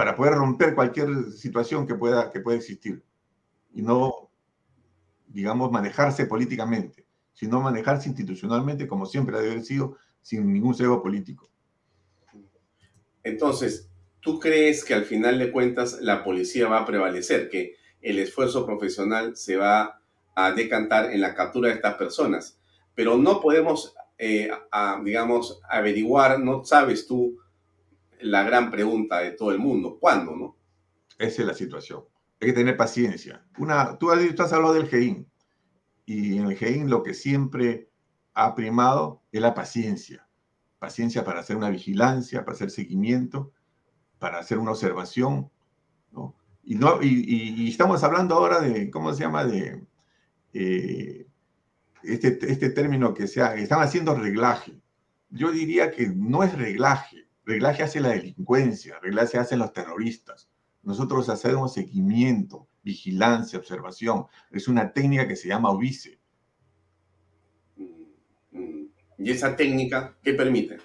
para 0.00 0.16
poder 0.16 0.32
romper 0.32 0.74
cualquier 0.74 1.30
situación 1.30 1.86
que 1.86 1.94
pueda, 1.94 2.30
que 2.30 2.40
pueda 2.40 2.56
existir 2.56 3.02
y 3.74 3.82
no, 3.82 4.30
digamos, 5.26 5.70
manejarse 5.70 6.24
políticamente, 6.24 7.04
sino 7.34 7.60
manejarse 7.60 8.08
institucionalmente 8.08 8.88
como 8.88 9.04
siempre 9.04 9.36
ha 9.36 9.40
de 9.40 9.50
haber 9.50 9.62
sido, 9.62 9.98
sin 10.22 10.50
ningún 10.50 10.74
cebo 10.74 11.02
político. 11.02 11.50
Entonces, 13.22 13.90
¿tú 14.20 14.40
crees 14.40 14.86
que 14.86 14.94
al 14.94 15.04
final 15.04 15.38
de 15.38 15.52
cuentas 15.52 15.98
la 16.00 16.24
policía 16.24 16.66
va 16.66 16.78
a 16.78 16.86
prevalecer, 16.86 17.50
que 17.50 17.74
el 18.00 18.20
esfuerzo 18.20 18.64
profesional 18.64 19.36
se 19.36 19.58
va 19.58 20.00
a 20.34 20.52
decantar 20.52 21.12
en 21.12 21.20
la 21.20 21.34
captura 21.34 21.68
de 21.68 21.74
estas 21.74 21.96
personas? 21.96 22.58
Pero 22.94 23.18
no 23.18 23.38
podemos, 23.42 23.94
eh, 24.16 24.50
digamos, 25.04 25.60
averiguar, 25.68 26.40
no 26.40 26.64
sabes 26.64 27.06
tú 27.06 27.36
la 28.22 28.42
gran 28.42 28.70
pregunta 28.70 29.18
de 29.20 29.32
todo 29.32 29.52
el 29.52 29.58
mundo. 29.58 29.98
¿Cuándo, 29.98 30.36
no? 30.36 30.56
Esa 31.18 31.42
es 31.42 31.48
la 31.48 31.54
situación. 31.54 32.04
Hay 32.40 32.48
que 32.48 32.54
tener 32.54 32.76
paciencia. 32.76 33.44
Una, 33.58 33.98
tú, 33.98 34.10
has, 34.10 34.52
hablado 34.52 34.74
del 34.74 34.88
GEIN. 34.88 35.30
Y 36.06 36.38
en 36.38 36.46
el 36.46 36.56
GEIN 36.56 36.88
lo 36.88 37.02
que 37.02 37.14
siempre 37.14 37.90
ha 38.34 38.54
primado 38.54 39.22
es 39.30 39.40
la 39.40 39.54
paciencia. 39.54 40.26
Paciencia 40.78 41.24
para 41.24 41.40
hacer 41.40 41.56
una 41.56 41.68
vigilancia, 41.68 42.44
para 42.44 42.54
hacer 42.54 42.70
seguimiento, 42.70 43.52
para 44.18 44.38
hacer 44.38 44.58
una 44.58 44.70
observación. 44.70 45.50
¿no? 46.10 46.34
Y, 46.62 46.74
no, 46.76 47.02
y, 47.02 47.68
estamos 47.68 48.02
hablando 48.02 48.36
ahora 48.36 48.60
de, 48.60 48.90
¿cómo 48.90 49.12
se 49.12 49.24
llama? 49.24 49.44
De 49.44 49.84
eh, 50.54 51.26
este, 52.02 52.38
este 52.50 52.70
término 52.70 53.12
que 53.12 53.26
se 53.26 53.42
están 53.62 53.82
haciendo 53.82 54.14
reglaje. 54.14 54.80
Yo 55.28 55.52
diría 55.52 55.90
que 55.90 56.08
no 56.08 56.42
es 56.42 56.56
reglaje, 56.56 57.28
Reglaje 57.50 57.82
hace 57.82 57.98
la 57.98 58.10
delincuencia, 58.10 59.00
reglaje 59.02 59.36
hacen 59.36 59.58
los 59.58 59.72
terroristas. 59.72 60.48
Nosotros 60.84 61.28
hacemos 61.28 61.74
seguimiento, 61.74 62.68
vigilancia, 62.84 63.58
observación. 63.58 64.26
Es 64.52 64.68
una 64.68 64.92
técnica 64.92 65.26
que 65.26 65.34
se 65.34 65.48
llama 65.48 65.70
OBICE. 65.70 66.20
¿Y 69.18 69.30
esa 69.32 69.56
técnica 69.56 70.16
qué 70.22 70.34
permite? 70.34 70.78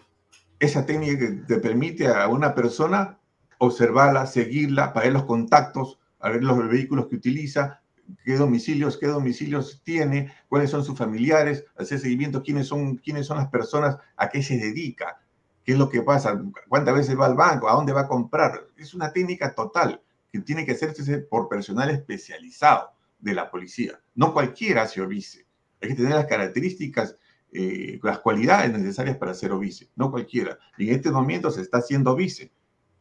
Esa 0.60 0.88
técnica 0.88 1.20
que 1.20 1.28
te 1.48 1.58
permite 1.60 2.08
a 2.08 2.28
una 2.30 2.56
persona 2.56 3.20
observarla, 3.60 4.26
seguirla, 4.26 4.92
para 4.92 5.06
ver 5.06 5.14
los 5.14 5.26
contactos, 5.26 6.00
a 6.20 6.32
ver 6.32 6.44
los 6.44 6.68
vehículos 6.68 7.06
que 7.10 7.18
utiliza, 7.18 7.84
qué 8.24 8.38
domicilios, 8.38 8.98
qué 8.98 9.06
domicilios 9.06 9.84
tiene, 9.84 10.34
cuáles 10.50 10.72
son 10.72 10.84
sus 10.84 10.98
familiares, 10.98 11.64
hacer 11.78 12.00
seguimiento, 12.00 12.42
quiénes 12.42 12.66
son, 12.66 12.96
quiénes 12.96 13.28
son 13.28 13.38
las 13.38 13.50
personas, 13.50 13.98
a 14.18 14.30
qué 14.30 14.42
se 14.42 14.58
dedica, 14.58 15.20
qué 15.66 15.72
es 15.74 15.78
lo 15.80 15.90
que 15.90 16.04
pasa, 16.04 16.40
cuántas 16.70 16.94
veces 16.94 17.20
va 17.20 17.26
al 17.26 17.36
banco, 17.36 17.68
a 17.68 17.74
dónde 17.74 17.92
va 17.92 18.02
a 18.02 18.08
comprar. 18.08 18.68
Es 18.78 18.94
una 18.94 19.12
técnica 19.12 19.54
total 19.54 20.00
que 20.32 20.40
tiene 20.40 20.66
que 20.66 20.74
hacerse 20.74 21.18
por 21.18 21.50
personal 21.50 21.90
especializado 21.90 22.92
de 23.20 23.34
la 23.34 23.50
policía. 23.50 24.00
No 24.14 24.32
cualquiera 24.32 24.84
hace 24.84 25.02
obice. 25.02 25.46
Hay 25.82 25.90
que 25.90 25.96
tener 25.96 26.14
las 26.14 26.28
características, 26.28 27.18
eh, 27.52 28.00
las 28.04 28.20
cualidades 28.20 28.72
necesarias 28.72 29.18
para 29.18 29.34
ser 29.34 29.52
obice. 29.52 29.90
No 29.96 30.12
cualquiera. 30.12 30.58
Y 30.78 30.90
en 30.90 30.96
este 30.96 31.10
momento 31.10 31.50
se 31.50 31.62
está 31.62 31.80
haciendo 31.80 32.12
obice 32.12 32.52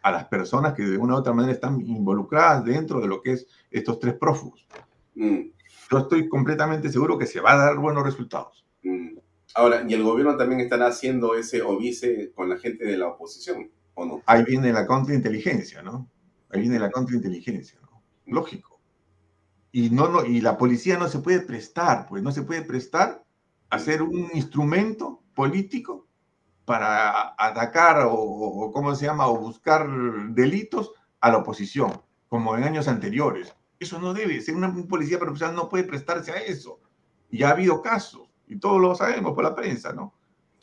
a 0.03 0.11
las 0.11 0.25
personas 0.27 0.73
que 0.73 0.85
de 0.85 0.97
una 0.97 1.15
u 1.15 1.19
otra 1.19 1.35
manera 1.35 1.53
están 1.53 1.81
involucradas 1.81 2.65
dentro 2.65 3.01
de 3.01 3.09
lo 3.09 3.21
que 3.21 3.33
es 3.33 3.47
estos 3.71 3.99
tres 3.99 4.15
prófugos. 4.15 4.67
Mm. 5.15 5.51
Yo 5.91 5.99
estoy 5.99 6.29
completamente 6.29 6.91
seguro 6.91 7.19
que 7.19 7.27
se 7.27 7.41
va 7.41 7.53
a 7.53 7.57
dar 7.57 7.77
buenos 7.77 8.05
resultados. 8.05 8.65
Mm. 8.83 9.19
Ahora, 9.55 9.85
y 9.87 9.95
el 9.95 10.03
gobierno 10.03 10.37
también 10.37 10.61
estará 10.61 10.89
haciendo 10.89 11.35
ese 11.35 11.63
obice 11.63 12.33
con 12.35 12.49
la 12.49 12.59
gente 12.59 12.85
de 12.85 12.99
la 12.99 13.09
oposición. 13.09 13.71
¿o 13.95 14.05
no? 14.05 14.23
Ahí 14.27 14.45
viene 14.45 14.73
la 14.73 14.87
contrainteligencia, 14.87 15.83
¿no? 15.83 16.09
Ahí 16.51 16.61
viene 16.61 16.79
la 16.79 16.91
contrainteligencia, 16.91 17.79
¿no? 17.83 18.03
Lógico. 18.27 18.81
Y, 19.73 19.91
no, 19.91 20.09
no, 20.09 20.25
y 20.25 20.41
la 20.41 20.57
policía 20.57 20.99
no 20.99 21.09
se 21.09 21.19
puede 21.19 21.41
prestar, 21.41 22.07
pues 22.09 22.23
no 22.23 22.31
se 22.33 22.43
puede 22.43 22.63
prestar 22.63 23.25
a 23.71 23.79
ser 23.79 24.03
un 24.03 24.31
instrumento 24.35 25.23
político 25.35 26.07
para 26.65 27.35
atacar 27.37 28.07
o, 28.07 28.15
o, 28.15 28.73
¿cómo 28.73 28.95
se 28.95 29.07
llama?, 29.07 29.27
o 29.27 29.39
buscar 29.39 29.89
delitos 30.31 30.93
a 31.21 31.31
la 31.31 31.39
oposición, 31.39 32.01
como 32.29 32.57
en 32.57 32.65
años 32.65 32.89
anteriores. 32.89 33.55
Eso 33.79 33.99
no 33.99 34.15
debe 34.15 34.41
ser, 34.41 34.55
una 34.55 34.73
policía 34.89 35.19
profesional 35.19 35.57
no 35.57 35.69
puede 35.69 35.85
prestarse 35.85 36.31
a 36.31 36.37
eso. 36.37 36.81
Y 37.31 37.43
ha 37.43 37.51
habido 37.51 37.83
casos, 37.83 38.24
y 38.47 38.59
todos 38.59 38.81
lo 38.81 38.95
sabemos 38.95 39.33
por 39.35 39.45
la 39.45 39.55
prensa, 39.55 39.93
¿no? 39.93 40.15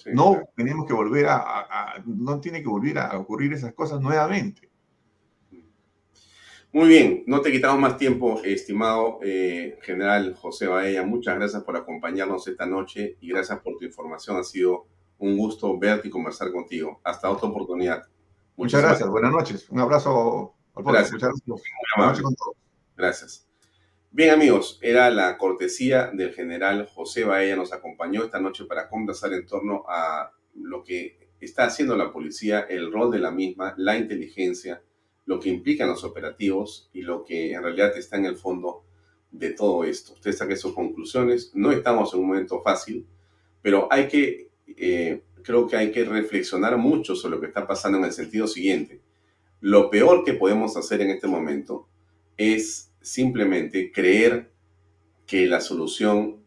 no 0.08 0.42
tenemos 0.56 0.88
que 0.88 0.94
volver 0.94 1.28
a, 1.30 2.02
no 2.06 2.40
tiene 2.40 2.62
que 2.62 2.68
volver 2.68 2.98
a 2.98 3.18
ocurrir 3.18 3.54
esas 3.54 3.74
cosas 3.74 4.02
nuevamente. 4.02 4.70
Muy 6.74 6.88
bien, 6.88 7.24
no 7.28 7.42
te 7.42 7.52
quitamos 7.52 7.80
más 7.82 7.98
tiempo, 7.98 8.42
estimado 8.46 9.20
eh, 9.22 9.78
general 9.82 10.34
José 10.36 10.68
Baella. 10.68 11.04
Muchas 11.04 11.36
gracias 11.36 11.64
por 11.64 11.76
acompañarnos 11.76 12.48
esta 12.48 12.66
noche 12.66 13.18
y 13.20 13.30
gracias 13.30 13.60
por 13.60 13.78
tu 13.78 13.84
información. 13.84 14.38
Ha 14.38 14.44
sido 14.44 14.88
un 15.18 15.38
gusto 15.38 15.78
verte 15.78 16.08
y 16.08 16.12
conversar 16.12 16.50
contigo. 16.52 17.02
Hasta 17.04 17.30
otra 17.30 17.50
oportunidad. 17.50 18.04
Muchas 18.56 18.82
gracias. 18.82 19.10
Buenas 19.10 19.34
noches. 19.34 19.70
Un 19.70 19.80
abrazo. 19.82 20.56
Gracias. 20.76 21.12
Muchas 21.12 21.32
gracias. 21.98 22.34
Gracias. 22.96 23.51
Bien 24.14 24.32
amigos, 24.32 24.78
era 24.82 25.10
la 25.10 25.38
cortesía 25.38 26.12
del 26.14 26.34
general 26.34 26.86
José 26.86 27.24
Baella, 27.24 27.56
nos 27.56 27.72
acompañó 27.72 28.26
esta 28.26 28.42
noche 28.42 28.66
para 28.66 28.90
conversar 28.90 29.32
en 29.32 29.46
torno 29.46 29.86
a 29.88 30.34
lo 30.54 30.84
que 30.84 31.30
está 31.40 31.64
haciendo 31.64 31.96
la 31.96 32.12
policía, 32.12 32.60
el 32.60 32.92
rol 32.92 33.10
de 33.10 33.20
la 33.20 33.32
misma, 33.32 33.74
la 33.78 33.98
inteligencia, 33.98 34.82
lo 35.26 35.40
que 35.40 35.48
implican 35.48 35.88
los 35.88 36.04
operativos 36.04 36.90
y 36.92 37.04
lo 37.04 37.24
que 37.24 37.54
en 37.54 37.64
realidad 37.64 37.98
está 37.98 38.18
en 38.18 38.26
el 38.26 38.36
fondo 38.36 38.84
de 39.32 39.52
todo 39.52 39.86
esto. 39.86 40.12
Usted 40.12 40.34
saque 40.34 40.58
sus 40.58 40.74
conclusiones, 40.74 41.52
no 41.54 41.72
estamos 41.72 42.14
en 42.14 42.20
un 42.20 42.28
momento 42.28 42.62
fácil, 42.62 43.08
pero 43.62 43.88
hay 43.90 44.10
que, 44.10 44.50
eh, 44.76 45.22
creo 45.42 45.70
que 45.70 45.78
hay 45.78 45.90
que 45.94 46.04
reflexionar 46.04 46.76
mucho 46.76 47.16
sobre 47.16 47.36
lo 47.36 47.42
que 47.42 47.48
está 47.48 47.66
pasando 47.66 47.98
en 47.98 48.04
el 48.04 48.12
sentido 48.12 48.46
siguiente. 48.46 49.00
Lo 49.62 49.90
peor 49.90 50.26
que 50.26 50.34
podemos 50.34 50.76
hacer 50.76 51.00
en 51.00 51.12
este 51.12 51.28
momento 51.28 51.88
es 52.36 52.91
simplemente 53.02 53.92
creer 53.92 54.52
que 55.26 55.48
la 55.48 55.62
solución 55.62 56.44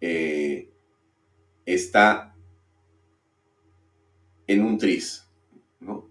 eh, 0.00 0.70
está 1.64 2.34
en 4.46 4.62
un 4.62 4.78
tris, 4.78 5.28
¿no? 5.80 6.08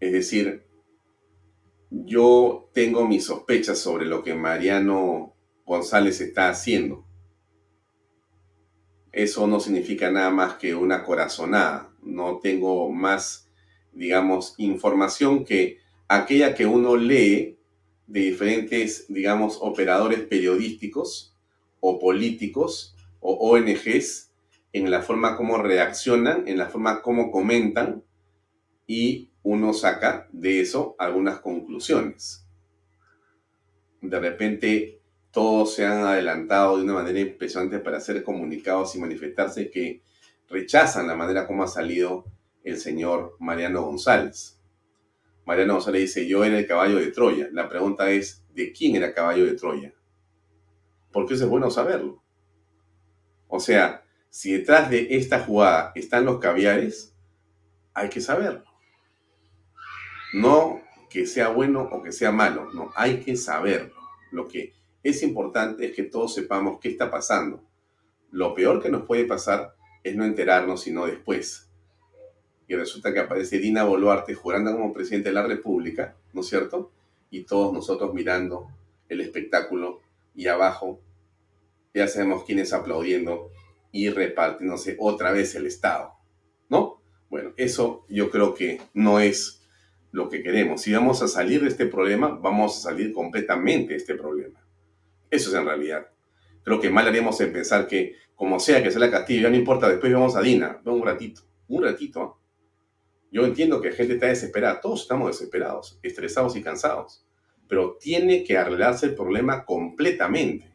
Es 0.00 0.12
decir, 0.12 0.64
yo 1.90 2.70
tengo 2.72 3.06
mis 3.06 3.24
sospechas 3.24 3.78
sobre 3.78 4.06
lo 4.06 4.22
que 4.22 4.34
Mariano 4.34 5.34
González 5.64 6.20
está 6.20 6.48
haciendo. 6.48 7.04
Eso 9.12 9.46
no 9.46 9.60
significa 9.60 10.10
nada 10.10 10.30
más 10.30 10.54
que 10.54 10.74
una 10.74 11.04
corazonada. 11.04 11.92
No 12.02 12.38
tengo 12.38 12.90
más, 12.90 13.48
digamos, 13.92 14.54
información 14.58 15.44
que 15.44 15.78
aquella 16.08 16.54
que 16.54 16.66
uno 16.66 16.96
lee 16.96 17.58
de 18.14 18.20
diferentes, 18.20 19.06
digamos, 19.08 19.58
operadores 19.60 20.20
periodísticos 20.20 21.34
o 21.80 21.98
políticos 21.98 22.94
o 23.18 23.32
ONGs 23.50 24.30
en 24.72 24.88
la 24.88 25.02
forma 25.02 25.36
como 25.36 25.58
reaccionan, 25.58 26.46
en 26.46 26.56
la 26.56 26.68
forma 26.68 27.02
como 27.02 27.32
comentan 27.32 28.04
y 28.86 29.32
uno 29.42 29.72
saca 29.72 30.28
de 30.30 30.60
eso 30.60 30.94
algunas 31.00 31.40
conclusiones. 31.40 32.46
De 34.00 34.20
repente 34.20 35.00
todos 35.32 35.74
se 35.74 35.84
han 35.84 36.04
adelantado 36.04 36.76
de 36.76 36.84
una 36.84 36.94
manera 36.94 37.18
impresionante 37.18 37.80
para 37.80 37.96
hacer 37.96 38.22
comunicados 38.22 38.94
y 38.94 39.00
manifestarse 39.00 39.72
que 39.72 40.02
rechazan 40.48 41.08
la 41.08 41.16
manera 41.16 41.48
como 41.48 41.64
ha 41.64 41.66
salido 41.66 42.26
el 42.62 42.78
señor 42.78 43.34
Mariano 43.40 43.82
González. 43.82 44.53
Mariano 45.46 45.74
González 45.74 46.02
dice, 46.02 46.26
yo 46.26 46.44
era 46.44 46.58
el 46.58 46.66
caballo 46.66 46.96
de 46.96 47.10
Troya. 47.10 47.48
La 47.52 47.68
pregunta 47.68 48.10
es, 48.10 48.44
¿de 48.54 48.72
quién 48.72 48.96
era 48.96 49.08
el 49.08 49.14
caballo 49.14 49.44
de 49.44 49.54
Troya? 49.54 49.92
Porque 51.12 51.34
eso 51.34 51.44
es 51.44 51.50
bueno 51.50 51.70
saberlo. 51.70 52.22
O 53.46 53.60
sea, 53.60 54.04
si 54.30 54.52
detrás 54.52 54.90
de 54.90 55.16
esta 55.16 55.40
jugada 55.40 55.92
están 55.94 56.24
los 56.24 56.38
caviares, 56.38 57.14
hay 57.92 58.08
que 58.08 58.20
saberlo. 58.20 58.64
No 60.32 60.82
que 61.10 61.26
sea 61.26 61.48
bueno 61.48 61.88
o 61.92 62.02
que 62.02 62.10
sea 62.10 62.32
malo, 62.32 62.68
no, 62.74 62.90
hay 62.96 63.20
que 63.20 63.36
saberlo. 63.36 63.94
Lo 64.32 64.48
que 64.48 64.74
es 65.04 65.22
importante 65.22 65.86
es 65.86 65.94
que 65.94 66.02
todos 66.02 66.34
sepamos 66.34 66.80
qué 66.80 66.88
está 66.88 67.10
pasando. 67.10 67.62
Lo 68.32 68.54
peor 68.54 68.82
que 68.82 68.88
nos 68.88 69.06
puede 69.06 69.24
pasar 69.24 69.76
es 70.02 70.16
no 70.16 70.24
enterarnos 70.24 70.82
sino 70.82 71.06
después 71.06 71.63
y 72.66 72.74
resulta 72.74 73.12
que 73.12 73.20
aparece 73.20 73.58
Dina 73.58 73.84
Boluarte 73.84 74.34
jurando 74.34 74.72
como 74.72 74.92
presidente 74.92 75.28
de 75.28 75.34
la 75.34 75.46
República, 75.46 76.16
¿no 76.32 76.40
es 76.40 76.48
cierto? 76.48 76.90
Y 77.30 77.42
todos 77.42 77.72
nosotros 77.72 78.14
mirando 78.14 78.68
el 79.08 79.20
espectáculo 79.20 80.00
y 80.34 80.46
abajo 80.46 81.00
ya 81.92 82.08
sabemos 82.08 82.44
quién 82.44 82.58
es 82.58 82.72
aplaudiendo 82.72 83.50
y 83.92 84.10
repartiéndose 84.10 84.96
otra 84.98 85.30
vez 85.30 85.54
el 85.54 85.66
Estado, 85.66 86.14
¿no? 86.68 87.00
Bueno, 87.30 87.52
eso 87.56 88.04
yo 88.08 88.30
creo 88.30 88.54
que 88.54 88.80
no 88.92 89.20
es 89.20 89.62
lo 90.10 90.28
que 90.28 90.42
queremos. 90.42 90.82
Si 90.82 90.92
vamos 90.92 91.22
a 91.22 91.28
salir 91.28 91.62
de 91.62 91.68
este 91.68 91.86
problema, 91.86 92.28
vamos 92.28 92.76
a 92.76 92.90
salir 92.90 93.12
completamente 93.12 93.92
de 93.92 93.98
este 93.98 94.14
problema. 94.14 94.60
Eso 95.30 95.50
es 95.50 95.56
en 95.56 95.66
realidad. 95.66 96.08
Creo 96.62 96.80
que 96.80 96.90
mal 96.90 97.06
haríamos 97.06 97.40
en 97.40 97.52
pensar 97.52 97.86
que, 97.86 98.14
como 98.34 98.58
sea 98.58 98.82
que 98.82 98.90
sea 98.90 99.00
la 99.00 99.10
Castillo, 99.10 99.42
ya 99.42 99.50
no 99.50 99.56
importa, 99.56 99.88
después 99.88 100.12
vamos 100.12 100.36
a 100.36 100.40
Dina, 100.40 100.80
un 100.84 101.04
ratito, 101.04 101.42
un 101.68 101.82
ratito. 101.82 102.38
Yo 103.34 103.44
entiendo 103.44 103.80
que 103.80 103.90
la 103.90 103.96
gente 103.96 104.14
está 104.14 104.28
desesperada, 104.28 104.80
todos 104.80 105.02
estamos 105.02 105.26
desesperados, 105.26 105.98
estresados 106.04 106.54
y 106.54 106.62
cansados, 106.62 107.26
pero 107.66 107.96
tiene 108.00 108.44
que 108.44 108.56
arreglarse 108.56 109.06
el 109.06 109.16
problema 109.16 109.64
completamente, 109.64 110.72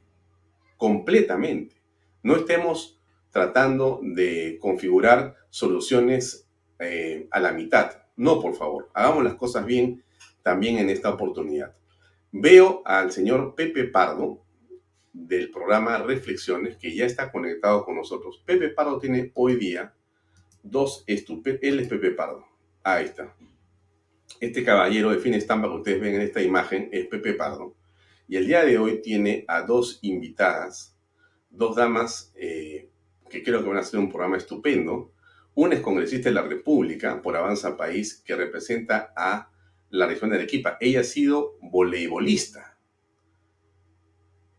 completamente. 0.75 1.77
No 2.21 2.35
estemos 2.35 2.99
tratando 3.29 4.01
de 4.03 4.57
configurar 4.59 5.37
soluciones 5.49 6.49
eh, 6.79 7.29
a 7.31 7.39
la 7.39 7.53
mitad. 7.53 7.93
No, 8.17 8.41
por 8.41 8.53
favor, 8.55 8.89
hagamos 8.93 9.23
las 9.23 9.35
cosas 9.35 9.65
bien 9.65 10.03
también 10.43 10.79
en 10.79 10.89
esta 10.89 11.11
oportunidad. 11.11 11.73
Veo 12.33 12.81
al 12.83 13.13
señor 13.13 13.55
Pepe 13.55 13.85
Pardo 13.85 14.43
del 15.13 15.49
programa 15.49 15.97
Reflexiones 15.99 16.75
que 16.75 16.93
ya 16.93 17.05
está 17.05 17.31
conectado 17.31 17.85
con 17.85 17.95
nosotros. 17.95 18.43
Pepe 18.45 18.67
Pardo 18.67 18.99
tiene 18.99 19.31
hoy 19.35 19.55
día 19.55 19.93
dos 20.61 21.05
estupendos, 21.07 21.63
él 21.63 21.79
es 21.79 21.87
Pepe 21.87 22.11
Pardo, 22.11 22.48
Ahí 22.83 23.05
está. 23.05 23.35
Este 24.39 24.63
caballero 24.63 25.11
de 25.11 25.19
fin 25.19 25.33
estampa 25.33 25.67
que 25.67 25.75
ustedes 25.75 26.01
ven 26.01 26.15
en 26.15 26.21
esta 26.21 26.41
imagen 26.41 26.89
es 26.91 27.07
Pepe 27.07 27.33
Pardo. 27.33 27.75
Y 28.27 28.37
el 28.37 28.47
día 28.47 28.63
de 28.63 28.77
hoy 28.77 29.01
tiene 29.01 29.43
a 29.47 29.63
dos 29.63 29.99
invitadas, 30.01 30.95
dos 31.49 31.75
damas 31.75 32.31
eh, 32.35 32.89
que 33.29 33.43
creo 33.43 33.61
que 33.61 33.67
van 33.67 33.77
a 33.77 33.81
hacer 33.81 33.99
un 33.99 34.09
programa 34.09 34.37
estupendo. 34.37 35.11
Una 35.55 35.75
es 35.75 35.81
congresista 35.81 36.29
de 36.29 36.35
la 36.35 36.43
República 36.43 37.21
por 37.21 37.35
Avanza 37.35 37.75
País, 37.75 38.21
que 38.23 38.35
representa 38.35 39.11
a 39.15 39.51
la 39.89 40.07
región 40.07 40.29
de 40.29 40.37
Arequipa. 40.37 40.77
Ella 40.79 41.01
ha 41.01 41.03
sido 41.03 41.57
voleibolista. 41.61 42.77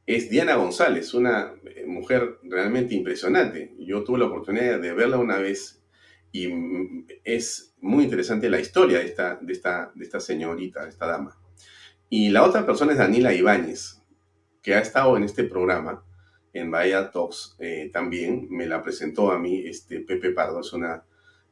Es 0.05 0.28
Diana 0.28 0.56
González, 0.56 1.14
una 1.14 1.55
eh, 1.64 1.86
mujer 1.86 2.38
realmente 2.42 2.94
impresionante. 2.94 3.74
Yo 3.78 4.02
tuve 4.05 4.18
la 4.18 4.26
oportunidad 4.26 4.80
de 4.80 4.92
verla 4.92 5.18
una 5.18 5.38
vez 5.38 5.80
y 6.32 6.48
es 7.24 7.74
muy 7.81 8.05
interesante 8.05 8.48
la 8.48 8.61
historia 8.61 8.98
de 8.98 9.07
esta, 9.07 9.36
de 9.36 9.52
esta, 9.52 9.93
de 9.94 10.05
esta 10.05 10.20
señorita, 10.20 10.85
de 10.85 10.90
esta 10.90 11.07
dama. 11.07 11.36
Y 12.09 12.31
la 12.31 12.44
otra 12.44 12.66
persona 12.66 12.93
es 12.93 12.98
Daniela 12.98 13.32
Ibáñez, 13.32 14.02
que 14.62 14.74
ha 14.74 14.81
estado 14.81 15.16
en 15.16 15.24
este 15.24 15.44
programa, 15.44 16.05
en 16.52 16.70
Bahía 16.70 17.11
Talks 17.11 17.57
eh, 17.59 17.90
también. 17.93 18.48
Me 18.51 18.66
la 18.66 18.82
presentó 18.82 19.31
a 19.32 19.39
mí 19.39 19.66
este 19.66 20.01
Pepe 20.01 20.31
Pardo, 20.31 20.61
es 20.61 20.73
una 20.73 21.05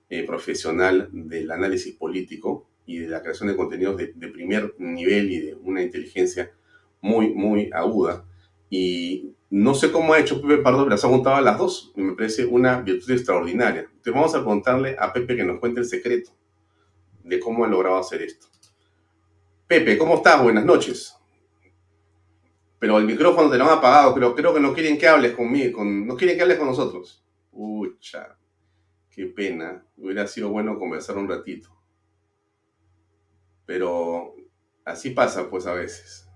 eh, 0.09 0.25
profesional 0.25 1.09
del 1.13 1.51
análisis 1.51 1.95
político 1.95 2.69
y 2.87 2.99
de 2.99 3.09
la 3.09 3.23
creación 3.23 3.49
de 3.49 3.57
contenidos 3.57 3.97
de, 3.97 4.13
de 4.15 4.29
primer 4.29 4.75
nivel 4.79 5.31
y 5.31 5.41
de 5.41 5.55
una 5.55 5.83
inteligencia 5.83 6.53
muy, 7.01 7.33
muy 7.35 7.71
aguda. 7.73 8.25
Y 8.71 9.35
no 9.51 9.75
sé 9.75 9.91
cómo 9.91 10.12
ha 10.12 10.19
hecho 10.19 10.43
Pepe 10.43 10.59
Pardo, 10.59 10.81
pero 10.81 10.91
las 10.91 11.05
ha 11.05 11.09
juntado 11.09 11.37
a 11.37 11.41
las 11.41 11.57
dos. 11.57 11.93
Me 11.97 12.12
parece 12.12 12.45
una 12.45 12.81
virtud 12.81 13.11
extraordinaria. 13.11 13.83
Entonces 13.83 14.12
vamos 14.12 14.35
a 14.35 14.39
preguntarle 14.39 14.97
a 14.99 15.12
Pepe 15.12 15.37
que 15.37 15.45
nos 15.45 15.59
cuente 15.59 15.81
el 15.81 15.87
secreto 15.87 16.33
de 17.25 17.41
cómo 17.41 17.65
ha 17.65 17.69
logrado 17.69 17.97
hacer 17.97 18.23
esto. 18.23 18.47
Pepe, 19.66 19.97
¿cómo 19.97 20.16
estás? 20.16 20.43
Buenas 20.43 20.65
noches. 20.65 21.15
Pero 22.79 22.99
el 22.99 23.07
micrófono 23.07 23.51
te 23.51 23.59
lo 23.59 23.65
han 23.65 23.79
apagado, 23.79 24.15
creo 24.15 24.55
que 24.55 24.61
no 24.61 24.73
quieren 24.73 24.99
que 24.99 25.09
hables 25.09 25.35
conmigo, 25.35 25.79
con, 25.79 26.07
no 26.07 26.16
quieren 26.16 26.37
que 26.37 26.43
hables 26.43 26.59
con 26.59 26.69
nosotros. 26.69 27.25
Pucha, 27.51 28.39
qué 29.11 29.27
pena. 29.27 29.85
Hubiera 29.97 30.27
sido 30.27 30.51
bueno 30.51 30.79
conversar 30.79 31.16
un 31.16 31.29
ratito. 31.29 31.70
Pero 33.66 34.35
así 34.85 35.11
pasa 35.11 35.51
pues 35.51 35.66
a 35.66 35.75
veces. 35.75 36.28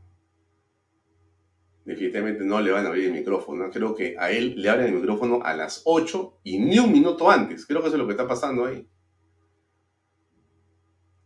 Definitivamente 1.85 2.45
no 2.45 2.61
le 2.61 2.71
van 2.71 2.87
a 2.87 2.89
abrir 2.89 3.07
el 3.07 3.13
micrófono. 3.13 3.71
Creo 3.71 3.95
que 3.95 4.17
a 4.19 4.31
él 4.31 4.55
le 4.57 4.71
abren 4.71 4.89
el 4.89 4.95
micrófono 4.95 5.41
a 5.43 5.55
las 5.55 5.83
8 5.85 6.41
y 6.45 6.59
ni 6.59 6.79
un 6.79 6.93
minuto 6.93 7.31
antes. 7.31 7.67
Creo 7.67 7.81
que 7.81 7.89
eso 7.89 7.97
es 7.97 8.01
lo 8.01 8.07
que 8.07 8.13
está 8.13 8.29
pasando 8.29 8.67
ahí. 8.67 8.89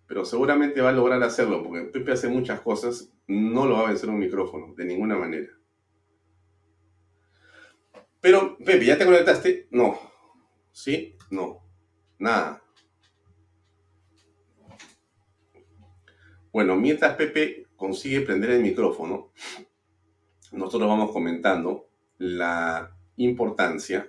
Pero 0.06 0.24
seguramente 0.24 0.80
va 0.80 0.90
a 0.90 0.92
lograr 0.92 1.22
hacerlo, 1.22 1.62
porque 1.62 1.82
Pepe 1.86 2.12
hace 2.12 2.28
muchas 2.28 2.60
cosas, 2.60 3.12
no 3.26 3.66
lo 3.66 3.74
va 3.74 3.80
a 3.80 3.88
vencer 3.88 4.08
un 4.08 4.18
micrófono, 4.18 4.72
de 4.74 4.84
ninguna 4.84 5.16
manera. 5.16 5.52
Pero, 8.20 8.56
Pepe, 8.58 8.86
¿ya 8.86 8.96
te 8.96 9.04
conectaste? 9.04 9.68
No. 9.70 9.98
¿Sí? 10.72 11.16
No. 11.30 11.62
Nada. 12.18 12.62
Bueno, 16.52 16.76
mientras 16.76 17.14
Pepe 17.16 17.66
consigue 17.76 18.22
prender 18.22 18.50
el 18.50 18.62
micrófono, 18.62 19.32
nosotros 20.56 20.88
vamos 20.88 21.12
comentando 21.12 21.88
la 22.18 22.90
importancia 23.16 24.08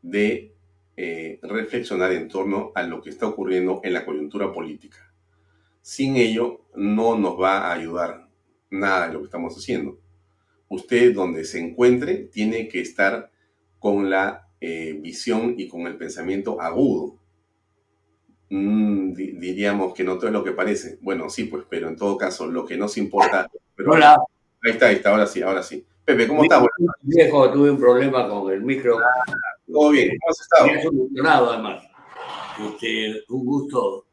de 0.00 0.54
eh, 0.96 1.38
reflexionar 1.42 2.12
en 2.12 2.28
torno 2.28 2.72
a 2.74 2.82
lo 2.82 3.02
que 3.02 3.10
está 3.10 3.26
ocurriendo 3.26 3.80
en 3.84 3.92
la 3.92 4.04
coyuntura 4.04 4.52
política. 4.52 5.12
Sin 5.82 6.16
ello, 6.16 6.62
no 6.74 7.18
nos 7.18 7.40
va 7.40 7.68
a 7.68 7.72
ayudar 7.72 8.28
nada 8.70 9.08
de 9.08 9.14
lo 9.14 9.20
que 9.20 9.26
estamos 9.26 9.56
haciendo. 9.56 9.98
Usted, 10.68 11.14
donde 11.14 11.44
se 11.44 11.60
encuentre, 11.60 12.16
tiene 12.16 12.68
que 12.68 12.80
estar 12.80 13.30
con 13.78 14.08
la 14.10 14.48
eh, 14.60 14.98
visión 15.00 15.54
y 15.58 15.68
con 15.68 15.86
el 15.86 15.96
pensamiento 15.96 16.60
agudo. 16.60 17.18
Mm, 18.50 19.12
diríamos 19.12 19.92
que 19.94 20.04
no 20.04 20.16
todo 20.16 20.28
es 20.28 20.32
lo 20.32 20.44
que 20.44 20.52
parece. 20.52 20.98
Bueno, 21.02 21.28
sí, 21.28 21.44
pues, 21.44 21.64
pero 21.68 21.88
en 21.88 21.96
todo 21.96 22.16
caso, 22.16 22.46
lo 22.46 22.64
que 22.64 22.76
nos 22.76 22.96
importa. 22.96 23.48
Hola. 23.86 24.16
Ahí 24.66 24.72
está, 24.72 24.86
ahí 24.88 24.96
está, 24.96 25.10
ahora 25.10 25.26
sí, 25.28 25.42
ahora 25.42 25.62
sí. 25.62 25.86
Pepe, 26.04 26.26
¿cómo 26.26 26.42
estás? 26.42 26.64
Viejo, 27.02 27.52
tuve 27.52 27.70
un 27.70 27.78
problema 27.78 28.28
con 28.28 28.52
el 28.52 28.62
micro. 28.62 28.98
todo 29.72 29.90
bien, 29.90 30.08
¿cómo 30.08 30.30
has 30.30 30.40
estado? 30.40 30.82
Solucionado, 30.82 31.52
además. 31.52 31.84
Este, 32.58 33.22
un 33.28 33.46
gusto, 33.46 34.06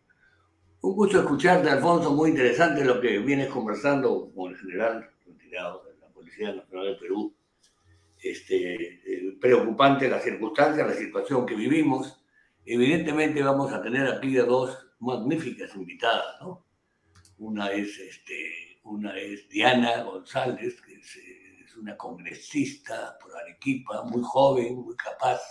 un 0.82 0.96
gusto 0.96 1.22
escucharte, 1.22 1.72
Alfonso, 1.72 2.12
muy 2.12 2.30
interesante 2.30 2.86
lo 2.86 3.02
que 3.02 3.18
vienes 3.18 3.48
conversando 3.48 4.32
con 4.36 4.52
el 4.52 4.60
general 4.60 5.10
retirado 5.26 5.86
de 5.86 6.00
la 6.00 6.08
Policía 6.10 6.54
Nacional 6.54 6.86
de 6.86 6.96
Perú. 6.98 7.34
Este, 8.22 8.74
eh, 8.76 9.38
preocupante 9.42 10.08
la 10.08 10.20
circunstancia, 10.20 10.86
la 10.86 10.94
situación 10.94 11.48
que 11.48 11.56
vivimos. 11.56 12.24
Evidentemente 12.64 13.42
vamos 13.42 13.74
a 13.74 13.82
tener 13.82 14.06
aquí 14.06 14.38
a 14.38 14.44
dos 14.44 14.86
magníficas 15.00 15.76
invitadas, 15.76 16.40
¿no? 16.42 16.64
Una 17.40 17.72
es 17.72 17.98
este, 17.98 18.73
una 18.84 19.18
es 19.18 19.48
Diana 19.50 20.04
González, 20.04 20.82
que 20.82 20.96
es, 20.96 21.18
una 21.76 21.98
congresista 21.98 23.18
por 23.20 23.36
Arequipa, 23.36 24.04
muy 24.04 24.22
joven, 24.24 24.76
muy 24.76 24.96
capaz. 24.96 25.42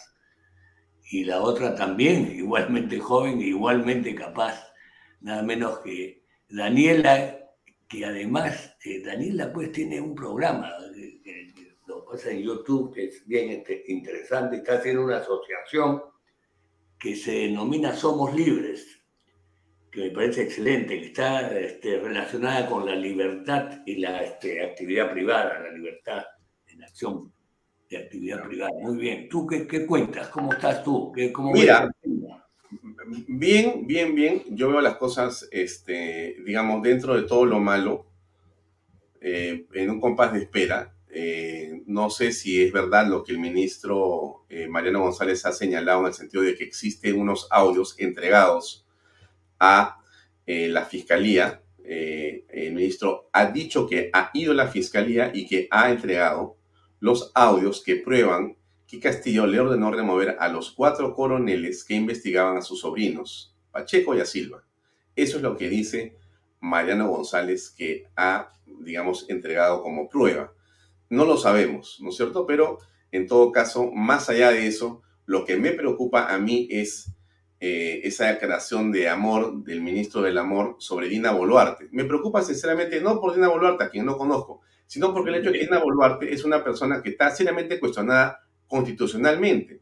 Y 1.11 1.25
la 1.25 1.43
otra 1.43 1.75
también, 1.75 2.31
igualmente 2.31 3.01
joven 3.01 3.41
igualmente 3.41 4.15
capaz, 4.15 4.73
nada 5.21 5.43
menos 5.43 5.81
que 5.81 6.25
Daniela, 6.49 7.51
que 7.89 8.05
además, 8.05 8.77
eh, 8.85 9.03
Daniela 9.03 9.53
pues 9.53 9.73
tiene 9.73 10.01
un 10.01 10.15
programa, 10.15 10.71
eh, 10.97 11.53
lo 11.87 12.05
pasa 12.05 12.31
en 12.31 12.43
YouTube, 12.43 12.95
que 12.95 13.07
es 13.07 13.27
bien 13.27 13.65
interesante, 13.89 14.59
está 14.59 14.75
haciendo 14.75 15.05
una 15.05 15.19
asociación 15.19 16.03
que 17.01 17.17
se 17.17 17.33
denomina 17.33 17.97
Somos 17.97 18.33
Libres 18.33 19.02
que 19.93 20.05
me 20.05 20.10
parece 20.10 20.44
excelente, 20.44 20.98
que 20.98 21.06
está 21.09 21.56
este, 21.59 22.01
relacionada 22.01 22.66
con 22.66 22.86
la 22.86 22.97
libertad 22.97 23.82
y 23.85 23.97
la 23.97 24.23
este, 24.23 24.64
actividad 24.64 25.12
privada, 25.12 25.60
la 25.60 25.70
libertad 25.70 26.23
en 26.69 26.82
acción 26.82 27.31
de 27.90 27.98
actividad 27.98 28.43
privada. 28.43 28.73
Muy 28.81 28.97
bien. 28.97 29.28
¿Tú 29.28 29.47
qué, 29.47 29.86
cuentas? 29.86 30.28
¿Cómo 30.28 30.51
estás 30.51 30.82
tú? 30.82 31.12
¿Qué, 31.12 31.31
cómo 31.31 31.52
Mira, 31.52 31.90
bien, 33.28 33.86
bien, 33.86 34.14
bien. 34.14 34.43
Yo 34.48 34.70
veo 34.70 34.81
las 34.81 34.97
cosas, 34.97 35.47
este, 35.52 36.36
digamos, 36.43 36.82
dentro 36.82 37.14
de 37.14 37.28
todo 37.28 37.44
lo 37.44 37.60
malo, 37.60 38.06
eh, 39.20 39.66
en 39.74 39.90
un 39.90 40.01
compás 40.01 40.32
de 40.32 40.39
espera. 40.39 40.97
Eh, 41.10 41.82
no 41.85 42.09
sé 42.09 42.32
si 42.32 42.62
es 42.62 42.73
verdad 42.73 43.06
lo 43.06 43.23
que 43.23 43.32
el 43.32 43.39
ministro 43.39 44.47
eh, 44.48 44.69
Mariano 44.69 45.01
González 45.01 45.44
ha 45.44 45.52
señalado 45.52 46.01
en 46.01 46.06
el 46.06 46.14
sentido 46.14 46.43
de 46.43 46.55
que 46.55 46.64
existen 46.64 47.20
unos 47.20 47.47
audios 47.51 47.94
entregados 47.98 48.82
a 49.63 49.99
eh, 50.45 50.69
la 50.69 50.85
fiscalía. 50.85 51.63
Eh, 51.85 52.45
el 52.49 52.75
ministro 52.75 53.31
ha 53.33 53.47
dicho 53.47 53.87
que 53.87 54.11
ha 54.13 54.31
ido 54.35 54.53
a 54.53 54.57
la 54.57 54.69
fiscalía 54.69 55.31
y 55.33 55.47
que 55.47 55.69
ha 55.71 55.91
entregado 55.91 56.57
los 56.99 57.31
audios 57.35 57.83
que 57.83 57.97
prueban 57.97 58.57
que 58.87 59.01
Castillo 59.01 59.47
le 59.47 59.61
ordenó 59.61 59.91
remover 59.91 60.37
a 60.39 60.49
los 60.49 60.73
cuatro 60.73 61.15
coroneles 61.15 61.85
que 61.85 61.95
investigaban 61.95 62.57
a 62.57 62.63
sus 62.63 62.81
sobrinos, 62.81 63.57
Pacheco 63.71 64.15
y 64.15 64.21
a 64.21 64.27
Silva. 64.27 64.65
Eso 65.15 65.37
es 65.37 65.43
lo 65.43 65.57
que 65.57 65.69
dice 65.69 66.17
Mariano 66.61 67.09
González 67.09 67.71
que 67.71 68.07
ha, 68.17 68.53
digamos, 68.81 69.27
entregado 69.31 69.83
como 69.83 70.09
prueba. 70.09 70.53
No 71.09 71.25
lo 71.25 71.37
sabemos, 71.37 71.99
¿no 72.01 72.11
es 72.11 72.17
cierto? 72.17 72.47
Pero 72.47 72.79
en 73.13 73.27
todo 73.27 73.53
caso, 73.53 73.91
más 73.93 74.29
allá 74.29 74.51
de 74.51 74.67
eso, 74.67 75.03
lo 75.25 75.45
que 75.45 75.57
me 75.57 75.73
preocupa 75.73 76.33
a 76.33 76.39
mí 76.39 76.69
es 76.71 77.13
eh, 77.65 78.01
esa 78.09 78.27
declaración 78.27 78.91
de 78.91 79.09
amor 79.09 79.63
del 79.63 79.83
ministro 79.83 80.21
del 80.21 80.37
Amor 80.37 80.75
sobre 80.81 81.09
Dina 81.09 81.31
Boluarte. 81.31 81.89
Me 81.93 82.05
preocupa 82.05 82.43
sinceramente 82.43 83.01
no 83.01 83.21
por 83.21 83.37
Dina 83.37 83.47
Boluarte, 83.47 83.85
a 83.85 83.89
quien 83.89 84.05
no 84.05 84.19
conozco, 84.19 84.63
sino 84.85 85.15
porque 85.15 85.31
el 85.31 85.37
hecho 85.37 85.53
de 85.53 85.61
que 85.61 85.65
Dina 85.67 85.79
Boluarte 85.79 86.35
es 86.35 86.45
una 86.45 86.65
persona 86.65 87.01
que 87.01 87.11
está 87.11 87.31
seriamente 87.31 87.79
cuestionada 87.79 88.41
constitucionalmente 88.67 89.81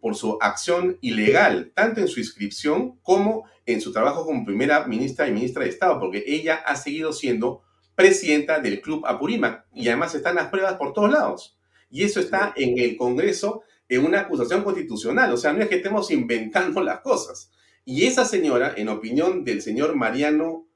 por 0.00 0.16
su 0.16 0.36
acción 0.38 0.98
ilegal, 1.00 1.72
tanto 1.74 2.02
en 2.02 2.08
su 2.08 2.20
inscripción 2.20 2.98
como 2.98 3.46
en 3.64 3.80
su 3.80 3.90
trabajo 3.90 4.26
como 4.26 4.44
primera 4.44 4.86
ministra 4.86 5.26
y 5.26 5.32
ministra 5.32 5.64
de 5.64 5.70
Estado, 5.70 5.98
porque 5.98 6.24
ella 6.26 6.56
ha 6.56 6.76
seguido 6.76 7.14
siendo 7.14 7.62
presidenta 7.94 8.60
del 8.60 8.82
Club 8.82 9.06
Apurímac 9.06 9.64
y 9.72 9.88
además 9.88 10.14
están 10.14 10.34
las 10.34 10.48
pruebas 10.48 10.74
por 10.74 10.92
todos 10.92 11.10
lados. 11.10 11.58
Y 11.90 12.02
eso 12.02 12.20
está 12.20 12.52
en 12.54 12.78
el 12.78 12.98
Congreso 12.98 13.62
en 13.88 14.04
una 14.04 14.20
acusación 14.20 14.62
constitucional. 14.62 15.32
O 15.32 15.36
sea, 15.36 15.52
no 15.52 15.62
es 15.62 15.68
que 15.68 15.76
estemos 15.76 16.10
inventando 16.10 16.82
las 16.82 17.00
cosas. 17.00 17.50
Y 17.84 18.04
esa 18.04 18.24
señora, 18.24 18.74
en 18.76 18.88
opinión 18.88 19.44
del 19.44 19.62
señor 19.62 19.96
Mariano 19.96 20.68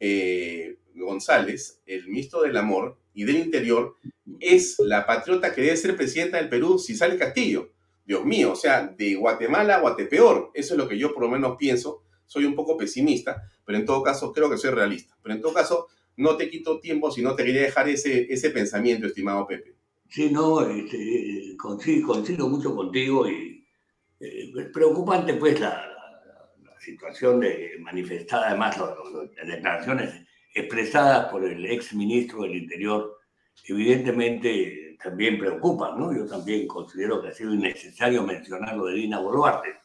eh, 0.00 0.78
González, 0.94 1.80
el 1.86 2.06
ministro 2.08 2.42
del 2.42 2.56
Amor 2.56 2.98
y 3.14 3.24
del 3.24 3.36
Interior, 3.36 3.96
es 4.38 4.78
la 4.78 5.06
patriota 5.06 5.54
que 5.54 5.62
debe 5.62 5.76
ser 5.76 5.96
presidenta 5.96 6.36
del 6.36 6.48
Perú 6.48 6.78
si 6.78 6.94
sale 6.94 7.16
Castillo. 7.16 7.72
Dios 8.04 8.24
mío, 8.24 8.52
o 8.52 8.56
sea, 8.56 8.86
de 8.86 9.14
Guatemala 9.14 9.76
a 9.76 9.80
Guatepeor. 9.80 10.50
Eso 10.54 10.74
es 10.74 10.78
lo 10.78 10.88
que 10.88 10.98
yo 10.98 11.12
por 11.12 11.22
lo 11.22 11.30
menos 11.30 11.56
pienso. 11.58 12.02
Soy 12.26 12.44
un 12.44 12.54
poco 12.54 12.76
pesimista, 12.76 13.42
pero 13.64 13.78
en 13.78 13.86
todo 13.86 14.02
caso 14.02 14.32
creo 14.32 14.50
que 14.50 14.58
soy 14.58 14.70
realista. 14.70 15.16
Pero 15.22 15.34
en 15.34 15.40
todo 15.40 15.54
caso, 15.54 15.88
no 16.16 16.36
te 16.36 16.50
quito 16.50 16.80
tiempo 16.80 17.10
si 17.10 17.22
no 17.22 17.34
te 17.34 17.44
quería 17.44 17.62
dejar 17.62 17.88
ese, 17.88 18.32
ese 18.32 18.50
pensamiento, 18.50 19.06
estimado 19.06 19.46
Pepe. 19.46 19.77
Sí, 20.08 20.30
no, 20.30 20.62
este, 20.62 21.54
coincido, 21.56 22.48
mucho 22.48 22.74
contigo 22.74 23.28
y 23.28 23.66
eh, 24.20 24.52
preocupante 24.72 25.34
pues 25.34 25.60
la, 25.60 25.84
situación 26.80 27.40
de 27.40 27.76
manifestada, 27.80 28.48
además 28.48 28.78
las 28.78 29.46
declaraciones 29.46 30.26
expresadas 30.54 31.30
por 31.30 31.44
el 31.44 31.66
ex 31.66 31.92
ministro 31.92 32.42
del 32.42 32.56
Interior, 32.56 33.18
evidentemente 33.64 34.96
también 35.02 35.38
preocupan, 35.38 35.98
¿no? 35.98 36.16
Yo 36.16 36.26
también 36.26 36.66
considero 36.66 37.20
que 37.20 37.28
ha 37.28 37.34
sido 37.34 37.52
innecesario 37.52 38.22
mencionar 38.22 38.76
lo 38.76 38.86
de 38.86 38.94
Dina 38.94 39.20
Boluarte 39.20 39.80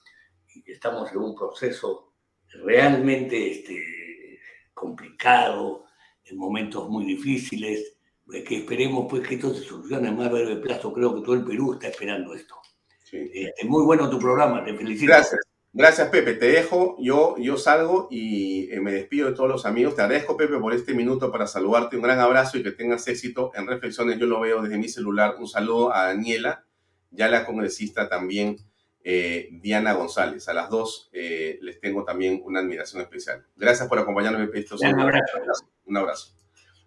y 0.55 0.71
estamos 0.71 1.11
en 1.11 1.17
un 1.17 1.35
proceso 1.35 2.13
realmente 2.47 3.51
este, 3.51 4.39
complicado, 4.73 5.85
en 6.23 6.37
momentos 6.37 6.87
muy 6.89 7.05
difíciles, 7.05 7.92
que 8.29 8.57
esperemos 8.57 9.07
pues 9.09 9.27
que 9.27 9.35
esto 9.35 9.53
se 9.53 9.63
solucione 9.63 10.09
en 10.09 10.17
más 10.17 10.31
breve 10.31 10.57
plazo. 10.57 10.93
Creo 10.93 11.15
que 11.15 11.21
todo 11.21 11.35
el 11.35 11.43
Perú 11.43 11.73
está 11.73 11.87
esperando 11.87 12.33
esto. 12.33 12.55
Sí. 13.03 13.29
Este, 13.33 13.65
muy 13.65 13.83
bueno 13.83 14.09
tu 14.09 14.19
programa, 14.19 14.63
te 14.63 14.73
felicito. 14.75 15.11
Gracias. 15.11 15.41
Gracias, 15.75 16.09
Pepe. 16.09 16.35
Te 16.35 16.45
dejo, 16.45 16.95
yo, 16.99 17.35
yo 17.39 17.57
salgo 17.57 18.07
y 18.11 18.71
eh, 18.71 18.79
me 18.79 18.91
despido 18.91 19.27
de 19.27 19.35
todos 19.35 19.49
los 19.49 19.65
amigos. 19.65 19.95
Te 19.95 20.03
agradezco, 20.03 20.37
Pepe, 20.37 20.59
por 20.59 20.71
este 20.71 20.93
minuto 20.93 21.31
para 21.31 21.47
saludarte. 21.47 21.95
Un 21.95 22.03
gran 22.03 22.19
abrazo 22.19 22.59
y 22.59 22.63
que 22.63 22.71
tengas 22.71 23.07
éxito 23.07 23.51
en 23.55 23.65
reflexiones. 23.65 24.19
Yo 24.19 24.27
lo 24.27 24.39
veo 24.39 24.61
desde 24.61 24.77
mi 24.77 24.87
celular. 24.87 25.35
Un 25.39 25.47
saludo 25.47 25.91
a 25.91 26.05
Daniela, 26.05 26.63
ya 27.09 27.27
la 27.27 27.43
congresista 27.43 28.07
también, 28.07 28.57
eh, 29.03 29.49
Diana 29.51 29.93
González. 29.93 30.47
A 30.47 30.53
las 30.53 30.69
dos 30.69 31.09
eh, 31.11 31.57
les 31.63 31.79
tengo 31.79 32.03
también 32.03 32.43
una 32.45 32.59
admiración 32.59 33.01
especial. 33.01 33.43
Gracias 33.55 33.89
por 33.89 33.97
acompañarme, 33.97 34.45
Pepe. 34.45 34.75
Un 34.79 34.99
abrazo. 34.99 35.65
Un 35.85 35.97
abrazo. 35.97 36.35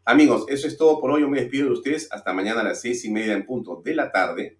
Amigos, 0.09 0.45
eso 0.47 0.69
es 0.69 0.77
todo 0.78 1.01
por 1.01 1.11
hoy. 1.11 1.23
Yo 1.23 1.28
me 1.28 1.41
despido 1.41 1.66
de 1.66 1.73
ustedes 1.73 2.07
hasta 2.12 2.33
mañana 2.33 2.61
a 2.61 2.65
las 2.65 2.81
seis 2.81 3.05
y 3.05 3.11
media 3.11 3.33
en 3.33 3.45
punto 3.45 3.83
de 3.85 3.93
la 3.93 4.12
tarde 4.12 4.57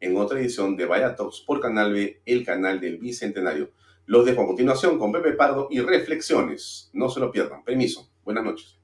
en 0.00 0.18
otra 0.18 0.38
edición 0.38 0.76
de 0.76 0.84
Vaya 0.84 1.14
Talks 1.14 1.40
por 1.40 1.60
Canal 1.60 1.94
B, 1.94 2.20
el 2.26 2.44
canal 2.44 2.78
del 2.78 2.98
Bicentenario. 2.98 3.70
Los 4.04 4.26
dejo 4.26 4.42
a 4.42 4.46
continuación 4.46 4.98
con 4.98 5.12
Pepe 5.12 5.32
Pardo 5.32 5.68
y 5.70 5.80
reflexiones. 5.80 6.90
No 6.92 7.08
se 7.08 7.20
lo 7.20 7.32
pierdan. 7.32 7.64
Permiso. 7.64 8.06
Buenas 8.22 8.44
noches. 8.44 8.76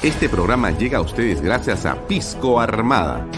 Este 0.00 0.28
programa 0.28 0.70
llega 0.70 0.98
a 0.98 1.02
ustedes 1.02 1.42
gracias 1.42 1.86
a 1.86 2.06
Pisco 2.06 2.60
Armada. 2.60 3.28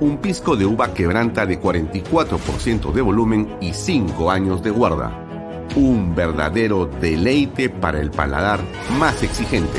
Un 0.00 0.18
pisco 0.18 0.56
de 0.56 0.66
uva 0.66 0.92
quebranta 0.92 1.46
de 1.46 1.60
44% 1.60 2.92
de 2.92 3.02
volumen 3.02 3.56
y 3.60 3.72
5 3.72 4.32
años 4.32 4.64
de 4.64 4.70
guarda. 4.70 5.64
Un 5.76 6.16
verdadero 6.16 6.86
deleite 6.86 7.70
para 7.70 8.00
el 8.00 8.10
paladar 8.10 8.58
más 8.98 9.22
exigente. 9.22 9.78